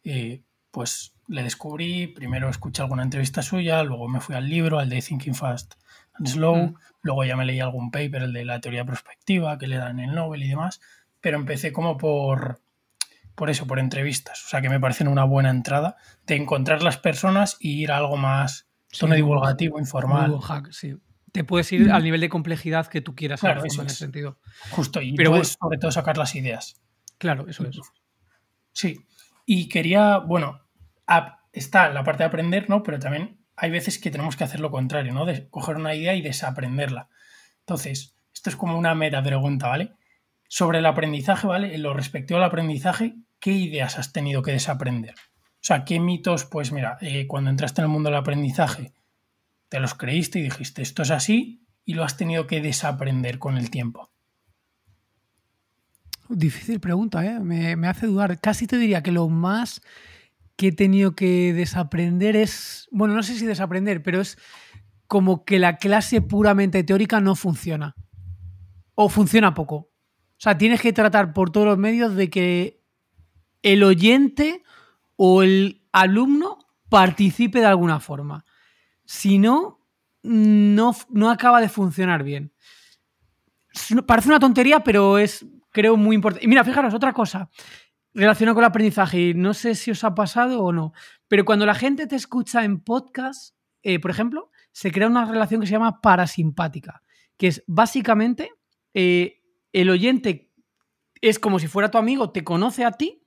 Eh, 0.05 0.43
pues 0.71 1.15
le 1.27 1.43
descubrí, 1.43 2.07
primero 2.07 2.49
escuché 2.49 2.83
alguna 2.83 3.03
entrevista 3.03 3.43
suya, 3.43 3.83
luego 3.83 4.09
me 4.09 4.21
fui 4.21 4.35
al 4.35 4.49
libro, 4.49 4.79
al 4.79 4.89
de 4.89 5.01
Thinking 5.01 5.35
Fast 5.35 5.75
and 6.15 6.29
Slow, 6.29 6.57
mm. 6.57 6.75
luego 7.03 7.25
ya 7.25 7.37
me 7.37 7.45
leí 7.45 7.61
algún 7.61 7.91
paper, 7.91 8.23
el 8.23 8.33
de 8.33 8.45
la 8.45 8.61
teoría 8.61 8.85
prospectiva 8.85 9.59
que 9.59 9.67
le 9.67 9.77
dan 9.77 10.01
el 10.01 10.15
Nobel 10.15 10.43
y 10.43 10.49
demás, 10.49 10.81
pero 11.21 11.39
empecé 11.39 11.73
como 11.73 11.97
por, 11.97 12.61
por 13.41 13.49
eso, 13.49 13.67
por 13.67 13.79
entrevistas. 13.79 14.45
O 14.45 14.49
sea 14.51 14.61
que 14.61 14.69
me 14.69 14.79
parecen 14.79 15.09
una 15.09 15.25
buena 15.25 15.49
entrada 15.49 15.97
de 16.27 16.37
encontrar 16.37 16.83
las 16.83 16.99
personas 16.99 17.57
y 17.59 17.81
ir 17.81 17.91
a 17.91 17.97
algo 17.97 18.19
más 18.19 18.69
tono 18.99 19.15
divulgativo, 19.15 19.79
informal. 19.79 20.39
Hack, 20.43 20.73
sí. 20.73 20.99
Te 21.33 21.43
puedes 21.43 21.73
ir 21.73 21.91
al 21.91 22.05
nivel 22.05 22.21
de 22.21 22.29
complejidad 22.29 22.89
que 22.89 23.01
tú 23.01 23.15
quieras 23.15 23.41
claro, 23.41 23.61
en 23.61 23.67
ese 23.67 23.89
sentido. 23.89 24.39
Justo, 24.73 25.01
y 25.01 25.15
Pero 25.15 25.31
puedes 25.31 25.57
sobre 25.59 25.79
todo 25.79 25.91
sacar 25.91 26.19
las 26.19 26.35
ideas. 26.35 26.83
Claro, 27.17 27.49
eso 27.49 27.65
es. 27.65 27.81
Sí. 28.75 29.07
Y 29.47 29.71
quería, 29.71 30.19
bueno, 30.19 30.61
está 31.51 31.89
la 31.89 32.05
parte 32.05 32.25
de 32.25 32.27
aprender, 32.27 32.69
¿no? 32.69 32.83
Pero 32.83 32.99
también 32.99 33.41
hay 33.57 33.71
veces 33.71 33.99
que 33.99 34.11
tenemos 34.11 34.37
que 34.37 34.45
hacer 34.45 34.61
lo 34.61 34.71
contrario, 34.71 35.15
¿no? 35.15 35.25
De 35.25 35.49
coger 35.49 35.77
una 35.77 35.95
idea 35.95 36.15
y 36.15 36.21
desaprenderla. 36.21 37.09
Entonces, 37.61 38.15
esto 38.35 38.51
es 38.51 38.57
como 38.57 38.79
una 38.79 38.95
meta 38.95 39.23
pregunta, 39.23 39.69
¿vale? 39.69 39.95
Sobre 40.47 40.81
el 40.81 40.85
aprendizaje, 40.85 41.47
¿vale? 41.47 41.75
En 41.75 41.83
lo 41.83 41.95
respectivo 41.95 42.37
al 42.37 42.45
aprendizaje, 42.45 43.15
¿qué 43.41 43.53
ideas 43.53 43.99
has 43.99 44.13
tenido 44.13 44.43
que 44.43 44.53
desaprender? 44.53 45.15
O 45.15 45.63
sea, 45.63 45.85
¿qué 45.85 45.99
mitos, 45.99 46.45
pues 46.45 46.73
mira, 46.73 46.97
eh, 47.01 47.27
cuando 47.27 47.51
entraste 47.51 47.81
en 47.81 47.87
el 47.87 47.91
mundo 47.91 48.11
del 48.11 48.19
aprendizaje, 48.19 48.93
te 49.69 49.81
los 49.81 49.95
creíste 49.95 50.39
y 50.39 50.43
dijiste, 50.43 50.83
esto 50.83 51.03
es 51.03 51.11
así, 51.11 51.67
y 51.85 51.95
lo 51.95 52.05
has 52.05 52.17
tenido 52.17 52.47
que 52.47 52.61
desaprender 52.61 53.39
con 53.39 53.59
el 53.59 53.71
tiempo? 53.71 54.11
Difícil 56.29 56.79
pregunta, 56.79 57.25
¿eh? 57.27 57.41
me, 57.41 57.75
me 57.77 57.89
hace 57.89 58.07
dudar. 58.07 58.41
Casi 58.41 58.67
te 58.67 58.79
diría 58.79 59.03
que 59.03 59.11
lo 59.11 59.29
más 59.29 59.83
que 60.57 60.69
he 60.69 60.73
tenido 60.73 61.17
que 61.17 61.53
desaprender 61.53 62.37
es, 62.37 62.87
bueno, 62.93 63.15
no 63.15 63.23
sé 63.23 63.35
si 63.37 63.47
desaprender, 63.47 64.03
pero 64.03 64.21
es 64.21 64.39
como 65.07 65.45
que 65.45 65.59
la 65.59 65.77
clase 65.77 66.21
puramente 66.21 66.85
teórica 66.85 67.21
no 67.21 67.35
funciona. 67.35 67.97
O 68.95 69.09
funciona 69.09 69.55
poco. 69.55 69.75
O 69.77 70.43
sea, 70.43 70.57
tienes 70.57 70.81
que 70.81 70.93
tratar 70.93 71.33
por 71.33 71.51
todos 71.51 71.67
los 71.67 71.79
medios 71.79 72.15
de 72.15 72.31
que 72.31 72.80
el 73.63 73.83
oyente 73.83 74.63
o 75.17 75.43
el 75.43 75.83
alumno 75.93 76.67
participe 76.89 77.61
de 77.61 77.67
alguna 77.67 78.01
forma. 78.01 78.45
Si 79.05 79.39
no, 79.39 79.87
no, 80.23 80.95
no 81.09 81.31
acaba 81.31 81.61
de 81.61 81.69
funcionar 81.69 82.23
bien. 82.23 82.53
Parece 84.07 84.29
una 84.29 84.41
tontería, 84.41 84.81
pero 84.81 85.19
es, 85.19 85.47
creo, 85.71 85.97
muy 85.97 86.17
importante. 86.17 86.45
Y 86.45 86.49
mira, 86.49 86.65
fijaros, 86.65 86.95
otra 86.95 87.13
cosa 87.13 87.51
relacionado 88.15 88.55
con 88.55 88.65
el 88.65 88.69
aprendizaje, 88.69 89.35
no 89.35 89.55
sé 89.55 89.75
si 89.75 89.91
os 89.91 90.05
ha 90.05 90.15
pasado 90.15 90.63
o 90.63 90.73
no, 90.73 90.93
pero 91.29 91.45
cuando 91.45 91.67
la 91.67 91.75
gente 91.75 92.07
te 92.07 92.17
escucha 92.17 92.65
en 92.65 92.81
podcast, 92.81 93.55
eh, 93.83 93.99
por 94.01 94.11
ejemplo, 94.11 94.51
se 94.73 94.91
crea 94.91 95.09
una 95.09 95.25
relación 95.25 95.61
que 95.61 95.67
se 95.67 95.73
llama 95.73 96.01
parasimpática, 96.01 97.03
que 97.37 97.49
es 97.49 97.65
básicamente 97.67 98.53
eh, 98.95 99.43
el 99.73 99.91
oyente 99.91 100.51
es 101.21 101.39
como 101.39 101.59
si 101.59 101.69
fuera 101.69 101.91
tu 101.91 101.99
amigo, 101.99 102.31
te 102.31 102.45
conoce 102.45 102.85
a 102.85 102.93
ti, 102.93 103.20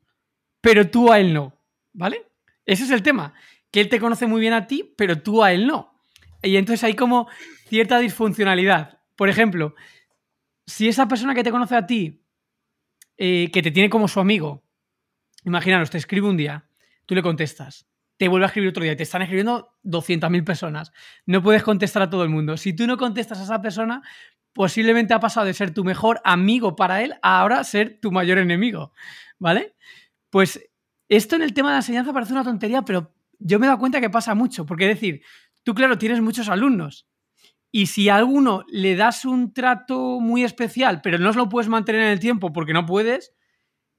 pero 0.64 0.89
tú 0.89 1.11
a 1.11 1.20
él 1.20 1.34
no, 1.34 1.53
¿vale? 1.91 2.26
Ese 2.66 2.86
es 2.86 2.89
el 2.89 3.03
tema, 3.03 3.34
que 3.70 3.82
él 3.82 3.89
te 3.89 3.99
conoce 3.99 4.26
muy 4.26 4.41
bien 4.41 4.53
a 4.53 4.66
ti, 4.66 4.93
pero 4.97 5.22
tú 5.22 5.43
a 5.43 5.51
él 5.51 5.68
no. 5.68 5.99
Y 6.41 6.55
entonces 6.55 6.84
hay 6.84 6.95
como 6.95 7.28
cierta 7.68 7.99
disfuncionalidad. 7.99 8.99
Por 9.16 9.30
ejemplo, 9.30 9.76
si 10.66 10.88
esa 10.88 11.07
persona 11.07 11.36
que 11.36 11.43
te 11.43 11.51
conoce 11.51 11.76
a 11.76 11.86
ti, 11.86 12.24
eh, 13.18 13.51
que 13.51 13.61
te 13.61 13.72
tiene 13.72 13.89
como 13.89 14.07
su 14.07 14.20
amigo, 14.20 14.64
Imaginaros, 15.45 15.89
te 15.89 15.97
escribe 15.97 16.28
un 16.28 16.38
día, 16.38 16.66
tú 17.05 17.16
le 17.16 17.22
contestas, 17.22 17.86
te 18.18 18.28
vuelve 18.28 18.45
a 18.45 18.47
escribir 18.47 18.70
otro 18.70 18.84
día, 18.84 18.95
te 18.95 19.03
están 19.03 19.22
escribiendo 19.22 19.76
200.000 19.84 20.43
personas. 20.45 20.93
No 21.26 21.41
puedes 21.41 21.64
contestar 21.64 22.01
a 22.01 22.09
todo 22.09 22.24
el 22.24 22.30
mundo. 22.30 22.55
Si 22.55 22.74
tú 22.74 22.88
no 22.88 22.97
contestas 22.97 23.39
a 23.39 23.43
esa 23.43 23.61
persona, 23.61 24.01
posiblemente 24.53 25.14
ha 25.14 25.20
pasado 25.20 25.45
de 25.45 25.53
ser 25.53 25.74
tu 25.74 25.84
mejor 25.84 26.22
amigo 26.24 26.76
para 26.76 27.01
él 27.01 27.16
a 27.22 27.41
ahora 27.41 27.64
ser 27.64 27.99
tu 27.99 28.11
mayor 28.11 28.38
enemigo. 28.38 28.93
¿Vale? 29.38 29.76
Pues 30.34 30.68
esto 31.10 31.36
en 31.36 31.44
el 31.44 31.54
tema 31.54 31.70
de 31.70 31.74
la 31.74 31.82
enseñanza 31.82 32.12
parece 32.12 32.34
una 32.34 32.44
tontería, 32.44 32.82
pero 32.82 33.14
yo 33.38 33.60
me 33.60 33.68
he 33.68 33.70
dado 33.70 33.78
cuenta 33.78 34.02
que 34.02 34.10
pasa 34.10 34.34
mucho. 34.34 34.66
Porque 34.66 34.90
es 34.90 35.00
decir, 35.00 35.22
tú, 35.62 35.76
claro, 35.76 36.00
tienes 36.00 36.22
muchos 36.22 36.50
alumnos. 36.50 37.08
Y 37.72 37.86
si 37.86 38.10
a 38.10 38.16
alguno 38.16 38.64
le 38.68 38.96
das 38.96 39.26
un 39.26 39.54
trato 39.54 40.20
muy 40.20 40.44
especial, 40.44 41.02
pero 41.04 41.20
no 41.20 41.32
lo 41.34 41.50
puedes 41.50 41.70
mantener 41.70 42.02
en 42.02 42.08
el 42.08 42.20
tiempo 42.20 42.52
porque 42.52 42.74
no 42.74 42.88
puedes, 42.88 43.32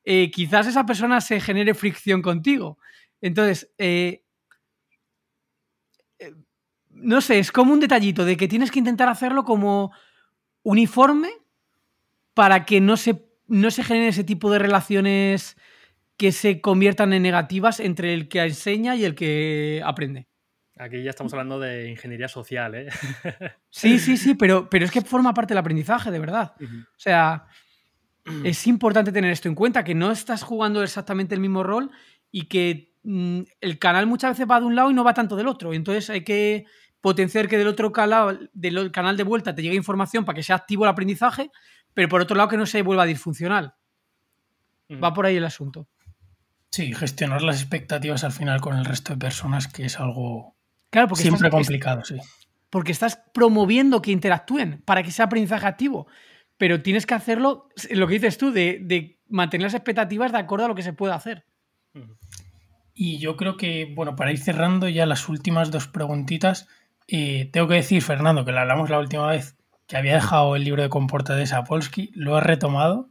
eh, 0.03 0.33
quizás 0.33 0.67
esa 0.67 0.85
persona 0.85 1.21
se 1.21 1.39
genere 1.39 1.73
fricción 1.73 2.21
contigo. 2.21 2.79
Entonces, 3.21 3.73
eh, 3.79 4.25
eh, 6.19 6.35
no 6.91 7.21
sé, 7.21 7.39
es 7.39 7.53
como 7.53 7.73
un 7.73 7.79
detallito 7.79 8.25
de 8.25 8.37
que 8.37 8.49
tienes 8.49 8.73
que 8.73 8.81
intentar 8.81 9.09
hacerlo 9.09 9.45
como 9.45 9.93
uniforme 10.65 11.31
para 12.35 12.65
que 12.65 12.81
no 12.81 12.97
se, 12.97 13.25
no 13.47 13.71
se 13.71 13.85
generen 13.85 14.09
ese 14.09 14.25
tipo 14.25 14.51
de 14.51 14.59
relaciones 14.59 15.57
que 16.17 16.33
se 16.33 16.61
conviertan 16.61 17.13
en 17.13 17.23
negativas 17.23 17.81
entre 17.81 18.15
el 18.15 18.29
que 18.29 18.41
enseña 18.41 18.97
y 18.97 19.05
el 19.05 19.15
que 19.15 19.83
aprende. 19.85 20.29
Aquí 20.77 21.03
ya 21.03 21.11
estamos 21.11 21.33
hablando 21.33 21.61
de 21.61 21.91
ingeniería 21.91 22.29
social, 22.29 22.75
¿eh? 22.75 22.89
Sí, 23.71 23.99
sí, 23.99 24.17
sí, 24.17 24.35
pero, 24.35 24.69
pero 24.69 24.85
es 24.85 24.91
que 24.91 25.03
forma 25.03 25.33
parte 25.33 25.55
del 25.55 25.59
aprendizaje, 25.59 26.11
de 26.11 26.19
verdad. 26.19 26.55
O 26.61 26.99
sea, 26.99 27.47
es 28.43 28.67
importante 28.67 29.13
tener 29.13 29.31
esto 29.31 29.49
en 29.49 29.55
cuenta, 29.55 29.85
que 29.85 29.95
no 29.95 30.11
estás 30.11 30.43
jugando 30.43 30.83
exactamente 30.83 31.35
el 31.35 31.41
mismo 31.41 31.63
rol 31.63 31.91
y 32.31 32.47
que 32.47 32.93
mm, 33.05 33.43
el 33.61 33.79
canal 33.79 34.07
muchas 34.07 34.33
veces 34.33 34.51
va 34.51 34.59
de 34.59 34.67
un 34.67 34.75
lado 34.75 34.91
y 34.91 34.95
no 34.95 35.05
va 35.05 35.15
tanto 35.15 35.37
del 35.37 35.47
otro. 35.47 35.73
Entonces 35.73 36.11
hay 36.11 36.25
que 36.25 36.65
potenciar 37.01 37.49
que 37.49 37.59
del 37.59 37.69
otro 37.69 37.93
canal, 37.93 38.51
del 38.53 38.91
canal 38.91 39.17
de 39.17 39.23
vuelta 39.23 39.55
te 39.55 39.63
llegue 39.63 39.77
información 39.77 40.25
para 40.25 40.37
que 40.37 40.43
sea 40.43 40.57
activo 40.57 40.85
el 40.85 40.91
aprendizaje, 40.91 41.51
pero 41.93 42.09
por 42.09 42.21
otro 42.21 42.37
lado 42.37 42.49
que 42.49 42.57
no 42.57 42.67
se 42.67 42.83
vuelva 42.83 43.05
disfuncional. 43.05 43.75
Va 45.03 45.13
por 45.13 45.27
ahí 45.27 45.37
el 45.37 45.45
asunto. 45.45 45.89
Sí, 46.75 46.93
gestionar 46.93 47.43
las 47.43 47.61
expectativas 47.61 48.25
al 48.25 48.33
final 48.33 48.61
con 48.61 48.77
el 48.77 48.85
resto 48.85 49.13
de 49.13 49.19
personas, 49.19 49.69
que 49.69 49.85
es 49.85 50.01
algo 50.01 50.57
claro, 50.91 51.09
porque 51.09 51.23
siempre 51.23 51.51
complicado, 51.51 52.05
sí. 52.05 52.17
Porque 52.71 52.93
estás 52.93 53.21
promoviendo 53.33 54.03
que 54.03 54.11
interactúen 54.11 54.83
para 54.85 55.03
que 55.03 55.13
sea 55.13 55.27
aprendizaje 55.27 55.67
activo 55.67 56.09
pero 56.57 56.83
tienes 56.83 57.07
que 57.07 57.15
hacerlo, 57.15 57.69
lo 57.91 58.07
que 58.07 58.15
dices 58.15 58.39
tú, 58.39 58.53
de, 58.53 59.19
mantener 59.29 59.65
las 59.65 59.75
expectativas 59.75 60.33
de 60.33 60.39
acuerdo 60.39 60.67
a 60.67 60.69
lo 60.69 60.75
que 60.75 60.83
se 60.83 60.93
puede 60.93 61.15
hacer. 61.15 61.45
Y 62.95 63.19
yo 63.19 63.37
creo 63.37 63.57
que, 63.57 63.93
bueno, 63.95 64.15
para 64.15 64.31
ir 64.31 64.39
cerrando 64.39 64.89
ya 64.89 65.07
las 65.07 65.29
últimas 65.29 65.71
dos 65.71 65.89
preguntitas, 65.89 66.69
eh, 67.09 67.51
tengo 67.53 67.67
que 67.67 67.75
decir, 67.75 68.03
Fernando, 68.03 68.45
que 68.45 68.53
lo 68.53 68.61
hablamos 68.61 68.91
la 68.91 69.01
última 69.01 69.27
vez, 69.27 69.57
que 69.89 69.97
había 69.97 70.15
dejado 70.15 70.55
el 70.55 70.65
libro 70.65 70.83
de 70.83 70.89
Comporta 70.89 71.35
de 71.35 71.47
Sapolsky, 71.47 72.13
lo 72.15 72.39
he 72.39 72.41
retomado. 72.41 73.11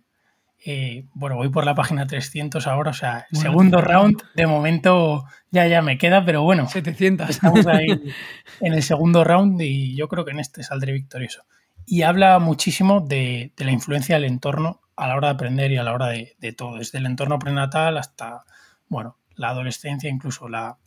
Eh, 0.66 1.06
bueno, 1.14 1.36
voy 1.36 1.50
por 1.50 1.66
la 1.66 1.76
página 1.76 2.08
300 2.08 2.66
ahora, 2.68 2.92
o 2.92 2.94
sea, 2.94 3.26
segundo 3.32 3.82
round, 3.82 4.22
de 4.34 4.48
momento 4.48 5.26
ya 5.52 5.68
ya 5.68 5.82
me 5.82 5.98
queda, 5.98 6.24
pero 6.24 6.44
bueno. 6.44 6.68
700. 6.70 7.30
Estamos 7.30 7.68
ahí 7.68 7.88
en 8.62 8.74
el 8.74 8.82
segundo 8.82 9.24
round 9.24 9.62
y 9.62 9.96
yo 9.96 10.08
creo 10.08 10.24
que 10.24 10.32
en 10.32 10.40
este 10.40 10.64
saldré 10.64 10.94
victorioso 10.94 11.44
y 11.86 12.04
habla 12.04 12.40
muchísimo 12.40 13.02
de, 13.02 13.54
la 13.58 13.72
influencia 13.72 14.16
del 14.16 14.26
entorno 14.26 14.82
a 14.96 15.08
la 15.08 15.16
hora 15.16 15.30
de 15.30 15.34
aprender 15.34 15.72
y 15.72 15.78
a 15.78 15.84
la 15.84 15.94
hora 15.94 16.08
de, 16.08 16.54
todo, 16.56 16.78
desde 16.78 17.00
el 17.00 17.06
entorno 17.06 17.40
prenatal 17.40 17.98
hasta, 17.98 18.44
bueno, 18.88 19.18
la 19.36 19.50
adolescencia, 19.50 20.10
incluso 20.10 20.48
la, 20.48 20.78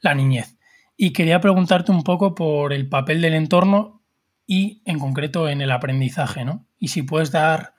la 0.00 0.14
niñez. 0.14 0.58
Y 0.96 1.12
quería 1.12 1.40
preguntarte 1.40 1.92
un 1.92 2.02
poco 2.02 2.34
por 2.34 2.72
el 2.72 2.88
papel 2.88 3.22
del 3.22 3.34
entorno 3.34 4.02
y 4.46 4.82
en 4.84 4.98
concreto 4.98 5.48
en 5.48 5.60
el 5.60 5.70
aprendizaje, 5.70 6.44
¿no? 6.44 6.66
Y 6.78 6.88
si 6.88 7.02
puedes 7.02 7.30
dar, 7.30 7.74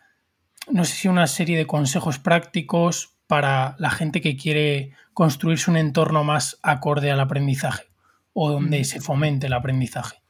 no 0.72 0.86
sé 0.86 0.95
si 0.95 1.07
una 1.07 1.28
serie 1.28 1.57
de 1.57 1.67
consejos 1.67 2.19
prácticos 2.19 3.15
para 3.28 3.76
la 3.80 3.91
gente 3.91 4.22
que 4.22 4.36
quiere 4.36 4.91
construirse 5.13 5.69
un 5.69 5.78
entorno 5.78 6.24
más 6.24 6.59
acorde 6.63 7.11
al 7.11 7.19
aprendizaje 7.19 7.86
o 8.34 8.51
donde 8.51 8.82
mm. 8.82 8.86
se 8.86 9.01
fomente 9.01 9.47
el 9.47 9.53
aprendizaje. 9.53 10.22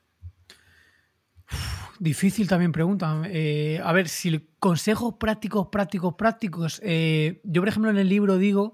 Difícil 2.00 2.48
también 2.48 2.72
pregunta. 2.72 3.22
Eh, 3.26 3.80
a 3.84 3.92
ver, 3.94 4.08
si 4.08 4.50
consejos 4.60 5.16
prácticos, 5.20 5.68
prácticos, 5.72 6.16
prácticos. 6.16 6.82
Eh, 6.84 7.42
yo, 7.44 7.62
por 7.62 7.70
ejemplo, 7.70 7.92
en 7.92 8.00
el 8.00 8.10
libro 8.10 8.38
digo 8.38 8.74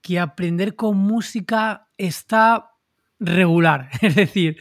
que 0.00 0.18
aprender 0.18 0.74
con 0.74 0.96
música 0.96 1.88
está 1.98 2.72
regular. 3.20 3.90
Es 4.02 4.16
decir, 4.16 4.58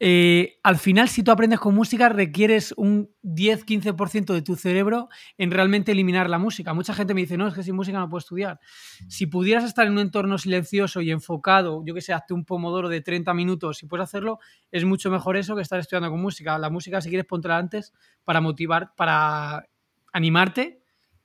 eh, 0.00 0.60
al 0.62 0.78
final, 0.78 1.08
si 1.08 1.24
tú 1.24 1.32
aprendes 1.32 1.58
con 1.58 1.74
música, 1.74 2.08
requieres 2.08 2.72
un 2.76 3.10
10-15% 3.24 4.32
de 4.32 4.42
tu 4.42 4.54
cerebro 4.54 5.08
en 5.38 5.50
realmente 5.50 5.90
eliminar 5.90 6.30
la 6.30 6.38
música. 6.38 6.72
Mucha 6.72 6.94
gente 6.94 7.14
me 7.14 7.22
dice, 7.22 7.36
no, 7.36 7.48
es 7.48 7.54
que 7.54 7.64
sin 7.64 7.74
música 7.74 7.98
no 7.98 8.08
puedo 8.08 8.20
estudiar. 8.20 8.60
Si 9.08 9.26
pudieras 9.26 9.64
estar 9.64 9.86
en 9.86 9.94
un 9.94 9.98
entorno 9.98 10.38
silencioso 10.38 11.00
y 11.00 11.10
enfocado, 11.10 11.82
yo 11.84 11.94
que 11.94 12.00
sé, 12.00 12.12
hazte 12.12 12.32
un 12.32 12.44
pomodoro 12.44 12.88
de 12.88 13.00
30 13.00 13.34
minutos, 13.34 13.78
si 13.78 13.86
puedes 13.86 14.04
hacerlo, 14.04 14.38
es 14.70 14.84
mucho 14.84 15.10
mejor 15.10 15.36
eso 15.36 15.56
que 15.56 15.62
estar 15.62 15.80
estudiando 15.80 16.10
con 16.10 16.20
música. 16.20 16.56
La 16.58 16.70
música, 16.70 17.00
si 17.00 17.08
quieres, 17.08 17.26
póntela 17.26 17.58
antes 17.58 17.92
para 18.22 18.40
motivar, 18.40 18.94
para 18.94 19.68
animarte 20.12 20.80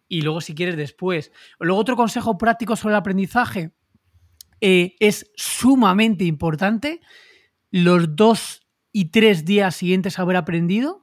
y 0.07 0.21
luego, 0.21 0.41
si 0.41 0.55
quieres, 0.55 0.77
después. 0.77 1.31
Luego, 1.59 1.79
otro 1.79 1.95
consejo 1.95 2.39
práctico 2.39 2.75
sobre 2.75 2.93
el 2.93 2.97
aprendizaje 2.97 3.71
eh, 4.61 4.95
es 4.99 5.31
sumamente 5.35 6.23
importante 6.23 7.01
los 7.69 8.15
dos 8.15 8.62
y 8.93 9.05
tres 9.05 9.43
días 9.43 9.75
siguientes 9.75 10.19
haber 10.19 10.37
aprendido, 10.37 11.01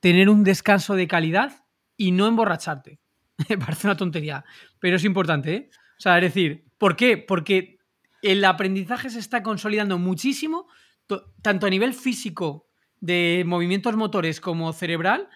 tener 0.00 0.28
un 0.28 0.44
descanso 0.44 0.96
de 0.96 1.08
calidad 1.08 1.64
y 1.96 2.12
no 2.12 2.26
emborracharte. 2.26 3.00
Me 3.48 3.56
parece 3.56 3.86
una 3.86 3.96
tontería, 3.96 4.44
pero 4.80 4.96
es 4.96 5.04
importante, 5.04 5.54
¿eh? 5.54 5.70
O 5.72 6.00
sea, 6.00 6.18
es 6.18 6.22
decir, 6.22 6.66
¿por 6.76 6.96
qué? 6.96 7.16
Porque 7.16 7.78
el 8.22 8.44
aprendizaje 8.44 9.08
se 9.08 9.20
está 9.20 9.42
consolidando 9.42 9.98
muchísimo 9.98 10.68
tanto 11.40 11.66
a 11.66 11.70
nivel 11.70 11.94
físico 11.94 12.68
de 13.00 13.44
movimientos 13.46 13.96
motores 13.96 14.40
como 14.40 14.72
cerebral 14.72 15.28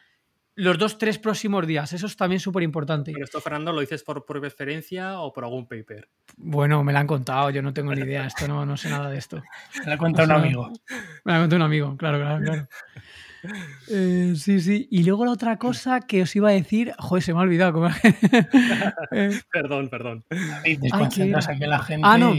los 0.62 0.78
dos, 0.78 0.96
tres 0.96 1.18
próximos 1.18 1.66
días. 1.66 1.92
Eso 1.92 2.06
es 2.06 2.16
también 2.16 2.38
súper 2.38 2.62
importante. 2.62 3.12
¿Pero 3.12 3.24
esto, 3.24 3.40
Fernando, 3.40 3.72
lo 3.72 3.80
dices 3.80 4.04
por, 4.04 4.24
por 4.24 4.40
referencia 4.40 5.18
o 5.18 5.32
por 5.32 5.44
algún 5.44 5.66
paper? 5.66 6.08
Bueno, 6.36 6.84
me 6.84 6.92
lo 6.92 7.00
han 7.00 7.06
contado, 7.08 7.50
yo 7.50 7.62
no 7.62 7.74
tengo 7.74 7.92
ni 7.94 8.02
idea, 8.02 8.26
esto 8.26 8.46
no, 8.46 8.64
no 8.64 8.76
sé 8.76 8.88
nada 8.88 9.10
de 9.10 9.18
esto. 9.18 9.42
Me 9.80 9.86
lo 9.86 9.92
ha 9.94 9.96
contado 9.96 10.28
un 10.28 10.44
amigo. 10.44 10.72
Me 11.24 11.32
lo 11.32 11.38
ha 11.38 11.40
contado 11.40 11.56
un 11.56 11.62
amigo, 11.62 11.96
claro, 11.96 12.18
claro, 12.18 12.44
claro. 12.44 12.68
Eh, 13.88 14.34
sí, 14.36 14.60
sí. 14.60 14.86
Y 14.88 15.02
luego 15.02 15.24
la 15.24 15.32
otra 15.32 15.58
cosa 15.58 15.98
que 16.02 16.22
os 16.22 16.36
iba 16.36 16.50
a 16.50 16.52
decir, 16.52 16.94
joder, 16.96 17.24
se 17.24 17.32
me 17.32 17.40
ha 17.40 17.42
olvidado. 17.42 17.84
eh, 19.10 19.40
perdón, 19.50 19.88
perdón. 19.88 20.24
Ay, 20.62 20.78
aquí 20.92 21.22
a 21.22 21.66
la 21.66 21.78
gente. 21.80 22.06
Ah, 22.06 22.16
no. 22.18 22.34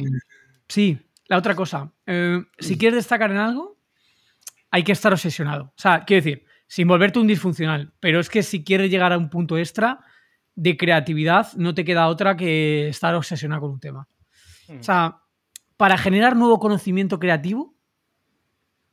Sí, 0.69 0.97
la 1.27 1.37
otra 1.37 1.55
cosa. 1.55 1.91
Eh, 2.05 2.41
si 2.57 2.77
quieres 2.77 2.95
destacar 2.95 3.31
en 3.31 3.37
algo, 3.37 3.77
hay 4.71 4.83
que 4.83 4.93
estar 4.93 5.11
obsesionado. 5.11 5.65
O 5.65 5.81
sea, 5.81 6.05
quiero 6.05 6.23
decir, 6.23 6.45
sin 6.73 6.87
volverte 6.87 7.19
un 7.19 7.27
disfuncional, 7.27 7.93
pero 7.99 8.19
es 8.19 8.29
que 8.29 8.41
si 8.41 8.63
quieres 8.63 8.89
llegar 8.89 9.13
a 9.13 9.19
un 9.19 9.29
punto 9.29 9.59
extra 9.59 9.99
de 10.55 10.75
creatividad, 10.75 11.53
no 11.53 11.75
te 11.75 11.85
queda 11.85 12.07
otra 12.07 12.35
que 12.35 12.87
estar 12.87 13.13
obsesionado 13.13 13.61
con 13.61 13.71
un 13.73 13.79
tema. 13.79 14.07
O 14.79 14.81
sea, 14.81 15.21
para 15.77 15.99
generar 15.99 16.35
nuevo 16.35 16.57
conocimiento 16.57 17.19
creativo, 17.19 17.75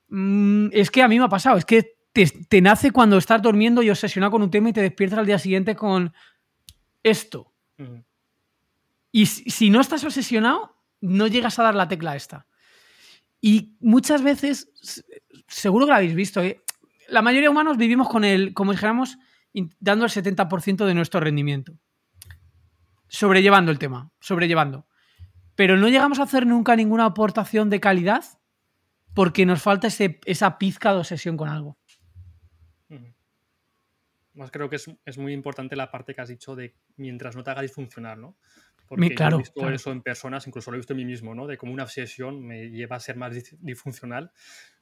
mm, 0.08 0.66
es 0.72 0.90
que 0.90 1.02
a 1.02 1.08
mí 1.08 1.18
me 1.18 1.24
ha 1.24 1.30
pasado, 1.30 1.56
es 1.56 1.64
que 1.64 1.94
te, 2.12 2.60
nace 2.60 2.90
cuando 2.90 3.16
estás 3.16 3.40
durmiendo 3.40 3.82
y 3.82 3.88
obsesionado 3.88 4.32
con 4.32 4.42
un 4.42 4.50
tema 4.50 4.68
y 4.68 4.74
te 4.74 4.82
despiertas 4.82 5.20
al 5.20 5.24
día 5.24 5.38
siguiente 5.38 5.74
con 5.74 6.12
esto. 7.02 7.54
Y 9.10 9.24
si, 9.24 9.70
no 9.70 9.80
estás 9.80 10.04
obsesionado, 10.04 10.76
no 11.00 11.28
llegas 11.28 11.58
a 11.58 11.62
dar 11.62 11.74
la 11.74 11.88
tecla 11.88 12.14
esta. 12.14 12.46
Y 13.40 13.78
muchas 13.80 14.22
veces, 14.22 14.70
seguro 15.48 15.86
que 15.86 15.92
lo 15.92 15.96
habéis 15.96 16.14
visto, 16.14 16.42
¿eh? 16.42 16.60
La 17.10 17.22
mayoría 17.22 17.48
de 17.48 17.52
humanos 17.52 17.76
vivimos 17.76 18.08
con 18.08 18.24
el, 18.24 18.54
como 18.54 18.72
dijéramos, 18.72 19.18
dando 19.80 20.04
el 20.04 20.10
70% 20.10 20.86
de 20.86 20.94
nuestro 20.94 21.20
rendimiento. 21.20 21.78
Sobrellevando 23.08 23.72
el 23.72 23.78
tema, 23.78 24.10
sobrellevando. 24.20 24.86
Pero 25.56 25.76
no 25.76 25.88
llegamos 25.88 26.20
a 26.20 26.22
hacer 26.22 26.46
nunca 26.46 26.76
ninguna 26.76 27.04
aportación 27.04 27.68
de 27.68 27.80
calidad 27.80 28.24
porque 29.14 29.44
nos 29.44 29.62
falta 29.62 29.88
esa 29.88 30.58
pizca 30.58 30.92
de 30.92 30.98
obsesión 30.98 31.36
con 31.36 31.48
algo. 31.48 31.76
Más 34.32 34.50
creo 34.50 34.70
que 34.70 34.76
es, 34.76 35.18
muy 35.18 35.32
importante 35.32 35.74
la 35.74 35.90
parte 35.90 36.14
que 36.14 36.20
has 36.20 36.28
dicho 36.28 36.54
de 36.54 36.76
mientras 36.96 37.34
no 37.34 37.42
te 37.42 37.50
haga 37.50 37.62
disfuncionar, 37.62 38.16
¿no? 38.16 38.36
Porque 38.90 39.14
claro, 39.14 39.36
he 39.36 39.38
visto 39.38 39.70
eso 39.70 39.92
en 39.92 40.02
personas, 40.02 40.46
incluso 40.46 40.70
lo 40.70 40.76
he 40.76 40.80
visto 40.80 40.92
en 40.92 40.98
mí 40.98 41.04
mismo, 41.04 41.34
¿no? 41.34 41.46
De 41.46 41.56
cómo 41.56 41.72
una 41.72 41.84
obsesión 41.84 42.44
me 42.44 42.70
lleva 42.70 42.96
a 42.96 43.00
ser 43.00 43.16
más 43.16 43.32
disfuncional 43.60 44.32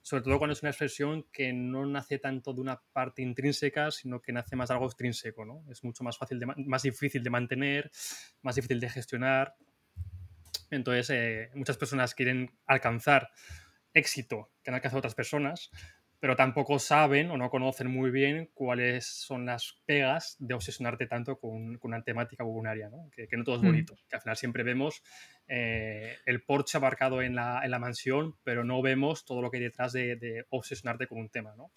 sobre 0.09 0.23
todo 0.23 0.39
cuando 0.39 0.55
es 0.55 0.63
una 0.63 0.71
expresión 0.71 1.27
que 1.31 1.53
no 1.53 1.85
nace 1.85 2.19
tanto 2.19 2.55
de 2.55 2.63
una 2.63 2.81
parte 2.95 3.21
intrínseca, 3.21 3.91
sino 3.91 4.23
que 4.23 4.33
nace 4.33 4.57
más 4.57 4.71
de 4.71 4.75
algo 4.75 4.87
extrínseco, 4.87 5.45
¿no? 5.45 5.65
Es 5.71 5.85
mucho 5.85 6.03
más 6.03 6.17
fácil, 6.17 6.39
de, 6.39 6.47
más 6.47 6.83
difícil 6.83 7.23
de 7.23 7.29
mantener, 7.29 7.91
más 8.41 8.55
difícil 8.55 8.81
de 8.81 8.89
gestionar. 8.89 9.55
Entonces, 10.71 11.11
eh, 11.11 11.51
muchas 11.55 11.77
personas 11.77 12.15
quieren 12.15 12.51
alcanzar 12.67 13.29
éxito 13.93 14.51
que 14.63 14.71
han 14.71 14.77
alcanzado 14.77 15.01
otras 15.01 15.15
personas, 15.15 15.71
pero 16.21 16.35
tampoco 16.35 16.79
saben 16.79 17.31
o 17.31 17.37
no 17.37 17.49
conocen 17.49 17.89
muy 17.89 18.11
bien 18.11 18.51
cuáles 18.55 19.07
son 19.07 19.47
las 19.47 19.81
pegas 19.87 20.37
de 20.41 20.55
obsesionarte 20.55 21.07
tanto 21.07 21.39
con, 21.39 21.79
una 21.81 22.03
temática 22.03 22.45
o 22.45 22.49
un 22.49 22.67
área, 22.67 22.89
¿no? 22.89 23.09
Que, 23.15 23.29
no 23.37 23.45
todo 23.45 23.57
es 23.57 23.63
mm. 23.63 23.67
bonito, 23.67 23.95
que 24.09 24.17
al 24.17 24.23
final 24.23 24.37
siempre 24.37 24.65
vemos 24.65 25.03
eh, 25.47 26.17
el 26.27 26.43
porche 26.43 26.77
abarcado 26.77 27.23
en 27.23 27.37
la, 27.37 27.61
en 27.65 27.71
la, 27.71 27.79
mansión, 27.79 28.35
pero 28.43 28.65
no 28.65 28.83
vemos 28.83 29.25
todo 29.25 29.41
lo 29.41 29.51
que 29.51 29.59
hay 29.59 29.63
detrás 29.65 29.93
de, 29.93 30.45
obsesionarte 30.51 31.07
con 31.07 31.19
un 31.19 31.29
tema, 31.29 31.55
¿no? 31.57 31.71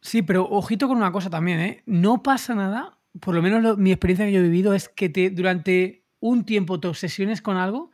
Sí, 0.00 0.22
pero 0.22 0.48
ojito 0.48 0.88
con 0.88 0.96
una 0.96 1.12
cosa 1.12 1.28
también, 1.28 1.60
¿eh? 1.60 1.82
No 1.84 2.22
pasa 2.22 2.54
nada, 2.54 2.98
por 3.20 3.34
lo 3.34 3.42
menos 3.42 3.76
mi 3.76 3.92
experiencia 3.92 4.24
que 4.24 4.32
yo 4.32 4.40
he 4.40 4.44
vivido 4.44 4.72
es 4.72 4.88
que 4.88 5.10
te, 5.10 5.28
durante 5.28 6.04
un 6.20 6.46
tiempo 6.46 6.80
te 6.80 6.88
obsesiones 6.88 7.42
con 7.42 7.58
algo 7.58 7.92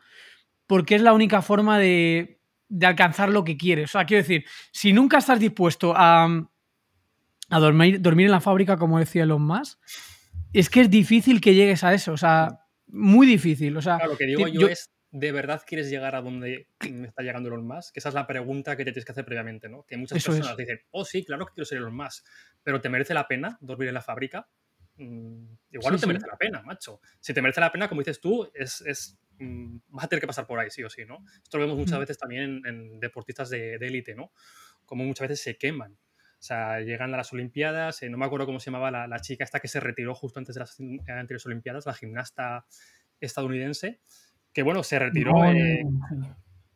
porque 0.66 0.94
es 0.96 1.02
la 1.02 1.12
única 1.12 1.42
forma 1.42 1.78
de 1.78 2.35
de 2.68 2.86
alcanzar 2.86 3.28
lo 3.28 3.44
que 3.44 3.56
quieres. 3.56 3.90
O 3.90 3.92
sea, 3.92 4.04
quiero 4.04 4.22
decir, 4.22 4.44
si 4.72 4.92
nunca 4.92 5.18
estás 5.18 5.40
dispuesto 5.40 5.92
a, 5.96 6.26
a 7.50 7.58
dormir, 7.58 8.00
dormir 8.00 8.26
en 8.26 8.32
la 8.32 8.40
fábrica, 8.40 8.76
como 8.76 8.98
decía 8.98 9.22
Elon 9.22 9.42
Musk, 9.42 9.78
es 10.52 10.70
que 10.70 10.80
es 10.82 10.90
difícil 10.90 11.40
que 11.40 11.54
llegues 11.54 11.84
a 11.84 11.94
eso. 11.94 12.12
O 12.12 12.16
sea, 12.16 12.60
muy 12.86 13.26
difícil. 13.26 13.76
O 13.76 13.82
sea, 13.82 14.04
lo 14.06 14.16
que 14.16 14.26
digo 14.26 14.48
yo, 14.48 14.68
es, 14.68 14.90
¿de 15.10 15.32
verdad 15.32 15.62
quieres 15.66 15.90
llegar 15.90 16.14
a 16.14 16.22
donde 16.22 16.68
me 16.90 17.08
está 17.08 17.22
llegando 17.22 17.48
Elon 17.48 17.66
Musk? 17.66 17.92
Que 17.92 18.00
esa 18.00 18.08
es 18.08 18.14
la 18.14 18.26
pregunta 18.26 18.76
que 18.76 18.84
te 18.84 18.92
tienes 18.92 19.04
que 19.04 19.12
hacer 19.12 19.24
previamente, 19.24 19.68
¿no? 19.68 19.84
Que 19.84 19.96
muchas 19.96 20.22
personas 20.22 20.56
dicen, 20.56 20.80
oh, 20.90 21.04
sí, 21.04 21.24
claro 21.24 21.46
que 21.46 21.54
quiero 21.54 21.66
ser 21.66 21.78
Elon 21.78 21.96
Musk, 21.96 22.24
pero 22.62 22.80
¿te 22.80 22.88
merece 22.88 23.14
la 23.14 23.28
pena 23.28 23.58
dormir 23.60 23.88
en 23.88 23.94
la 23.94 24.02
fábrica? 24.02 24.48
Mm, 24.96 25.56
igual 25.72 25.92
no 25.94 25.98
te 25.98 26.06
merece 26.06 26.26
la 26.26 26.36
pena, 26.36 26.62
macho. 26.62 27.00
Si 27.20 27.34
te 27.34 27.42
merece 27.42 27.60
la 27.60 27.70
pena, 27.70 27.88
como 27.88 28.00
dices 28.00 28.20
tú, 28.20 28.50
es, 28.54 28.80
es 28.82 29.18
vas 29.38 30.04
a 30.04 30.08
tener 30.08 30.20
que 30.20 30.26
pasar 30.26 30.46
por 30.46 30.58
ahí, 30.58 30.70
sí 30.70 30.82
o 30.82 30.90
sí, 30.90 31.04
¿no? 31.04 31.24
Esto 31.42 31.58
lo 31.58 31.64
vemos 31.64 31.78
muchas 31.78 31.96
mm. 31.96 32.00
veces 32.00 32.18
también 32.18 32.62
en, 32.64 33.00
deportistas 33.00 33.50
de 33.50 33.74
élite, 33.76 34.14
¿no? 34.14 34.32
Como 34.84 35.04
muchas 35.04 35.28
veces 35.28 35.42
se 35.42 35.56
queman. 35.56 35.98
O 36.38 36.42
sea, 36.46 36.80
llegan 36.80 37.14
a 37.14 37.16
las 37.16 37.32
Olimpiadas, 37.32 38.02
eh, 38.02 38.10
no 38.10 38.18
me 38.18 38.26
acuerdo 38.26 38.46
cómo 38.46 38.60
se 38.60 38.70
llamaba 38.70 39.06
la, 39.08 39.20
chica 39.20 39.42
esta 39.42 39.58
que 39.58 39.68
se 39.68 39.80
retiró 39.80 40.14
justo 40.14 40.38
antes 40.38 40.54
de 40.54 40.60
las 40.60 40.78
anteriores 40.78 41.46
Olimpiadas, 41.46 41.86
la 41.86 41.94
gimnasta 41.94 42.66
estadounidense, 43.20 44.00
que 44.52 44.62
bueno, 44.62 44.82
se 44.82 44.98
retiró. 44.98 45.44
Eh, 45.46 45.82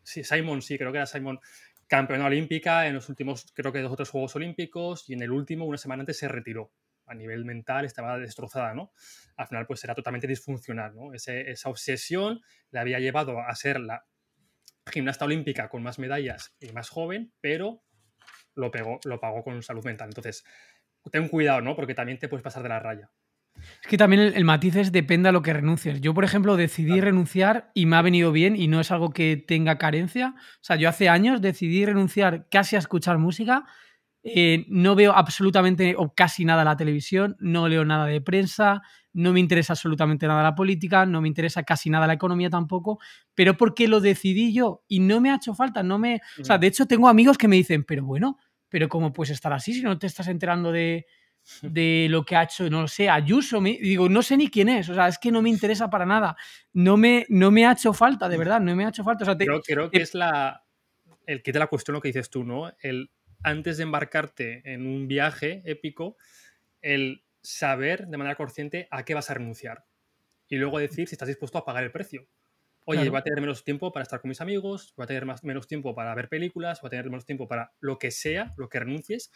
sí, 0.03 0.25
Simon, 0.25 0.63
sí, 0.63 0.79
creo 0.79 0.93
que 0.93 0.99
era 0.99 1.07
Simon, 1.07 1.39
campeona 1.87 2.25
olímpica 2.25 2.87
en 2.87 2.95
los 2.95 3.09
últimos, 3.11 3.53
creo 3.55 3.71
que 3.71 3.81
dos 3.81 3.93
o 3.93 3.97
tres 3.97 4.09
Juegos 4.09 4.35
Olímpicos, 4.35 5.09
y 5.11 5.13
en 5.13 5.23
el 5.23 5.31
último, 5.31 5.67
una 5.67 5.79
semana 5.79 6.01
antes, 6.01 6.19
se 6.19 6.29
retiró 6.29 6.73
a 7.11 7.15
nivel 7.15 7.45
mental 7.45 7.85
estaba 7.85 8.19
destrozada, 8.19 8.73
¿no? 8.73 8.93
Al 9.37 9.49
final 9.49 9.67
pues 9.67 9.83
era 9.85 9.95
totalmente 9.95 10.27
disfuncional, 10.27 10.95
¿no? 10.95 11.13
esa 11.13 11.69
obsesión 11.69 12.41
le 12.71 12.81
había 12.81 13.01
llevado 13.01 13.41
a 13.41 13.55
ser 13.55 13.81
la 13.81 14.05
gimnasta 14.91 15.25
olímpica 15.25 15.69
con 15.69 15.83
más 15.83 15.99
medallas 15.99 16.55
y 16.61 16.71
más 16.73 16.89
joven, 16.89 17.33
pero 17.41 17.83
lo, 18.55 18.71
pegó, 18.71 18.99
lo 19.05 19.21
pagó 19.21 19.43
con 19.43 19.63
salud 19.63 19.85
mental. 19.85 20.09
Entonces, 20.09 20.45
ten 21.11 21.29
cuidado, 21.29 21.61
¿no? 21.61 21.77
Porque 21.77 21.95
también 21.95 22.19
te 22.19 22.29
puedes 22.29 22.43
pasar 22.45 22.63
de 22.63 22.69
la 22.69 22.81
raya. 22.81 23.11
Es 23.83 23.89
que 23.89 23.99
también 23.99 24.23
el, 24.23 24.45
matiz 24.45 24.77
es 24.77 24.93
depende 24.93 25.29
a 25.29 25.33
lo 25.33 25.43
que 25.43 25.53
renuncies. 25.53 26.01
Yo, 26.01 26.15
por 26.15 26.25
ejemplo, 26.25 26.57
decidí 26.57 27.01
renunciar 27.01 27.71
y 27.75 27.87
me 27.87 27.97
ha 27.97 28.03
venido 28.03 28.33
bien 28.33 28.57
y 28.57 28.69
no 28.69 28.81
es 28.81 28.91
algo 28.91 29.11
que 29.11 29.37
tenga 29.37 29.79
carencia. 29.79 30.35
O 30.37 30.65
sea, 30.65 30.77
yo 30.77 30.89
hace 30.89 31.09
años 31.09 31.41
decidí 31.41 31.85
renunciar 31.85 32.49
casi 32.49 32.77
a 32.77 32.79
escuchar 32.79 33.19
música 33.19 33.67
eh, 34.23 34.67
no 34.69 34.95
veo 34.95 35.13
absolutamente 35.13 35.95
o 35.97 36.15
casi 36.15 36.45
nada 36.45 36.63
la 36.63 36.77
televisión, 36.77 37.37
no 37.41 37.69
leo 37.69 37.85
nada 37.85 38.07
de 38.07 38.21
prensa, 38.21 38.83
no 39.13 39.33
me 39.33 39.41
interesa 39.41 39.73
absolutamente 39.73 40.27
nada 40.27 40.43
la 40.43 40.55
política, 40.55 41.07
no 41.07 41.21
me 41.21 41.29
interesa 41.29 41.63
casi 41.63 41.89
nada 41.91 42.07
la 42.07 42.13
economía 42.13 42.51
tampoco, 42.51 42.99
pero 43.35 43.57
porque 43.57 43.89
lo 43.89 44.01
decidí 44.01 44.53
yo 44.53 44.85
y 44.89 45.01
no 45.01 45.21
me 45.21 45.31
ha 45.31 45.37
hecho 45.37 45.55
falta, 45.55 45.83
no 45.83 45.99
me... 45.99 46.21
O 46.39 46.45
sea, 46.45 46.59
de 46.59 46.67
hecho 46.67 46.87
tengo 46.87 47.09
amigos 47.09 47.39
que 47.39 47.49
me 47.49 47.57
dicen, 47.57 47.85
pero 47.85 48.05
bueno, 48.05 48.39
pero 48.69 48.89
¿cómo 48.89 49.13
puedes 49.13 49.31
estar 49.31 49.53
así 49.53 49.73
si 49.73 49.83
no 49.83 49.99
te 49.99 50.07
estás 50.07 50.29
enterando 50.29 50.71
de, 50.71 51.07
de 51.63 52.07
lo 52.11 52.25
que 52.25 52.37
ha 52.37 52.43
hecho, 52.43 52.69
no 52.69 52.83
lo 52.83 52.89
sé, 52.89 53.09
Ayuso? 53.09 53.61
Me, 53.63 53.79
digo, 53.81 54.09
no 54.11 54.23
sé 54.23 54.37
ni 54.37 54.49
quién 54.49 54.69
es, 54.69 54.89
o 54.91 54.95
sea, 54.95 55.09
es 55.09 55.19
que 55.19 55.33
no 55.33 55.41
me 55.41 55.49
interesa 55.49 55.89
para 55.89 56.05
nada, 56.05 56.37
no 56.75 56.99
me, 56.99 57.25
no 57.31 57.51
me 57.51 57.67
ha 57.67 57.73
hecho 57.73 57.95
falta, 57.95 58.29
de 58.29 58.37
verdad, 58.37 58.61
no 58.61 58.77
me 58.77 58.85
ha 58.85 58.91
hecho 58.91 59.03
falta. 59.03 59.25
O 59.25 59.27
sea, 59.27 59.37
creo, 59.37 59.91
que 59.91 60.03
es 60.03 60.15
la, 60.15 60.63
el 61.27 61.43
que 61.43 61.53
de 61.53 61.59
la 61.59 61.69
cuestión 61.69 61.95
lo 61.95 62.03
que 62.03 62.09
dices 62.09 62.29
tú, 62.29 62.45
¿no? 62.45 62.71
El 62.81 63.11
antes 63.43 63.77
de 63.77 63.85
embarcarte 63.85 64.63
en 64.65 64.87
un 64.87 65.09
viaje 65.09 65.63
épico, 65.65 66.17
el 66.83 67.25
saber 67.43 68.07
de 68.07 68.17
manera 68.17 68.37
consciente 68.37 68.89
a 68.91 69.05
qué 69.05 69.15
vas 69.15 69.31
a 69.31 69.35
renunciar. 69.35 69.85
Y 70.49 70.57
luego 70.57 70.79
decir 70.79 71.09
si 71.09 71.15
estás 71.15 71.29
dispuesto 71.29 71.59
a 71.59 71.65
pagar 71.65 71.85
el 71.85 71.93
precio. 71.93 72.27
Oye, 72.87 73.09
voy 73.09 73.19
a 73.19 73.23
tener 73.23 73.41
menos 73.41 73.63
tiempo 73.63 73.93
para 73.93 74.03
estar 74.03 74.21
con 74.21 74.31
mis 74.31 74.41
amigos, 74.41 74.95
voy 74.97 75.05
a 75.05 75.07
tener 75.07 75.25
más, 75.25 75.45
menos 75.45 75.69
tiempo 75.69 75.95
para 75.95 76.15
ver 76.15 76.29
películas, 76.29 76.81
voy 76.81 76.89
a 76.89 76.91
tener 76.91 77.05
menos 77.07 77.25
tiempo 77.25 77.47
para 77.47 77.73
lo 77.79 77.99
que 77.99 78.11
sea, 78.11 78.53
lo 78.57 78.69
que 78.69 78.81
renuncies. 78.81 79.31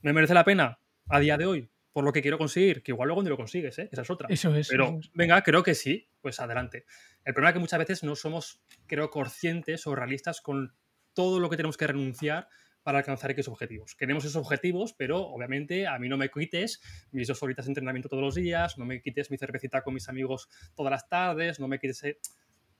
¿Me 0.00 0.12
merece 0.12 0.32
la 0.32 0.44
pena 0.44 0.78
a 1.08 1.20
día 1.20 1.36
de 1.36 1.44
hoy? 1.44 1.70
Por 1.92 2.04
lo 2.04 2.12
que 2.12 2.22
quiero 2.22 2.38
conseguir, 2.38 2.82
que 2.82 2.92
igual 2.92 3.08
luego 3.08 3.22
ni 3.22 3.28
lo 3.28 3.36
consigues, 3.36 3.78
¿eh? 3.78 3.88
esa 3.92 4.02
es 4.02 4.10
otra. 4.10 4.28
Eso 4.30 4.54
es. 4.54 4.68
Pero 4.68 5.00
venga, 5.12 5.42
creo 5.42 5.62
que 5.62 5.74
sí, 5.74 6.08
pues 6.20 6.40
adelante. 6.40 6.86
El 7.24 7.34
problema 7.34 7.50
es 7.50 7.54
que 7.54 7.60
muchas 7.60 7.78
veces 7.80 8.04
no 8.04 8.14
somos, 8.14 8.62
creo, 8.86 9.10
conscientes 9.10 9.86
o 9.86 9.94
realistas 9.94 10.40
con 10.40 10.72
todo 11.12 11.40
lo 11.40 11.50
que 11.50 11.56
tenemos 11.56 11.76
que 11.76 11.88
renunciar 11.88 12.48
para 12.88 13.00
alcanzar 13.00 13.30
X 13.32 13.48
objetivos. 13.48 13.94
Queremos 13.94 14.24
esos 14.24 14.36
objetivos, 14.36 14.94
pero 14.94 15.20
obviamente 15.20 15.86
a 15.86 15.98
mí 15.98 16.08
no 16.08 16.16
me 16.16 16.30
quites 16.30 16.80
mis 17.12 17.28
dos 17.28 17.42
horitas 17.42 17.66
de 17.66 17.72
entrenamiento 17.72 18.08
todos 18.08 18.22
los 18.22 18.34
días, 18.34 18.78
no 18.78 18.86
me 18.86 19.02
quites 19.02 19.30
mi 19.30 19.36
cervecita 19.36 19.82
con 19.82 19.92
mis 19.92 20.08
amigos 20.08 20.48
todas 20.74 20.90
las 20.90 21.06
tardes, 21.06 21.60
no 21.60 21.68
me 21.68 21.78
quites... 21.78 22.02
Eh, 22.04 22.18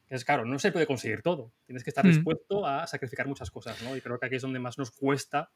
es 0.09 0.25
claro, 0.25 0.47
no 0.47 0.59
se 0.59 0.73
puede 0.73 0.87
conseguir 0.87 1.21
todo. 1.21 1.53
Tienes 1.67 1.85
que 1.85 1.91
estar 1.91 2.07
hmm. 2.07 2.09
dispuesto 2.09 2.67
a 2.67 2.87
sacrificar 2.87 3.29
muchas 3.29 3.51
cosas, 3.51 3.83
¿no? 3.83 3.95
Y 3.99 4.01
creo 4.01 4.19
que 4.19 4.25
aquí 4.25 4.37
es 4.37 4.41
donde 4.41 4.61
más 4.61 4.79
nos 4.79 4.93
cuesta 4.93 5.51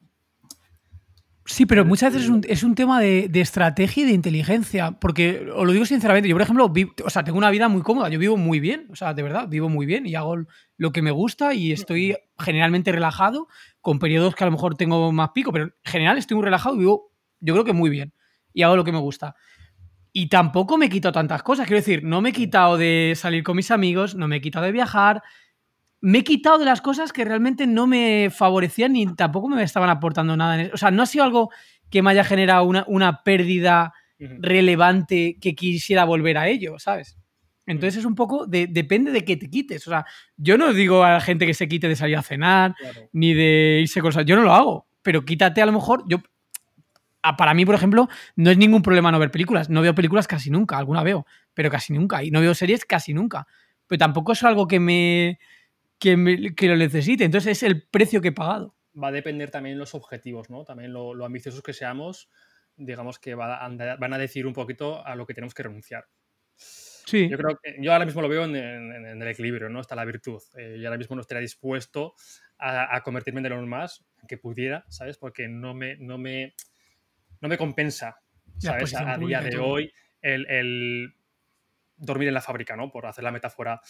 Sí, 1.44 1.66
pero 1.66 1.84
muchas 1.84 2.14
veces 2.14 2.30
es 2.48 2.62
un, 2.62 2.74
tema 2.76 3.00
de, 3.00 3.28
estrategia 3.34 4.04
y 4.04 4.06
de 4.06 4.12
inteligencia. 4.12 4.92
Porque, 4.92 5.48
os 5.54 5.66
lo 5.66 5.72
digo 5.72 5.84
sinceramente, 5.84 6.28
yo, 6.28 6.36
por 6.36 6.42
ejemplo, 6.42 6.72
o 7.04 7.10
sea, 7.10 7.24
tengo 7.24 7.38
una 7.38 7.50
vida 7.50 7.68
muy 7.68 7.82
cómoda. 7.82 8.08
Yo 8.08 8.18
vivo 8.18 8.36
muy 8.36 8.60
bien. 8.60 8.86
O 8.90 8.96
sea, 8.96 9.12
de 9.12 9.22
verdad, 9.22 9.48
vivo 9.48 9.68
muy 9.68 9.84
bien 9.84 10.06
y 10.06 10.14
hago 10.14 10.36
lo 10.76 10.92
que 10.92 11.02
me 11.02 11.10
gusta 11.10 11.52
y 11.52 11.72
estoy 11.72 12.16
generalmente 12.38 12.92
relajado, 12.92 13.48
con 13.80 13.98
periodos 13.98 14.36
que 14.36 14.44
a 14.44 14.46
lo 14.46 14.52
mejor 14.52 14.76
tengo 14.76 15.10
más 15.10 15.30
pico, 15.30 15.52
pero 15.52 15.64
en 15.64 15.72
general 15.84 16.16
estoy 16.16 16.36
muy 16.36 16.44
relajado 16.44 16.76
y 16.76 16.80
vivo, 16.80 17.12
yo 17.40 17.54
creo 17.54 17.64
que 17.64 17.72
muy 17.72 17.90
bien. 17.90 18.14
Y 18.52 18.62
hago 18.62 18.76
lo 18.76 18.84
que 18.84 18.92
me 18.92 18.98
gusta. 18.98 19.34
Y 20.12 20.28
tampoco 20.28 20.78
me 20.78 20.86
he 20.86 20.90
quitado 20.90 21.12
tantas 21.12 21.42
cosas. 21.42 21.66
Quiero 21.66 21.80
decir, 21.80 22.04
no 22.04 22.20
me 22.20 22.28
he 22.28 22.32
quitado 22.32 22.76
de 22.76 23.14
salir 23.16 23.42
con 23.42 23.56
mis 23.56 23.70
amigos, 23.72 24.14
no 24.14 24.28
me 24.28 24.36
he 24.36 24.40
quitado 24.40 24.66
de 24.66 24.72
viajar, 24.72 25.22
me 26.02 26.18
he 26.18 26.24
quitado 26.24 26.58
de 26.58 26.64
las 26.64 26.80
cosas 26.80 27.12
que 27.12 27.24
realmente 27.24 27.66
no 27.66 27.86
me 27.86 28.28
favorecían 28.30 28.92
ni 28.92 29.06
tampoco 29.14 29.48
me 29.48 29.62
estaban 29.62 29.88
aportando 29.88 30.36
nada. 30.36 30.68
O 30.74 30.76
sea, 30.76 30.90
no 30.90 31.04
ha 31.04 31.06
sido 31.06 31.24
algo 31.24 31.50
que 31.90 32.02
me 32.02 32.10
haya 32.10 32.24
generado 32.24 32.64
una, 32.64 33.22
pérdida 33.22 33.94
relevante 34.18 35.38
que 35.40 35.54
quisiera 35.54 36.04
volver 36.04 36.38
a 36.38 36.48
ello, 36.48 36.78
¿sabes? 36.78 37.16
Entonces 37.66 38.00
es 38.00 38.04
un 38.04 38.16
poco, 38.16 38.46
depende 38.46 39.12
de 39.12 39.24
que 39.24 39.36
te 39.36 39.48
quites. 39.48 39.86
O 39.86 39.90
sea, 39.90 40.04
yo 40.36 40.58
no 40.58 40.72
digo 40.72 41.04
a 41.04 41.12
la 41.12 41.20
gente 41.20 41.46
que 41.46 41.54
se 41.54 41.68
quite 41.68 41.88
de 41.88 41.94
salir 41.94 42.16
a 42.16 42.22
cenar, 42.22 42.74
ni 43.12 43.32
de 43.32 43.78
irse 43.82 44.00
con 44.00 44.08
cosas. 44.08 44.26
Yo 44.26 44.34
no 44.34 44.42
lo 44.42 44.52
hago, 44.52 44.88
pero 45.02 45.24
quítate 45.24 45.62
a 45.62 45.66
lo 45.66 45.72
mejor. 45.72 46.02
Yo, 46.08 46.18
para 47.38 47.54
mí, 47.54 47.64
por 47.64 47.76
ejemplo, 47.76 48.08
no 48.34 48.50
es 48.50 48.58
ningún 48.58 48.82
problema 48.82 49.12
no 49.12 49.20
ver 49.20 49.30
películas. 49.30 49.70
No 49.70 49.82
veo 49.82 49.94
películas 49.94 50.26
casi 50.26 50.50
nunca, 50.50 50.78
alguna 50.78 51.04
veo, 51.04 51.26
pero 51.54 51.70
casi 51.70 51.92
nunca. 51.92 52.24
Y 52.24 52.32
no 52.32 52.40
veo 52.40 52.54
series 52.54 52.84
casi 52.84 53.14
nunca. 53.14 53.46
Pero 53.86 54.00
tampoco 54.00 54.32
es 54.32 54.42
algo 54.42 54.66
que 54.66 54.80
me 54.80 55.38
que, 56.02 56.68
lo 56.68 56.76
necesite. 56.76 57.24
Entonces 57.24 57.58
es 57.58 57.62
el 57.62 57.82
precio 57.82 58.20
que 58.20 58.28
he 58.28 58.32
pagado. 58.32 58.76
Va 59.00 59.08
a 59.08 59.12
depender 59.12 59.50
también 59.50 59.78
los 59.78 59.94
objetivos, 59.94 60.50
¿no? 60.50 60.64
También 60.64 60.92
lo, 60.92 61.24
ambiciosos 61.24 61.62
que 61.62 61.72
seamos, 61.72 62.28
digamos 62.76 63.18
que 63.18 63.34
van 63.34 63.80
a 63.80 64.18
decir 64.18 64.46
un 64.46 64.52
poquito 64.52 65.06
a 65.06 65.14
lo 65.14 65.26
que 65.26 65.34
tenemos 65.34 65.54
que 65.54 65.62
renunciar. 65.62 66.06
Sí. 66.56 67.28
Yo 67.28 67.36
creo 67.36 67.58
que 67.62 67.76
yo 67.80 67.92
ahora 67.92 68.04
mismo 68.04 68.22
lo 68.22 68.28
veo 68.28 68.44
en, 68.44 68.54
el 68.54 69.28
equilibrio, 69.28 69.68
¿no? 69.68 69.80
Está 69.80 69.94
la 69.94 70.04
virtud. 70.04 70.40
Eh, 70.56 70.78
yo 70.80 70.88
ahora 70.88 70.98
mismo 70.98 71.16
no 71.16 71.22
estaría 71.22 71.40
dispuesto 71.40 72.14
a, 72.58 73.00
convertirme 73.02 73.38
en 73.38 73.44
de 73.44 73.50
lo 73.50 73.66
más 73.66 74.04
que 74.28 74.38
pudiera, 74.38 74.84
¿sabes? 74.88 75.18
Porque 75.18 75.48
no 75.48 75.74
me, 75.74 75.96
no 75.96 76.18
me, 76.18 76.54
no 77.40 77.48
me 77.48 77.58
compensa, 77.58 78.20
¿sabes? 78.58 78.94
A, 78.94 79.16
día 79.18 79.40
de 79.40 79.58
hoy 79.58 79.92
el 80.20 81.12
dormir 82.02 82.28
en 82.28 82.34
la 82.34 82.40
fábrica, 82.40 82.76
¿no? 82.76 82.90
Por 82.90 83.06
hacer 83.06 83.24
la 83.24 83.30
metáfora 83.30 83.80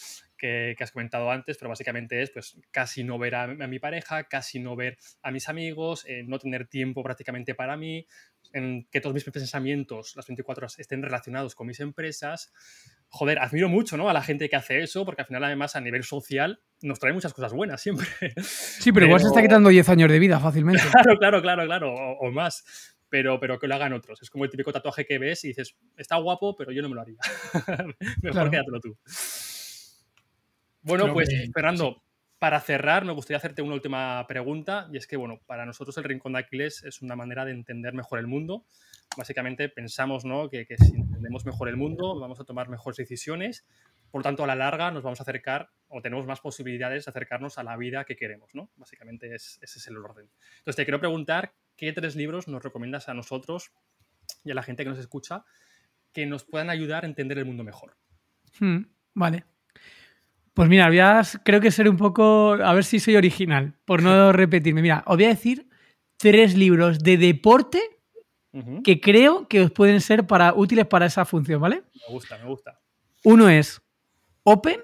que, 0.43 0.83
has 0.83 0.91
comentado 0.91 1.31
antes, 1.31 1.57
pero 1.57 1.69
básicamente 1.69 2.21
es 2.21 2.29
pues 2.31 2.59
casi 2.71 3.03
no 3.03 3.17
ver 3.17 3.35
a, 3.35 3.47
mi 3.47 3.79
pareja, 3.79 4.25
casi 4.25 4.59
no 4.59 4.75
ver 4.75 4.97
a 5.21 5.31
mis 5.31 5.47
amigos, 5.47 6.03
eh, 6.05 6.23
no 6.27 6.37
tener 6.37 6.67
tiempo 6.67 7.01
prácticamente 7.01 7.55
para 7.55 7.77
mí, 7.77 8.05
en 8.51 8.85
que 8.91 8.99
todos 8.99 9.13
mis 9.13 9.23
pensamientos, 9.23 10.13
las 10.17 10.27
24 10.27 10.65
horas, 10.65 10.79
estén 10.79 11.01
relacionados 11.01 11.55
con 11.55 11.67
mis 11.67 11.79
empresas. 11.79 12.51
Joder, 13.07 13.39
admiro 13.39 13.69
mucho, 13.69 13.95
¿no? 13.95 14.09
A 14.09 14.13
la 14.13 14.21
gente 14.21 14.49
que 14.49 14.57
hace 14.57 14.81
eso, 14.81 15.05
porque 15.05 15.21
al 15.21 15.27
final 15.27 15.43
además 15.45 15.77
a 15.77 15.81
nivel 15.81 16.03
social 16.03 16.59
nos 16.81 16.99
trae 16.99 17.13
muchas 17.13 17.33
cosas 17.33 17.53
buenas 17.53 17.81
siempre. 17.81 18.07
Sí, 18.41 18.91
pero, 18.91 19.05
igual 19.05 19.21
se 19.21 19.27
está 19.27 19.41
quitando 19.41 19.69
10 19.69 19.87
años 19.89 20.11
de 20.11 20.19
vida 20.19 20.39
fácilmente. 20.39 20.83
Claro, 20.91 21.17
claro, 21.17 21.41
claro, 21.41 21.65
claro, 21.65 21.93
o 21.93 22.31
más 22.31 22.65
pero, 23.13 23.39
pero 23.39 23.59
que 23.59 23.67
lo 23.67 23.75
hagan 23.75 23.93
otros. 23.93 24.19
Es 24.23 24.31
como 24.31 24.43
el 24.43 24.49
típico 24.49 24.73
tatuaje 24.73 25.05
que 25.05 25.19
ves 25.19 25.43
y 25.43 25.49
dices, 25.49 25.77
está 25.95 26.15
guapo, 26.15 26.55
pero 26.55 26.71
yo 26.71 26.81
no 26.81 26.89
me 26.89 26.95
lo 26.95 27.01
haría. 27.01 27.19
Mejor 28.23 28.49
quédatelo 28.49 28.79
tú. 28.79 28.97
Bueno, 30.83 31.11
pues 31.13 31.29
Fernando, 31.53 32.03
para 32.39 32.59
cerrar, 32.59 33.05
me 33.05 33.13
gustaría 33.13 33.37
hacerte 33.37 33.61
una 33.61 33.73
última 33.73 34.25
pregunta, 34.27 34.87
y 34.91 34.97
es 34.97 35.07
que, 35.07 35.17
bueno, 35.17 35.41
para 35.45 35.65
nosotros 35.65 35.97
el 35.97 36.03
Rincón 36.03 36.33
de 36.33 36.39
Aquiles 36.39 36.83
es 36.83 37.01
una 37.01 37.15
manera 37.15 37.45
de 37.45 37.51
entender 37.51 37.93
mejor 37.93 38.19
el 38.19 38.27
mundo. 38.27 38.65
Básicamente 39.17 39.69
pensamos 39.69 40.25
¿no? 40.25 40.49
que, 40.49 40.65
que 40.65 40.77
si 40.77 40.95
entendemos 40.95 41.45
mejor 41.45 41.69
el 41.69 41.77
mundo, 41.77 42.19
vamos 42.19 42.39
a 42.39 42.43
tomar 42.43 42.69
mejores 42.69 42.97
decisiones, 42.97 43.65
por 44.13 44.19
lo 44.19 44.23
tanto, 44.25 44.43
a 44.43 44.47
la 44.47 44.53
larga 44.53 44.91
nos 44.91 45.01
vamos 45.01 45.19
a 45.21 45.23
acercar 45.23 45.71
o 45.87 45.99
tenemos 45.99 46.27
más 46.27 46.39
posibilidades 46.39 47.05
de 47.05 47.09
acercarnos 47.09 47.57
a 47.57 47.63
la 47.63 47.75
vida 47.77 48.05
que 48.05 48.15
queremos, 48.15 48.53
¿no? 48.53 48.69
Básicamente 48.75 49.33
ese 49.33 49.59
es 49.63 49.87
el 49.87 49.97
orden. 49.97 50.29
Entonces, 50.59 50.75
te 50.75 50.85
quiero 50.85 50.99
preguntar 50.99 51.55
¿qué 51.75 51.91
tres 51.93 52.15
libros 52.15 52.47
nos 52.47 52.61
recomiendas 52.61 53.09
a 53.09 53.15
nosotros 53.15 53.71
y 54.43 54.51
a 54.51 54.53
la 54.53 54.61
gente 54.61 54.83
que 54.83 54.91
nos 54.91 54.99
escucha 54.99 55.45
que 56.11 56.27
nos 56.27 56.43
puedan 56.43 56.69
ayudar 56.69 57.05
a 57.05 57.07
entender 57.07 57.39
el 57.39 57.45
mundo 57.45 57.63
mejor? 57.63 57.97
Hmm, 58.59 58.83
vale. 59.15 59.45
Pues 60.53 60.69
mira, 60.69 60.87
voy 60.87 60.99
a, 60.99 61.21
creo 61.43 61.59
que 61.59 61.71
ser 61.71 61.89
un 61.89 61.97
poco, 61.97 62.53
a 62.53 62.73
ver 62.73 62.83
si 62.83 62.99
soy 62.99 63.15
original, 63.15 63.73
por 63.85 64.03
no 64.03 64.31
repetirme. 64.31 64.81
Mira, 64.81 65.03
os 65.07 65.17
voy 65.17 65.25
a 65.25 65.29
decir 65.29 65.67
tres 66.17 66.55
libros 66.55 66.99
de 66.99 67.17
deporte 67.17 67.81
que 68.83 69.01
creo 69.01 69.47
que 69.47 69.61
os 69.61 69.71
pueden 69.71 69.99
ser 69.99 70.27
para, 70.27 70.53
útiles 70.53 70.85
para 70.85 71.07
esa 71.07 71.25
función, 71.25 71.59
¿vale? 71.59 71.83
Me 72.07 72.13
gusta, 72.13 72.37
me 72.37 72.45
gusta. 72.45 72.79
Uno 73.23 73.49
es 73.49 73.81
Open, 74.43 74.79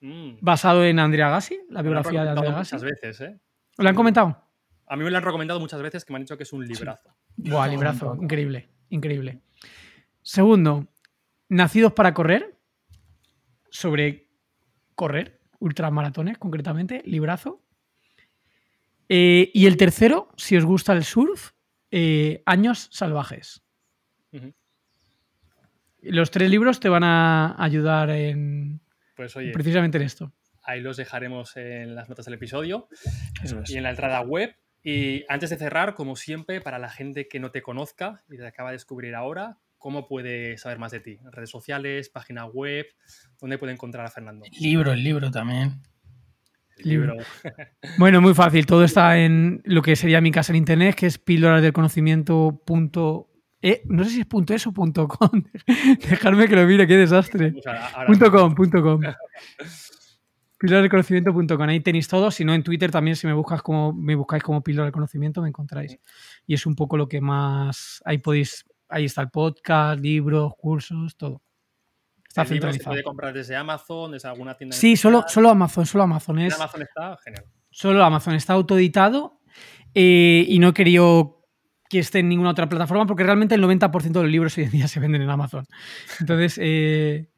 mm. 0.00 0.38
basado 0.40 0.84
en 0.84 0.98
Andrea 0.98 1.28
Gassi, 1.28 1.60
la 1.68 1.82
biografía 1.82 2.24
de 2.24 2.30
Andrea 2.30 2.52
Gassi. 2.52 2.74
Muchas 2.74 2.90
veces, 2.90 3.20
¿eh? 3.20 3.40
¿Lo 3.78 3.88
han 3.88 3.94
comentado? 3.94 4.42
A 4.88 4.96
mí 4.96 5.04
me 5.04 5.10
lo 5.10 5.18
han 5.18 5.22
recomendado 5.22 5.60
muchas 5.60 5.80
veces 5.80 6.04
que 6.04 6.12
me 6.12 6.16
han 6.16 6.22
dicho 6.22 6.36
que 6.36 6.42
es 6.42 6.52
un 6.52 6.66
librazo. 6.66 7.14
Buah, 7.36 7.68
librazo. 7.68 8.18
Increíble, 8.20 8.68
increíble. 8.88 9.40
Segundo, 10.20 10.88
Nacidos 11.52 11.92
para 11.92 12.14
correr. 12.14 12.58
Sobre 13.68 14.21
correr, 15.02 15.40
ultramaratones 15.58 16.38
concretamente, 16.38 17.02
librazo. 17.04 17.60
Eh, 19.08 19.50
y 19.52 19.66
el 19.66 19.76
tercero, 19.76 20.28
si 20.36 20.56
os 20.56 20.64
gusta 20.64 20.92
el 20.92 21.02
surf, 21.02 21.50
eh, 21.90 22.40
Años 22.46 22.88
Salvajes. 22.92 23.64
Los 26.02 26.30
tres 26.30 26.48
libros 26.48 26.78
te 26.78 26.88
van 26.88 27.02
a 27.02 27.56
ayudar 27.58 28.10
en 28.10 28.80
pues, 29.16 29.34
precisamente 29.52 29.98
en 29.98 30.04
esto. 30.04 30.32
Ahí 30.62 30.80
los 30.80 30.96
dejaremos 30.96 31.56
en 31.56 31.96
las 31.96 32.08
notas 32.08 32.26
del 32.26 32.34
episodio 32.34 32.88
y 33.66 33.76
en 33.76 33.82
la 33.82 33.90
entrada 33.90 34.20
web. 34.20 34.54
Y 34.84 35.24
antes 35.28 35.50
de 35.50 35.56
cerrar, 35.56 35.94
como 35.94 36.14
siempre, 36.14 36.60
para 36.60 36.78
la 36.78 36.90
gente 36.90 37.26
que 37.26 37.40
no 37.40 37.50
te 37.50 37.60
conozca 37.60 38.22
y 38.30 38.36
te 38.36 38.46
acaba 38.46 38.70
de 38.70 38.76
descubrir 38.76 39.16
ahora, 39.16 39.58
¿cómo 39.82 40.06
puede 40.06 40.56
saber 40.56 40.78
más 40.78 40.92
de 40.92 41.00
ti? 41.00 41.18
¿Redes 41.32 41.50
sociales, 41.50 42.08
página 42.08 42.46
web? 42.46 42.86
¿Dónde 43.40 43.58
puede 43.58 43.72
encontrar 43.72 44.06
a 44.06 44.10
Fernando? 44.10 44.46
El 44.46 44.62
libro, 44.62 44.92
el 44.92 45.02
libro 45.02 45.30
también. 45.30 45.82
El 46.78 46.88
libro. 46.88 47.16
bueno, 47.98 48.20
muy 48.20 48.32
fácil. 48.32 48.64
Todo 48.64 48.84
está 48.84 49.18
en 49.18 49.60
lo 49.64 49.82
que 49.82 49.96
sería 49.96 50.20
mi 50.20 50.30
casa 50.30 50.52
en 50.52 50.56
internet, 50.56 50.94
que 50.94 51.06
es 51.06 51.18
píldoras 51.18 51.62
del 51.62 51.72
conocimiento. 51.72 52.62
E, 53.60 53.82
no 53.86 54.04
sé 54.04 54.10
si 54.10 54.20
es 54.20 54.26
punto 54.26 54.54
.es 54.54 54.66
o 54.68 54.72
punto 54.72 55.08
.com. 55.08 55.42
Dejarme 56.08 56.46
que 56.46 56.56
lo 56.56 56.64
mire, 56.64 56.86
qué 56.86 56.96
desastre. 56.96 57.52
punto 58.06 58.30
.com, 58.30 58.54
punto 58.54 58.82
.com. 58.82 59.00
Del 60.62 60.88
conocimiento.com. 60.88 61.68
Ahí 61.68 61.80
tenéis 61.80 62.06
todo. 62.06 62.30
Si 62.30 62.44
no, 62.44 62.54
en 62.54 62.62
Twitter 62.62 62.92
también, 62.92 63.16
si 63.16 63.26
me 63.26 63.32
buscas 63.32 63.62
como 63.62 63.92
me 63.92 64.14
buscáis 64.14 64.44
como 64.44 64.62
Píldora 64.62 64.84
del 64.84 64.92
conocimiento, 64.92 65.42
me 65.42 65.48
encontráis. 65.48 65.98
Y 66.46 66.54
es 66.54 66.66
un 66.66 66.76
poco 66.76 66.96
lo 66.96 67.08
que 67.08 67.20
más. 67.20 68.00
Ahí 68.04 68.18
podéis. 68.18 68.64
Ahí 68.92 69.06
está 69.06 69.22
el 69.22 69.30
podcast, 69.30 70.00
libros, 70.00 70.52
cursos, 70.56 71.16
todo. 71.16 71.42
Está 72.28 72.44
centralizado. 72.44 72.84
¿Se 72.84 72.90
puede 72.90 73.02
comprar 73.02 73.34
desde 73.34 73.56
Amazon, 73.56 74.12
desde 74.12 74.28
alguna 74.28 74.56
tienda? 74.56 74.76
Sí, 74.76 74.96
solo, 74.96 75.24
solo 75.28 75.50
Amazon, 75.50 75.84
solo 75.84 76.04
Amazon. 76.04 76.38
Es, 76.38 76.54
Amazon 76.54 76.82
está 76.82 77.18
genial. 77.24 77.44
Solo 77.70 78.04
Amazon 78.04 78.34
está 78.34 78.52
autoeditado 78.52 79.40
eh, 79.94 80.44
y 80.48 80.58
no 80.58 80.68
he 80.68 80.74
querido 80.74 81.42
que 81.88 81.98
esté 81.98 82.20
en 82.20 82.28
ninguna 82.28 82.50
otra 82.50 82.68
plataforma 82.68 83.06
porque 83.06 83.22
realmente 83.22 83.54
el 83.54 83.62
90% 83.62 84.12
de 84.12 84.22
los 84.22 84.30
libros 84.30 84.56
hoy 84.56 84.64
en 84.64 84.70
día 84.70 84.88
se 84.88 85.00
venden 85.00 85.22
en 85.22 85.30
Amazon. 85.30 85.66
Entonces, 86.20 86.58
eh, 86.62 87.28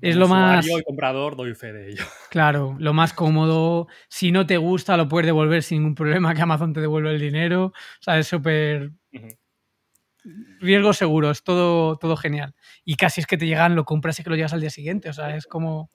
es 0.00 0.16
lo 0.16 0.28
más. 0.28 0.66
y 0.66 0.82
comprador 0.82 1.36
doy 1.36 1.54
fe 1.54 1.72
de 1.72 1.90
ello. 1.90 2.04
Claro, 2.30 2.76
lo 2.78 2.92
más 2.92 3.14
cómodo. 3.14 3.86
Si 4.08 4.32
no 4.32 4.44
te 4.44 4.58
gusta, 4.58 4.96
lo 4.96 5.08
puedes 5.08 5.26
devolver 5.26 5.62
sin 5.62 5.78
ningún 5.78 5.94
problema, 5.94 6.34
que 6.34 6.42
Amazon 6.42 6.72
te 6.72 6.80
devuelve 6.80 7.12
el 7.12 7.20
dinero. 7.20 7.66
O 7.66 7.72
sea, 8.02 8.18
es 8.18 8.26
súper. 8.26 8.90
Riesgos 10.60 10.96
seguros, 10.96 11.44
todo, 11.44 11.96
todo 11.96 12.16
genial. 12.16 12.54
Y 12.84 12.96
casi 12.96 13.20
es 13.20 13.26
que 13.26 13.36
te 13.36 13.46
llegan, 13.46 13.74
lo 13.74 13.84
compras 13.84 14.18
y 14.18 14.24
que 14.24 14.30
lo 14.30 14.36
llegas 14.36 14.52
al 14.52 14.60
día 14.60 14.70
siguiente. 14.70 15.08
O 15.08 15.12
sea, 15.12 15.36
es 15.36 15.46
como. 15.46 15.90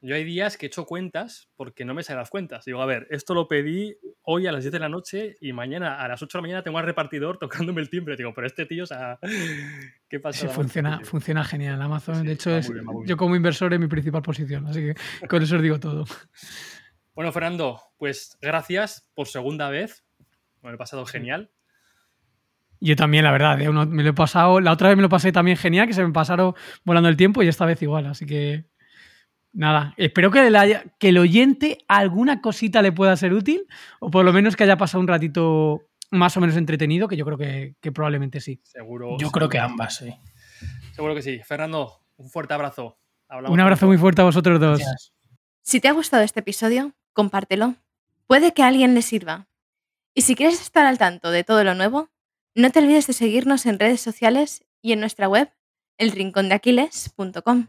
Yo 0.00 0.14
hay 0.14 0.24
días 0.24 0.58
que 0.58 0.66
he 0.66 0.68
hecho 0.68 0.84
cuentas 0.84 1.48
porque 1.56 1.86
no 1.86 1.94
me 1.94 2.02
salen 2.02 2.18
las 2.18 2.28
cuentas. 2.28 2.66
Digo, 2.66 2.82
a 2.82 2.86
ver, 2.86 3.06
esto 3.08 3.32
lo 3.32 3.48
pedí 3.48 3.96
hoy 4.20 4.46
a 4.46 4.52
las 4.52 4.62
10 4.62 4.72
de 4.72 4.78
la 4.78 4.90
noche 4.90 5.34
y 5.40 5.54
mañana 5.54 5.98
a 5.98 6.06
las 6.08 6.22
8 6.22 6.36
de 6.36 6.38
la 6.38 6.42
mañana 6.42 6.62
tengo 6.62 6.76
al 6.76 6.84
repartidor 6.84 7.38
tocándome 7.38 7.80
el 7.80 7.88
timbre. 7.88 8.14
Digo, 8.14 8.34
pero 8.34 8.46
este 8.46 8.66
tío, 8.66 8.82
o 8.82 8.86
sea, 8.86 9.18
¿qué 10.08 10.20
pasa? 10.20 10.40
Sí, 10.40 10.48
funciona, 10.48 11.00
funciona 11.02 11.42
genial. 11.42 11.80
Amazon, 11.80 12.26
de 12.26 12.32
hecho, 12.32 12.54
es 12.54 12.70
yo 13.06 13.16
como 13.16 13.34
inversor 13.34 13.72
en 13.72 13.80
mi 13.80 13.88
principal 13.88 14.20
posición. 14.20 14.66
Así 14.66 14.80
que 14.80 14.94
con 15.28 15.42
eso 15.42 15.56
os 15.56 15.62
digo 15.62 15.80
todo. 15.80 16.04
Bueno, 17.14 17.32
Fernando, 17.32 17.80
pues 17.96 18.36
gracias 18.42 19.08
por 19.14 19.26
segunda 19.26 19.70
vez. 19.70 20.04
Me 20.60 20.68
lo 20.68 20.74
he 20.74 20.78
pasado 20.78 21.06
genial. 21.06 21.50
Yo 22.84 22.96
también, 22.96 23.24
la 23.24 23.32
verdad, 23.32 23.60
¿eh? 23.60 23.70
me 23.70 24.02
lo 24.02 24.10
he 24.10 24.14
pasado. 24.14 24.60
La 24.60 24.72
otra 24.72 24.88
vez 24.88 24.96
me 24.96 25.02
lo 25.02 25.08
pasé 25.08 25.32
también 25.32 25.56
genial, 25.56 25.86
que 25.86 25.94
se 25.94 26.04
me 26.04 26.12
pasaron 26.12 26.54
volando 26.84 27.08
el 27.08 27.16
tiempo 27.16 27.42
y 27.42 27.48
esta 27.48 27.64
vez 27.64 27.80
igual. 27.80 28.06
Así 28.06 28.26
que 28.26 28.66
Nada, 29.54 29.94
espero 29.96 30.32
que, 30.32 30.48
el 31.08 31.18
oyente 31.18 31.78
alguna 31.86 32.40
cosita 32.40 32.82
le 32.82 32.90
pueda 32.90 33.16
ser 33.16 33.32
útil 33.32 33.68
o 34.00 34.10
por 34.10 34.24
lo 34.24 34.32
menos 34.32 34.56
que 34.56 34.64
haya 34.64 34.76
pasado 34.76 35.00
un 35.00 35.06
ratito, 35.06 35.82
más 36.10 36.36
o 36.36 36.40
menos 36.40 36.56
entretenido, 36.56 37.06
que 37.06 37.16
yo 37.16 37.24
creo 37.24 37.38
que, 37.38 37.92
probablemente 37.92 38.40
sí. 38.40 38.60
Seguro. 38.64 39.16
Yo 39.16 39.30
creo 39.30 39.48
que 39.48 39.60
ambas, 39.60 39.96
sí. 39.98 40.12
Seguro 40.92 41.14
que 41.14 41.22
sí. 41.22 41.40
Fernando, 41.44 42.00
un 42.16 42.30
fuerte 42.30 42.52
abrazo. 42.52 42.98
un 43.30 43.60
abrazo 43.60 43.86
muy 43.86 43.96
fuerte 43.96 44.22
a 44.22 44.24
vosotros 44.24 44.58
dos. 44.58 44.82
Si 45.62 45.80
te 45.80 45.86
ha 45.86 45.92
gustado 45.92 46.24
este 46.24 46.40
episodio, 46.40 46.92
compártelo. 47.12 47.76
Puede 48.26 48.52
que 48.54 48.64
a 48.64 48.66
alguien 48.66 48.94
le 48.94 49.02
sirva. 49.02 49.46
Y 50.14 50.22
si 50.22 50.34
quieres 50.34 50.60
estar 50.60 50.84
al 50.84 50.98
tanto 50.98 51.30
de 51.30 51.44
todo 51.44 51.62
lo 51.62 51.76
nuevo, 51.76 52.08
no 52.54 52.70
te 52.70 52.78
olvides 52.78 53.06
de 53.06 53.12
seguirnos 53.12 53.66
en 53.66 53.78
redes 53.78 54.00
sociales 54.00 54.64
y 54.82 54.92
en 54.92 55.00
nuestra 55.00 55.28
web, 55.28 55.50
elrincondeaquiles.com. 55.98 57.66